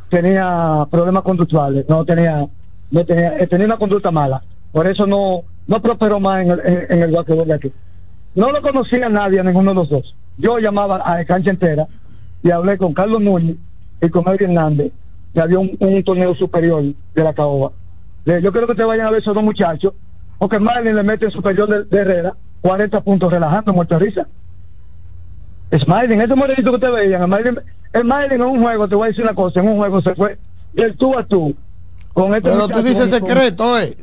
tenía 0.08 0.86
problemas 0.90 1.22
conductuales, 1.24 1.84
no 1.88 2.04
tenía, 2.04 2.46
no 2.92 3.04
tenía, 3.04 3.36
eh, 3.38 3.46
tenía 3.48 3.66
una 3.66 3.76
conducta 3.78 4.12
mala. 4.12 4.42
Por 4.70 4.86
eso 4.86 5.06
no, 5.08 5.42
no 5.66 5.82
prosperó 5.82 6.20
más 6.20 6.42
en 6.44 6.50
el, 6.52 6.60
en, 6.64 6.86
en 6.90 7.02
el 7.02 7.10
basquetbol 7.10 7.48
de 7.48 7.54
aquí. 7.54 7.72
No 8.36 8.52
lo 8.52 8.62
conocía 8.62 9.08
nadie, 9.08 9.40
a 9.40 9.42
ninguno 9.42 9.70
de 9.70 9.74
los 9.74 9.88
dos. 9.88 10.14
Yo 10.38 10.58
llamaba 10.60 10.96
a 10.98 11.16
la 11.16 11.24
cancha 11.24 11.50
entera 11.50 11.88
y 12.42 12.50
hablé 12.50 12.78
con 12.78 12.92
Carlos 12.94 13.20
Núñez 13.20 13.56
y 14.00 14.08
con 14.10 14.22
Edwin 14.28 14.50
Hernández, 14.50 14.92
que 15.34 15.40
había 15.40 15.58
un, 15.58 15.74
un 15.80 16.04
torneo 16.04 16.34
superior 16.36 16.84
de 17.14 17.24
la 17.24 17.32
caoba. 17.32 17.72
Yo 18.26 18.52
quiero 18.52 18.66
que 18.66 18.72
ustedes 18.72 18.86
vayan 18.86 19.06
a 19.06 19.10
ver 19.10 19.20
esos 19.22 19.34
dos 19.34 19.42
muchachos, 19.42 19.94
porque 20.38 20.58
Marlin 20.60 20.94
le 20.94 21.02
mete 21.02 21.24
en 21.24 21.30
superior 21.30 21.68
de, 21.68 21.84
de 21.84 21.98
Herrera 21.98 22.34
40 22.60 23.00
puntos 23.02 23.32
relajando, 23.32 23.72
muerto 23.72 23.98
de 23.98 24.04
risa. 24.06 24.26
Smiling, 25.72 26.20
ese 26.20 26.34
morenito 26.34 26.70
que 26.70 26.76
ustedes 26.76 26.94
veían, 26.94 27.24
Smiling, 27.24 27.58
Smiling 27.92 28.32
en 28.32 28.42
un 28.42 28.62
juego, 28.62 28.88
te 28.88 28.94
voy 28.94 29.06
a 29.06 29.08
decir 29.08 29.24
una 29.24 29.34
cosa, 29.34 29.60
en 29.60 29.68
un 29.68 29.76
juego 29.76 30.00
se 30.02 30.14
fue 30.14 30.38
del 30.74 30.96
tú 30.96 31.16
a 31.18 31.24
tú. 31.24 31.54
Con 32.12 32.34
este 32.34 32.42
Pero 32.50 32.54
tú 32.56 32.62
muchacho, 32.68 32.82
dices 32.82 33.10
con- 33.10 33.28
secreto, 33.28 33.78
eh. 33.80 33.96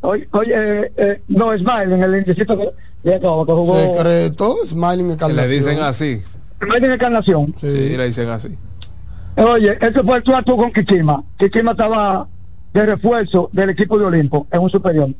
Oye, 0.00 0.28
oye 0.32 0.52
eh, 0.54 0.92
eh, 0.96 1.22
no, 1.28 1.56
Smiling, 1.56 2.02
el 2.02 2.16
indicito 2.18 2.72
que, 3.02 3.10
de 3.10 3.20
Caoba, 3.20 3.46
que 3.46 3.52
jugó. 3.52 3.80
Secreto, 3.80 4.56
smiling 4.66 5.16
Que 5.16 5.32
le 5.32 5.48
dicen 5.48 5.80
así. 5.80 6.22
Smiling 6.62 6.90
encarnación. 6.92 7.54
Sí, 7.60 7.96
le 7.96 8.06
dicen 8.06 8.28
así. 8.28 8.56
Oye, 9.36 9.78
este 9.80 10.02
fue 10.02 10.16
el 10.16 10.22
tú 10.22 10.34
a 10.34 10.42
tú 10.42 10.56
con 10.56 10.72
Kikima. 10.72 11.22
Kikima 11.38 11.70
estaba 11.70 12.26
de 12.72 12.86
refuerzo 12.86 13.48
del 13.52 13.70
equipo 13.70 13.98
de 13.98 14.06
Olimpo, 14.06 14.48
en 14.50 14.60
un 14.60 14.70
superior. 14.70 15.10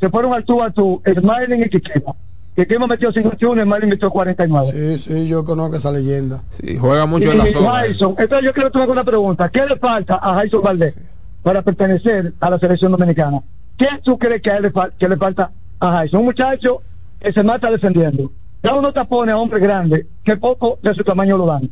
Se 0.00 0.08
fueron 0.08 0.32
al 0.32 0.44
tú 0.44 0.62
a 0.62 0.70
tú, 0.70 1.00
Smiling 1.06 1.62
y 1.62 1.68
Kikima. 1.68 2.14
Kikima 2.56 2.88
metió 2.88 3.12
51 3.12 3.62
y 3.62 3.64
Smiling 3.64 3.88
metió 3.88 4.10
49. 4.10 4.72
Sí, 4.72 4.98
sí, 4.98 5.28
yo 5.28 5.44
conozco 5.44 5.76
esa 5.76 5.92
leyenda. 5.92 6.42
Sí, 6.50 6.76
juega 6.76 7.06
mucho 7.06 7.28
Y 7.28 7.30
en 7.30 7.38
la 7.38 7.46
zona. 7.46 7.70
Jason, 7.70 8.16
entonces 8.18 8.46
yo 8.46 8.52
quiero 8.52 8.72
tomar 8.72 8.90
una 8.90 9.04
pregunta. 9.04 9.48
¿Qué 9.48 9.64
le 9.64 9.76
falta 9.76 10.18
a 10.20 10.34
Jason 10.34 10.60
Valdés 10.60 10.96
para 11.44 11.62
pertenecer 11.62 12.34
a 12.40 12.50
la 12.50 12.58
selección 12.58 12.90
dominicana? 12.90 13.42
¿Qué 13.76 13.86
tú 14.02 14.18
crees 14.18 14.42
que, 14.42 14.50
a 14.50 14.56
él 14.56 14.64
le, 14.64 14.72
que 14.98 15.08
le 15.08 15.16
falta 15.16 15.52
a 15.78 15.92
Jason? 15.92 16.18
Un 16.18 16.26
muchacho 16.26 16.82
que 17.20 17.32
se 17.32 17.42
mata 17.42 17.70
defendiendo. 17.70 18.30
Ya 18.62 18.74
uno 18.74 18.92
tapone 18.92 19.32
a 19.32 19.36
hombre 19.36 19.60
grande 19.60 20.06
que 20.24 20.36
poco 20.36 20.78
de 20.82 20.94
su 20.94 21.04
tamaño 21.04 21.36
lo 21.36 21.46
dan. 21.46 21.70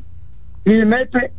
Y 0.64 0.85
mete 0.85 1.32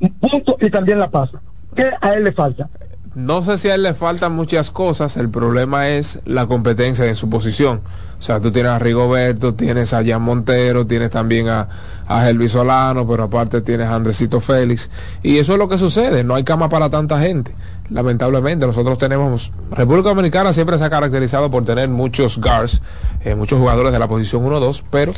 un 0.00 0.10
punto 0.14 0.56
y 0.60 0.70
también 0.70 0.98
la 0.98 1.10
pasa. 1.10 1.40
¿Qué 1.74 1.90
a 2.00 2.14
él 2.14 2.24
le 2.24 2.32
falta? 2.32 2.68
No 3.14 3.42
sé 3.42 3.58
si 3.58 3.68
a 3.68 3.74
él 3.74 3.82
le 3.82 3.94
faltan 3.94 4.34
muchas 4.36 4.70
cosas, 4.70 5.16
el 5.16 5.28
problema 5.28 5.88
es 5.88 6.20
la 6.24 6.46
competencia 6.46 7.04
en 7.06 7.16
su 7.16 7.28
posición. 7.28 7.80
O 8.18 8.22
sea, 8.22 8.40
tú 8.40 8.52
tienes 8.52 8.70
a 8.70 8.78
Rigoberto, 8.78 9.54
tienes 9.54 9.92
a 9.92 10.04
Jan 10.04 10.22
Montero, 10.22 10.86
tienes 10.86 11.10
también 11.10 11.48
a, 11.48 11.68
a 12.06 12.28
Elvis 12.28 12.52
Solano, 12.52 13.08
pero 13.08 13.24
aparte 13.24 13.60
tienes 13.60 13.88
a 13.88 13.94
Andresito 13.96 14.40
Félix. 14.40 14.90
Y 15.22 15.38
eso 15.38 15.52
es 15.54 15.58
lo 15.58 15.68
que 15.68 15.78
sucede, 15.78 16.22
no 16.22 16.34
hay 16.34 16.44
cama 16.44 16.68
para 16.68 16.90
tanta 16.90 17.18
gente. 17.18 17.52
Lamentablemente, 17.90 18.66
nosotros 18.66 18.98
tenemos, 18.98 19.52
República 19.70 20.10
Dominicana 20.10 20.52
siempre 20.52 20.78
se 20.78 20.84
ha 20.84 20.90
caracterizado 20.90 21.50
por 21.50 21.64
tener 21.64 21.88
muchos 21.88 22.38
guards, 22.38 22.82
eh, 23.24 23.34
muchos 23.34 23.58
jugadores 23.58 23.92
de 23.92 23.98
la 23.98 24.08
posición 24.08 24.44
1-2, 24.44 24.84
pero 24.90 25.12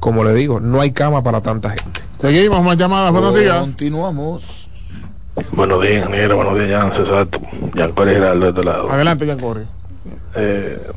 como 0.00 0.24
le 0.24 0.34
digo, 0.34 0.60
no 0.60 0.80
hay 0.80 0.90
cama 0.90 1.22
para 1.22 1.40
tanta 1.40 1.70
gente. 1.70 2.00
Seguimos, 2.18 2.62
más 2.62 2.76
llamadas. 2.76 3.12
Buenos 3.12 3.34
días. 3.34 3.60
Continuamos. 3.60 4.68
Buenos 5.52 5.82
días, 5.82 6.04
ingeniero. 6.04 6.36
Buenos 6.36 6.58
días, 6.58 6.82
Jan 6.82 6.92
Cesato. 6.92 7.40
Giancarlo 7.74 8.12
Giraldo 8.12 8.44
de 8.44 8.50
este 8.50 8.64
lado. 8.64 8.90
Adelante, 8.90 9.26
Jan 9.26 9.40
Corre. 9.40 9.66
Eh, 10.34 10.90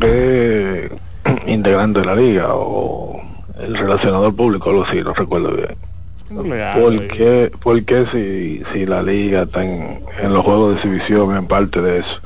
¿qué, 0.00 0.98
integrante 1.46 2.00
de 2.00 2.06
la 2.06 2.14
liga 2.14 2.48
o 2.50 3.20
el 3.58 3.76
relacionador 3.76 4.34
público, 4.34 4.70
algo 4.70 4.84
así, 4.84 5.00
no 5.02 5.12
recuerdo 5.12 5.52
bien. 5.52 5.87
¿Por 6.28 7.08
qué, 7.08 7.50
por 7.62 7.82
qué 7.84 8.04
si, 8.12 8.62
si 8.72 8.84
la 8.84 9.02
liga 9.02 9.42
está 9.42 9.64
en, 9.64 10.02
en 10.22 10.32
los 10.32 10.44
juegos 10.44 10.70
de 10.70 10.76
exhibición, 10.76 11.34
en 11.34 11.46
parte 11.46 11.80
de 11.80 12.00
eso? 12.00 12.20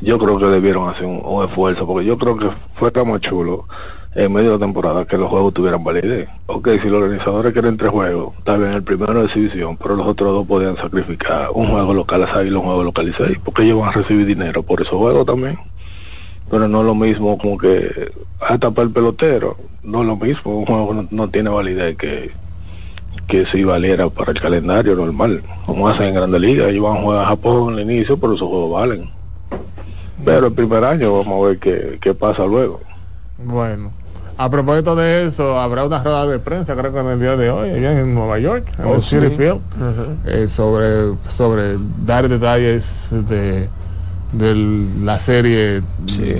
Yo 0.00 0.18
creo 0.18 0.38
que 0.38 0.46
debieron 0.46 0.88
hacer 0.88 1.06
un, 1.06 1.22
un 1.24 1.44
esfuerzo, 1.44 1.86
porque 1.86 2.04
yo 2.04 2.18
creo 2.18 2.36
que 2.36 2.48
fue 2.74 2.90
más 3.04 3.20
chulo 3.20 3.66
en 4.16 4.32
medio 4.32 4.52
de 4.52 4.58
la 4.58 4.66
temporada 4.66 5.04
que 5.04 5.16
los 5.16 5.28
juegos 5.28 5.54
tuvieran 5.54 5.82
validez. 5.84 6.28
Ok, 6.46 6.68
si 6.82 6.88
los 6.88 7.02
organizadores 7.02 7.52
quieren 7.52 7.76
tres 7.76 7.90
juegos, 7.90 8.34
está 8.38 8.56
bien, 8.56 8.72
el 8.72 8.82
primero 8.82 9.14
de 9.14 9.26
exhibición, 9.26 9.76
pero 9.76 9.96
los 9.96 10.06
otros 10.06 10.32
dos 10.32 10.46
podían 10.46 10.76
sacrificar 10.76 11.48
un 11.52 11.68
juego 11.68 11.94
local 11.94 12.24
a 12.24 12.42
y 12.42 12.50
un 12.50 12.62
juego 12.62 12.84
local 12.84 13.14
seis, 13.16 13.38
porque 13.44 13.62
ellos 13.62 13.80
van 13.80 13.90
a 13.90 13.92
recibir 13.92 14.26
dinero 14.26 14.62
por 14.62 14.80
esos 14.80 14.98
juegos 14.98 15.26
también. 15.26 15.58
Pero 16.50 16.68
no 16.68 16.80
es 16.80 16.86
lo 16.86 16.94
mismo 16.94 17.38
como 17.38 17.56
que 17.56 18.12
hasta 18.40 18.70
para 18.70 18.86
el 18.86 18.92
pelotero, 18.92 19.56
no 19.82 20.02
es 20.02 20.06
lo 20.06 20.16
mismo, 20.16 20.58
un 20.58 20.66
juego 20.66 20.92
no, 20.92 21.08
no 21.10 21.30
tiene 21.30 21.50
validez 21.50 21.96
que 21.96 22.30
que 23.26 23.46
si 23.46 23.64
valiera 23.64 24.08
para 24.10 24.32
el 24.32 24.40
calendario 24.40 24.94
normal, 24.96 25.42
como 25.66 25.88
hacen 25.88 26.06
en 26.08 26.14
Grande 26.14 26.38
Liga, 26.38 26.68
ellos 26.68 26.84
van 26.84 26.98
a 26.98 27.00
jugar 27.00 27.22
a 27.24 27.26
Japón 27.28 27.74
al 27.74 27.80
inicio, 27.80 28.16
pero 28.18 28.34
esos 28.34 28.48
juegos 28.48 28.72
valen. 28.72 29.10
Pero 30.24 30.46
el 30.46 30.52
primer 30.52 30.84
año 30.84 31.18
vamos 31.18 31.42
a 31.44 31.48
ver 31.48 31.58
qué, 31.58 31.98
qué 32.00 32.14
pasa 32.14 32.44
luego. 32.46 32.80
Bueno, 33.38 33.90
a 34.38 34.48
propósito 34.50 34.94
de 34.94 35.26
eso, 35.26 35.58
habrá 35.58 35.84
una 35.84 36.02
rueda 36.02 36.26
de 36.26 36.38
prensa, 36.38 36.74
creo 36.76 36.92
que 36.92 37.00
en 37.00 37.06
el 37.06 37.20
día 37.20 37.36
de 37.36 37.50
hoy, 37.50 37.70
allá 37.70 38.00
en 38.00 38.14
Nueva 38.14 38.38
York, 38.38 38.66
en 38.78 38.84
Oh, 38.86 38.94
el 38.96 39.02
sí. 39.02 39.18
City 39.18 39.34
Field, 39.36 39.60
eh, 40.26 40.48
sobre, 40.48 41.14
sobre 41.28 41.76
dar 42.04 42.28
detalles 42.28 43.06
de, 43.10 43.68
de 44.38 44.86
la 45.02 45.18
serie 45.18 45.82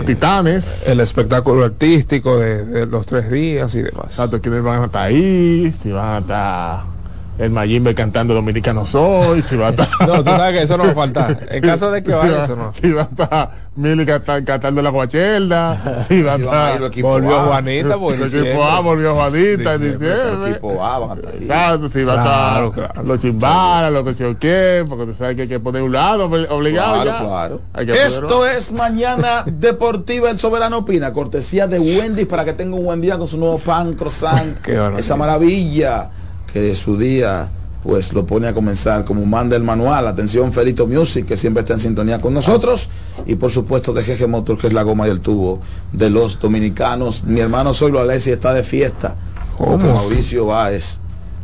Titanes. 0.06 0.86
El 0.86 1.00
espectáculo 1.00 1.64
artístico 1.64 2.38
de, 2.38 2.64
de 2.64 2.86
los 2.86 3.06
tres 3.06 3.30
días 3.30 3.74
y 3.74 3.82
demás. 3.82 4.06
Exacto, 4.06 4.40
quiénes 4.40 4.62
van 4.62 4.82
a 4.82 4.84
estar 4.86 5.02
ahí, 5.02 5.74
si 5.82 5.92
van 5.92 6.14
a 6.14 6.18
estar 6.18 6.93
el 7.38 7.50
Mayimbe 7.50 7.94
cantando 7.94 8.32
Dominicano 8.34 8.86
Soy, 8.86 9.42
si 9.42 9.56
va 9.56 9.68
a 9.68 9.70
estar... 9.70 9.88
No, 10.06 10.22
tú 10.22 10.30
sabes 10.30 10.52
que 10.56 10.62
eso 10.62 10.76
no 10.76 10.84
va 10.84 10.90
a 10.90 10.94
faltar. 10.94 11.46
En 11.50 11.62
caso 11.66 11.90
de 11.90 12.02
que 12.02 12.10
Si 12.12 12.16
vaya, 12.16 12.36
va- 12.38 12.44
eso 12.44 12.54
no. 12.56 12.72
Si 12.72 12.90
va 12.92 13.02
a 13.02 13.04
estar 13.04 13.64
Mili 13.76 14.06
canta- 14.06 14.44
cantando 14.44 14.80
la 14.82 14.90
guachelda, 14.90 16.04
si 16.06 16.22
va 16.22 16.34
a 16.34 16.36
Si 16.36 16.42
a 16.42 16.44
estar... 16.44 16.82
equipos 16.84 17.10
Volvió 17.10 17.36
A. 17.40 17.44
Juanita, 17.46 17.98
pues, 17.98 18.20
El 18.20 18.42
equipo 18.44 18.64
A 18.64 18.80
volvió 18.80 19.14
Juanita 19.16 19.74
en 19.74 19.80
Diciembre, 19.82 20.12
el 20.44 20.50
equipo 20.52 20.84
A 20.84 20.98
van 21.00 21.10
a 21.10 21.14
estar 21.14 21.32
ahí. 21.32 21.38
Exacto, 21.40 21.88
si 21.88 22.04
va 22.04 22.12
a 22.12 22.22
Claro, 22.22 22.68
estar 22.68 22.92
claro. 22.92 23.08
los 23.08 23.20
chimbalas, 23.20 23.92
los 23.92 24.02
cochoqué, 24.04 24.84
porque 24.88 25.06
tú 25.06 25.14
sabes 25.14 25.34
que 25.34 25.42
hay 25.42 25.48
que 25.48 25.58
poner 25.58 25.82
un 25.82 25.90
lado 25.92 26.28
obli- 26.30 26.46
obligado 26.48 27.02
Claro, 27.02 27.10
ya. 27.10 27.18
claro. 27.18 27.60
Que 27.84 28.06
Esto 28.06 28.46
es 28.46 28.70
Mañana 28.72 29.42
Deportiva 29.46 30.30
El 30.30 30.38
Soberano 30.38 30.78
Opina, 30.78 31.12
cortesía 31.12 31.66
de 31.66 31.80
Wendy's 31.80 32.26
para 32.28 32.44
que 32.44 32.52
tenga 32.52 32.76
un 32.76 32.84
buen 32.84 33.00
día 33.00 33.18
con 33.18 33.26
su 33.26 33.38
nuevo 33.38 33.58
pan 33.58 33.94
croissant. 33.94 34.56
Qué. 34.62 34.78
Esa 34.98 35.16
maravilla 35.16 36.10
que 36.54 36.74
su 36.76 36.96
día 36.96 37.50
pues 37.82 38.14
lo 38.14 38.24
pone 38.24 38.48
a 38.48 38.54
comenzar 38.54 39.04
como 39.04 39.26
manda 39.26 39.56
el 39.56 39.62
manual. 39.62 40.06
Atención 40.06 40.52
Felito 40.54 40.86
Music, 40.86 41.26
que 41.26 41.36
siempre 41.36 41.62
está 41.62 41.74
en 41.74 41.80
sintonía 41.80 42.18
con 42.20 42.32
nosotros. 42.32 42.88
Y 43.26 43.34
por 43.34 43.50
supuesto 43.50 43.92
de 43.92 44.02
GG 44.04 44.26
Motor, 44.28 44.56
que 44.56 44.68
es 44.68 44.72
la 44.72 44.82
goma 44.84 45.06
y 45.06 45.10
el 45.10 45.20
tubo 45.20 45.60
de 45.92 46.08
los 46.08 46.38
dominicanos. 46.40 47.24
Mi 47.24 47.40
hermano 47.40 47.74
Soylo 47.74 47.98
Alessi 48.00 48.30
está 48.30 48.54
de 48.54 48.62
fiesta. 48.62 49.16
Como 49.58 49.76
Mauricio 49.78 50.46
Báez 50.46 50.98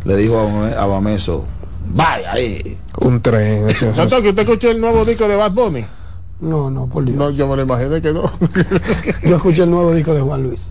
le 0.05 0.17
dijo 0.17 0.39
a 0.39 0.83
a 0.83 0.87
Bameso, 0.87 1.45
vaya 1.93 2.33
ahí. 2.33 2.79
Un 3.01 3.21
tren. 3.21 3.69
eso- 3.69 3.91
eso- 3.91 4.03
usted 4.05 4.39
escuchó 4.39 4.71
el 4.71 4.81
nuevo 4.81 5.05
disco 5.05 5.29
de 5.29 5.37
Bad 5.37 5.53
Bunny. 5.53 5.85
No, 6.41 6.71
no, 6.71 6.87
por 6.87 7.05
Dios. 7.05 7.17
No, 7.19 7.29
yo 7.31 7.47
me 7.49 7.57
lo 7.57 7.63
imaginé 7.63 8.01
que 8.01 8.13
no. 8.15 8.23
Yo 9.29 9.37
escuché 9.37 9.65
el 9.65 9.71
nuevo 9.71 9.93
disco 9.93 10.15
de 10.15 10.23
Juan 10.23 10.43
Luis, 10.45 10.71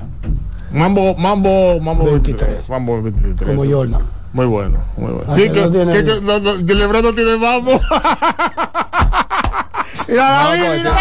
Mambo, 0.74 1.14
Mambo, 1.16 1.80
Mambo 1.80 2.06
23. 2.06 2.40
23. 2.48 2.70
Mambo 2.70 3.02
23. 3.04 3.48
como 3.56 3.70
Jordan. 3.72 4.02
Muy 4.34 4.46
bueno, 4.46 4.78
muy 4.98 5.12
bueno. 5.12 5.28
Ah, 5.32 5.36
Sí, 5.36 5.44
que 5.44 5.52
que, 5.54 5.62
no 5.62 5.72
tiene- 5.72 5.94
que, 5.94 6.06
que, 6.06 6.22
no, 6.22 6.40
no, 6.40 6.66
que 6.66 6.76
Lebron 6.76 7.04
no 7.04 7.14
tiene 7.14 7.36
mambo. 7.38 7.80
mira 10.08 10.24
David, 10.24 10.62
No, 10.62 10.74
mira, 10.76 10.94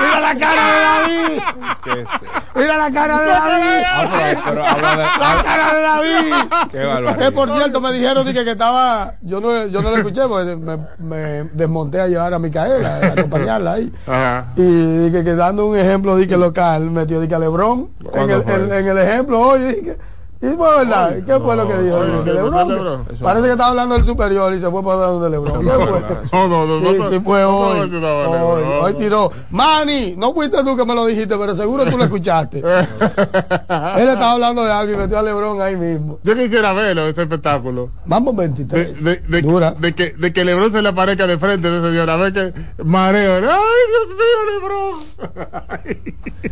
mira 0.00 0.20
la 0.20 0.34
cara 0.38 0.64
de 0.64 0.80
David. 0.82 1.42
¿Qué 1.84 1.90
es 1.92 1.98
eso? 2.00 2.24
Mira 2.56 2.78
la 2.78 2.90
cara 2.90 3.20
de 3.20 3.26
David. 3.28 3.84
Ah, 3.86 4.06
pero- 4.12 4.40
pero 4.44 4.62
La 4.62 5.42
cara 5.44 5.74
de 5.74 5.80
David. 5.82 6.34
Qué 6.70 6.78
barbaridad. 6.84 7.18
Que 7.18 7.32
por 7.32 7.50
cierto 7.54 7.80
me 7.80 7.92
dijeron 7.92 8.26
dije, 8.26 8.44
que 8.44 8.50
estaba, 8.52 9.14
yo 9.22 9.40
no, 9.40 9.66
yo 9.66 9.82
no 9.82 9.90
lo 9.90 9.96
escuché 9.96 10.22
porque 10.28 10.56
me, 10.56 10.78
me 10.98 11.44
desmonté 11.52 12.00
a 12.00 12.06
llevar 12.08 12.34
a 12.34 12.38
Micaela, 12.38 12.96
a 12.96 13.06
acompañarla 13.06 13.72
ahí. 13.74 13.92
Ajá. 14.06 14.46
Y 14.56 14.62
dije 15.08 15.22
que 15.24 15.34
dando 15.36 15.66
un 15.66 15.76
ejemplo 15.78 16.16
dije 16.16 16.36
local, 16.36 16.90
metió 16.90 17.20
dije 17.20 17.34
a 17.34 17.38
Lebrón 17.38 17.90
en 18.00 18.06
¿Cuándo 18.10 18.34
el, 18.34 18.50
en, 18.50 18.72
en 18.72 18.88
el 18.88 18.98
ejemplo 18.98 19.40
hoy 19.40 19.60
dije 19.62 19.96
y 20.42 20.46
fue 20.56 20.76
verdad, 20.78 21.16
¿qué 21.24 21.40
fue 21.40 21.56
lo 21.56 21.66
que 21.66 21.78
dijo? 21.78 22.00
que- 22.24 23.14
Parece 23.24 23.46
que 23.46 23.52
estaba 23.52 23.70
hablando 23.70 23.94
del 23.94 24.04
superior 24.04 24.52
y 24.52 24.60
se 24.60 24.70
fue 24.70 24.82
para 24.84 24.96
donde 25.06 25.30
Lebrón. 25.30 25.64
¿Qué 25.64 25.70
fue? 25.70 26.02
No, 26.32 26.48
no, 26.48 26.66
no. 26.66 26.80
Sí, 26.92 26.98
no, 26.98 27.10
sí 27.10 27.20
fue 27.24 27.44
hoy. 27.44 27.90
Hoy, 27.94 28.62
hoy 28.82 28.94
tiró. 28.94 29.30
Manny, 29.50 30.14
no 30.18 30.34
fuiste 30.34 30.62
tú 30.62 30.76
que 30.76 30.84
me 30.84 30.94
lo 30.94 31.06
dijiste, 31.06 31.36
pero 31.38 31.56
seguro 31.56 31.86
tú 31.86 31.96
lo 31.96 32.04
escuchaste. 32.04 32.58
Él 32.58 34.08
estaba 34.08 34.32
hablando 34.32 34.62
de 34.64 34.72
algo 34.72 34.92
y 34.92 34.96
metió 34.96 35.18
a 35.18 35.22
Lebrón 35.22 35.62
ahí 35.62 35.76
mismo. 35.76 36.18
Yo 36.22 36.34
quisiera 36.34 36.72
verlo, 36.74 37.06
ese 37.08 37.22
espectáculo. 37.22 37.88
Vamos 38.04 38.36
De, 38.36 38.42
23. 38.48 39.02
de, 39.04 39.16
de, 39.26 39.42
Dura. 39.42 39.70
de 39.72 39.94
que, 39.94 40.10
de 40.12 40.32
que 40.32 40.44
Lebron 40.44 40.70
se 40.72 40.82
le 40.82 40.88
aparezca 40.90 41.26
de 41.26 41.38
frente 41.38 41.70
de 41.70 41.78
ese 41.78 41.88
señor. 41.88 42.10
A 42.10 42.16
ver 42.16 42.32
que 42.32 42.52
mareo. 42.84 43.36
¡Ay, 43.36 43.40
Dios 43.88 44.08
mío, 44.18 44.38
Lebron! 44.52 44.94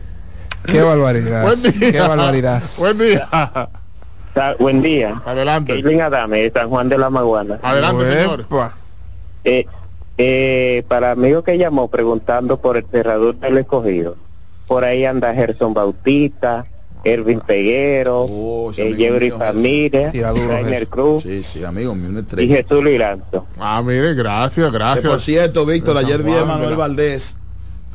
Qué 0.66 0.82
barbaridad. 0.82 1.42
Buen 1.42 1.62
día. 1.62 1.92
Qué 1.92 2.00
barbaridad. 2.00 2.62
Buen 2.78 2.98
día. 2.98 3.28
Ta- 4.34 4.54
Buen 4.58 4.80
día. 4.82 5.20
Adelante. 5.26 5.74
Kevin 5.76 6.00
Adame, 6.02 6.50
San 6.50 6.68
Juan 6.70 6.88
de 6.88 6.98
la 6.98 7.10
Maguana. 7.10 7.58
Adelante, 7.62 8.12
señor. 8.12 8.46
Eh, 9.44 9.66
eh, 10.18 10.84
para 10.88 11.10
amigo 11.12 11.42
que 11.42 11.58
llamó 11.58 11.88
preguntando 11.88 12.58
por 12.60 12.76
el 12.76 12.86
cerrador 12.90 13.36
del 13.38 13.58
escogido, 13.58 14.16
por 14.66 14.84
ahí 14.84 15.04
anda 15.04 15.34
Gerson 15.34 15.74
Bautista, 15.74 16.64
Ervin 17.04 17.40
Peguero, 17.40 18.20
Oh, 18.28 18.70
eh, 18.76 18.94
Tira 20.12 20.30
duro, 20.30 20.48
Rainer. 20.48 20.86
Cruz 20.86 21.24
Sí, 21.24 21.42
sí, 21.42 21.64
amigo 21.64 21.94
mío, 21.94 22.10
una 22.10 22.20
y. 22.20 22.48
Jesús 22.48 22.84
Liranzo. 22.84 23.46
Ah, 23.58 23.82
mire, 23.84 24.14
gracias, 24.14 24.70
Que 24.70 24.78
gracias. 24.78 25.10
por 25.12 25.20
cierto, 25.20 25.66
Víctor, 25.66 25.96
ayer 25.98 26.22
vi 26.22 26.34
a 26.36 26.44
Manuel 26.44 26.76
Valdés, 26.76 27.36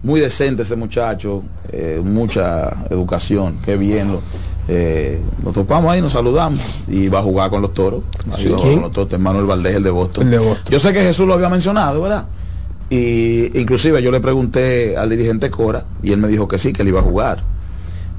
muy 0.03 0.19
decente 0.19 0.61
ese 0.61 0.75
muchacho, 0.75 1.43
eh, 1.69 2.01
mucha 2.03 2.85
educación, 2.89 3.59
qué 3.63 3.77
bien 3.77 4.11
lo. 4.11 4.21
eh, 4.67 5.19
nos 5.43 5.53
topamos 5.53 5.91
ahí, 5.91 6.01
nos 6.01 6.13
saludamos 6.13 6.61
y 6.87 7.07
va 7.07 7.19
a 7.19 7.23
jugar 7.23 7.49
con 7.49 7.61
los 7.61 7.73
toros. 7.73 8.03
Va 8.31 8.35
con 8.35 8.81
los 8.81 8.91
toros, 8.91 9.19
Manuel 9.19 9.45
Valdés, 9.45 9.75
el 9.75 9.83
de 9.83 9.91
Boston. 9.91 10.25
El 10.25 10.31
de 10.31 10.37
Boston. 10.39 10.65
Yo 10.69 10.79
sé 10.79 10.93
que 10.93 11.01
Jesús 11.01 11.27
lo 11.27 11.33
había 11.33 11.49
mencionado, 11.49 12.01
¿verdad? 12.01 12.25
Y 12.89 13.59
inclusive 13.59 14.01
yo 14.01 14.11
le 14.11 14.21
pregunté 14.21 14.95
al 14.95 15.09
dirigente 15.09 15.49
Cora 15.49 15.85
y 16.01 16.13
él 16.13 16.19
me 16.19 16.27
dijo 16.27 16.47
que 16.47 16.57
sí, 16.57 16.71
que 16.71 16.83
él 16.83 16.89
iba 16.89 17.01
a 17.01 17.03
jugar. 17.03 17.43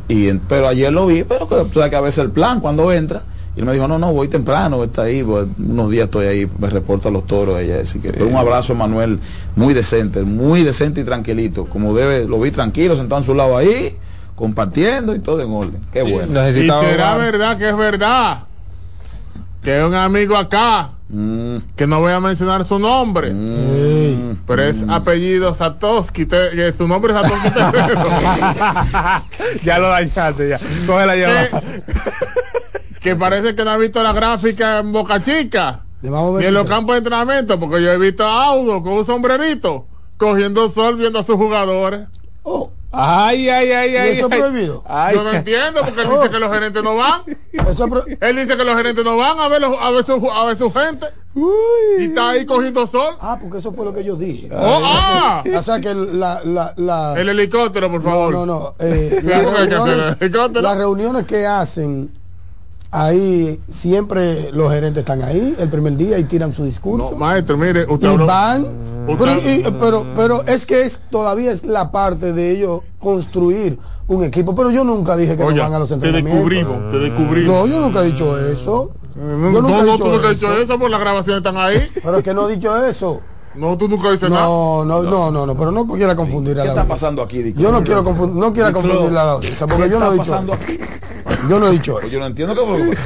Y 0.09 0.33
pero 0.33 0.69
ayer 0.69 0.93
lo 0.93 1.07
vi, 1.07 1.25
pero 1.25 1.49
que, 1.49 1.55
sabes 1.73 1.91
que 1.91 1.97
a 1.97 2.01
veces 2.01 2.25
el 2.25 2.31
plan 2.31 2.61
cuando 2.61 2.93
entra, 2.93 3.23
y 3.59 3.61
él 3.61 3.67
me 3.67 3.73
dijo, 3.73 3.89
no, 3.89 3.99
no, 3.99 4.13
voy 4.13 4.29
temprano, 4.29 4.85
está 4.85 5.03
ahí, 5.03 5.23
pues, 5.25 5.47
unos 5.59 5.91
días 5.91 6.05
estoy 6.05 6.27
ahí, 6.27 6.49
me 6.61 6.71
reporto 6.71 7.09
a 7.09 7.11
los 7.11 7.27
toros 7.27 7.59
ella, 7.61 7.81
así 7.83 7.99
que 7.99 8.11
un 8.23 8.37
abrazo 8.37 8.73
a 8.75 8.77
Manuel, 8.77 9.19
muy 9.57 9.75
decente, 9.75 10.23
muy 10.23 10.63
decente 10.63 11.01
y 11.01 11.05
tranquilito, 11.05 11.65
como 11.67 11.93
debe, 11.93 12.25
lo 12.27 12.39
vi 12.41 12.53
tranquilo, 12.53 12.97
sentado 12.97 13.21
en 13.21 13.27
su 13.27 13.35
lado 13.35 13.57
ahí, 13.57 13.97
compartiendo 14.37 15.13
y 15.15 15.19
todo 15.19 15.41
en 15.43 15.51
orden. 15.51 15.81
Qué 15.93 16.03
bueno. 16.03 16.29
Y 16.31 16.35
Necesitaba 16.35 16.83
será 16.85 17.13
jugar. 17.15 17.33
verdad 17.33 17.59
que 17.59 17.69
es 17.69 17.77
verdad 17.77 18.39
que 19.63 19.85
un 19.85 19.95
amigo 19.95 20.37
acá, 20.37 20.93
Mm, 21.11 21.57
que 21.75 21.87
no 21.87 22.01
voy 22.01 22.13
a 22.13 22.21
mencionar 22.21 22.67
su 22.67 22.79
nombre, 22.79 23.33
mm, 23.33 24.41
pero 24.47 24.63
es 24.63 24.85
apellido 24.91 25.55
Satoshi, 25.55 26.27
te- 26.27 26.51
que 26.51 26.75
su 26.77 26.87
nombre 26.87 27.15
es 27.15 27.19
Satoshi 27.19 27.49
ya 29.65 29.79
lo 29.79 29.89
dañaste, 29.89 30.51
ya. 30.51 30.61
Cógela 30.87 31.17
ya. 31.17 31.49
que, 31.49 31.57
que 33.01 33.17
parece 33.17 33.55
que 33.55 33.65
no 33.65 33.71
ha 33.71 33.77
visto 33.77 34.03
la 34.03 34.13
gráfica 34.13 34.79
en 34.81 34.93
Boca 34.93 35.23
Chica, 35.23 35.85
ni 36.03 36.09
en 36.09 36.15
los 36.15 36.35
23. 36.35 36.67
campos 36.69 36.95
de 36.95 36.99
entrenamiento, 36.99 37.59
porque 37.61 37.83
yo 37.83 37.91
he 37.93 37.99
visto 37.99 38.25
a 38.25 38.45
Audo 38.47 38.83
con 38.83 38.93
un 38.95 39.05
sombrerito, 39.05 39.87
cogiendo 40.17 40.69
sol 40.69 40.97
viendo 40.97 41.19
a 41.19 41.23
sus 41.23 41.37
jugadores. 41.37 42.03
Oh, 42.43 42.71
Ay, 42.91 43.51
ay, 43.51 43.71
ay, 43.71 43.91
¿y 43.93 43.97
ay. 43.97 44.11
eso 44.19 44.29
es 44.31 44.37
prohibido? 44.39 44.83
Ay, 44.87 45.15
Yo 45.15 45.23
no 45.23 45.31
entiendo, 45.35 45.83
porque 45.85 46.01
él 46.01 46.09
dice 46.09 46.31
que 46.31 46.39
los 46.39 46.51
gerentes 46.51 46.83
no 46.83 46.97
van. 46.97 47.21
Él 48.21 48.37
dice 48.37 48.57
que 48.57 48.65
los 48.65 48.77
gerentes 48.77 49.05
no 49.05 49.19
van 49.19 49.39
a 49.39 49.49
ver, 49.49 49.61
los- 49.61 49.77
a 49.79 49.91
ver, 49.91 50.05
su, 50.05 50.31
a 50.33 50.45
ver 50.47 50.57
su 50.57 50.73
gente. 50.73 51.07
Y 51.99 52.05
está 52.05 52.31
ahí 52.31 52.47
cogiendo 52.47 52.87
sol. 52.87 53.15
Ah, 53.21 53.37
porque 53.39 53.59
eso 53.59 53.73
fue 53.75 53.85
lo 53.85 53.93
que 53.93 54.03
yo 54.03 54.17
dije. 54.17 54.49
Oh, 54.53 54.81
ah. 54.83 55.45
O 55.55 55.63
sea 55.63 55.81
que 55.81 55.95
la, 55.95 56.41
la, 56.43 56.73
la, 56.77 57.15
El 57.21 57.29
helicóptero, 57.29 57.91
por 57.91 58.03
no, 58.03 58.11
favor. 58.11 58.33
no, 58.33 58.47
no. 58.47 58.75
eh, 58.79 59.21
las, 59.23 59.43
reuniones, 59.45 59.95
el 59.97 60.17
helicóptero. 60.21 60.63
las 60.63 60.79
reuniones 60.79 61.27
que 61.27 61.47
hacen 61.47 62.11
ahí 62.91 63.61
siempre 63.71 64.51
los 64.53 64.71
gerentes 64.73 65.01
están 65.03 65.23
ahí 65.23 65.55
el 65.59 65.69
primer 65.69 65.97
día 65.97 66.19
y 66.19 66.25
tiran 66.25 66.53
su 66.53 66.65
discurso. 66.65 67.17
maestro, 67.17 67.57
mire, 67.57 67.85
usted 67.89 68.09
y 68.09 68.15
habló- 68.15 68.27
van, 68.27 68.63
Usted- 69.09 69.17
pero, 69.19 69.33
y- 69.33 69.79
pero, 69.81 70.07
pero 70.15 70.47
es 70.47 70.67
que 70.67 70.83
es 70.83 71.01
todavía 71.11 71.51
es 71.53 71.65
la 71.65 71.91
parte 71.91 72.33
de 72.33 72.51
ellos 72.51 72.83
construir 72.99 73.79
un 74.07 74.25
equipo. 74.25 74.55
Pero 74.55 74.71
yo 74.71 74.85
nunca 74.85 75.17
dije 75.17 75.37
que 75.37 75.43
Oye, 75.43 75.57
no 75.57 75.63
van 75.63 75.75
a 75.75 75.79
los 75.79 75.89
te 75.89 75.95
entrenamientos. 75.95 76.35
descubrimos, 76.51 76.91
te 76.93 76.99
descubrimos. 76.99 77.55
No, 77.57 77.67
yo 77.67 77.81
nunca 77.81 78.03
he 78.03 78.07
dicho 78.07 78.39
eso. 78.39 78.91
No, 79.15 79.53
Yo 79.53 79.61
nunca 79.61 79.61
no, 79.61 79.69
he 79.69 79.87
no, 79.87 79.93
dicho 79.93 80.05
tú 80.05 80.11
nunca 80.13 80.29
has 80.29 80.35
dicho 80.35 80.53
eso, 80.57 80.79
por 80.79 80.91
las 80.91 81.01
grabaciones 81.01 81.39
están 81.39 81.57
ahí. 81.57 81.89
Pero 82.03 82.19
es 82.19 82.25
que 82.25 82.35
no 82.35 82.49
he 82.49 82.55
dicho 82.55 82.85
eso. 82.85 83.21
No, 83.59 83.77
tú 83.77 83.89
nunca 83.89 84.11
dices 84.13 84.31
nada. 84.31 84.43
No, 84.47 84.85
no, 84.85 85.03
no, 85.03 85.31
no, 85.31 85.47
no, 85.47 85.57
pero 85.57 85.71
no 85.73 85.87
quiera 85.87 86.15
confundir 86.17 86.59
a 86.59 86.63
¿Qué 86.63 86.67
la 86.69 86.73
está 86.73 86.81
audiencia. 86.83 86.95
pasando 86.95 87.23
aquí, 87.23 87.43
Dico? 87.43 87.61
Yo 87.61 87.73
no 87.73 87.83
quiero 87.83 88.05
confundir, 88.05 88.37
no 88.37 88.53
quiera 88.53 88.73
confundir 88.73 89.09
a 89.09 89.25
la 89.25 89.33
audiencia, 89.33 89.67
porque 89.67 89.85
¿qué 89.85 89.91
yo 89.91 89.99
no 90.01 90.09
he 90.09 90.13
dicho 90.13 90.25
pasando 90.25 90.53
eso. 90.55 90.63
aquí? 90.63 90.79
Yo 91.49 91.59
no 91.59 91.67
he 91.67 91.71
dicho 91.73 91.93
Pues 91.95 92.05
eso. 92.07 92.13
yo 92.15 92.21
no 92.21 92.27
entiendo 92.27 92.55
qué 92.55 92.61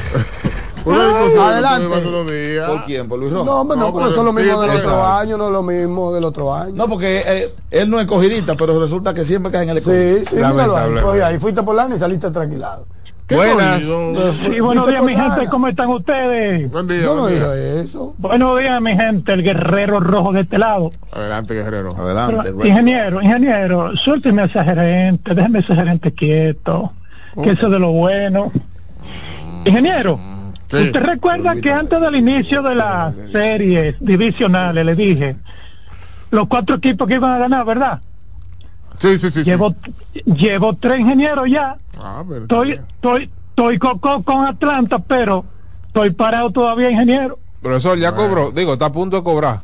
discusión 0.84 1.38
Adelante. 1.38 2.66
¿Por 2.66 2.84
quién? 2.84 3.08
¿Por 3.08 3.18
Luis 3.20 3.32
Rojas? 3.32 3.46
No, 3.46 3.60
hombre, 3.60 3.76
no, 3.76 3.86
No, 3.86 3.92
pero 3.94 4.08
eso 4.08 4.18
es 4.18 4.24
lo 4.24 4.32
mismo 4.32 4.60
del 4.60 4.70
otro 4.70 4.78
exacto. 4.80 5.04
año, 5.06 5.38
no 5.38 5.46
es 5.46 5.52
lo 5.52 5.62
mismo 5.62 6.12
del 6.12 6.24
otro 6.24 6.52
año. 6.54 6.74
No, 6.74 6.88
porque 6.88 7.22
eh, 7.24 7.54
él 7.70 7.88
no 7.88 8.00
es 8.00 8.06
cogidita, 8.06 8.56
pero 8.56 8.80
resulta 8.80 9.14
que 9.14 9.24
siempre 9.24 9.52
cae 9.52 9.62
en 9.62 9.70
el 9.70 9.82
Sí, 9.82 9.90
escogido. 9.90 10.24
sí, 10.48 10.52
míralo 10.52 10.76
ahí. 10.76 11.20
Ahí 11.20 11.38
fuiste 11.38 11.62
por 11.62 11.76
lana 11.76 11.94
y 11.94 11.98
saliste 11.98 12.30
tranquilado. 12.30 12.86
¿Qué 13.26 13.36
Buenas. 13.36 13.84
Sí, 13.84 14.60
buenos 14.60 14.88
días, 14.88 15.02
mi 15.04 15.14
gente, 15.14 15.46
¿cómo 15.48 15.68
están 15.68 15.88
ustedes? 15.88 16.70
Buen 16.70 16.86
día, 16.88 17.02
no 17.06 17.20
buen 17.22 17.34
día. 17.34 17.52
dije 17.52 17.80
eso. 17.82 18.14
Buenos 18.18 18.58
días, 18.58 18.80
mi 18.82 18.94
gente, 18.96 19.32
el 19.32 19.42
guerrero 19.42 20.00
rojo 20.00 20.32
de 20.32 20.40
este 20.42 20.58
lado. 20.58 20.90
Adelante, 21.12 21.54
guerrero. 21.54 21.96
Adelante, 21.96 22.52
Pero, 22.52 22.66
ingeniero, 22.66 23.22
ingeniero, 23.22 23.96
suélteme 23.96 24.42
a 24.42 24.44
ese 24.46 24.62
gerente, 24.64 25.34
déjeme 25.34 25.58
a 25.58 25.60
ese 25.62 25.74
gerente 25.74 26.12
quieto, 26.12 26.92
que 27.42 27.50
eso 27.50 27.66
es 27.66 27.72
de 27.72 27.78
lo 27.78 27.92
bueno. 27.92 28.52
Ingeniero, 29.64 30.18
Sí. 30.68 30.76
¿usted 30.78 31.02
recuerda 31.02 31.54
que 31.56 31.70
antes 31.72 32.00
del 32.00 32.16
inicio 32.16 32.62
de 32.62 32.74
las 32.74 33.14
series 33.30 33.94
divisionales 34.00 34.84
le 34.84 34.94
dije 34.94 35.36
los 36.30 36.48
cuatro 36.48 36.76
equipos 36.76 37.06
que 37.06 37.14
iban 37.14 37.32
a 37.32 37.38
ganar, 37.38 37.64
verdad? 37.66 38.00
Sí, 39.02 39.18
sí, 39.18 39.30
sí. 39.30 39.42
sí. 39.42 39.44
Llevo, 39.44 39.74
llevo 40.24 40.74
tres 40.76 41.00
ingenieros 41.00 41.50
ya. 41.50 41.76
Ah, 41.98 42.22
pero- 42.28 42.42
Estoy, 42.42 42.70
estoy, 42.72 43.30
estoy 43.50 43.78
con, 43.78 43.98
con- 43.98 44.22
con 44.22 44.46
Atlanta, 44.46 45.00
pero 45.00 45.44
estoy 45.88 46.10
parado 46.12 46.50
todavía, 46.52 46.88
ingeniero. 46.90 47.38
Profesor, 47.60 47.98
ya 47.98 48.14
cobró. 48.14 48.52
Digo, 48.52 48.74
está 48.74 48.86
a 48.86 48.92
punto 48.92 49.16
de 49.16 49.22
cobrar. 49.24 49.60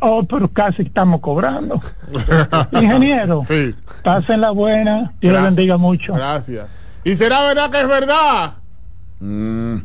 Oh, 0.00 0.24
pero 0.24 0.48
casi 0.48 0.82
estamos 0.82 1.20
cobrando. 1.20 1.80
Ingeniero, 2.72 3.42
Sí, 3.48 3.74
pasen 4.02 4.40
la 4.40 4.50
buena. 4.50 5.12
Dios 5.20 5.32
le 5.34 5.38
Gra- 5.40 5.44
bendiga 5.44 5.76
mucho. 5.78 6.12
gracias. 6.14 6.66
¿Y 7.04 7.16
será 7.16 7.42
verdad 7.42 7.70
que 7.70 7.80
es 7.80 7.88
verdad? 7.88 8.54
Mm, 9.20 9.76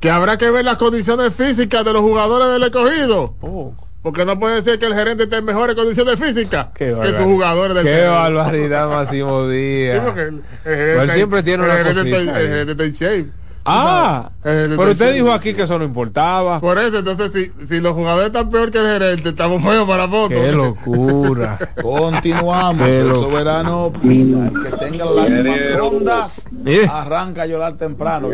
Que 0.00 0.10
habrá 0.10 0.38
que 0.38 0.50
ver 0.50 0.64
las 0.64 0.76
condiciones 0.76 1.34
físicas 1.34 1.84
de 1.84 1.92
los 1.92 2.02
jugadores 2.02 2.48
del 2.52 2.62
escogido. 2.62 3.34
Oh, 3.42 3.72
Porque 4.02 4.24
no 4.24 4.38
puede 4.38 4.62
ser 4.62 4.78
que 4.80 4.86
el 4.86 4.94
gerente 4.94 5.24
esté 5.24 5.36
en 5.36 5.44
mejores 5.44 5.76
condiciones 5.76 6.18
físicas 6.18 6.66
que 6.74 6.90
sus 6.92 7.16
jugadores 7.18 7.74
del 7.76 7.84
Qué 7.84 7.92
escogido. 8.04 8.12
barbaridad, 8.14 8.88
Máximo 8.88 9.44
Sí, 9.48 9.54
Díaz. 9.56 10.00
porque 10.04 10.20
el, 10.22 10.34
el 10.34 10.42
Pero 10.64 10.76
gerente- 10.76 11.02
él 11.04 11.10
siempre 11.10 11.42
tiene 11.44 11.64
el 11.64 11.70
una 11.70 11.78
gerente 11.78 12.10
cosita. 12.10 12.40
El 12.40 12.48
gerente 12.48 12.72
está 12.72 12.84
en 12.84 12.92
shape. 12.92 13.30
Ah, 13.64 14.30
El 14.44 14.52
gerente 14.52 14.76
pero 14.76 14.90
usted 14.90 15.08
en 15.10 15.14
dijo 15.14 15.32
aquí 15.32 15.54
que 15.54 15.62
eso 15.62 15.78
no 15.78 15.84
importaba. 15.84 16.58
Por 16.60 16.78
eso, 16.78 16.98
entonces, 16.98 17.30
si, 17.32 17.66
si 17.68 17.80
los 17.80 17.92
jugadores 17.94 18.26
están 18.28 18.50
peor 18.50 18.70
que 18.70 18.78
el 18.78 18.86
gerente, 18.86 19.28
estamos 19.28 19.62
feos 19.70 19.86
para 19.86 20.08
foto. 20.08 20.28
Qué 20.30 20.52
locura. 20.52 21.58
Continuamos. 21.82 22.86
Qué 22.86 22.98
el 22.98 23.08
loco. 23.08 23.20
soberano 23.20 23.84
opina. 23.86 24.48
El 24.48 24.62
que 24.64 24.76
tenga 24.76 25.04
las 25.04 25.14
lágrimas 25.30 25.60
hondas, 25.80 26.48
Eh. 26.66 26.88
arranca 26.90 27.42
a 27.42 27.46
llorar 27.46 27.74
temprano. 27.76 28.28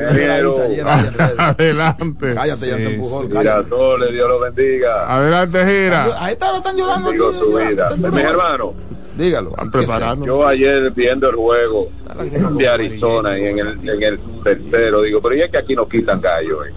Adelante. 1.38 2.34
Cállate, 2.34 2.66
ya 2.68 2.76
Sí, 2.76 2.82
se 2.82 2.94
empujó. 2.94 3.22
sí. 3.22 3.28
cállate. 3.32 3.68
Dios 4.12 4.28
lo 4.28 4.40
bendiga. 4.40 5.14
Adelante, 5.14 5.64
gira. 5.66 6.16
Ahí 6.24 6.32
está, 6.32 6.50
lo 6.52 6.56
están 6.58 6.76
llorando. 6.76 7.10
Tu 7.12 7.58
vida. 7.58 7.90
Mis 7.96 8.24
hermanos, 8.24 8.70
Dígalo. 9.18 9.52
Preparando. 9.72 10.24
yo 10.24 10.46
ayer 10.46 10.90
viendo 10.92 11.28
el 11.28 11.34
juego 11.36 11.88
de 12.56 12.68
Arizona 12.68 13.38
y 13.38 13.46
en 13.46 13.58
el, 13.58 13.88
en 13.88 14.02
el 14.02 14.20
tercero, 14.44 15.02
digo, 15.02 15.20
pero 15.20 15.34
y 15.34 15.40
es 15.42 15.50
que 15.50 15.58
aquí 15.58 15.74
nos 15.74 15.88
quitan 15.88 16.20
gallo, 16.20 16.64
eh. 16.64 16.72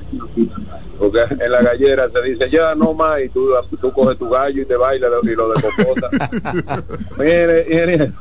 Porque 0.97 1.19
en 1.39 1.51
la 1.51 1.61
gallera 1.61 2.09
se 2.13 2.22
dice, 2.30 2.49
ya 2.49 2.76
no 2.76 2.93
más, 2.93 3.22
y 3.22 3.30
tú, 3.30 3.49
tú 3.80 3.91
coges 3.91 4.18
tu 4.18 4.30
gallo 4.30 4.61
y 4.61 4.65
te 4.65 4.76
bailas 4.76 5.11
y 5.23 5.27
lo 5.35 5.49
de 5.53 5.61
copota. 5.61 6.09
Mire, 7.18 7.61
ingeniero, 7.69 8.13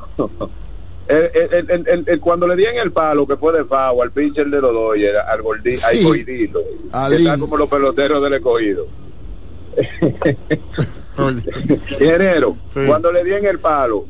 el, 1.07 1.31
el, 1.33 1.65
el, 1.69 1.87
el- 1.87 2.03
el- 2.07 2.19
cuando 2.19 2.47
le 2.47 2.55
di 2.55 2.63
en 2.65 2.77
el 2.77 2.91
palo, 2.91 3.27
que 3.27 3.37
fue 3.37 3.53
de 3.53 3.65
Favo, 3.65 4.01
al 4.01 4.11
pitcher 4.11 4.47
de 4.47 4.61
los 4.61 4.71
Dodgers, 4.73 5.17
al 5.27 5.41
gordito, 5.41 5.85
al 5.87 5.95
Sí. 5.97 6.03
gordito, 6.03 6.59
Al 6.91 7.11
que 7.11 7.17
está 7.23 7.37
como 7.37 7.57
los 7.57 7.67
peloteros 7.69 8.23
del 8.23 8.33
escogido. 8.33 8.85
Ingeniero, 11.17 12.57
Sí. 12.73 12.81
cuando 12.87 13.11
le 13.11 13.23
di 13.23 13.33
en 13.33 13.45
el 13.45 13.59
palo, 13.59 14.05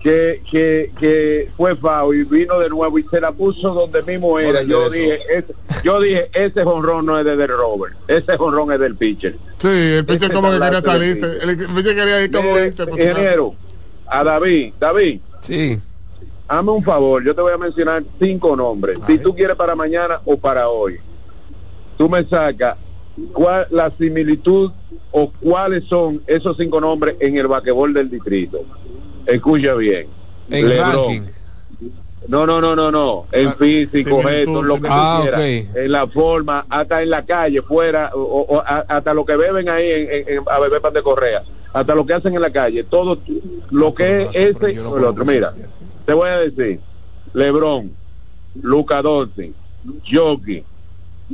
que, 0.00 0.42
que, 0.48 0.92
que 0.98 1.50
fue 1.56 1.74
FAO 1.76 2.14
y 2.14 2.22
vino 2.24 2.58
de 2.60 2.68
nuevo 2.68 2.98
y 2.98 3.04
se 3.10 3.20
la 3.20 3.32
puso 3.32 3.74
donde 3.74 4.02
mismo 4.04 4.38
era, 4.38 4.62
yo 4.62 4.82
eso. 4.86 4.90
dije, 4.90 5.18
ese, 5.28 5.54
yo 5.82 6.00
dije, 6.00 6.30
ese 6.32 6.62
jonrón 6.62 7.04
no 7.06 7.18
es 7.18 7.24
de 7.24 7.36
del 7.36 7.48
Robert, 7.48 7.96
ese 8.06 8.36
jonrón 8.36 8.70
es 8.72 8.78
del 8.78 8.94
pitcher. 8.96 9.36
sí, 9.58 9.66
el 9.68 10.04
pitcher 10.06 10.32
como 10.32 10.52
que 10.52 10.60
quería 10.60 10.82
salirse. 10.82 11.38
El 11.42 11.56
pitcher 11.56 11.96
quería 11.96 12.22
ir 12.22 12.30
como 12.30 12.50
pues, 12.50 12.78
ingeniero, 12.78 13.54
a 14.06 14.22
David, 14.22 14.74
David, 14.78 15.20
Sí. 15.40 15.80
hazme 16.46 16.70
un 16.70 16.84
favor, 16.84 17.24
yo 17.24 17.34
te 17.34 17.42
voy 17.42 17.52
a 17.52 17.58
mencionar 17.58 18.04
cinco 18.20 18.54
nombres, 18.54 18.98
si 19.08 19.18
tú 19.18 19.34
quieres 19.34 19.56
para 19.56 19.74
mañana 19.74 20.20
o 20.24 20.36
para 20.38 20.68
hoy, 20.68 20.98
tú 21.96 22.08
me 22.08 22.24
sacas 22.28 22.76
cuál 23.32 23.66
la 23.70 23.90
similitud 23.96 24.72
o 25.10 25.32
cuáles 25.40 25.84
son 25.88 26.22
esos 26.26 26.56
cinco 26.56 26.80
nombres 26.80 27.16
en 27.20 27.36
el 27.36 27.46
vaquebol 27.48 27.92
del 27.94 28.10
distrito. 28.10 28.60
Escucha 29.26 29.74
bien. 29.74 30.08
En 30.50 30.68
ranking. 30.78 31.22
No, 32.26 32.46
no, 32.46 32.60
no, 32.60 32.76
no, 32.76 32.90
no. 32.90 33.26
En 33.32 33.48
Ah, 33.48 33.56
físico, 33.58 34.28
esto, 34.28 34.62
lo 34.62 34.74
que 34.74 34.80
tú 34.88 34.94
Ah, 34.94 35.20
quieras. 35.22 35.40
En 35.74 35.92
la 35.92 36.06
forma, 36.06 36.66
hasta 36.68 37.02
en 37.02 37.10
la 37.10 37.24
calle, 37.24 37.62
fuera, 37.62 38.10
o, 38.14 38.62
hasta 38.66 39.14
lo 39.14 39.24
que 39.24 39.36
beben 39.36 39.68
ahí 39.68 39.90
en, 39.90 40.10
en- 40.10 40.38
en- 40.38 40.44
a 40.50 40.58
beber 40.58 40.80
pan 40.82 40.92
de 40.92 41.02
correa, 41.02 41.42
hasta 41.72 41.94
lo 41.94 42.04
que 42.04 42.12
hacen 42.14 42.34
en 42.34 42.42
la 42.42 42.50
calle, 42.50 42.84
todo 42.84 43.18
lo 43.70 43.94
que 43.94 44.22
es 44.22 44.28
ese 44.34 44.78
o 44.80 44.96
el 44.98 45.04
otro. 45.04 45.24
Mira, 45.24 45.54
te 46.04 46.12
voy 46.12 46.28
a 46.28 46.38
decir, 46.38 46.80
Lebron, 47.32 47.96
Luca 48.60 49.00
Doncic, 49.00 49.54
Jockey, 50.10 50.64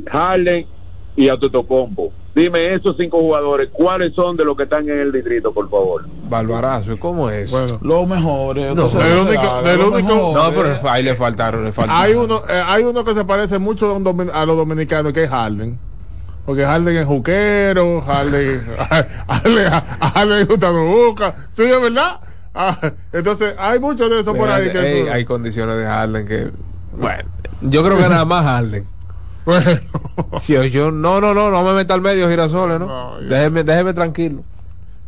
Harden 0.07 0.67
y 1.15 1.29
Atotocompo. 1.29 2.11
Dime 2.35 2.73
esos 2.73 2.97
cinco 2.99 3.19
jugadores, 3.19 3.69
¿cuáles 3.71 4.13
son 4.13 4.35
de 4.35 4.43
los 4.43 4.57
que 4.57 4.63
están 4.63 4.89
en 4.89 4.99
el 4.99 5.11
distrito, 5.13 5.53
por 5.53 5.69
favor? 5.69 6.05
Barbarazo, 6.29 6.99
¿cómo 6.99 7.29
es? 7.29 7.49
Bueno, 7.49 7.79
Lo 7.81 8.05
mejor. 8.05 8.57
eh, 8.59 8.67
No, 8.75 8.83
no 8.83 8.89
se 8.89 8.97
único- 8.97 9.39
haga, 9.41 9.61
del 9.69 9.79
lo 9.79 9.91
único- 9.91 10.07
mejor, 10.15 10.33
no, 10.35 10.47
eh. 10.49 10.53
pero 10.81 10.89
ahí 10.91 11.03
le 11.03 11.15
faltaron, 11.15 11.63
le 11.63 11.71
faltaron. 11.71 12.01
hay 12.03 12.13
uno, 12.13 12.41
eh, 12.49 12.61
hay 12.65 12.83
uno 12.83 13.05
que 13.05 13.13
se 13.13 13.23
parece 13.23 13.57
mucho 13.57 13.89
a, 13.89 13.93
un 13.93 14.03
domin- 14.03 14.31
a 14.33 14.45
los 14.45 14.57
dominicanos, 14.57 15.13
que 15.13 15.23
es 15.23 15.29
Harden. 15.29 15.79
Porque 16.45 16.63
Harden 16.65 16.95
es 16.97 17.05
juquero, 17.05 18.01
Harden, 18.05 18.61
Harden, 19.27 19.71
Harden 20.01 20.39
es 20.39 20.47
Boca. 20.47 21.35
Sí, 21.55 21.63
es 21.63 21.81
verdad. 21.81 22.19
Ah, 22.53 22.77
entonces, 23.13 23.55
hay 23.57 23.79
muchos 23.79 24.09
de 24.09 24.19
esos 24.19 24.35
por 24.37 24.49
ahí. 24.49 24.69
Que 24.71 25.09
hay 25.11 25.25
condiciones 25.25 25.77
de 25.77 25.85
Harden 25.85 26.27
que. 26.27 26.51
Bueno, 26.97 27.23
yo 27.61 27.83
creo 27.83 27.97
que 27.97 28.03
nada 28.09 28.25
más 28.25 28.43
Harden. 28.45 28.85
Bueno, 29.45 29.79
Si 30.41 30.53
yo, 30.53 30.63
yo- 30.63 30.91
no, 30.91 31.21
no, 31.21 31.33
no, 31.33 31.51
no 31.51 31.63
me 31.63 31.73
meta 31.73 31.93
al 31.93 32.01
medio, 32.01 32.29
girasoles, 32.29 32.79
¿no? 32.79 32.87
No, 32.87 33.21
yo- 33.21 33.27
déjeme, 33.27 33.63
déjeme 33.63 33.93
tranquilo. 33.93 34.43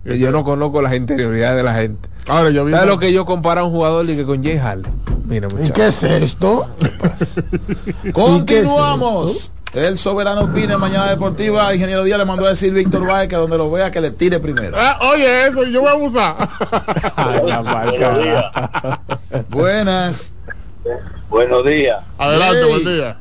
Que 0.04 0.18
yo 0.20 0.32
no 0.32 0.44
conozco 0.46 0.82
las 0.82 0.94
interioridades 0.96 1.58
de 1.58 1.64
la 1.64 1.74
gente. 1.74 2.08
ahora 2.30 2.50
yo. 2.50 2.70
¿Sabes 2.70 2.88
lo 2.88 2.98
que 2.98 3.12
yo 3.12 3.26
comparo 3.26 3.62
a 3.62 3.64
un 3.66 3.72
jugador 3.72 4.10
y 4.10 4.16
que 4.16 4.24
con 4.26 4.42
Jay 4.42 4.58
Harden? 4.58 4.94
Mira, 5.26 5.50
¿Y 5.50 5.54
muchachos. 5.54 5.74
qué 5.76 5.88
es 5.88 6.04
esto? 6.04 6.66
Continuamos. 8.14 9.52
El 9.74 10.00
soberano 10.00 10.44
opina 10.44 10.78
mañana 10.78 11.10
deportiva. 11.10 11.74
Ingeniero 11.74 12.04
Díaz 12.06 12.20
le 12.20 12.26
mandó 12.26 12.46
a 12.46 12.50
decir 12.50 12.74
Víctor 12.74 13.06
Vázquez 13.06 13.30
que 13.32 13.36
donde 13.36 13.58
lo 13.58 13.70
vea 13.70 13.92
que 13.92 14.00
le 14.00 14.12
tire 14.12 14.40
primero. 14.40 14.78
Ah, 14.80 14.98
oye, 15.12 15.48
eso, 15.48 15.66
yo 15.66 15.82
voy 15.82 15.90
a 15.90 15.92
abusar. 15.92 16.38
Buenas. 19.50 20.34
Buenos 21.30 21.66
días. 21.66 22.00
Adelante, 22.18 22.62
Ey. 22.62 22.70
buen 22.70 22.86
día. 22.86 23.18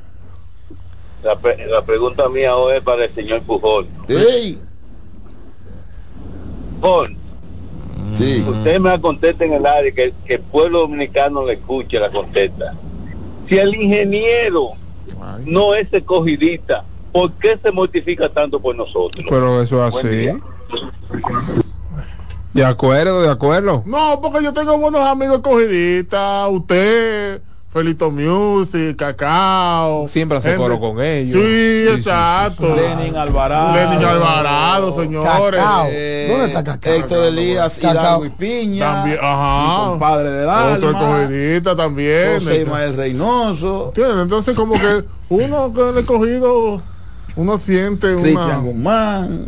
La, 1.26 1.34
pre- 1.36 1.66
la 1.66 1.84
pregunta 1.84 2.28
mía 2.28 2.54
hoy 2.54 2.76
es 2.76 2.82
para 2.82 3.04
el 3.04 3.12
señor 3.14 3.42
Pujol. 3.42 3.88
Ey. 4.06 4.60
Pujol, 6.80 7.16
Sí. 8.14 8.44
usted 8.48 8.78
me 8.78 9.00
contesta 9.00 9.44
en 9.44 9.54
el 9.54 9.66
área 9.66 9.90
que, 9.92 10.14
que 10.24 10.34
el 10.34 10.40
pueblo 10.42 10.80
dominicano 10.80 11.44
le 11.44 11.54
escuche, 11.54 11.98
la 11.98 12.10
contesta. 12.10 12.74
Si 13.48 13.58
el 13.58 13.74
ingeniero 13.74 14.70
no 15.44 15.74
es 15.74 15.92
escogidista, 15.92 16.84
¿por 17.12 17.32
qué 17.32 17.58
se 17.60 17.72
mortifica 17.72 18.28
tanto 18.28 18.60
por 18.60 18.76
nosotros? 18.76 19.26
Pero 19.28 19.60
eso 19.62 19.84
es 19.84 19.96
así. 19.96 20.28
De 22.54 22.64
acuerdo, 22.64 23.20
de 23.22 23.30
acuerdo. 23.30 23.82
No, 23.84 24.20
porque 24.22 24.44
yo 24.44 24.52
tengo 24.52 24.78
buenos 24.78 25.00
amigos 25.00 25.38
escogidistas, 25.38 26.48
usted, 26.52 27.42
Felito 27.76 28.10
Music, 28.10 28.96
Cacao. 28.96 30.08
Siempre 30.08 30.38
hace 30.38 30.56
coro 30.56 30.80
con 30.80 30.98
ellos. 31.02 31.38
Sí, 31.38 31.84
sí, 31.86 31.94
exacto. 31.94 32.74
Lenin 32.74 33.14
Alvarado. 33.14 33.74
Lenin 33.74 34.02
Alvarado, 34.02 34.98
señores. 34.98 35.60
Cacao. 35.60 35.86
Eh, 35.90 36.26
¿Dónde 36.30 36.46
está 36.46 36.64
Cacao? 36.64 36.92
Héctor 36.94 37.24
Elías 37.24 37.78
Cacao. 37.78 38.24
Y 38.24 38.30
Piña. 38.30 38.94
También, 38.94 39.18
ajá. 39.20 39.82
Mi 39.84 39.90
compadre 39.90 40.30
del 40.30 40.48
Otro 40.48 40.88
alma. 40.88 41.20
escogidista 41.20 41.76
también. 41.76 42.34
José 42.36 42.62
Ismael 42.62 42.94
Reynoso. 42.94 43.88
¿Entiendes? 43.88 44.22
Entonces 44.22 44.56
como 44.56 44.72
que 44.72 45.04
uno 45.28 45.74
que 45.74 45.92
le 45.92 46.00
he 46.00 46.04
cogido, 46.06 46.80
uno 47.36 47.58
siente 47.58 48.14
una... 48.14 48.22
Cristian 48.22 48.64
Guzmán. 48.64 49.44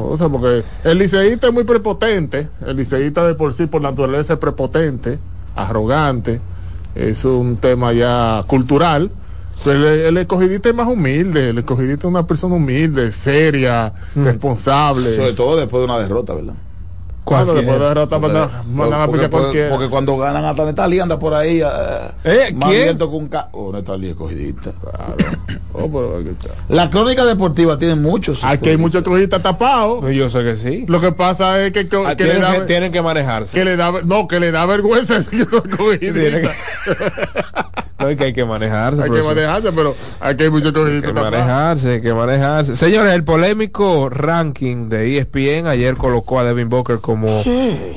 O 0.00 0.16
sea, 0.16 0.28
porque 0.28 0.64
el 0.82 0.98
liceísta 0.98 1.46
es 1.46 1.52
muy 1.52 1.62
prepotente, 1.62 2.48
el 2.66 2.76
liceísta 2.76 3.24
de 3.24 3.36
por 3.36 3.54
sí 3.54 3.66
por 3.66 3.80
naturaleza 3.80 4.32
es 4.32 4.38
prepotente, 4.40 5.20
arrogante, 5.54 6.40
es 6.94 7.24
un 7.24 7.56
tema 7.56 7.92
ya 7.92 8.44
cultural. 8.46 9.10
Pero 9.64 9.88
el, 9.88 10.00
el 10.00 10.16
escogidista 10.16 10.70
es 10.70 10.74
más 10.74 10.88
humilde, 10.88 11.50
el 11.50 11.58
escogidista 11.58 12.06
es 12.06 12.10
una 12.10 12.26
persona 12.26 12.56
humilde, 12.56 13.12
seria, 13.12 13.92
responsable. 14.14 15.14
Sobre 15.14 15.34
todo 15.34 15.56
después 15.56 15.80
de 15.80 15.84
una 15.84 15.98
derrota, 15.98 16.34
¿verdad? 16.34 16.54
Cuando 17.24 17.54
después 17.54 17.78
de 17.78 17.84
derrota 17.86 18.18
Porque- 18.18 18.36
mandan 18.36 18.74
mandan 18.74 19.00
a 19.02 19.06
porque- 19.06 19.28
cualquiera. 19.30 19.70
porque 19.70 19.88
cuando 19.88 20.16
ganan 20.16 20.44
hasta 20.44 20.64
Netalí 20.64 20.98
anda 20.98 21.18
por 21.18 21.32
ahí 21.34 21.60
eh, 21.62 21.66
Eh, 22.24 22.52
más 22.52 22.68
¿quién? 22.68 22.80
abierto 22.82 23.08
que 23.10 23.16
un 23.16 23.28
ca 23.28 23.48
oh, 23.52 23.72
Netalí 23.72 24.08
escogidista 24.08 24.72
Oh, 25.72 25.88
pero 25.90 26.16
aquí 26.18 26.28
está. 26.30 26.48
la 26.68 26.90
crónica 26.90 27.24
deportiva 27.24 27.78
tiene 27.78 27.94
muchos 27.94 28.42
Aquí 28.44 28.70
hay 28.70 28.76
muchos 28.76 29.02
escogidistas 29.02 29.40
tapados. 29.42 30.04
Yo 30.12 30.28
sé 30.28 30.42
que 30.42 30.56
sí. 30.56 30.84
Lo 30.88 31.00
que 31.00 31.12
pasa 31.12 31.62
es 31.64 31.72
que, 31.72 31.88
que, 31.88 31.96
Ah, 32.04 32.14
que 32.16 32.24
le 32.24 32.30
tienen, 32.32 32.42
da, 32.42 32.58
que, 32.58 32.66
tienen 32.66 32.92
que 32.92 33.00
manejarse. 33.02 33.56
que 33.56 33.64
le 33.64 33.76
da 33.76 33.92
no 34.04 34.26
que 34.26 34.40
le 34.40 34.50
da 34.50 34.66
vergüenza 34.66 35.14
decir 35.20 35.44
que 35.46 35.50
son 35.50 35.62
Tienen 36.00 36.44
escogidistas. 36.44 36.56
No, 37.98 38.08
es 38.08 38.16
que 38.16 38.24
hay 38.24 38.32
que 38.32 38.44
manejarse. 38.44 39.02
Hay 39.02 39.10
que 39.10 39.22
manejarse, 39.22 39.72
pero 39.72 39.94
aquí 40.20 40.44
hay 40.44 40.50
muchos 40.50 40.74
Hay 40.74 41.00
que 41.02 41.12
manejarse, 41.12 41.92
hay 41.92 42.00
que 42.00 42.12
manejarse. 42.14 42.74
Señores, 42.76 43.12
el 43.12 43.22
polémico 43.24 44.08
ranking 44.08 44.88
de 44.88 45.18
ESPN 45.18 45.66
ayer 45.68 45.96
colocó 45.96 46.40
a 46.40 46.44
Devin 46.44 46.68
Booker 46.68 46.98
como 46.98 47.42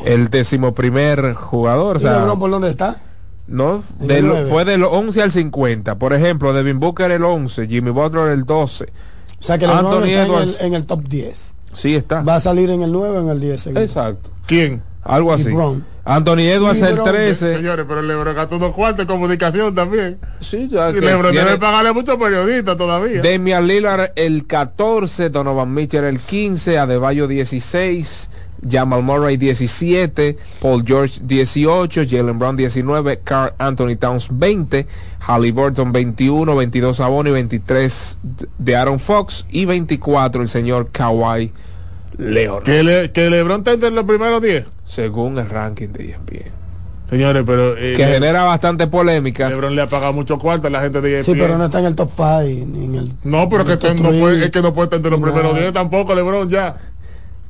el 0.06 0.30
decimoprimer 0.30 1.34
jugador. 1.34 1.98
O 1.98 2.00
¿Y 2.00 2.04
sea, 2.04 2.20
LeBron 2.20 2.40
por 2.40 2.52
dónde 2.52 2.70
está? 2.70 2.98
no, 3.48 3.84
de 4.00 4.22
lo- 4.22 4.46
fue 4.48 4.66
del 4.66 4.84
11 4.84 5.22
al 5.22 5.32
50. 5.32 5.96
Por 5.96 6.14
ejemplo, 6.14 6.54
Devin 6.54 6.80
Booker 6.80 7.12
el 7.12 7.24
11, 7.24 7.68
Jimmy 7.68 7.92
Butler 7.92 8.30
el 8.30 8.46
12. 8.46 8.86
O 8.86 9.44
sea 9.44 9.58
que 9.58 9.66
Anthony 9.66 10.04
está 10.06 10.24
en 10.24 10.28
Edwards. 10.28 10.60
el, 10.60 10.66
en 10.68 10.74
el 10.74 10.86
top 10.86 11.04
10. 11.08 11.54
Sí, 11.74 11.96
está. 11.96 12.22
Va 12.22 12.36
a 12.36 12.40
salir 12.40 12.70
en 12.70 12.82
el 12.84 12.92
9 12.92 13.18
o 13.18 13.22
en 13.22 13.30
el 13.30 13.40
10. 13.40 13.62
seguro. 13.62 13.82
Exacto. 13.82 14.30
¿Quién? 14.48 14.82
Algo 15.06 15.34
así. 15.34 15.46
LeBron. 15.46 15.86
Anthony 16.04 16.40
Edwards 16.52 16.82
el 16.82 16.96
LeBron, 16.96 17.12
13. 17.14 17.56
Señores, 17.56 17.86
pero 17.88 18.00
el 18.02 18.08
Lebron 18.08 18.36
gastó 18.36 18.58
unos 18.58 18.74
cuartos 18.76 19.08
de 19.08 19.12
comunicación 19.12 19.74
también. 19.74 20.18
Sí, 20.40 20.68
ya 20.70 20.90
Y 20.92 20.96
que 20.96 21.02
Lebron 21.02 21.32
tiene- 21.32 21.46
debe 21.48 21.58
pagarle 21.60 21.90
a 21.90 21.94
muchos 21.94 22.18
periodistas 22.18 22.78
todavía. 22.78 23.22
Damian 23.24 23.66
Lillard 23.68 24.12
el 24.16 24.46
14, 24.46 25.30
Donovan 25.30 25.74
Mitchell 25.74 26.04
el 26.04 26.20
15, 26.20 26.78
Adebayo 26.78 27.28
16, 27.28 28.30
Jamal 28.70 29.02
Murray 29.04 29.38
17, 29.38 30.38
Paul 30.62 30.84
George 30.86 31.20
18, 31.24 32.04
Jalen 32.08 32.38
Brown 32.38 32.56
19, 32.56 33.20
Carl 33.24 33.54
Anthony 33.58 33.96
Towns 33.96 34.28
20, 34.32 34.86
Halliburton 35.20 35.92
21, 35.92 36.56
22 36.56 36.98
Saboni, 36.98 37.32
23 37.32 38.18
de 38.60 38.76
Aaron 38.76 39.00
Fox 39.00 39.46
y 39.50 39.66
24 39.66 40.42
el 40.44 40.50
señor 40.50 40.90
Kawhi 40.92 41.52
Leonard, 42.18 42.64
Que, 42.64 42.84
le, 42.84 43.12
que 43.12 43.30
Lebron 43.30 43.60
está 43.60 43.74
entre 43.74 43.92
los 43.92 44.06
primeros 44.06 44.42
10. 44.42 44.66
Según 44.86 45.38
el 45.40 45.50
ranking 45.50 45.90
de 45.90 46.12
ESPN. 46.12 46.52
Señores, 47.10 47.44
pero. 47.46 47.78
eh, 47.78 47.94
Que 47.98 48.06
Le- 48.06 48.14
genera 48.14 48.44
bastante 48.44 48.88
polémicas. 48.88 49.50
Lebron 49.52 49.76
le 49.76 49.82
ha 49.84 49.88
pagado 49.90 50.14
muchos 50.14 50.40
cuartos 50.40 50.68
a 50.68 50.72
la 50.72 50.82
gente 50.82 51.02
de 51.02 51.20
E 51.20 51.24
Sí, 51.24 51.32
ESPN. 51.32 51.40
pero 51.46 51.58
no 51.58 51.66
está 51.66 51.80
en 51.80 51.86
el 51.86 51.96
top 51.96 52.10
5 52.16 52.42
ni 52.66 52.86
en 52.86 52.96
el. 52.96 53.14
No, 53.24 53.48
pero 53.50 53.62
en 53.62 53.68
que 53.68 53.74
el 53.74 53.80
top 53.80 53.96
no 54.02 54.10
puede, 54.12 54.46
es 54.46 54.52
que 54.52 54.62
no 54.62 54.74
puede 54.74 54.86
estar 54.86 54.98
entre 54.98 55.12
los 55.12 55.20
primeros 55.20 55.52
nada. 55.52 55.60
10 55.62 55.74
tampoco, 55.74 56.16
Lebron 56.16 56.50
ya. 56.50 56.78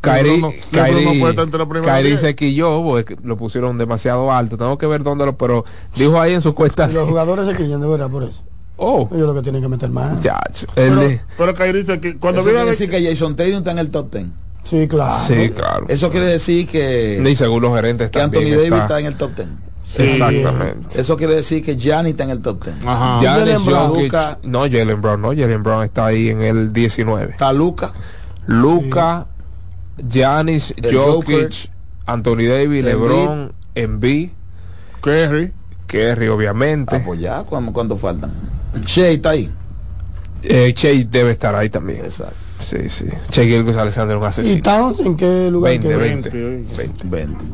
Kyrie, 0.02 0.34
Lebron 0.34 0.42
no- 0.42 0.48
no 0.50 0.84
Kyrie- 0.84 1.20
puede 1.20 1.30
estar 1.32 1.46
entre 1.46 1.58
los 1.58 1.68
primeros 1.68 1.96
Kyrie 1.96 2.10
10. 2.12 2.20
se 2.22 2.36
quilló 2.36 2.84
porque 2.84 3.18
lo 3.24 3.38
pusieron 3.38 3.78
demasiado 3.78 4.32
alto. 4.32 4.58
Tengo 4.58 4.78
que 4.78 4.88
ver 4.88 5.04
dónde 5.04 5.26
lo, 5.26 5.38
pero 5.38 5.64
dijo 5.96 6.20
ahí 6.20 6.34
en 6.34 6.42
su 6.42 6.54
cuenta. 6.54 6.88
Y 6.90 6.94
los 6.94 7.08
jugadores 7.08 7.48
se 7.48 7.56
quillan 7.56 7.80
de 7.82 7.88
verdad 7.88 8.10
por 8.10 8.24
eso. 8.24 8.44
Oh, 8.78 9.08
Ellos 9.14 9.26
lo 9.26 9.34
que 9.34 9.42
tienen 9.42 9.62
que 9.62 9.70
meter 9.70 9.90
más. 9.90 10.22
chacho. 10.22 10.68
El 10.76 10.90
Pero, 10.90 11.00
de- 11.02 11.22
pero 11.38 11.54
Kyrie 11.56 11.74
dice 11.82 12.00
que 12.02 12.18
cuando 12.18 12.42
eso 12.42 12.50
viene 12.50 12.64
quiere 12.66 12.70
decir 12.72 12.90
que 12.90 13.10
Jason 13.10 13.36
Tatum 13.38 13.54
está 13.60 13.72
en 13.72 13.80
el 13.80 13.90
top 13.90 14.12
10 14.12 14.26
Sí, 14.66 14.88
claro. 14.88 15.14
sí, 15.28 15.50
claro. 15.56 15.86
eso 15.88 16.10
quiere 16.10 16.26
decir 16.26 16.68
que, 16.68 17.24
Y 17.26 17.36
según 17.36 17.62
los 17.62 17.74
gerentes 17.76 18.10
que 18.10 18.20
Anthony 18.22 18.42
Davis 18.50 18.64
está- 18.64 18.78
está 18.82 19.00
en 19.00 19.06
el 19.06 19.16
top 19.16 19.32
10 19.36 19.48
Exactamente. 19.98 21.00
eso 21.00 21.16
quiere 21.16 21.36
decir 21.36 21.64
que 21.64 21.78
Gianni 21.78 22.10
está 22.10 22.24
en 22.24 22.32
el 22.32 22.42
top 22.42 22.64
10 22.66 22.76
Ajá. 22.86 23.20
Giannis 23.22 23.54
Jalen 23.54 23.66
Brown. 23.66 23.92
Jokic- 23.92 24.04
Luka. 24.04 24.38
no, 24.44 24.60
Jalen 24.62 25.02
Brown, 25.02 25.22
no, 25.22 25.28
Jalen 25.30 25.64
Brown 25.64 25.84
está 25.84 26.08
ahí 26.08 26.30
en 26.30 26.42
el 26.42 26.74
19. 26.74 27.32
está 27.32 27.54
Luca 27.54 27.94
Luca, 28.48 29.28
Giannis, 29.98 30.74
El 30.82 30.96
Jokic, 30.96 31.30
Joker. 31.36 31.50
Anthony 32.06 32.44
Davis, 32.48 32.64
Embiid. 32.66 32.86
LeBron, 32.86 33.54
Embiid, 33.76 34.30
Kerry. 35.04 35.52
Kerry, 35.88 36.28
obviamente. 36.28 36.96
ah, 36.96 37.02
pues 37.06 37.20
ya 37.20 37.44
¿cuánto, 37.44 37.72
cuánto 37.72 37.96
faltan? 37.98 38.32
Shea 38.86 39.10
está 39.10 39.30
ahí 39.32 39.50
Eh, 40.44 40.74
Che 40.76 41.06
debe 41.06 41.32
estar 41.32 41.56
ahí 41.56 41.70
también. 41.70 42.04
exacto 42.06 42.36
Sí, 42.66 42.90
sí. 42.90 43.06
Che 43.30 43.46
Gilgus 43.46 43.76
Alexander, 43.76 44.18
un 44.18 44.24
¿Y 44.24 44.28
asesino. 44.28 44.62
Towns 44.64 45.00
en 45.02 45.16
qué 45.18 45.50
lugar 45.52 45.72
20, 45.72 45.88
quedó? 45.88 46.00
20, 46.00 46.30
20. 46.30 46.76
20. 46.78 47.08
20 47.08 47.46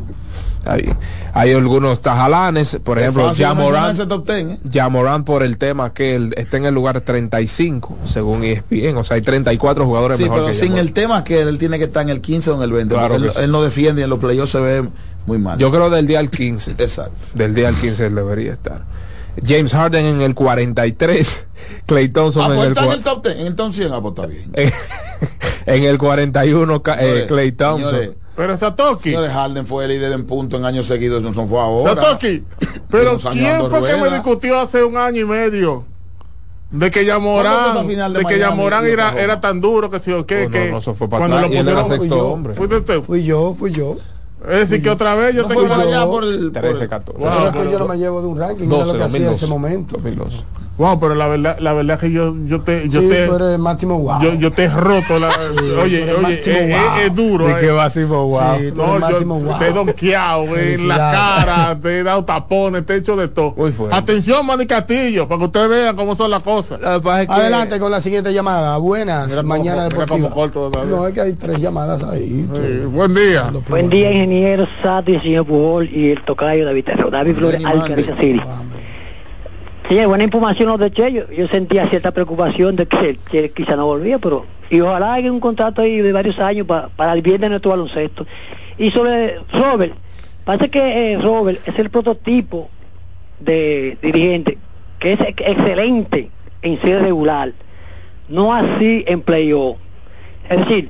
Ahí. 0.63 0.93
Hay 1.33 1.51
algunos 1.53 2.01
tajalanes, 2.01 2.79
por 2.83 2.99
Es 2.99 3.03
ejemplo, 3.03 3.31
Jamoran, 3.35 3.95
10 3.95 4.07
¿eh? 4.29 4.59
Jamoran 4.71 5.23
por 5.25 5.41
el 5.41 5.57
tema 5.57 5.91
que 5.91 6.13
él 6.13 6.35
está 6.37 6.57
en 6.57 6.65
el 6.65 6.73
lugar 6.75 7.01
35, 7.01 7.97
según 8.05 8.43
ESPN. 8.43 8.95
O 8.97 9.03
sea, 9.03 9.15
hay 9.15 9.21
34 9.23 9.85
jugadores 9.85 10.17
Sí, 10.17 10.23
mejor 10.23 10.37
pero 10.37 10.47
que 10.49 10.53
sin 10.53 10.67
Jamoran. 10.67 10.85
el 10.85 10.93
tema 10.93 11.23
que 11.23 11.41
él 11.41 11.57
tiene 11.57 11.79
que 11.79 11.85
estar 11.85 12.03
en 12.03 12.09
el 12.09 12.21
15 12.21 12.51
o 12.51 12.55
en 12.57 12.61
el 12.61 12.71
20 12.71 12.93
Claro 12.93 13.15
porque 13.15 13.27
él, 13.29 13.33
sí. 13.33 13.39
él 13.41 13.51
no 13.51 13.63
defiende 13.63 14.01
y 14.01 14.03
en 14.03 14.09
los 14.11 14.19
playoffs 14.19 14.51
se 14.51 14.59
ve 14.59 14.87
muy 15.25 15.39
mal 15.39 15.57
Yo 15.57 15.71
creo 15.71 15.89
del 15.89 16.05
día 16.05 16.19
al 16.19 16.29
15. 16.29 16.75
exacto 16.77 17.15
Del 17.33 17.55
día 17.55 17.67
al 17.67 17.75
15 17.75 18.05
él 18.05 18.15
debería 18.15 18.53
estar. 18.53 18.83
James 19.45 19.73
Harden 19.73 20.05
en 20.05 20.21
el 20.21 20.35
43, 20.35 21.47
Clay 21.85 22.09
Thompson 22.13 22.51
en 22.51 22.59
el, 22.59 22.67
está 22.69 22.85
en 22.85 22.91
el 22.91 23.03
top 23.03 23.23
10 23.25 23.35
en 23.39 23.47
el 23.47 23.55
top 23.55 23.73
100 23.73 23.93
está 23.93 24.25
bien 24.27 24.51
en 25.65 25.83
el 25.83 25.97
41 25.97 26.81
Ca- 26.83 26.97
eh, 26.99 27.25
Clay 27.27 27.51
Thompson. 27.51 27.89
señores, 27.91 28.11
Pero 28.35 28.57
Satoshi. 28.57 29.03
señores, 29.11 29.31
Harden 29.31 29.65
fue 29.65 29.85
el 29.85 29.91
líder 29.91 30.11
en 30.13 30.25
puntos 30.25 30.59
en 30.59 30.65
años 30.65 30.87
seguidos 30.87 31.21
no 31.21 31.33
fue 31.33 31.59
ahora 31.59 31.95
Satoshi. 31.95 32.43
Pero 32.89 33.17
¿quién 33.17 33.59
fue 33.69 33.81
que 33.83 33.93
me 33.93 33.99
rueda. 33.99 34.13
discutió 34.15 34.59
hace 34.59 34.83
un 34.83 34.97
año 34.97 35.21
y 35.21 35.25
medio? 35.25 35.85
De 36.71 36.89
que 36.89 37.05
¿Cuándo 37.05 37.21
fue 37.21 37.43
Yamorán, 37.43 37.69
esa 37.71 37.83
final 37.83 38.13
de 38.13 38.19
de 38.19 38.25
que 38.25 38.35
Miami 38.37 38.49
Yamorán 38.51 38.85
y 38.87 38.89
era, 38.91 39.21
era 39.21 39.41
tan 39.41 39.59
duro 39.59 39.89
que 39.91 39.99
si 39.99 40.11
o 40.13 40.25
qué, 40.25 40.43
Oh, 40.43 40.45
no, 40.45 40.51
que 40.51 40.71
no, 40.71 40.77
eso 40.77 40.93
fue 40.93 41.09
para 41.09 41.19
cuando 41.27 41.37
atrás, 41.37 41.51
lo 41.51 41.57
pusieron, 41.57 41.85
sexto 41.85 41.99
Fui 42.07 42.17
yo. 42.17 42.27
hombre. 42.29 42.53
fuiste 42.55 42.75
usted. 42.77 43.01
Fui 43.01 43.23
yo, 43.23 43.55
fui 43.59 43.71
yo. 43.71 43.97
Es 44.49 44.59
decir, 44.69 44.81
que 44.81 44.89
otra 44.89 45.13
vez 45.15 45.35
yo 45.35 45.43
no 45.43 45.47
tengo 45.49 45.61
fue 45.61 45.69
para 45.69 45.83
yo. 45.83 45.89
allá 45.89 46.05
por 46.05 46.23
el, 46.23 46.51
por 46.51 46.61
13, 46.61 46.83
el- 46.83 46.89
14. 46.89 47.19
Wow. 47.19 47.29
Pero 47.31 47.31
es 47.47 47.51
pero- 47.53 47.63
que 47.65 47.71
yo 47.71 47.79
no 47.79 47.87
me 47.87 47.97
llevo 47.97 48.21
de 48.21 48.27
un 48.27 48.39
ranking, 48.39 48.65
era 48.67 48.77
12, 48.77 48.91
lo 48.93 48.97
que 48.97 49.03
hacía 49.03 49.17
en 49.17 49.23
2012. 49.25 49.35
ese 49.45 49.53
momento. 49.53 49.93
2012. 49.97 50.43
Wow, 50.77 50.99
pero 50.99 51.13
la 51.13 51.27
verdad, 51.27 51.57
la 51.59 51.73
verdad 51.73 51.99
que 51.99 52.11
yo, 52.11 52.33
yo 52.45 52.61
te, 52.61 52.89
yo 52.89 53.01
sí, 53.01 53.09
te, 53.09 53.27
tú 53.27 53.35
eres 53.35 53.59
máximo 53.59 53.99
wow. 53.99 54.19
yo, 54.21 54.33
yo 54.33 54.51
te 54.51 54.63
he 54.63 54.67
roto 54.67 55.19
la, 55.19 55.29
oye, 55.83 56.01
eres 56.03 56.15
oye, 56.15 56.21
máximo 56.21 56.55
es, 56.57 56.69
wow. 56.69 56.97
es- 56.97 57.05
es 57.05 57.15
duro. 57.15 57.45
De 57.45 57.51
eh. 57.51 57.55
que 57.59 57.71
máximo, 57.73 58.27
wow. 58.27 58.41
Sí, 58.57 58.71
No, 58.75 59.09
yo 59.09 59.25
wow. 59.25 59.59
te 59.59 59.67
he 59.67 59.71
donkeado 59.73 60.57
en 60.57 60.87
la 60.87 60.95
cara, 60.97 61.77
te 61.79 61.99
he 61.99 62.03
dado 62.03 62.23
tapones, 62.25 62.83
te 62.85 62.93
he 62.93 62.97
hecho 62.97 63.15
de 63.15 63.27
todo. 63.27 63.53
Atención, 63.91 64.43
Manny 64.45 64.65
Castillo, 64.65 65.27
para 65.27 65.39
que 65.39 65.45
ustedes 65.45 65.69
vean 65.69 65.95
cómo 65.95 66.15
son 66.15 66.31
las 66.31 66.41
cosas. 66.41 66.79
Es 66.81 67.01
que- 67.01 67.31
Adelante 67.31 67.77
con 67.77 67.91
la 67.91 68.01
siguiente 68.01 68.33
llamada. 68.33 68.77
Buenas, 68.77 69.35
cómo- 69.35 69.49
mañana 69.49 69.83
mira 69.87 69.99
deportiva. 69.99 70.29
corto. 70.31 70.71
No, 70.89 71.05
es 71.07 71.13
que 71.13 71.21
hay 71.21 71.33
tres 71.33 71.59
llamadas 71.59 72.01
ahí. 72.01 72.47
Sí, 72.55 72.85
buen 72.85 73.13
día. 73.13 73.51
Buen 73.69 73.89
día, 73.89 74.09
ingeniero 74.11 74.65
Sato 74.81 75.11
y 75.11 75.15
el 75.15 75.21
señor 75.21 75.45
Pujol 75.45 75.89
y 75.93 76.11
el 76.11 76.23
tocayo 76.23 76.65
David 76.65 76.85
Terrero. 76.85 77.11
David 77.11 77.35
Flores. 77.35 77.63
Alcariza 77.65 78.15
City. 78.17 78.41
Señor, 79.91 80.07
buena 80.07 80.23
información 80.23 80.69
los 80.69 80.79
de 80.79 80.89
Che. 80.89 81.11
Yo, 81.11 81.29
yo 81.31 81.49
sentía 81.49 81.85
cierta 81.89 82.11
preocupación 82.13 82.77
de 82.77 82.85
que, 82.85 83.17
que 83.29 83.51
quizá 83.51 83.75
no 83.75 83.87
volvía, 83.87 84.19
pero 84.19 84.45
y 84.69 84.79
ojalá 84.79 85.15
haya 85.15 85.29
un 85.29 85.41
contrato 85.41 85.81
ahí 85.81 85.97
de 85.97 86.13
varios 86.13 86.39
años 86.39 86.65
pa- 86.65 86.87
para 86.95 87.11
el 87.11 87.21
bien 87.21 87.41
de 87.41 87.49
nuestro 87.49 87.71
baloncesto. 87.71 88.25
Y 88.77 88.89
sobre 88.91 89.39
Robert, 89.51 89.93
parece 90.45 90.69
que 90.69 91.11
eh, 91.11 91.17
Robert 91.17 91.59
es 91.67 91.77
el 91.77 91.89
prototipo 91.89 92.69
de 93.41 93.97
dirigente 94.01 94.57
que 94.97 95.11
es 95.11 95.19
ex- 95.19 95.43
excelente 95.45 96.29
en 96.61 96.79
serie 96.79 96.99
regular, 96.99 97.51
no 98.29 98.53
así 98.53 99.03
en 99.07 99.19
playoff. 99.19 99.75
Es 100.49 100.57
decir, 100.59 100.89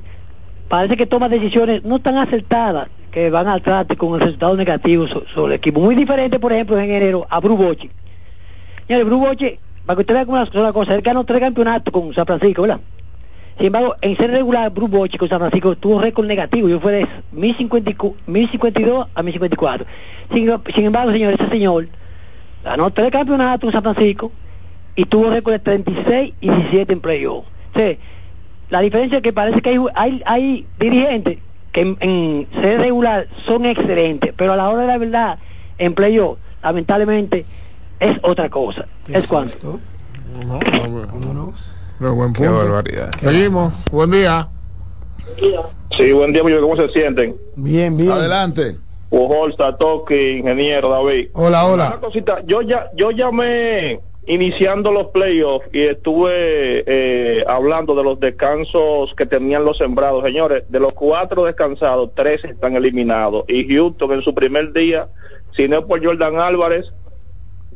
parece 0.69 0.95
que 0.95 1.07
toma 1.07 1.27
decisiones 1.27 1.83
no 1.83 1.97
tan 1.97 2.19
acertadas 2.19 2.87
que 3.11 3.31
van 3.31 3.47
al 3.47 3.63
traste 3.63 3.97
con 3.97 4.13
el 4.13 4.19
resultado 4.21 4.55
negativo 4.55 5.07
so- 5.07 5.23
sobre 5.33 5.55
el 5.55 5.57
equipo. 5.57 5.79
Muy 5.79 5.95
diferente, 5.95 6.37
por 6.37 6.53
ejemplo, 6.53 6.77
en 6.77 6.91
enero 6.91 7.25
a 7.31 7.39
Bru 7.39 7.57
Bochy. 7.57 7.89
Señores, 8.87 9.05
Bru 9.07 9.19
Bochy, 9.19 9.59
para 9.85 9.95
que 9.95 10.01
usted 10.01 10.13
vea 10.13 10.25
una 10.27 10.45
sola 10.45 10.73
cosa, 10.73 10.95
él 10.95 11.01
ganó 11.01 11.23
tres 11.23 11.39
campeonatos 11.39 11.91
con 11.93 12.13
San 12.13 12.25
Francisco, 12.25 12.63
¿verdad? 12.63 12.79
Sin 13.57 13.67
embargo, 13.67 13.95
en 14.01 14.15
serie 14.17 14.37
regular, 14.37 14.69
Bru 14.71 14.87
Bochy 14.87 15.17
con 15.17 15.29
San 15.29 15.39
Francisco 15.39 15.75
tuvo 15.75 16.01
récord 16.01 16.25
negativo. 16.25 16.67
Yo 16.67 16.79
fue 16.79 16.91
de 16.93 17.07
1050 17.31 17.91
y 17.91 17.93
cu- 17.93 18.15
1052 18.25 19.07
a 19.13 19.23
1054. 19.23 19.85
Sin, 20.33 20.51
sin 20.73 20.85
embargo, 20.85 21.11
señor, 21.11 21.33
ese 21.33 21.47
señor 21.49 21.87
ganó 22.63 22.91
tres 22.91 23.11
campeonatos 23.11 23.67
en 23.67 23.73
San 23.73 23.83
Francisco 23.83 24.31
y 24.95 25.05
tuvo 25.05 25.29
récord 25.29 25.53
de 25.53 25.59
36 25.59 26.33
y 26.41 26.49
17 26.49 26.93
en 26.93 27.01
playoff. 27.01 27.45
O 27.73 27.77
sea, 27.77 27.95
la 28.69 28.79
diferencia 28.81 29.17
es 29.17 29.21
que 29.23 29.33
parece 29.33 29.61
que 29.61 29.69
hay, 29.69 29.79
hay, 29.95 30.21
hay 30.25 30.67
dirigentes 30.79 31.37
que 31.71 31.81
en, 31.99 32.47
sede 32.53 32.77
regular 32.77 33.27
son 33.45 33.65
excelentes, 33.65 34.33
pero 34.35 34.53
a 34.53 34.55
la 34.57 34.69
hora 34.69 34.81
de 34.81 34.87
la 34.87 34.97
verdad, 34.97 35.39
en 35.77 35.93
playoff, 35.93 36.37
lamentablemente, 36.63 37.45
es 38.01 38.17
otra 38.23 38.49
cosa. 38.49 38.85
Es 39.07 39.27
cuanto. 39.27 39.79
Pero 41.99 42.15
buen 42.15 42.33
Qué 42.33 42.47
barbaridad. 42.47 43.11
Seguimos. 43.19 43.85
Buen 43.91 44.11
día. 44.11 44.49
Sí, 45.95 46.11
buen 46.11 46.33
día, 46.33 46.41
muchachos. 46.41 46.63
¿Cómo 46.63 46.75
se 46.75 46.89
sienten? 46.89 47.37
Bien, 47.55 47.95
bien. 47.95 48.11
Adelante. 48.11 48.77
Pujolsta, 49.09 49.77
Toki, 49.77 50.39
ingeniero 50.39 50.89
David. 50.89 51.29
Hola, 51.33 51.65
hola. 51.65 51.87
Una 51.89 52.01
cosita, 52.01 52.43
yo 52.45 52.61
ya, 52.61 52.89
yo 52.95 53.11
llamé 53.11 53.99
iniciando 54.25 54.91
los 54.91 55.07
playoffs 55.07 55.67
y 55.73 55.81
estuve 55.81 56.83
eh, 56.87 57.43
hablando 57.47 57.93
de 57.93 58.03
los 58.03 58.19
descansos 58.19 59.13
que 59.13 59.25
tenían 59.25 59.65
los 59.65 59.77
sembrados. 59.77 60.23
Señores, 60.23 60.63
de 60.69 60.79
los 60.79 60.93
cuatro 60.93 61.45
descansados, 61.45 62.11
tres 62.15 62.43
están 62.45 62.75
eliminados. 62.75 63.43
Y 63.47 63.67
Houston 63.75 64.13
en 64.13 64.21
su 64.21 64.33
primer 64.33 64.73
día, 64.73 65.09
si 65.55 65.67
no 65.67 65.79
es 65.79 65.85
por 65.85 66.03
Jordan 66.03 66.39
Álvarez, 66.39 66.91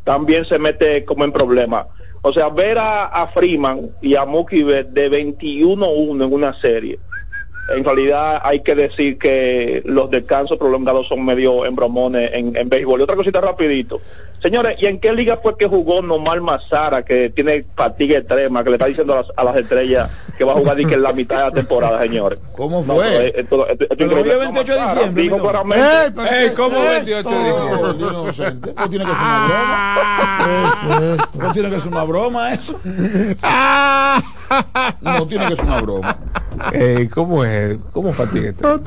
también 0.06 0.46
se 0.46 0.58
mete 0.58 1.04
como 1.04 1.26
en 1.26 1.34
problema. 1.34 1.88
O 2.22 2.32
sea, 2.32 2.50
ver 2.50 2.78
a, 2.80 3.06
a 3.08 3.28
Freeman 3.28 3.92
y 4.02 4.16
a 4.16 4.26
Mookie 4.26 4.64
de 4.64 5.12
21-1 5.12 6.24
en 6.24 6.34
una 6.34 6.60
serie. 6.62 6.98
En 7.76 7.84
realidad 7.84 8.42
hay 8.44 8.62
que 8.62 8.76
decir 8.76 9.18
que 9.18 9.82
los 9.86 10.10
descansos 10.10 10.58
prolongados 10.58 11.08
son 11.08 11.26
medio 11.26 11.66
embromones 11.66 12.32
en, 12.34 12.56
en 12.56 12.70
béisbol. 12.70 13.00
Y 13.00 13.04
otra 13.04 13.16
cosita 13.16 13.42
rapidito. 13.42 14.02
Señores, 14.46 14.76
¿y 14.80 14.86
en 14.86 15.00
qué 15.00 15.12
liga 15.12 15.40
fue 15.42 15.58
que 15.58 15.66
jugó 15.66 16.04
Nomar 16.04 16.40
Mazara, 16.40 17.02
que 17.04 17.32
tiene 17.32 17.66
fatiga 17.76 18.20
extrema, 18.20 18.64
que 18.64 18.70
le 18.70 18.76
está 18.76 18.86
diciendo 18.86 19.14
a 19.14 19.18
las, 19.18 19.26
a 19.36 19.44
las 19.44 19.56
estrellas 19.56 20.08
que 20.38 20.44
va 20.44 20.52
a 20.52 20.56
jugar 20.56 20.80
y 20.80 20.86
que 20.86 20.94
en 20.94 21.02
la 21.02 21.14
mitad 21.14 21.38
de 21.38 21.44
la 21.46 21.52
temporada, 21.52 22.00
señores? 22.02 22.38
¿Cómo 22.56 22.84
No, 22.86 22.94
fue? 22.98 23.30
es- 23.30 23.34
esto- 23.38 23.68
esto- 23.68 23.84
esto 23.84 23.84
es 23.86 23.98
Pero 23.98 24.06
increíble. 24.20 24.36
hoy 24.36 24.38
es 24.46 24.54
28 24.54 24.74
de 24.74 24.82
diciembre, 24.82 25.24
dijo 25.24 25.36
mi 25.38 25.42
claramente- 25.42 25.84
Ey, 25.84 26.12
pero 26.16 26.28
Ey, 26.32 26.50
¿qué 26.50 26.54
¿cómo 26.54 26.78
es 26.78 26.90
28 26.92 27.30
de 27.30 27.44
diciembre? 28.28 28.74
No 28.78 28.90
tiene 28.90 29.06
que 29.06 29.12
ser 29.12 29.24
una 29.24 29.48
broma. 29.48 31.28
No 31.34 31.54
tiene 31.54 31.70
que 31.72 31.80
ser 31.80 31.92
una 31.92 32.04
broma 32.04 32.54
eso. 32.54 32.80
No 35.02 35.28
tiene 35.28 35.48
que 35.48 35.56
ser 35.56 35.66
una 35.66 35.82
broma. 35.82 36.18
Ey, 36.72 37.08
¿Cómo 37.10 37.44
es? 37.44 37.78
¿Cómo 37.92 38.14
fatiga 38.14 38.50
esto? 38.50 38.80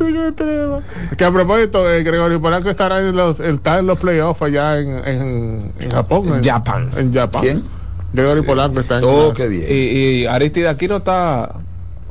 Que 1.16 1.24
a 1.24 1.30
propósito, 1.30 1.88
eh, 1.90 2.02
Gregorio 2.02 2.40
Polanco 2.40 2.70
estará 2.70 3.00
en 3.00 3.14
los, 3.14 3.40
está 3.40 3.78
en 3.78 3.86
los 3.86 3.98
playoffs 3.98 4.40
allá 4.42 4.78
en, 4.78 4.88
en, 5.06 5.47
en 5.78 5.90
Japón. 5.90 6.34
En 6.34 6.42
Japón. 6.42 6.90
En 6.96 7.12
Japón. 7.12 7.42
¿Quién? 7.42 7.64
Gregorio 8.12 8.44
Polanco 8.44 8.80
está 8.80 8.98
en 8.98 9.04
Oh, 9.04 9.32
qué 9.34 9.48
bien. 9.48 9.66
Y, 9.68 9.74
y 9.74 10.26
Aristide 10.26 10.68
aquí 10.68 10.88
no 10.88 10.96
está, 10.96 11.56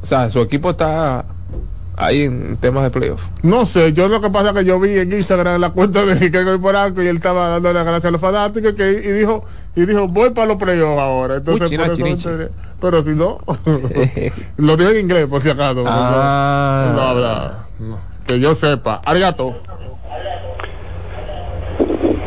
o 0.02 0.06
sea, 0.06 0.30
su 0.30 0.42
equipo 0.42 0.72
está 0.72 1.26
ahí 1.98 2.24
en 2.24 2.58
temas 2.58 2.84
de 2.84 2.92
playoff. 2.92 3.26
No 3.42 3.66
sé, 3.66 3.92
yo 3.92 4.08
lo 4.08 4.22
que 4.22 4.30
pasa 4.30 4.50
es 4.50 4.56
que 4.56 4.66
yo 4.66 4.80
vi 4.80 4.98
en 5.00 5.12
Instagram 5.12 5.60
la 5.60 5.72
cuenta 5.72 6.06
de 6.06 6.30
Gregorio 6.30 6.62
Polanco 6.62 7.02
y 7.02 7.08
él 7.08 7.18
estaba 7.18 7.50
dando 7.50 7.74
las 7.74 7.84
gracias 7.84 8.06
a 8.06 8.12
los 8.12 8.22
fanáticos 8.22 8.74
que, 8.74 8.92
y 8.92 9.12
dijo, 9.12 9.44
y 9.76 9.86
dijo, 9.86 10.08
voy 10.08 10.30
para 10.30 10.48
los 10.48 10.58
playoffs 10.58 11.02
ahora. 11.02 11.36
Entonces, 11.38 11.72
Uy, 11.72 11.78
por 11.78 11.98
eso 12.08 12.50
pero 12.80 13.04
si 13.04 13.10
no, 13.10 13.40
lo 14.58 14.78
digo 14.78 14.92
en 14.92 15.00
inglés 15.00 15.26
por 15.26 15.42
si 15.42 15.50
acaso. 15.50 15.84
Ah. 15.88 16.94
no, 16.96 17.88
no, 17.88 17.98
que 18.26 18.40
yo 18.40 18.54
sepa. 18.54 19.02
Arigato. 19.04 19.56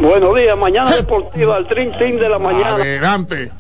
Buenos 0.01 0.35
días, 0.35 0.57
mañana 0.57 0.97
deportiva, 0.97 1.59
el 1.59 1.65
Dream 1.65 1.93
Team 1.99 2.17
de 2.19 2.29
la 2.29 2.39
mañana. 2.39 2.77
Adelante. 2.77 3.53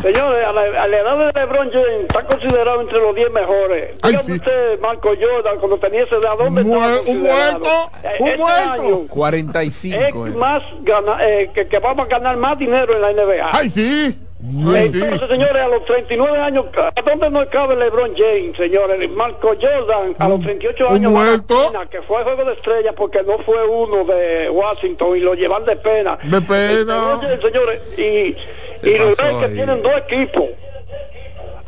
Señores, 0.00 0.46
a 0.46 0.52
la, 0.52 0.82
a 0.82 0.86
la 0.88 0.98
edad 0.98 1.18
de 1.34 1.40
LeBron 1.40 1.70
James 1.72 2.00
está 2.08 2.24
considerado 2.24 2.80
entre 2.80 2.98
los 2.98 3.14
10 3.14 3.30
mejores. 3.30 3.90
Ay, 4.02 4.12
Dígame 4.12 4.26
sí. 4.26 4.32
usted, 4.32 4.80
Marco 4.80 5.08
Jordan, 5.20 5.58
cuando 5.58 5.78
tenía 5.78 6.04
esa 6.04 6.16
edad, 6.16 6.30
¿dónde 6.38 6.62
estaba 6.62 6.86
Mue- 6.88 7.06
un 7.06 7.22
muerto, 7.22 7.90
Eh, 8.04 8.08
un 8.20 8.28
este 8.28 8.38
muerto. 8.38 8.70
año 8.72 8.98
45. 9.08 10.26
es 10.26 10.32
eh. 10.32 10.36
más 10.36 10.62
gana, 10.82 11.16
eh, 11.20 11.50
que, 11.54 11.66
que 11.66 11.78
vamos 11.78 12.06
a 12.06 12.08
ganar 12.08 12.36
más 12.36 12.58
dinero 12.58 12.94
en 12.94 13.02
la 13.02 13.12
NBA. 13.12 13.50
Ay, 13.52 13.68
sí. 13.70 14.18
Entonces, 14.44 15.28
señores, 15.28 15.62
a 15.62 15.68
los 15.68 15.84
39 15.84 16.38
años, 16.38 16.64
¿a 16.76 17.02
dónde 17.02 17.30
no 17.30 17.48
cabe 17.48 17.76
LeBron 17.76 18.12
James, 18.16 18.56
señores? 18.56 19.08
Marco 19.10 19.54
Jordan, 19.60 20.16
a 20.18 20.28
los 20.28 20.40
38 20.40 20.88
un 20.88 20.94
años, 20.96 21.12
muerto. 21.12 21.70
pena, 21.70 21.86
que 21.86 22.02
fue 22.02 22.24
juego 22.24 22.44
de 22.44 22.54
estrellas 22.54 22.92
porque 22.96 23.22
no 23.22 23.38
fue 23.38 23.64
uno 23.64 24.04
de 24.04 24.50
Washington 24.50 25.16
y 25.16 25.20
lo 25.20 25.34
llevan 25.34 25.64
de 25.64 25.76
pena. 25.76 26.18
De 26.24 26.40
pena. 26.40 27.20
Señores, 27.40 27.98
y, 27.98 28.36
Se 28.80 28.90
y 28.90 28.98
los 28.98 29.16
que 29.16 29.48
tienen 29.54 29.80
dos 29.80 29.96
equipos. 29.98 30.46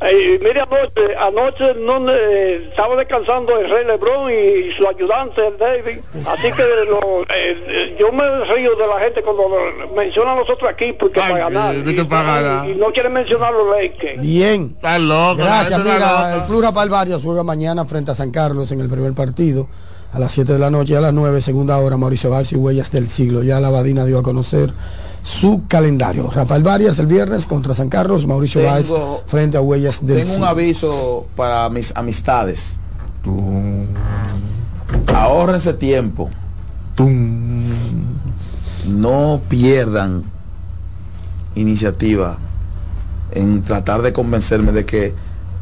Eh, 0.06 0.38
mire 0.42 0.60
anoche, 0.60 1.16
anoche 1.18 1.74
no 1.80 2.10
eh, 2.10 2.66
estaba 2.68 2.94
descansando 2.96 3.58
el 3.58 3.70
rey 3.70 3.86
Lebron 3.86 4.30
y 4.30 4.70
su 4.72 4.86
ayudante 4.86 5.46
el 5.46 5.56
David, 5.56 6.00
así 6.26 6.52
que 6.52 6.62
lo- 6.90 7.22
eh, 7.22 7.64
eh, 7.68 7.96
yo 7.98 8.12
me 8.12 8.22
río 8.44 8.76
de 8.76 8.86
la 8.86 9.00
gente 9.00 9.22
cuando 9.22 9.48
mencionan 9.96 10.36
los 10.36 10.50
otros 10.50 10.70
equipos 10.72 11.10
que 11.10 11.20
Ay, 11.22 11.32
para 11.32 11.44
ganar, 11.48 11.74
para 12.08 12.66
y, 12.66 12.72
y 12.72 12.74
no 12.74 12.92
quieren 12.92 13.14
mencionar 13.14 13.52
los 13.54 13.74
Lakers. 13.74 14.20
Bien. 14.20 14.72
Está 14.76 14.98
loco. 14.98 15.36
Gracias, 15.42 15.78
mira, 15.82 15.94
loca. 15.98 16.34
el 16.36 16.42
Club 16.42 16.62
Rafael 16.62 16.90
Varias 16.90 17.22
juega 17.22 17.42
mañana 17.42 17.84
frente 17.86 18.10
a 18.10 18.14
San 18.14 18.30
Carlos 18.30 18.70
en 18.72 18.80
el 18.80 18.88
primer 18.90 19.14
partido 19.14 19.68
a 20.12 20.18
las 20.18 20.32
7 20.32 20.52
de 20.52 20.58
la 20.58 20.70
noche 20.70 20.92
y 20.92 20.96
a 20.96 21.00
las 21.00 21.14
9, 21.14 21.40
segunda 21.40 21.78
hora, 21.78 21.96
Mauricio 21.96 22.28
Valls 22.30 22.52
y 22.52 22.56
Huellas 22.56 22.92
del 22.92 23.08
Siglo. 23.08 23.42
Ya 23.42 23.58
la 23.58 23.70
Badina 23.70 24.04
dio 24.04 24.18
a 24.18 24.22
conocer 24.22 24.70
su 25.24 25.62
calendario. 25.66 26.30
Rafael 26.30 26.62
Varias 26.62 26.98
el 27.00 27.06
viernes 27.06 27.46
contra 27.46 27.72
San 27.74 27.88
Carlos, 27.88 28.26
Mauricio 28.26 28.60
Tengo- 28.60 28.70
Valls 28.72 28.92
frente 29.26 29.56
a 29.56 29.60
Huellas 29.62 30.04
del 30.06 30.22
Tengo 30.22 30.36
un 30.36 30.44
aviso 30.44 31.26
para 31.34 31.68
mis 31.70 31.92
amistades. 31.96 32.78
Ahórrense 35.12 35.72
tiempo. 35.72 36.30
No 38.86 39.40
pierdan 39.48 40.24
iniciativa 41.54 42.36
en 43.32 43.62
tratar 43.62 44.02
de 44.02 44.12
convencerme 44.12 44.72
de 44.72 44.84
que 44.84 45.14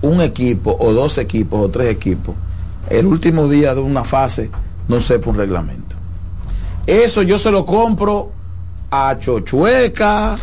un 0.03 0.21
equipo 0.21 0.77
o 0.81 0.93
dos 0.93 1.19
equipos 1.19 1.61
o 1.61 1.69
tres 1.69 1.89
equipos 1.91 2.35
el 2.91 3.07
último 3.07 3.49
día 3.49 3.75
de 3.75 3.81
una 3.81 4.03
fase 4.03 4.51
no 4.89 5.01
sepa 5.01 5.31
un 5.31 5.37
reglamento. 5.37 5.95
Eso 6.87 7.23
yo 7.23 7.39
se 7.39 7.53
lo 7.53 7.65
compro 7.65 8.33
a 8.95 9.19
Chochueca, 9.19 10.37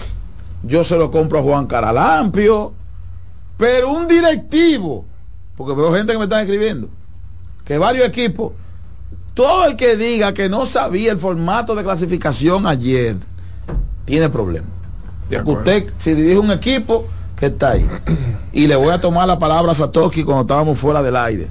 yo 0.64 0.84
se 0.84 0.98
lo 0.98 1.12
compro 1.12 1.38
a 1.38 1.44
Juan 1.44 1.68
Caralampio, 1.68 2.74
pero 3.58 3.92
un 3.92 4.08
directivo, 4.08 5.06
porque 5.56 5.76
veo 5.76 5.94
gente 5.94 6.14
que 6.14 6.18
me 6.18 6.24
está 6.24 6.42
escribiendo, 6.42 6.90
que 7.64 7.78
varios 7.78 8.08
equipos, 8.08 8.54
todo 9.36 9.68
el 9.68 9.76
que 9.76 9.96
diga 9.96 10.34
que 10.34 10.50
no 10.50 10.66
sabía 10.66 11.12
el 11.12 11.20
formato 11.20 11.76
de 11.76 11.84
clasificación 11.84 12.66
ayer, 12.66 13.18
tiene 14.06 14.30
problemas. 14.30 14.72
Porque 15.30 15.52
usted, 15.52 15.94
si 16.00 16.16
dirige 16.16 16.40
un 16.40 16.50
equipo, 16.50 17.06
que 17.38 17.46
está 17.46 17.74
ahí. 17.74 17.88
Y 18.52 18.66
le 18.66 18.76
voy 18.76 18.90
a 18.90 19.00
tomar 19.00 19.28
la 19.28 19.38
palabra 19.38 19.74
a 19.74 19.76
Satoshi 19.76 20.24
cuando 20.24 20.42
estábamos 20.42 20.80
fuera 20.80 21.04
del 21.04 21.16
aire. 21.16 21.50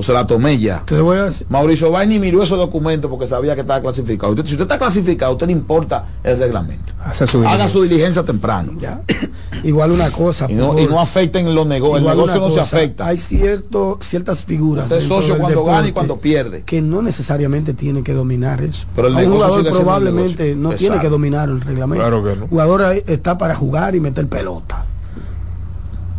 O 0.00 0.02
se 0.02 0.14
la 0.14 0.26
tomé 0.26 0.58
ya. 0.58 0.82
Te 0.86 0.98
voy 0.98 1.18
a 1.18 1.24
decir- 1.26 1.46
Mauricio 1.50 1.90
Bay 1.90 2.06
ni 2.08 2.18
miró 2.18 2.42
esos 2.42 2.56
documentos 2.56 3.10
porque 3.10 3.26
sabía 3.26 3.54
que 3.54 3.60
estaba 3.60 3.82
clasificado. 3.82 4.32
Usted- 4.32 4.46
si 4.46 4.52
usted 4.52 4.62
está 4.62 4.78
clasificado, 4.78 5.32
a 5.32 5.34
usted 5.34 5.46
le 5.48 5.52
importa 5.52 6.06
el 6.24 6.38
reglamento. 6.38 6.94
Hace 7.04 7.26
su 7.26 7.46
Haga 7.46 7.68
su 7.68 7.82
diligencia 7.82 8.22
temprano. 8.24 8.72
Ya. 8.78 9.02
Igual 9.62 9.90
una 9.92 10.10
cosa. 10.10 10.46
Y 10.50 10.54
no, 10.54 10.68
por- 10.72 10.80
y 10.80 10.86
no 10.86 10.98
afecten 10.98 11.54
los 11.54 11.66
negocios. 11.66 11.98
El 12.10 12.16
negocio 12.16 12.40
no 12.40 12.50
se 12.50 12.60
afecta. 12.60 13.08
Hay 13.08 13.18
cierto, 13.18 13.98
ciertas 14.00 14.42
figuras. 14.42 14.84
Usted 14.86 14.96
es 14.96 15.04
socio 15.04 15.36
cuando 15.36 15.64
gana 15.64 15.88
y 15.88 15.92
cuando 15.92 16.16
pierde. 16.18 16.62
Que 16.62 16.80
no 16.80 17.02
necesariamente 17.02 17.74
tiene 17.74 18.02
que 18.02 18.14
dominar 18.14 18.62
eso. 18.62 18.86
Pero 18.96 19.08
el 19.08 19.14
negocio 19.16 19.34
jugador 19.34 19.58
sigue 19.58 19.62
siendo 19.72 19.78
el 19.80 19.84
probablemente 19.84 20.42
negocio. 20.44 20.62
no 20.70 20.74
tiene 20.76 21.00
que 21.00 21.08
dominar 21.10 21.48
el 21.50 21.60
reglamento. 21.60 22.02
Claro 22.02 22.24
que 22.24 22.36
no. 22.36 22.44
El 22.44 22.48
jugador 22.48 22.82
está 23.06 23.36
para 23.36 23.54
jugar 23.54 23.94
y 23.94 24.00
meter 24.00 24.26
pelota. 24.28 24.86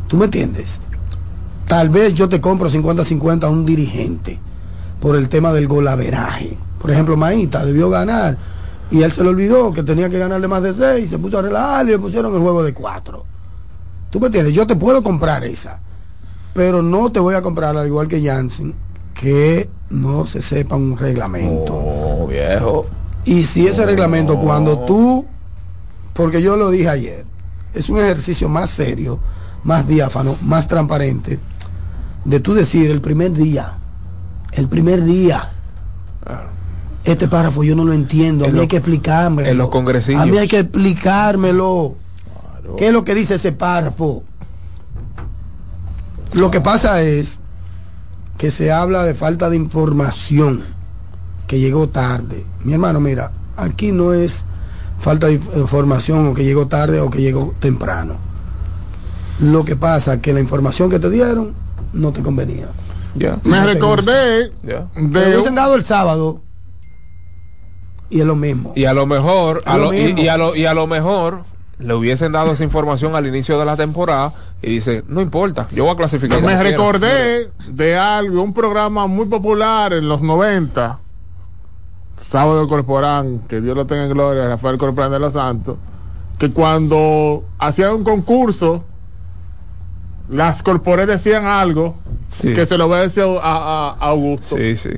¿Tú 0.08 0.18
me 0.18 0.26
entiendes? 0.26 0.80
Tal 1.72 1.88
vez 1.88 2.14
yo 2.14 2.28
te 2.28 2.42
compro 2.42 2.70
50-50 2.70 3.46
a 3.46 3.50
un 3.50 3.66
dirigente 3.66 4.38
por 5.00 5.16
el 5.16 5.30
tema 5.30 5.54
del 5.54 5.70
golaveraje. 5.70 6.58
Por 6.78 6.92
ejemplo, 6.92 7.16
Maíta 7.16 7.64
debió 7.64 7.90
ganar 7.90 8.38
y 8.92 9.04
él 9.04 9.14
se 9.14 9.24
le 9.24 9.30
olvidó 9.30 9.72
que 9.72 9.82
tenía 9.82 10.10
que 10.10 10.20
ganarle 10.20 10.50
más 10.50 10.62
de 10.64 10.74
6, 10.74 11.10
se 11.10 11.18
puso 11.18 11.40
a 11.40 11.44
relajar 11.44 11.86
y 11.86 11.92
le 11.92 11.98
pusieron 11.98 12.36
el 12.36 12.42
juego 12.42 12.62
de 12.62 12.74
4. 12.74 13.26
¿Tú 14.10 14.20
me 14.20 14.26
entiendes? 14.26 14.54
Yo 14.54 14.68
te 14.68 14.76
puedo 14.76 15.02
comprar 15.02 15.46
esa, 15.46 15.80
pero 16.54 16.82
no 16.82 17.10
te 17.10 17.22
voy 17.22 17.36
a 17.36 17.42
comprar, 17.42 17.78
al 17.78 17.88
igual 17.88 18.10
que 18.10 18.22
Jansen, 18.22 18.76
que 19.14 19.70
no 19.92 20.26
se 20.26 20.42
sepa 20.42 20.76
un 20.76 20.98
reglamento. 20.98 21.74
Oh, 21.74 22.28
viejo. 22.28 22.86
Y 23.24 23.44
si 23.44 23.66
ese 23.66 23.86
reglamento, 23.86 24.38
cuando 24.38 24.80
tú, 24.80 25.26
porque 26.12 26.42
yo 26.42 26.58
lo 26.58 26.70
dije 26.70 26.90
ayer, 26.90 27.26
es 27.74 27.88
un 27.88 27.98
ejercicio 28.00 28.50
más 28.50 28.72
serio, 28.72 29.22
más 29.64 29.88
diáfano, 29.88 30.36
más 30.42 30.68
transparente, 30.68 31.40
de 32.26 32.40
tú 32.40 32.54
decir 32.54 32.92
el 32.92 33.02
primer 33.02 33.34
día, 33.34 33.74
el 34.54 34.68
primer 34.68 35.04
día, 35.04 35.52
Este 37.04 37.28
párrafo 37.28 37.64
yo 37.64 37.76
no 37.76 37.84
lo 37.84 37.94
entiendo, 37.94 38.46
a 38.46 38.50
mí 38.50 38.54
lo- 38.54 38.62
hay 38.62 38.68
que 38.68 38.78
explicarme. 38.78 39.50
en 39.50 39.58
los 39.58 39.72
congresillos. 39.72 40.22
A 40.22 40.26
mí 40.28 40.38
hay 40.38 40.48
que 40.48 40.60
explicármelo. 40.60 41.96
¿Qué 42.78 42.88
es 42.90 42.94
lo 42.94 43.04
que 43.04 43.16
dice 43.16 43.36
ese 43.36 43.52
párrafo? 43.52 44.24
Lo 46.34 46.52
que 46.52 46.62
pasa 46.62 47.02
es 47.02 47.40
que 48.38 48.52
se 48.52 48.72
habla 48.72 49.04
de 49.04 49.16
falta 49.16 49.50
de 49.50 49.56
información, 49.56 50.64
que 51.48 51.60
llegó 51.60 51.90
tarde. 51.90 52.46
Mi 52.64 52.74
hermano, 52.74 53.00
mira, 53.00 53.32
aquí 53.58 53.92
no 53.92 54.14
es 54.14 54.46
falta 55.00 55.28
de 55.28 55.40
inf- 55.42 55.58
información 55.58 56.28
o 56.28 56.34
que 56.36 56.44
llegó 56.44 56.68
tarde 56.68 57.02
o 57.02 57.10
que 57.10 57.20
llegó 57.22 57.54
temprano. 57.60 58.18
Lo 59.40 59.66
que 59.66 59.76
pasa 59.76 60.14
es 60.16 60.22
que 60.22 60.34
la 60.34 60.40
información 60.40 60.90
que 60.90 61.00
te 61.00 61.10
dieron 61.10 61.54
no 61.94 62.12
te 62.12 62.22
convenía. 62.22 62.68
Me 63.44 63.64
recordé 63.66 64.50
Te 64.62 64.68
de 64.68 64.80
hubiesen 65.02 65.50
un- 65.50 65.56
dado 65.56 65.76
el 65.76 65.84
sábado 65.84 66.42
y 68.10 68.20
es 68.22 68.26
lo 68.26 68.36
mismo. 68.36 68.74
Y 68.76 68.86
a 68.86 68.94
lo 68.94 69.06
mejor, 69.06 69.62
a 69.66 69.78
lo 69.78 69.86
lo- 69.86 69.94
y, 69.94 70.04
mismo. 70.06 70.22
y 70.22 70.28
a 70.28 70.38
lo, 70.38 70.56
y 70.56 70.66
a 70.66 70.74
lo 70.74 70.88
mejor 70.88 71.44
le 71.80 71.94
hubiesen 71.94 72.32
dado 72.32 72.52
esa 72.52 72.64
información 72.64 73.16
al 73.16 73.26
inicio 73.28 73.58
de 73.60 73.66
la 73.66 73.76
temporada 73.76 74.34
y 74.62 74.70
dice, 74.72 75.04
no 75.08 75.20
importa, 75.22 75.68
yo 75.74 75.84
voy 75.86 75.94
a 75.94 75.96
clasificar. 75.98 76.38
Me 76.42 76.48
como 76.48 76.56
quiera". 76.62 76.70
recordé 76.70 77.52
de 77.68 77.98
algo, 77.98 78.44
un 78.44 78.54
programa 78.54 79.08
muy 79.08 79.26
popular 79.26 79.92
en 79.94 80.08
los 80.08 80.22
90, 80.22 81.00
Sábado 82.18 82.68
Corporán, 82.68 83.40
que 83.48 83.62
Dios 83.62 83.76
lo 83.76 83.88
tenga 83.88 84.04
en 84.04 84.12
gloria, 84.12 84.48
Rafael 84.48 84.78
Corporán 84.78 85.12
de 85.12 85.20
los 85.20 85.34
Santos, 85.34 85.78
que 86.38 86.52
cuando 86.52 87.44
hacían 87.58 87.94
un 87.96 88.04
concurso, 88.04 88.84
las 90.32 90.64
corpores 90.64 91.06
decían 91.08 91.46
algo 91.46 91.96
Sí. 92.42 92.54
que 92.56 92.66
se 92.66 92.78
lo 92.78 92.88
voy 92.88 92.98
a 92.98 93.02
decir 93.02 93.24
a, 93.24 93.38
a- 93.44 93.90
a 94.00 94.10
Augusto. 94.10 94.56
Sí, 94.58 94.76
sí. 94.76 94.90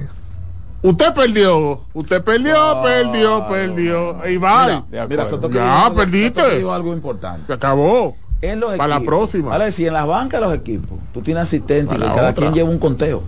Usted 0.81 1.13
perdió, 1.13 1.81
usted 1.93 2.23
perdió, 2.23 2.81
perdió, 2.83 3.47
perdió. 3.49 4.29
Y 4.29 4.37
va. 4.37 4.83
Mira, 4.91 5.07
mira, 5.07 5.25
Soto 5.25 5.49
que 5.49 5.55
ya, 5.55 5.75
dijo 5.85 5.93
perdiste. 5.95 6.39
Soto 6.41 6.49
que 6.51 6.57
dijo 6.57 6.73
algo 6.73 6.93
importante. 6.93 7.47
Se 7.47 7.53
acabó. 7.53 8.15
En 8.41 8.59
los 8.59 8.75
Para 8.75 8.87
la 8.89 8.95
equipos. 8.97 9.07
próxima. 9.19 9.53
Ahora, 9.53 9.71
si 9.71 9.87
en 9.87 9.93
las 9.93 10.05
bancas 10.05 10.41
de 10.41 10.47
los 10.47 10.55
equipos 10.55 10.99
tú 11.13 11.21
tienes 11.21 11.43
asistentes 11.43 11.97
y 11.97 12.01
cada 12.01 12.13
otra. 12.13 12.33
quien 12.33 12.53
lleva 12.53 12.69
un 12.69 12.79
conteo. 12.79 13.23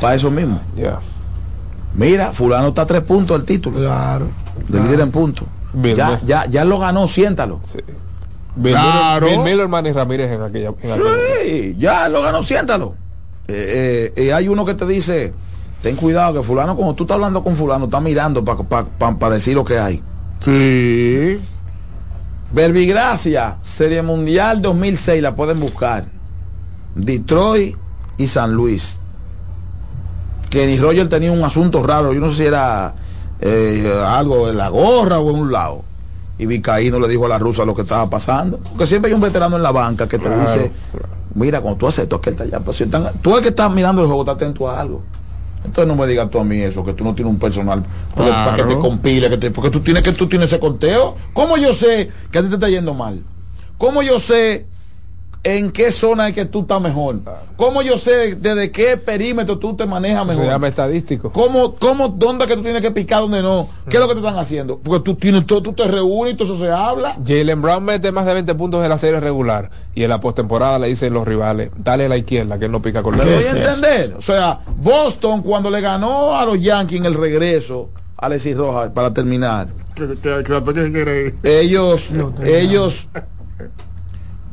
Para 0.00 0.14
eso 0.14 0.30
mismo. 0.30 0.60
Ya. 0.76 1.00
Mira, 1.94 2.32
fulano 2.32 2.68
está 2.68 2.82
a 2.82 2.86
tres 2.86 3.02
puntos 3.02 3.36
del 3.36 3.44
título. 3.46 3.78
Claro. 3.80 4.28
De 4.68 4.80
líder 4.80 5.00
en 5.00 5.10
puntos. 5.10 5.48
Bien, 5.72 5.96
Ya, 5.96 6.08
bien. 6.08 6.20
ya, 6.24 6.46
ya 6.46 6.64
lo 6.64 6.78
ganó, 6.78 7.08
siéntalo. 7.08 7.60
Claro. 8.62 9.42
Miller, 9.42 9.68
Manny 9.68 9.92
Ramírez 9.92 10.30
en 10.32 10.42
aquella. 10.42 10.68
en 10.82 10.90
aquella- 10.90 11.10
Sí, 11.44 11.74
ya 11.78 12.08
lo 12.08 12.22
ganó, 12.22 12.42
siéntalo. 12.42 12.94
Eh, 13.48 14.12
eh, 14.16 14.24
eh, 14.26 14.32
hay 14.32 14.48
uno 14.48 14.64
que 14.64 14.74
te 14.74 14.86
dice, 14.86 15.32
ten 15.82 15.94
cuidado 15.96 16.34
que 16.34 16.42
fulano, 16.42 16.74
cuando 16.74 16.94
tú 16.94 17.04
estás 17.04 17.14
hablando 17.16 17.42
con 17.44 17.54
fulano, 17.54 17.84
está 17.84 18.00
mirando 18.00 18.44
para 18.44 19.34
decir 19.34 19.54
lo 19.54 19.64
que 19.64 19.78
hay. 19.78 20.02
Sí. 20.40 21.38
Verbigracia, 22.52 23.56
Serie 23.62 24.02
Mundial 24.02 24.62
2006, 24.62 25.20
la 25.22 25.34
pueden 25.34 25.60
buscar. 25.60 26.04
Detroit 26.94 27.76
y 28.16 28.26
San 28.28 28.52
Luis. 28.54 28.98
Kenny 30.48 30.78
Roger 30.78 31.08
tenía 31.08 31.32
un 31.32 31.42
asunto 31.44 31.84
raro, 31.86 32.12
yo 32.12 32.20
no 32.20 32.30
sé 32.30 32.36
si 32.36 32.44
era 32.44 32.94
eh, 33.40 33.92
algo 34.06 34.48
en 34.48 34.56
la 34.56 34.68
gorra 34.68 35.18
o 35.18 35.30
en 35.30 35.36
un 35.40 35.52
lado. 35.52 35.84
Y 36.38 36.46
Vicaíno 36.46 36.98
le 37.00 37.08
dijo 37.08 37.24
a 37.26 37.28
la 37.28 37.38
rusa 37.38 37.64
lo 37.64 37.74
que 37.74 37.82
estaba 37.82 38.08
pasando. 38.10 38.58
Porque 38.58 38.86
siempre 38.86 39.10
hay 39.10 39.14
un 39.14 39.20
veterano 39.20 39.56
en 39.56 39.62
la 39.62 39.72
banca 39.72 40.06
que 40.08 40.18
te 40.18 40.26
Claro, 40.26 40.40
dice, 40.42 40.70
mira, 41.34 41.60
cuando 41.60 41.78
tú 41.78 41.86
haces 41.86 42.02
esto, 42.04 42.16
aquel 42.16 42.34
está 42.34 42.44
allá. 42.44 42.58
Pero 42.60 42.72
si 42.74 42.84
están- 42.84 43.10
tú 43.22 43.36
el 43.36 43.42
que 43.42 43.48
estás 43.48 43.70
mirando 43.72 44.02
el 44.02 44.06
juego, 44.08 44.22
está 44.22 44.32
atento 44.32 44.68
a 44.68 44.80
algo. 44.80 45.02
Entonces 45.64 45.86
no 45.88 45.96
me 46.00 46.06
digas 46.06 46.30
tú 46.30 46.38
a 46.38 46.44
mí 46.44 46.60
eso, 46.60 46.84
que 46.84 46.92
tú 46.92 47.02
no 47.02 47.14
tienes 47.14 47.32
un 47.32 47.38
personal 47.40 47.82
porque- 48.14 48.30
para 48.30 48.54
que 48.54 48.62
te 48.64 48.78
compile, 48.78 49.28
que 49.30 49.36
te- 49.38 49.50
porque 49.50 49.70
tú 49.70 49.80
tienes 49.80 50.02
que 50.02 50.12
tú 50.12 50.26
tienes 50.28 50.48
ese 50.52 50.60
conteo. 50.60 51.16
¿Cómo 51.32 51.56
yo 51.56 51.72
sé 51.74 52.10
que 52.30 52.38
a 52.38 52.42
ti 52.42 52.48
te 52.48 52.54
está 52.54 52.68
yendo 52.68 52.94
mal? 52.94 53.22
¿Cómo 53.78 54.02
yo 54.02 54.20
sé 54.20 54.66
en 55.48 55.70
qué 55.70 55.92
zona 55.92 56.26
es 56.28 56.34
que 56.34 56.44
tú 56.44 56.62
estás 56.62 56.80
mejor? 56.80 57.20
¿Cómo 57.56 57.80
yo 57.80 57.98
sé 57.98 58.34
desde 58.34 58.72
qué 58.72 58.96
perímetro 58.96 59.58
tú 59.58 59.76
te 59.76 59.86
manejas 59.86 60.26
Se 60.26 60.32
mejor? 60.32 60.46
llama 60.46 60.66
estadístico. 60.66 61.30
¿Cómo, 61.30 61.76
cómo, 61.76 62.08
dónde 62.08 62.44
es 62.44 62.50
que 62.50 62.56
tú 62.56 62.64
tienes 62.64 62.82
que 62.82 62.90
picar, 62.90 63.20
dónde 63.20 63.42
no? 63.42 63.68
¿Qué 63.88 63.96
es 63.96 64.00
lo 64.02 64.08
que 64.08 64.14
te 64.14 64.20
están 64.20 64.36
haciendo? 64.38 64.80
Porque 64.80 65.04
tú 65.04 65.14
tienes 65.14 65.46
todo, 65.46 65.62
tú 65.62 65.72
te 65.72 65.84
reúnes 65.84 66.34
y 66.34 66.36
todo 66.36 66.52
eso 66.52 66.58
se 66.58 66.68
habla. 66.72 67.16
Jalen 67.24 67.62
Brown 67.62 67.84
mete 67.84 68.10
más 68.10 68.26
de 68.26 68.34
20 68.34 68.54
puntos 68.56 68.82
en 68.82 68.88
la 68.88 68.98
serie 68.98 69.20
regular 69.20 69.70
y 69.94 70.02
en 70.02 70.10
la 70.10 70.20
postemporada 70.20 70.80
le 70.80 70.88
dicen 70.88 71.12
los 71.14 71.24
rivales, 71.26 71.70
dale 71.78 72.06
a 72.06 72.08
la 72.08 72.16
izquierda 72.16 72.58
que 72.58 72.64
él 72.64 72.72
no 72.72 72.82
pica 72.82 73.04
con 73.04 73.16
la 73.16 73.24
¿Me 73.24 73.36
voy 73.36 73.44
a 73.44 73.50
entender? 73.52 74.14
O 74.18 74.22
sea, 74.22 74.58
Boston 74.76 75.42
cuando 75.42 75.70
le 75.70 75.80
ganó 75.80 76.36
a 76.36 76.44
los 76.44 76.60
Yankees 76.60 76.98
en 76.98 77.06
el 77.06 77.14
regreso, 77.14 77.90
Alexis 78.16 78.56
Rojas, 78.56 78.90
para 78.92 79.14
terminar, 79.14 79.68
Que- 79.94 80.08
que- 80.08 80.42
que 80.42 80.52
la 80.52 80.64
toque 80.64 80.90
quiere 80.90 81.26
ir. 81.26 81.34
ellos, 81.44 82.10
ellos 82.44 83.08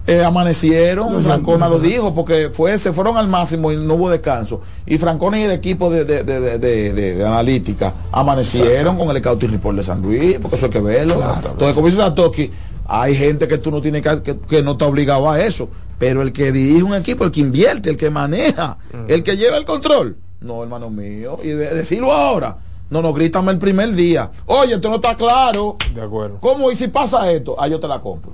eh, 0.05 0.23
amanecieron, 0.23 1.23
Francona 1.23 1.69
lo 1.69 1.79
dijo, 1.79 2.13
porque 2.13 2.49
fue, 2.51 2.77
se 2.77 2.91
fueron 2.93 3.17
al 3.17 3.27
máximo 3.27 3.71
y 3.71 3.77
no 3.77 3.93
hubo 3.93 4.09
descanso. 4.09 4.61
Y 4.85 4.97
Francona 4.97 5.39
y 5.39 5.43
el 5.43 5.51
equipo 5.51 5.89
de, 5.89 6.03
de, 6.03 6.23
de, 6.23 6.59
de- 6.93 7.25
analítica 7.25 7.93
amanecieron 8.11 8.97
con 8.97 9.09
el 9.09 9.17
Scouting 9.17 9.51
Report 9.51 9.77
de 9.77 9.83
San 9.83 10.01
Luis, 10.01 10.37
porque 10.41 10.57
eso 10.57 10.65
hay 10.65 10.71
que 10.71 10.81
verlo. 10.81 11.15
Entonces, 11.51 11.73
como 11.73 11.87
dice 11.87 11.99
Satoki, 11.99 12.51
hay 12.85 13.15
gente 13.15 13.47
que 13.47 13.57
tú 13.57 13.71
no 13.71 13.81
tienes 13.81 14.01
que, 14.01 14.21
que, 14.21 14.37
que 14.39 14.61
no 14.63 14.73
está 14.73 14.85
obligado 14.87 15.29
a 15.29 15.39
eso. 15.39 15.69
Pero 15.99 16.21
el 16.21 16.33
que 16.33 16.51
dirige 16.51 16.83
un 16.83 16.93
equipo, 16.95 17.23
el 17.23 17.31
que 17.31 17.39
invierte, 17.39 17.89
el 17.89 17.95
que 17.97 18.09
maneja, 18.09 18.77
el 19.07 19.23
que 19.23 19.37
lleva 19.37 19.55
el 19.57 19.63
control, 19.63 20.17
no, 20.41 20.61
hermano 20.63 20.89
mío. 20.89 21.37
Y 21.41 21.49
de- 21.49 21.73
decirlo 21.73 22.11
ahora. 22.11 22.57
No, 22.89 23.01
no, 23.01 23.13
grítame 23.13 23.51
el 23.53 23.57
primer 23.57 23.93
día. 23.93 24.29
Oye, 24.45 24.75
esto 24.75 24.89
no 24.89 24.95
está 24.95 25.15
claro. 25.15 25.77
De 25.95 26.01
acuerdo. 26.01 26.37
¿Cómo? 26.41 26.69
¿Y 26.71 26.75
si 26.75 26.89
pasa 26.89 27.31
esto? 27.31 27.55
Ah, 27.57 27.67
yo 27.67 27.79
te 27.79 27.87
la 27.87 27.99
compro. 28.01 28.33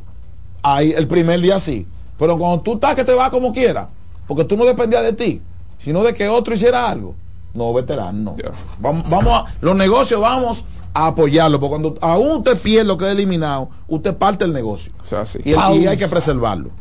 Ahí 0.63 0.91
el 0.91 1.07
primer 1.07 1.39
día 1.41 1.59
sí. 1.59 1.87
Pero 2.17 2.37
cuando 2.37 2.61
tú 2.61 2.73
estás 2.73 2.95
que 2.95 3.05
te 3.05 3.13
va 3.13 3.29
como 3.31 3.53
quiera, 3.53 3.89
porque 4.27 4.43
tú 4.43 4.57
no 4.57 4.65
dependías 4.65 5.03
de 5.03 5.13
ti, 5.13 5.41
sino 5.79 6.03
de 6.03 6.13
que 6.13 6.27
otro 6.27 6.53
hiciera 6.53 6.89
algo. 6.89 7.15
No, 7.53 7.73
veterano, 7.73 8.35
no. 8.35 8.35
Vamos, 8.79 9.09
vamos 9.09 9.33
a, 9.33 9.55
los 9.61 9.75
negocios 9.75 10.19
vamos 10.21 10.65
a 10.93 11.07
apoyarlo, 11.07 11.59
porque 11.59 11.69
cuando 11.69 11.95
aún 12.01 12.37
usted 12.37 12.57
pierde 12.59 12.83
lo 12.85 12.97
que 12.97 13.05
es 13.05 13.11
eliminado, 13.11 13.69
usted 13.87 14.15
parte 14.15 14.43
el 14.45 14.53
negocio. 14.53 14.91
O 15.01 15.05
sea, 15.05 15.25
sí. 15.25 15.39
Y, 15.45 15.53
el- 15.53 15.81
y 15.81 15.87
hay 15.87 15.97
que 15.97 16.07
preservarlo. 16.07 16.71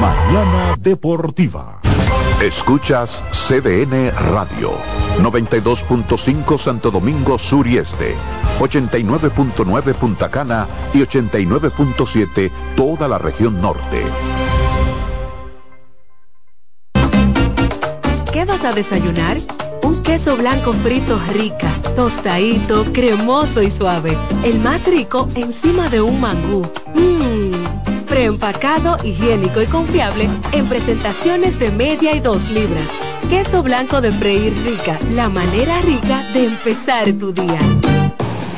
Mañana 0.00 0.76
Deportiva. 0.78 1.80
Escuchas 2.42 3.24
CDN 3.32 4.12
Radio. 4.30 4.70
92.5 5.18 6.56
Santo 6.56 6.92
Domingo 6.92 7.36
Sur 7.36 7.66
y 7.66 7.78
Este. 7.78 8.14
89.9 8.60 9.94
Punta 9.94 10.30
Cana 10.30 10.68
y 10.94 10.98
89.7 10.98 12.52
toda 12.76 13.08
la 13.08 13.18
región 13.18 13.60
norte. 13.60 14.04
¿Qué 18.32 18.44
vas 18.44 18.64
a 18.64 18.72
desayunar? 18.72 19.38
Un 19.82 20.00
queso 20.04 20.36
blanco 20.36 20.72
frito 20.74 21.18
rica, 21.32 21.72
tostadito, 21.96 22.84
cremoso 22.92 23.62
y 23.62 23.72
suave. 23.72 24.16
El 24.44 24.60
más 24.60 24.86
rico 24.86 25.26
encima 25.34 25.88
de 25.88 26.02
un 26.02 26.20
mangú. 26.20 26.62
Mmm, 26.94 27.97
preempacado, 28.08 28.96
higiénico 29.04 29.60
y 29.62 29.66
confiable 29.66 30.28
en 30.52 30.66
presentaciones 30.66 31.58
de 31.58 31.70
media 31.70 32.14
y 32.14 32.20
dos 32.20 32.50
libras. 32.50 32.88
Queso 33.28 33.62
blanco 33.62 34.00
de 34.00 34.10
freír 34.12 34.54
rica, 34.64 34.98
la 35.12 35.28
manera 35.28 35.80
rica 35.82 36.22
de 36.32 36.46
empezar 36.46 37.12
tu 37.12 37.32
día. 37.32 37.97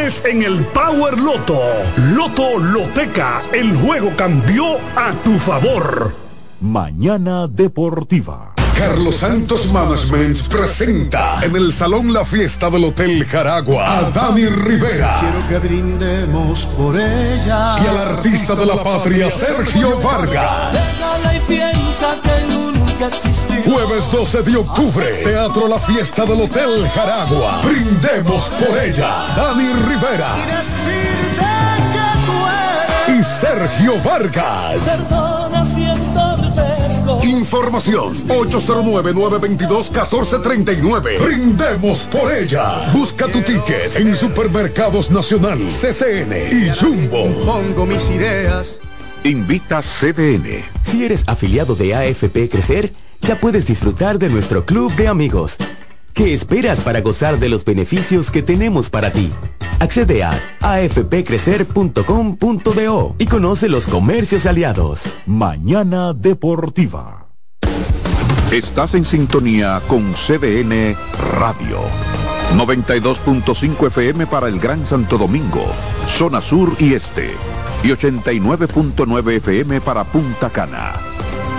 en 0.00 0.42
el 0.44 0.64
Power 0.66 1.18
Loto. 1.18 1.60
Loto 2.14 2.56
Loteca, 2.58 3.42
el 3.52 3.74
juego 3.76 4.12
cambió 4.16 4.76
a 4.94 5.12
tu 5.24 5.36
favor. 5.40 6.14
Mañana 6.60 7.48
Deportiva. 7.48 8.54
Carlos 8.76 9.16
Santos 9.16 9.72
Management 9.72 10.38
presenta 10.46 11.40
en 11.42 11.56
el 11.56 11.72
Salón 11.72 12.12
La 12.12 12.24
Fiesta 12.24 12.70
del 12.70 12.84
Hotel 12.84 13.24
Jaragua 13.26 13.98
a 13.98 14.10
Dani 14.12 14.46
Rivera 14.46 15.16
Quiero 15.18 15.48
que 15.48 15.58
brindemos 15.66 16.64
por 16.76 16.94
ella. 16.96 17.76
y 17.82 17.86
al 17.88 17.98
artista 17.98 18.54
de 18.54 18.66
la 18.66 18.76
patria 18.76 19.32
Sergio 19.32 19.98
Vargas. 19.98 20.72
Déjala 20.72 21.34
y 21.36 21.40
piensa 21.40 22.16
que 22.22 22.54
nunca 22.54 23.08
existió. 23.08 23.47
Jueves 23.64 24.10
12 24.10 24.42
de 24.42 24.56
octubre, 24.56 25.06
Teatro 25.24 25.68
La 25.68 25.78
Fiesta 25.78 26.24
del 26.24 26.40
Hotel 26.42 26.88
Jaragua. 26.94 27.60
Brindemos 27.62 28.46
por 28.46 28.76
ella. 28.78 29.26
Dani 29.36 29.72
Rivera 29.88 30.34
Y 33.08 33.22
Sergio 33.22 34.00
Vargas. 34.02 35.04
Información 37.22 38.12
809-922-1439. 38.28 41.18
Brindemos 41.24 42.00
por 42.10 42.30
ella. 42.32 42.90
Busca 42.92 43.28
tu 43.28 43.40
ticket 43.42 43.96
en 43.96 44.14
Supermercados 44.14 45.10
Nacional, 45.10 45.58
CCN 45.58 46.32
y 46.52 46.68
Jumbo. 46.78 47.24
Pongo 47.44 47.86
mis 47.86 48.08
ideas. 48.10 48.78
Invita 49.24 49.80
CDN. 49.82 50.64
Si 50.84 51.04
eres 51.04 51.24
afiliado 51.26 51.74
de 51.74 51.92
AFP 51.94 52.48
Crecer, 52.48 52.92
ya 53.22 53.40
puedes 53.40 53.66
disfrutar 53.66 54.18
de 54.18 54.28
nuestro 54.28 54.64
club 54.64 54.92
de 54.94 55.08
amigos. 55.08 55.56
¿Qué 56.14 56.32
esperas 56.34 56.80
para 56.80 57.00
gozar 57.00 57.38
de 57.38 57.48
los 57.48 57.64
beneficios 57.64 58.30
que 58.30 58.42
tenemos 58.42 58.90
para 58.90 59.10
ti? 59.10 59.32
Accede 59.78 60.22
a 60.24 60.38
afpcrecer.com.do 60.60 63.14
y 63.18 63.26
conoce 63.26 63.68
los 63.68 63.86
comercios 63.86 64.46
aliados. 64.46 65.02
Mañana 65.26 66.14
Deportiva. 66.14 67.28
Estás 68.50 68.94
en 68.94 69.04
sintonía 69.04 69.80
con 69.86 70.14
CDN 70.14 70.96
Radio. 71.38 71.80
92.5 72.56 73.88
FM 73.88 74.26
para 74.26 74.48
el 74.48 74.58
Gran 74.58 74.86
Santo 74.86 75.18
Domingo, 75.18 75.66
zona 76.06 76.40
sur 76.40 76.74
y 76.78 76.94
este. 76.94 77.30
Y 77.84 77.88
89.9 77.88 79.36
FM 79.36 79.82
para 79.82 80.04
Punta 80.04 80.48
Cana. 80.50 80.94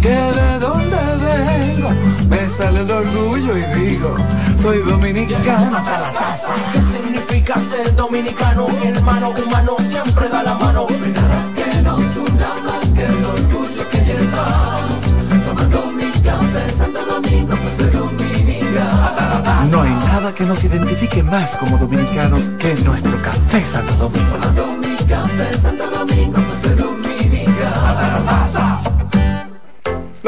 que 0.00 0.08
de 0.08 0.58
dónde 0.58 0.96
vengo, 1.20 1.90
me 2.28 2.48
sale 2.48 2.80
el 2.80 2.90
orgullo 2.90 3.56
y 3.56 3.62
digo, 3.78 4.16
soy 4.60 4.78
dominicano 4.78 5.76
hasta 5.76 6.00
la 6.00 6.12
casa. 6.12 6.54
¿Qué 6.72 6.80
significa 6.82 7.58
ser 7.58 7.94
dominicano? 7.94 8.68
Mi 8.68 8.86
hermano 8.88 9.30
humano 9.30 9.76
siempre 9.78 10.28
da 10.28 10.42
la 10.42 10.54
mano. 10.54 10.86
Nada 11.14 11.44
que 11.54 11.82
nos 11.82 12.16
una 12.16 12.48
más 12.64 12.86
que 12.94 13.04
el 13.04 13.24
orgullo 13.24 13.88
que 13.90 13.98
llevamos. 13.98 15.00
Tomando 15.46 15.86
mi 15.92 16.10
café 16.22 16.70
Santo 16.70 17.04
Domingo, 17.04 17.56
pues 17.56 17.74
soy 17.76 17.90
dominicano. 17.90 19.70
No 19.70 19.82
hay 19.82 19.90
nada 19.90 20.34
que 20.34 20.44
nos 20.44 20.64
identifique 20.64 21.22
más 21.22 21.56
como 21.56 21.76
dominicanos 21.76 22.50
que 22.58 22.74
nuestro 22.84 23.16
café 23.22 23.64
Santo 23.66 23.92
Domingo. 23.94 24.36
Tomando 24.40 24.66
mi 24.78 24.96
café 24.96 25.54
Santo 25.58 25.90
Domingo, 25.90 26.40
pues 26.40 26.58
soy 26.62 26.74
dominicano. 26.74 28.24
La 28.24 28.69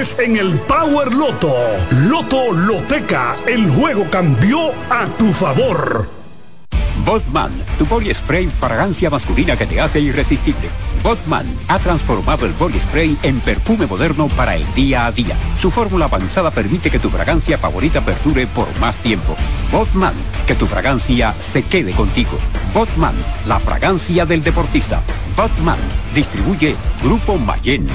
en 0.00 0.36
el 0.38 0.58
Power 0.60 1.12
Loto. 1.12 1.54
Loto 2.08 2.52
Loteca, 2.52 3.36
el 3.46 3.68
juego 3.68 4.06
cambió 4.10 4.70
a 4.88 5.04
tu 5.18 5.30
favor. 5.30 6.08
Botman, 7.04 7.52
tu 7.78 7.84
body 7.84 8.14
spray 8.14 8.46
fragancia 8.46 9.10
masculina 9.10 9.58
que 9.58 9.66
te 9.66 9.78
hace 9.78 10.00
irresistible. 10.00 10.70
Botman 11.02 11.44
ha 11.68 11.78
transformado 11.78 12.46
el 12.46 12.52
body 12.52 12.80
spray 12.80 13.14
en 13.22 13.40
perfume 13.40 13.86
moderno 13.86 14.28
para 14.28 14.56
el 14.56 14.64
día 14.74 15.04
a 15.04 15.12
día. 15.12 15.36
Su 15.60 15.70
fórmula 15.70 16.06
avanzada 16.06 16.50
permite 16.50 16.90
que 16.90 16.98
tu 16.98 17.10
fragancia 17.10 17.58
favorita 17.58 18.00
perdure 18.00 18.46
por 18.46 18.68
más 18.78 18.96
tiempo. 19.00 19.36
Botman, 19.70 20.14
que 20.46 20.54
tu 20.54 20.66
fragancia 20.66 21.34
se 21.34 21.62
quede 21.62 21.92
contigo. 21.92 22.38
Botman, 22.72 23.14
la 23.46 23.60
fragancia 23.60 24.24
del 24.24 24.42
deportista. 24.42 25.02
Botman, 25.36 25.78
distribuye 26.14 26.74
Grupo 27.02 27.36
Mayen. 27.36 27.86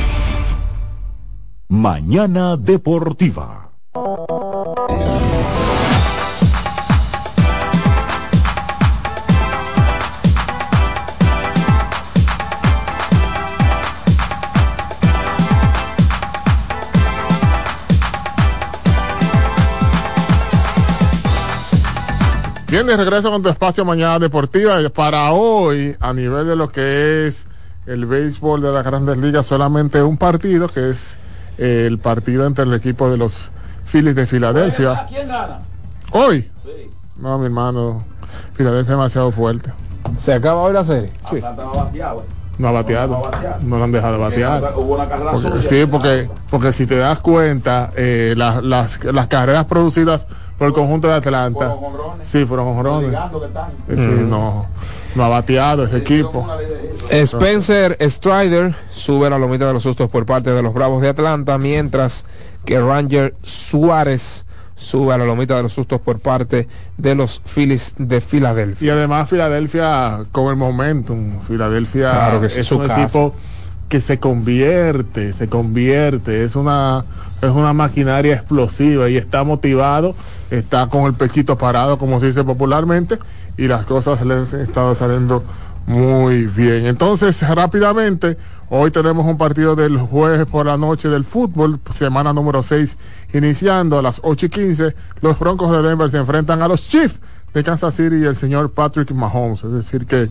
Mañana 1.68 2.58
Deportiva. 2.58 3.72
Bien, 22.70 22.86
de 22.86 22.96
regreso 22.96 23.32
con 23.32 23.42
tu 23.42 23.50
espacio 23.50 23.84
Mañana 23.84 24.20
Deportiva. 24.20 24.78
Para 24.90 25.32
hoy, 25.32 25.96
a 26.00 26.14
nivel 26.14 26.46
de 26.46 26.56
lo 26.56 26.72
que 26.72 27.26
es 27.26 27.48
el 27.88 28.06
béisbol 28.06 28.62
de 28.62 28.72
las 28.72 28.86
grandes 28.86 29.18
ligas, 29.18 29.48
solamente 29.48 30.04
un 30.04 30.18
partido, 30.18 30.68
que 30.68 30.92
es 30.92 31.14
eh, 31.14 31.25
el 31.58 31.98
partido 32.00 32.46
entre 32.46 32.64
el 32.66 32.74
equipo 32.74 33.10
de 33.10 33.18
los 33.18 33.50
Phillies 33.92 34.16
de 34.16 34.26
Filadelfia. 34.28 35.06
¿Quién 35.08 35.28
gana? 35.28 35.60
¿Hoy? 36.12 36.50
No, 37.18 37.38
mi 37.38 37.46
hermano. 37.46 38.04
Filadelfia 38.54 38.94
es 38.94 38.98
demasiado 38.98 39.32
fuerte. 39.32 39.72
¿Se 40.20 40.34
acaba 40.34 40.62
hoy 40.62 40.74
la 40.74 40.84
serie? 40.84 41.12
Sí. 41.30 41.38
Atlanta 41.38 41.64
va 41.66 41.84
bateado, 41.86 42.22
eh. 42.22 42.26
No 42.58 42.68
ha 42.70 42.72
bateado. 42.72 43.22
No 43.64 43.78
lo 43.78 43.84
han 43.84 43.92
dejado 43.92 44.18
batear. 44.18 44.64
Hubo 44.78 44.96
una 44.96 45.10
carrera 45.10 45.32
Porque- 45.32 45.58
sí, 45.60 45.86
porque, 45.86 46.30
porque 46.50 46.72
si 46.72 46.86
te 46.86 46.96
das 46.96 47.20
cuenta, 47.20 47.92
eh, 47.98 48.34
las, 48.38 48.64
las, 48.64 49.04
las 49.04 49.28
carreras 49.28 49.66
producidas 49.66 50.26
por 50.58 50.68
el 50.68 50.74
conjunto 50.74 51.08
de 51.10 51.16
Atlanta. 51.16 51.76
Sí, 52.24 52.46
fueron 52.46 52.68
están. 53.48 53.68
Eh, 53.90 53.96
sí, 53.98 54.24
no, 54.26 54.66
no 55.16 55.24
ha 55.24 55.30
bateado 55.30 55.86
ese 55.86 55.98
equipo. 55.98 56.48
Spencer 57.10 57.98
Strider 58.02 58.76
sube 58.92 59.30
la 59.30 59.38
lomita 59.40 59.68
de 59.68 59.74
los 59.74 59.84
sustos 59.84 60.10
por 60.10 60.26
parte 60.26 60.52
de 60.52 60.62
los 60.62 60.74
Bravos 60.74 61.02
de 61.02 61.10
Atlanta, 61.10 61.58
mientras 61.58 62.26
que 62.66 62.80
Ranger 62.80 63.36
Suárez 63.42 64.46
sube 64.76 65.14
a 65.14 65.18
la 65.18 65.26
lomita 65.26 65.56
de 65.56 65.64
los 65.64 65.74
sustos 65.74 66.02
por 66.02 66.20
parte 66.20 66.68
de 66.98 67.16
los 67.16 67.42
Phillies 67.46 67.96
de 67.98 68.20
Filadelfia. 68.22 68.88
Y 68.88 68.90
además 68.90 69.30
Filadelfia 69.30 70.26
con 70.32 70.50
el 70.50 70.58
momentum. 70.58 71.40
Filadelfia 71.42 72.12
Claro 72.12 72.42
que 72.42 72.50
sí, 72.50 72.60
es 72.60 72.72
un 72.72 72.88
casa. 72.88 73.04
equipo 73.04 73.34
que 73.88 74.02
se 74.02 74.20
convierte, 74.20 75.34
se 75.34 75.48
convierte, 75.48 76.44
es 76.44 76.56
una 76.56 77.06
es 77.42 77.52
una 77.52 77.74
maquinaria 77.74 78.34
explosiva 78.34 79.10
y 79.10 79.18
está 79.18 79.44
motivado, 79.44 80.16
está 80.50 80.88
con 80.88 81.06
el 81.06 81.14
pechito 81.14 81.58
parado, 81.58 81.98
como 81.98 82.20
se 82.20 82.28
dice 82.28 82.44
popularmente, 82.44 83.20
y 83.58 83.68
las 83.68 83.86
cosas 83.86 84.26
le 84.26 84.34
han 84.34 84.42
estado 84.42 84.96
saliendo 84.96 85.44
muy 85.88 86.48
bien. 86.48 86.86
Entonces, 86.86 87.42
rápidamente, 87.48 88.38
hoy 88.70 88.92
tenemos 88.92 89.26
un 89.26 89.38
partido 89.38 89.76
del 89.76 89.98
jueves 89.98 90.46
por 90.46 90.66
la 90.66 90.78
noche 90.78 91.10
del 91.10 91.26
fútbol, 91.26 91.80
semana 91.92 92.34
número 92.34 92.64
6, 92.64 92.98
iniciando 93.34 94.00
a 94.00 94.02
las 94.02 94.20
8 94.24 94.48
y 94.48 94.50
15. 94.50 94.96
Los 95.22 95.40
Broncos 95.40 95.72
de 95.72 95.88
Denver 95.88 96.10
se 96.10 96.18
enfrentan 96.18 96.62
a 96.62 96.68
los 96.68 96.88
Chiefs 96.88 97.20
de 97.54 97.64
Kansas 97.64 97.96
City 97.96 98.18
y 98.18 98.26
el 98.26 98.36
señor 98.36 98.72
Patrick 98.72 99.12
Mahomes. 99.12 99.64
Es 99.64 99.72
decir, 99.72 100.06
que 100.06 100.30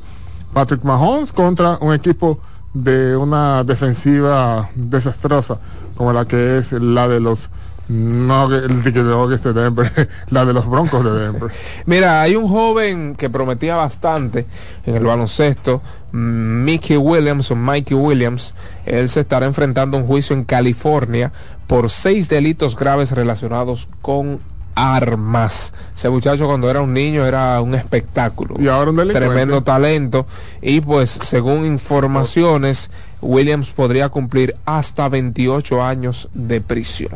Patrick 0.53 0.83
Mahomes 0.83 1.33
contra 1.33 1.79
un 1.81 1.95
equipo 1.95 2.41
de 2.75 3.17
una 3.17 3.63
defensiva 3.63 4.69
desastrosa 4.75 5.59
como 5.97 6.13
la 6.13 6.25
que 6.25 6.59
es 6.59 6.73
la 6.73 7.07
de 7.07 7.21
los 7.21 7.49
No, 7.89 8.49
que 8.49 8.57
el 8.57 8.83
que 8.83 9.03
no, 9.03 9.29
que 9.29 9.35
es 9.35 9.43
de 9.43 9.53
Denver, 9.53 10.09
la 10.31 10.45
de 10.45 10.53
los 10.53 10.67
Broncos 10.67 11.05
de 11.05 11.13
Denver. 11.13 11.51
Mira, 11.87 12.23
hay 12.23 12.35
un 12.35 12.49
joven 12.49 13.15
que 13.15 13.29
prometía 13.29 13.77
bastante 13.77 14.47
en 14.87 14.97
el 14.97 15.05
baloncesto, 15.05 15.83
Mickey 16.13 16.97
Williams 16.97 17.51
o 17.51 17.57
Mikey 17.57 17.97
Williams. 17.97 18.55
Él 18.87 19.09
se 19.09 19.21
estará 19.21 19.47
enfrentando 19.47 19.97
a 19.97 20.01
un 20.01 20.07
juicio 20.07 20.35
en 20.35 20.45
California 20.45 21.33
por 21.67 21.91
seis 21.91 22.29
delitos 22.29 22.77
graves 22.77 23.13
relacionados 23.13 23.89
con 24.01 24.41
armas. 24.75 25.73
Ese 25.95 26.09
muchacho 26.09 26.47
cuando 26.47 26.71
era 26.71 26.81
un 26.81 26.93
niño 26.93 27.27
era 27.27 27.61
un 27.61 27.75
espectáculo. 27.75 28.57
Y 28.59 28.69
ahora 28.69 28.91
un. 28.91 29.09
Tremendo 29.09 29.63
talento. 29.63 30.27
Y 30.63 30.81
pues 30.81 31.19
según 31.23 31.65
informaciones, 31.65 32.91
Williams 33.21 33.71
podría 33.71 34.09
cumplir 34.09 34.57
hasta 34.65 35.09
28 35.09 35.83
años 35.83 36.29
de 36.33 36.61
prisión. 36.61 37.13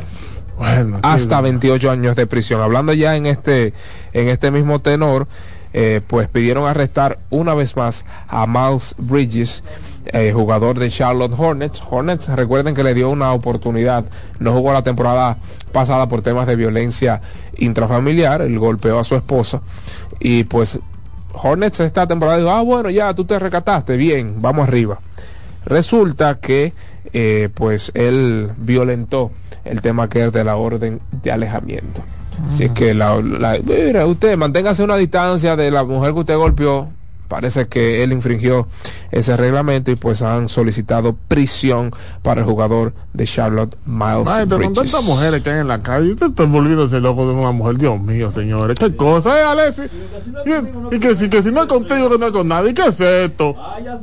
Bueno, 0.58 0.98
hasta 1.02 1.40
28 1.40 1.90
años 1.90 2.16
de 2.16 2.26
prisión. 2.26 2.60
Hablando 2.60 2.92
ya 2.92 3.16
en 3.16 3.26
este, 3.26 3.72
en 4.12 4.28
este 4.28 4.50
mismo 4.50 4.80
tenor, 4.80 5.28
eh, 5.72 6.00
pues 6.06 6.28
pidieron 6.28 6.66
arrestar 6.66 7.18
una 7.30 7.54
vez 7.54 7.76
más 7.76 8.04
a 8.26 8.46
Miles 8.46 8.94
Bridges, 8.98 9.62
eh, 10.06 10.32
jugador 10.34 10.78
de 10.78 10.90
Charlotte 10.90 11.34
Hornets. 11.36 11.82
Hornets, 11.88 12.28
recuerden 12.28 12.74
que 12.74 12.82
le 12.82 12.94
dio 12.94 13.08
una 13.10 13.32
oportunidad, 13.32 14.04
no 14.40 14.52
jugó 14.52 14.72
la 14.72 14.82
temporada 14.82 15.36
pasada 15.72 16.08
por 16.08 16.22
temas 16.22 16.46
de 16.46 16.56
violencia 16.56 17.20
intrafamiliar, 17.56 18.42
él 18.42 18.58
golpeó 18.58 18.98
a 18.98 19.04
su 19.04 19.14
esposa 19.14 19.60
y 20.18 20.44
pues 20.44 20.80
Hornets 21.34 21.80
esta 21.80 22.06
temporada 22.06 22.38
dijo, 22.38 22.50
ah 22.50 22.62
bueno, 22.62 22.90
ya 22.90 23.14
tú 23.14 23.24
te 23.24 23.38
recataste, 23.38 23.96
bien, 23.96 24.36
vamos 24.40 24.66
arriba. 24.66 24.98
Resulta 25.64 26.40
que 26.40 26.72
eh, 27.12 27.48
pues 27.54 27.92
él 27.94 28.50
violentó 28.56 29.30
el 29.68 29.80
tema 29.82 30.08
que 30.08 30.26
es 30.26 30.32
de 30.32 30.44
la 30.44 30.56
orden 30.56 31.00
de 31.22 31.32
alejamiento. 31.32 32.02
Así 32.48 32.64
es 32.64 32.72
que 32.72 32.94
la, 32.94 33.20
la- 33.20 33.58
mira, 33.64 34.06
usted 34.06 34.36
manténgase 34.36 34.82
una 34.84 34.96
distancia 34.96 35.56
de 35.56 35.70
la 35.70 35.84
mujer 35.84 36.12
que 36.14 36.20
usted 36.20 36.36
golpeó. 36.36 36.88
Parece 37.28 37.68
que 37.68 38.02
él 38.02 38.12
infringió 38.12 38.68
ese 39.10 39.36
reglamento 39.36 39.90
y 39.90 39.96
pues 39.96 40.22
han 40.22 40.48
solicitado 40.48 41.14
prisión 41.28 41.90
para 42.22 42.40
el 42.40 42.46
jugador 42.46 42.94
de 43.12 43.26
Charlotte, 43.26 43.76
Miles 43.84 44.24
Maestro, 44.24 44.58
con 44.58 44.72
Bridges. 44.72 44.74
tantas 44.74 45.04
mujeres 45.04 45.42
que 45.42 45.50
hay 45.50 45.60
en 45.60 45.68
la 45.68 45.82
calle, 45.82 46.12
usted 46.12 46.28
está 46.28 46.44
volviéndose 46.44 47.00
loco 47.00 47.26
de 47.28 47.34
una 47.34 47.52
mujer. 47.52 47.76
Dios 47.76 48.00
mío, 48.00 48.30
señores. 48.30 48.78
¿Qué 48.78 48.96
cosa, 48.96 49.38
eh, 49.38 49.42
Alexis? 49.42 49.90
Y, 50.46 50.96
y 50.96 50.98
que, 50.98 51.16
si, 51.16 51.28
que 51.28 51.42
si 51.42 51.50
no 51.50 51.62
es 51.62 51.66
contigo, 51.68 52.08
que 52.10 52.18
no 52.18 52.26
es 52.26 52.32
con 52.32 52.48
nadie. 52.48 52.72
¿Qué 52.72 52.86
es 52.86 52.98
esto? 52.98 53.54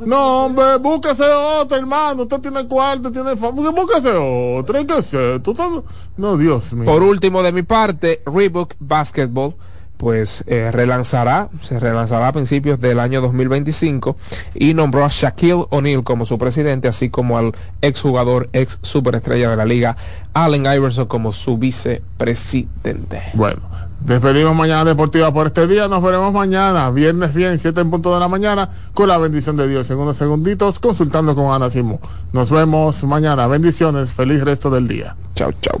No, 0.04 0.46
hombre, 0.46 0.76
búsquese 0.76 1.24
otro, 1.24 1.76
hermano. 1.76 2.22
Usted 2.22 2.40
tiene 2.40 2.66
cuarto, 2.66 3.10
tiene 3.10 3.36
familia. 3.36 3.70
Búsquese 3.70 4.10
otro. 4.10 4.86
¿Qué 4.86 4.98
es 4.98 5.12
esto? 5.12 5.84
No, 6.16 6.36
Dios 6.36 6.72
mío. 6.72 6.84
Por 6.84 7.02
último, 7.02 7.42
de 7.42 7.52
mi 7.52 7.62
parte, 7.62 8.22
Reebok 8.24 8.74
Basketball 8.78 9.54
pues 9.96 10.44
eh, 10.46 10.70
relanzará, 10.72 11.48
se 11.62 11.78
relanzará 11.78 12.28
a 12.28 12.32
principios 12.32 12.80
del 12.80 13.00
año 13.00 13.20
2025 13.20 14.16
y 14.54 14.74
nombró 14.74 15.04
a 15.04 15.08
Shaquille 15.08 15.66
O'Neal 15.70 16.04
como 16.04 16.24
su 16.24 16.38
presidente, 16.38 16.88
así 16.88 17.08
como 17.10 17.38
al 17.38 17.54
exjugador, 17.80 18.48
ex 18.52 18.78
superestrella 18.82 19.50
de 19.50 19.56
la 19.56 19.64
liga, 19.64 19.96
Allen 20.34 20.66
Iverson 20.66 21.06
como 21.06 21.32
su 21.32 21.58
vicepresidente. 21.58 23.22
Bueno, 23.34 23.62
despedimos 24.00 24.54
mañana 24.54 24.84
deportiva 24.84 25.32
por 25.32 25.46
este 25.46 25.66
día. 25.66 25.88
Nos 25.88 26.02
veremos 26.02 26.32
mañana, 26.32 26.90
viernes 26.90 27.34
bien, 27.34 27.58
7 27.58 27.80
en 27.80 27.90
punto 27.90 28.12
de 28.12 28.20
la 28.20 28.28
mañana, 28.28 28.70
con 28.94 29.08
la 29.08 29.18
bendición 29.18 29.56
de 29.56 29.68
Dios. 29.68 29.90
En 29.90 29.98
unos 29.98 30.16
segunditos, 30.16 30.78
consultando 30.78 31.34
con 31.34 31.52
Ana 31.52 31.70
Simón. 31.70 32.00
Nos 32.32 32.50
vemos 32.50 33.02
mañana. 33.04 33.46
Bendiciones. 33.46 34.12
Feliz 34.12 34.42
resto 34.42 34.70
del 34.70 34.88
día. 34.88 35.16
Chao, 35.34 35.50
chao. 35.60 35.80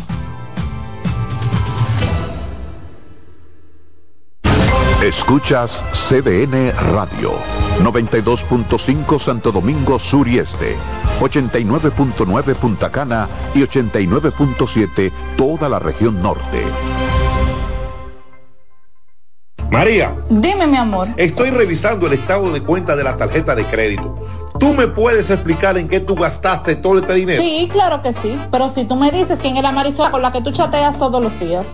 Escuchas 5.03 5.83
CDN 5.93 6.71
Radio, 6.93 7.33
92.5 7.79 9.19
Santo 9.19 9.51
Domingo 9.51 9.97
Sur 9.97 10.27
y 10.27 10.37
Este, 10.37 10.77
89.9 11.19 12.53
Punta 12.53 12.91
Cana 12.91 13.27
y 13.55 13.63
89.7 13.63 15.11
toda 15.35 15.69
la 15.69 15.79
región 15.79 16.21
norte. 16.21 16.63
María, 19.71 20.15
Dime, 20.29 20.67
mi 20.67 20.77
amor. 20.77 21.07
estoy 21.17 21.49
revisando 21.49 22.05
el 22.05 22.13
estado 22.13 22.51
de 22.51 22.61
cuenta 22.61 22.95
de 22.95 23.03
la 23.03 23.17
tarjeta 23.17 23.55
de 23.55 23.65
crédito. 23.65 24.19
¿Tú 24.59 24.75
me 24.75 24.87
puedes 24.87 25.31
explicar 25.31 25.79
en 25.79 25.87
qué 25.87 25.99
tú 25.99 26.13
gastaste 26.13 26.75
todo 26.75 26.99
este 26.99 27.15
dinero? 27.15 27.41
Sí, 27.41 27.67
claro 27.71 28.03
que 28.03 28.13
sí. 28.13 28.37
Pero 28.51 28.69
si 28.69 28.85
tú 28.85 28.95
me 28.95 29.09
dices 29.09 29.39
quién 29.41 29.57
es 29.57 29.63
la 29.63 29.71
Marisol 29.71 30.11
con 30.11 30.21
la 30.21 30.31
que 30.31 30.43
tú 30.43 30.51
chateas 30.51 30.99
todos 30.99 31.23
los 31.23 31.39
días. 31.39 31.73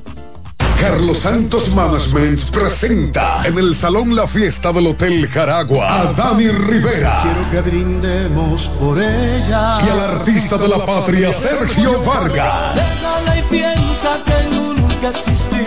Carlos 0.81 1.19
Santos 1.19 1.75
Management 1.75 2.49
presenta 2.49 3.43
en 3.45 3.55
el 3.59 3.75
Salón 3.75 4.15
La 4.15 4.27
Fiesta 4.27 4.73
del 4.73 4.87
Hotel 4.87 5.27
Jaragua 5.27 6.01
a 6.01 6.13
Dani 6.13 6.47
Rivera 6.47 7.19
Quiero 7.21 7.51
que 7.51 7.61
brindemos 7.61 8.67
por 8.79 8.97
ella. 8.99 9.77
y 9.85 9.89
al 9.89 9.99
artista 9.99 10.57
de 10.57 10.67
la 10.67 10.83
patria 10.83 11.31
Sergio 11.35 12.01
Vargas. 12.01 12.79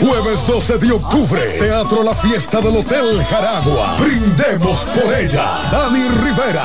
Jueves 0.01 0.47
12 0.49 0.79
de 0.79 0.93
octubre, 0.93 1.41
Teatro 1.61 2.03
La 2.03 2.15
Fiesta 2.17 2.61
del 2.61 2.77
Hotel 2.77 3.25
Jaragua. 3.31 3.97
Brindemos 4.01 4.81
por 4.81 5.15
ella, 5.15 5.45
Dani 5.71 6.09
Rivera 6.09 6.65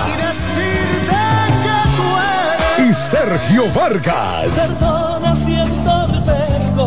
y 2.80 2.93
Sergio 2.93 3.71
Vargas. 3.73 4.98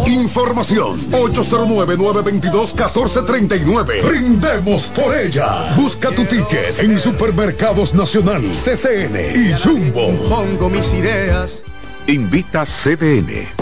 Información 0.07 0.97
809-922-1439. 1.11 4.07
Brindemos 4.07 4.85
por 4.89 5.17
ella. 5.17 5.75
Busca 5.77 6.11
tu 6.11 6.25
ticket 6.25 6.81
en 6.81 6.99
Supermercados 6.99 7.95
Nacional, 7.95 8.43
CCN 8.51 9.17
y 9.35 9.53
Jumbo. 9.63 10.09
Pongo 10.29 10.69
mis 10.71 10.93
ideas. 10.93 11.63
Invita 12.07 12.65
CDN. 12.65 13.62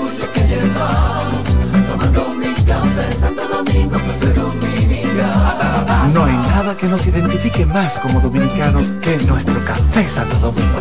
que 6.75 6.87
nos 6.87 7.05
identifique 7.07 7.65
más 7.65 7.99
como 7.99 8.21
dominicanos 8.21 8.93
que 9.01 9.17
nuestro 9.25 9.59
café 9.65 10.07
Santo 10.07 10.37
Domingo. 10.37 10.79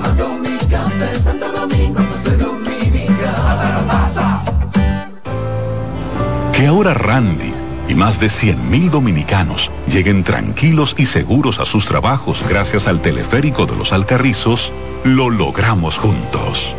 Que 6.52 6.66
ahora 6.66 6.94
Randy 6.94 7.52
y 7.88 7.94
más 7.94 8.20
de 8.20 8.28
100.000 8.28 8.90
dominicanos 8.90 9.70
lleguen 9.88 10.22
tranquilos 10.22 10.94
y 10.96 11.06
seguros 11.06 11.58
a 11.58 11.64
sus 11.64 11.86
trabajos 11.86 12.44
gracias 12.48 12.86
al 12.86 13.00
teleférico 13.00 13.66
de 13.66 13.76
los 13.76 13.92
Alcarrizos, 13.92 14.72
lo 15.02 15.30
logramos 15.30 15.98
juntos. 15.98 16.74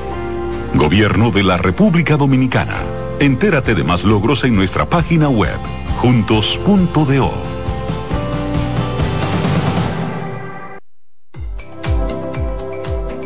Gobierno 0.74 1.32
de 1.32 1.44
la 1.44 1.58
República 1.58 2.16
Dominicana. 2.16 2.78
Entérate 3.20 3.76
de 3.76 3.84
más 3.84 4.04
logros 4.04 4.44
en 4.44 4.56
nuestra 4.56 4.86
página 4.86 5.28
web, 5.28 5.58
juntos.do. 5.98 7.61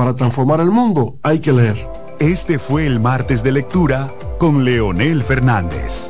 Para 0.00 0.16
transformar 0.16 0.60
el 0.60 0.70
mundo 0.70 1.18
hay 1.22 1.40
que 1.40 1.52
leer. 1.52 1.76
Este 2.18 2.58
fue 2.58 2.86
el 2.86 3.00
martes 3.00 3.42
de 3.42 3.52
lectura 3.52 4.10
con 4.38 4.64
Leonel 4.64 5.22
Fernández. 5.22 6.08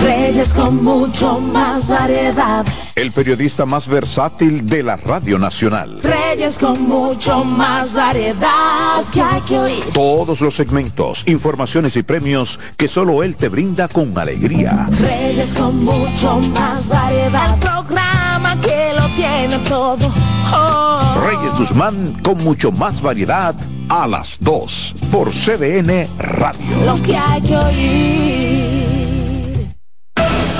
Reyes 0.00 0.54
con 0.54 0.84
mucho 0.84 1.40
más 1.40 1.88
variedad. 1.88 2.64
El 2.94 3.10
periodista 3.10 3.66
más 3.66 3.88
versátil 3.88 4.64
de 4.64 4.84
la 4.84 4.94
Radio 4.94 5.40
Nacional. 5.40 6.00
Reyes 6.00 6.56
con 6.56 6.82
mucho 6.82 7.42
más 7.42 7.94
variedad 7.94 9.02
que 9.12 9.22
hay 9.22 9.40
que 9.40 9.58
oír. 9.58 9.84
Todos 9.92 10.40
los 10.40 10.54
segmentos, 10.54 11.24
informaciones 11.26 11.96
y 11.96 12.04
premios 12.04 12.60
que 12.76 12.86
solo 12.86 13.24
él 13.24 13.34
te 13.34 13.48
brinda 13.48 13.88
con 13.88 14.16
alegría. 14.16 14.88
Reyes 15.00 15.52
con 15.56 15.84
mucho 15.84 16.38
más 16.54 16.88
variedad. 16.88 17.54
El 17.54 17.58
programa 17.58 18.21
que 18.60 18.92
lo 18.94 19.06
tiene 19.16 19.58
todo. 19.68 20.12
Oh. 20.52 21.14
Reyes 21.24 21.58
Guzmán 21.58 22.16
con 22.22 22.36
mucho 22.38 22.70
más 22.72 23.00
variedad 23.00 23.54
a 23.88 24.06
las 24.06 24.36
2 24.40 24.94
por 25.10 25.30
CDN 25.30 26.06
Radio. 26.18 26.84
Lo 26.84 27.02
que 27.02 27.16
hay 27.16 27.40
que 27.42 27.56
oír. 27.56 28.92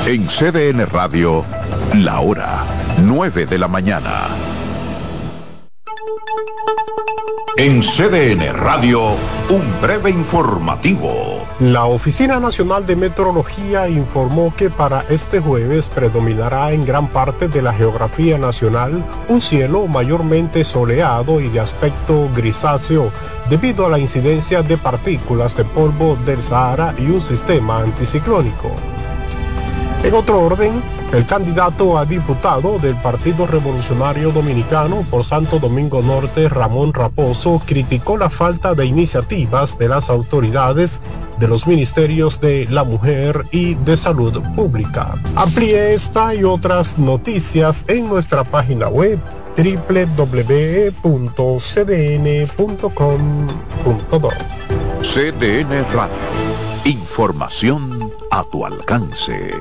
En 0.06 0.27
CDN 0.27 0.86
Radio, 0.86 1.44
la 1.94 2.20
hora 2.20 2.64
9 3.02 3.47
de 3.47 3.59
la 3.59 3.69
mañana. 3.69 4.28
En 7.56 7.81
CDN 7.82 8.52
Radio, 8.55 9.16
un 9.48 9.81
breve 9.81 10.10
informativo. 10.10 11.31
La 11.62 11.84
Oficina 11.84 12.40
Nacional 12.40 12.84
de 12.86 12.97
Meteorología 12.97 13.89
informó 13.89 14.52
que 14.56 14.68
para 14.68 15.02
este 15.02 15.39
jueves 15.39 15.89
predominará 15.89 16.72
en 16.72 16.84
gran 16.84 17.06
parte 17.06 17.47
de 17.47 17.62
la 17.62 17.72
geografía 17.72 18.36
nacional 18.36 19.05
un 19.28 19.40
cielo 19.40 19.86
mayormente 19.86 20.64
soleado 20.64 21.40
y 21.40 21.51
de 21.51 21.60
aspecto 21.60 22.28
grisáceo 22.34 23.12
debido 23.48 23.86
a 23.86 23.90
la 23.90 24.01
incidencia 24.01 24.64
de 24.64 24.76
partículas 24.76 25.56
de 25.56 25.64
polvo 25.64 26.18
del 26.26 26.43
Sahara 26.43 26.97
y 26.98 27.05
un 27.05 27.20
sistema 27.20 27.78
anticiclónico. 27.78 28.72
En 30.02 30.14
otro 30.14 30.40
orden, 30.40 30.82
el 31.12 31.26
candidato 31.26 31.98
a 31.98 32.06
diputado 32.06 32.78
del 32.78 32.97
Partido 32.97 33.47
Revolucionario 33.47 34.32
Dominicano 34.32 35.05
por 35.10 35.24
Santo 35.24 35.59
Domingo 35.59 36.01
Norte, 36.01 36.48
Ramón 36.48 36.94
Raposo, 36.94 37.60
criticó 37.66 38.16
la 38.16 38.30
falta 38.30 38.74
de 38.74 38.86
iniciativas 38.86 39.78
de 39.78 39.89
las 39.89 40.09
autoridades 40.09 41.01
de 41.39 41.48
los 41.48 41.66
ministerios 41.66 42.40
de 42.40 42.66
la 42.70 42.84
mujer 42.84 43.44
y 43.51 43.74
de 43.74 43.97
salud 43.97 44.43
pública. 44.55 45.14
Amplíe 45.36 45.93
esta 45.93 46.34
y 46.34 46.44
otras 46.44 46.98
noticias 46.98 47.84
en 47.89 48.09
nuestra 48.09 48.44
página 48.44 48.89
web 48.89 49.18
www.cdn.com.do. 49.56 50.22
CDN 55.02 55.84
Radio. 55.93 56.16
Información 56.84 58.12
a 58.30 58.44
tu 58.44 58.64
alcance. 58.64 59.60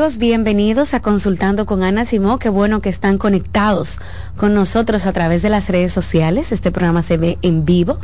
amigos, 0.00 0.16
bienvenidos 0.16 0.94
a 0.94 1.02
Consultando 1.02 1.66
con 1.66 1.82
Ana 1.82 2.06
Simó. 2.06 2.38
Qué 2.38 2.48
bueno 2.48 2.80
que 2.80 2.88
están 2.88 3.18
conectados 3.18 3.98
con 4.34 4.54
nosotros 4.54 5.04
a 5.04 5.12
través 5.12 5.42
de 5.42 5.50
las 5.50 5.68
redes 5.68 5.92
sociales. 5.92 6.52
Este 6.52 6.72
programa 6.72 7.02
se 7.02 7.18
ve 7.18 7.38
en 7.42 7.66
vivo 7.66 7.98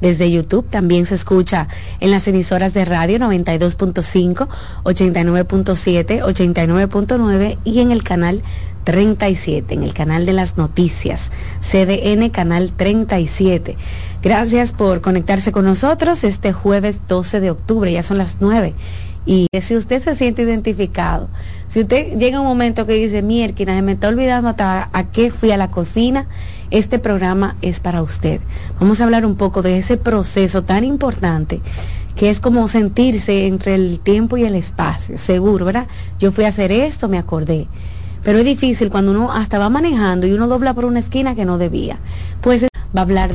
desde 0.00 0.32
YouTube. 0.32 0.66
También 0.70 1.04
se 1.04 1.14
escucha 1.14 1.68
en 2.00 2.10
las 2.10 2.26
emisoras 2.26 2.72
de 2.72 2.86
radio 2.86 3.18
92.5, 3.18 4.48
89.7, 4.84 6.22
89.9 6.22 7.58
y 7.64 7.80
en 7.80 7.90
el 7.90 8.02
canal 8.02 8.42
37, 8.84 9.74
en 9.74 9.82
el 9.82 9.92
canal 9.92 10.24
de 10.24 10.32
las 10.32 10.56
noticias, 10.56 11.32
CDN 11.60 12.30
Canal 12.30 12.72
37. 12.72 13.76
Gracias 14.22 14.72
por 14.72 15.02
conectarse 15.02 15.52
con 15.52 15.66
nosotros 15.66 16.24
este 16.24 16.54
jueves 16.54 17.00
12 17.08 17.40
de 17.40 17.50
octubre, 17.50 17.92
ya 17.92 18.02
son 18.02 18.16
las 18.16 18.38
9 18.40 18.74
y 19.24 19.46
si 19.60 19.76
usted 19.76 20.02
se 20.02 20.14
siente 20.14 20.42
identificado, 20.42 21.28
si 21.68 21.80
usted 21.80 22.18
llega 22.18 22.40
un 22.40 22.46
momento 22.46 22.86
que 22.86 22.94
dice, 22.94 23.22
mierda, 23.22 23.80
me 23.82 23.92
está 23.92 24.08
olvidando 24.08 24.48
hasta 24.48 24.90
a 24.92 25.04
qué 25.10 25.30
fui 25.30 25.52
a 25.52 25.56
la 25.56 25.68
cocina, 25.68 26.26
este 26.70 26.98
programa 26.98 27.56
es 27.62 27.80
para 27.80 28.02
usted. 28.02 28.40
Vamos 28.80 29.00
a 29.00 29.04
hablar 29.04 29.24
un 29.24 29.36
poco 29.36 29.62
de 29.62 29.78
ese 29.78 29.96
proceso 29.96 30.62
tan 30.62 30.84
importante 30.84 31.60
que 32.16 32.30
es 32.30 32.40
como 32.40 32.68
sentirse 32.68 33.46
entre 33.46 33.74
el 33.74 34.00
tiempo 34.00 34.36
y 34.36 34.44
el 34.44 34.54
espacio, 34.54 35.18
seguro, 35.18 35.64
¿verdad? 35.64 35.86
Yo 36.18 36.32
fui 36.32 36.44
a 36.44 36.48
hacer 36.48 36.72
esto, 36.72 37.08
me 37.08 37.18
acordé. 37.18 37.68
Pero 38.22 38.38
es 38.38 38.44
difícil 38.44 38.90
cuando 38.90 39.12
uno 39.12 39.32
hasta 39.32 39.58
va 39.58 39.68
manejando 39.68 40.26
y 40.26 40.32
uno 40.32 40.46
dobla 40.46 40.74
por 40.74 40.84
una 40.84 41.00
esquina 41.00 41.34
que 41.34 41.44
no 41.44 41.58
debía. 41.58 41.98
Pues 42.40 42.64
va 42.64 43.00
a 43.00 43.04
hablar 43.04 43.28
de 43.28 43.30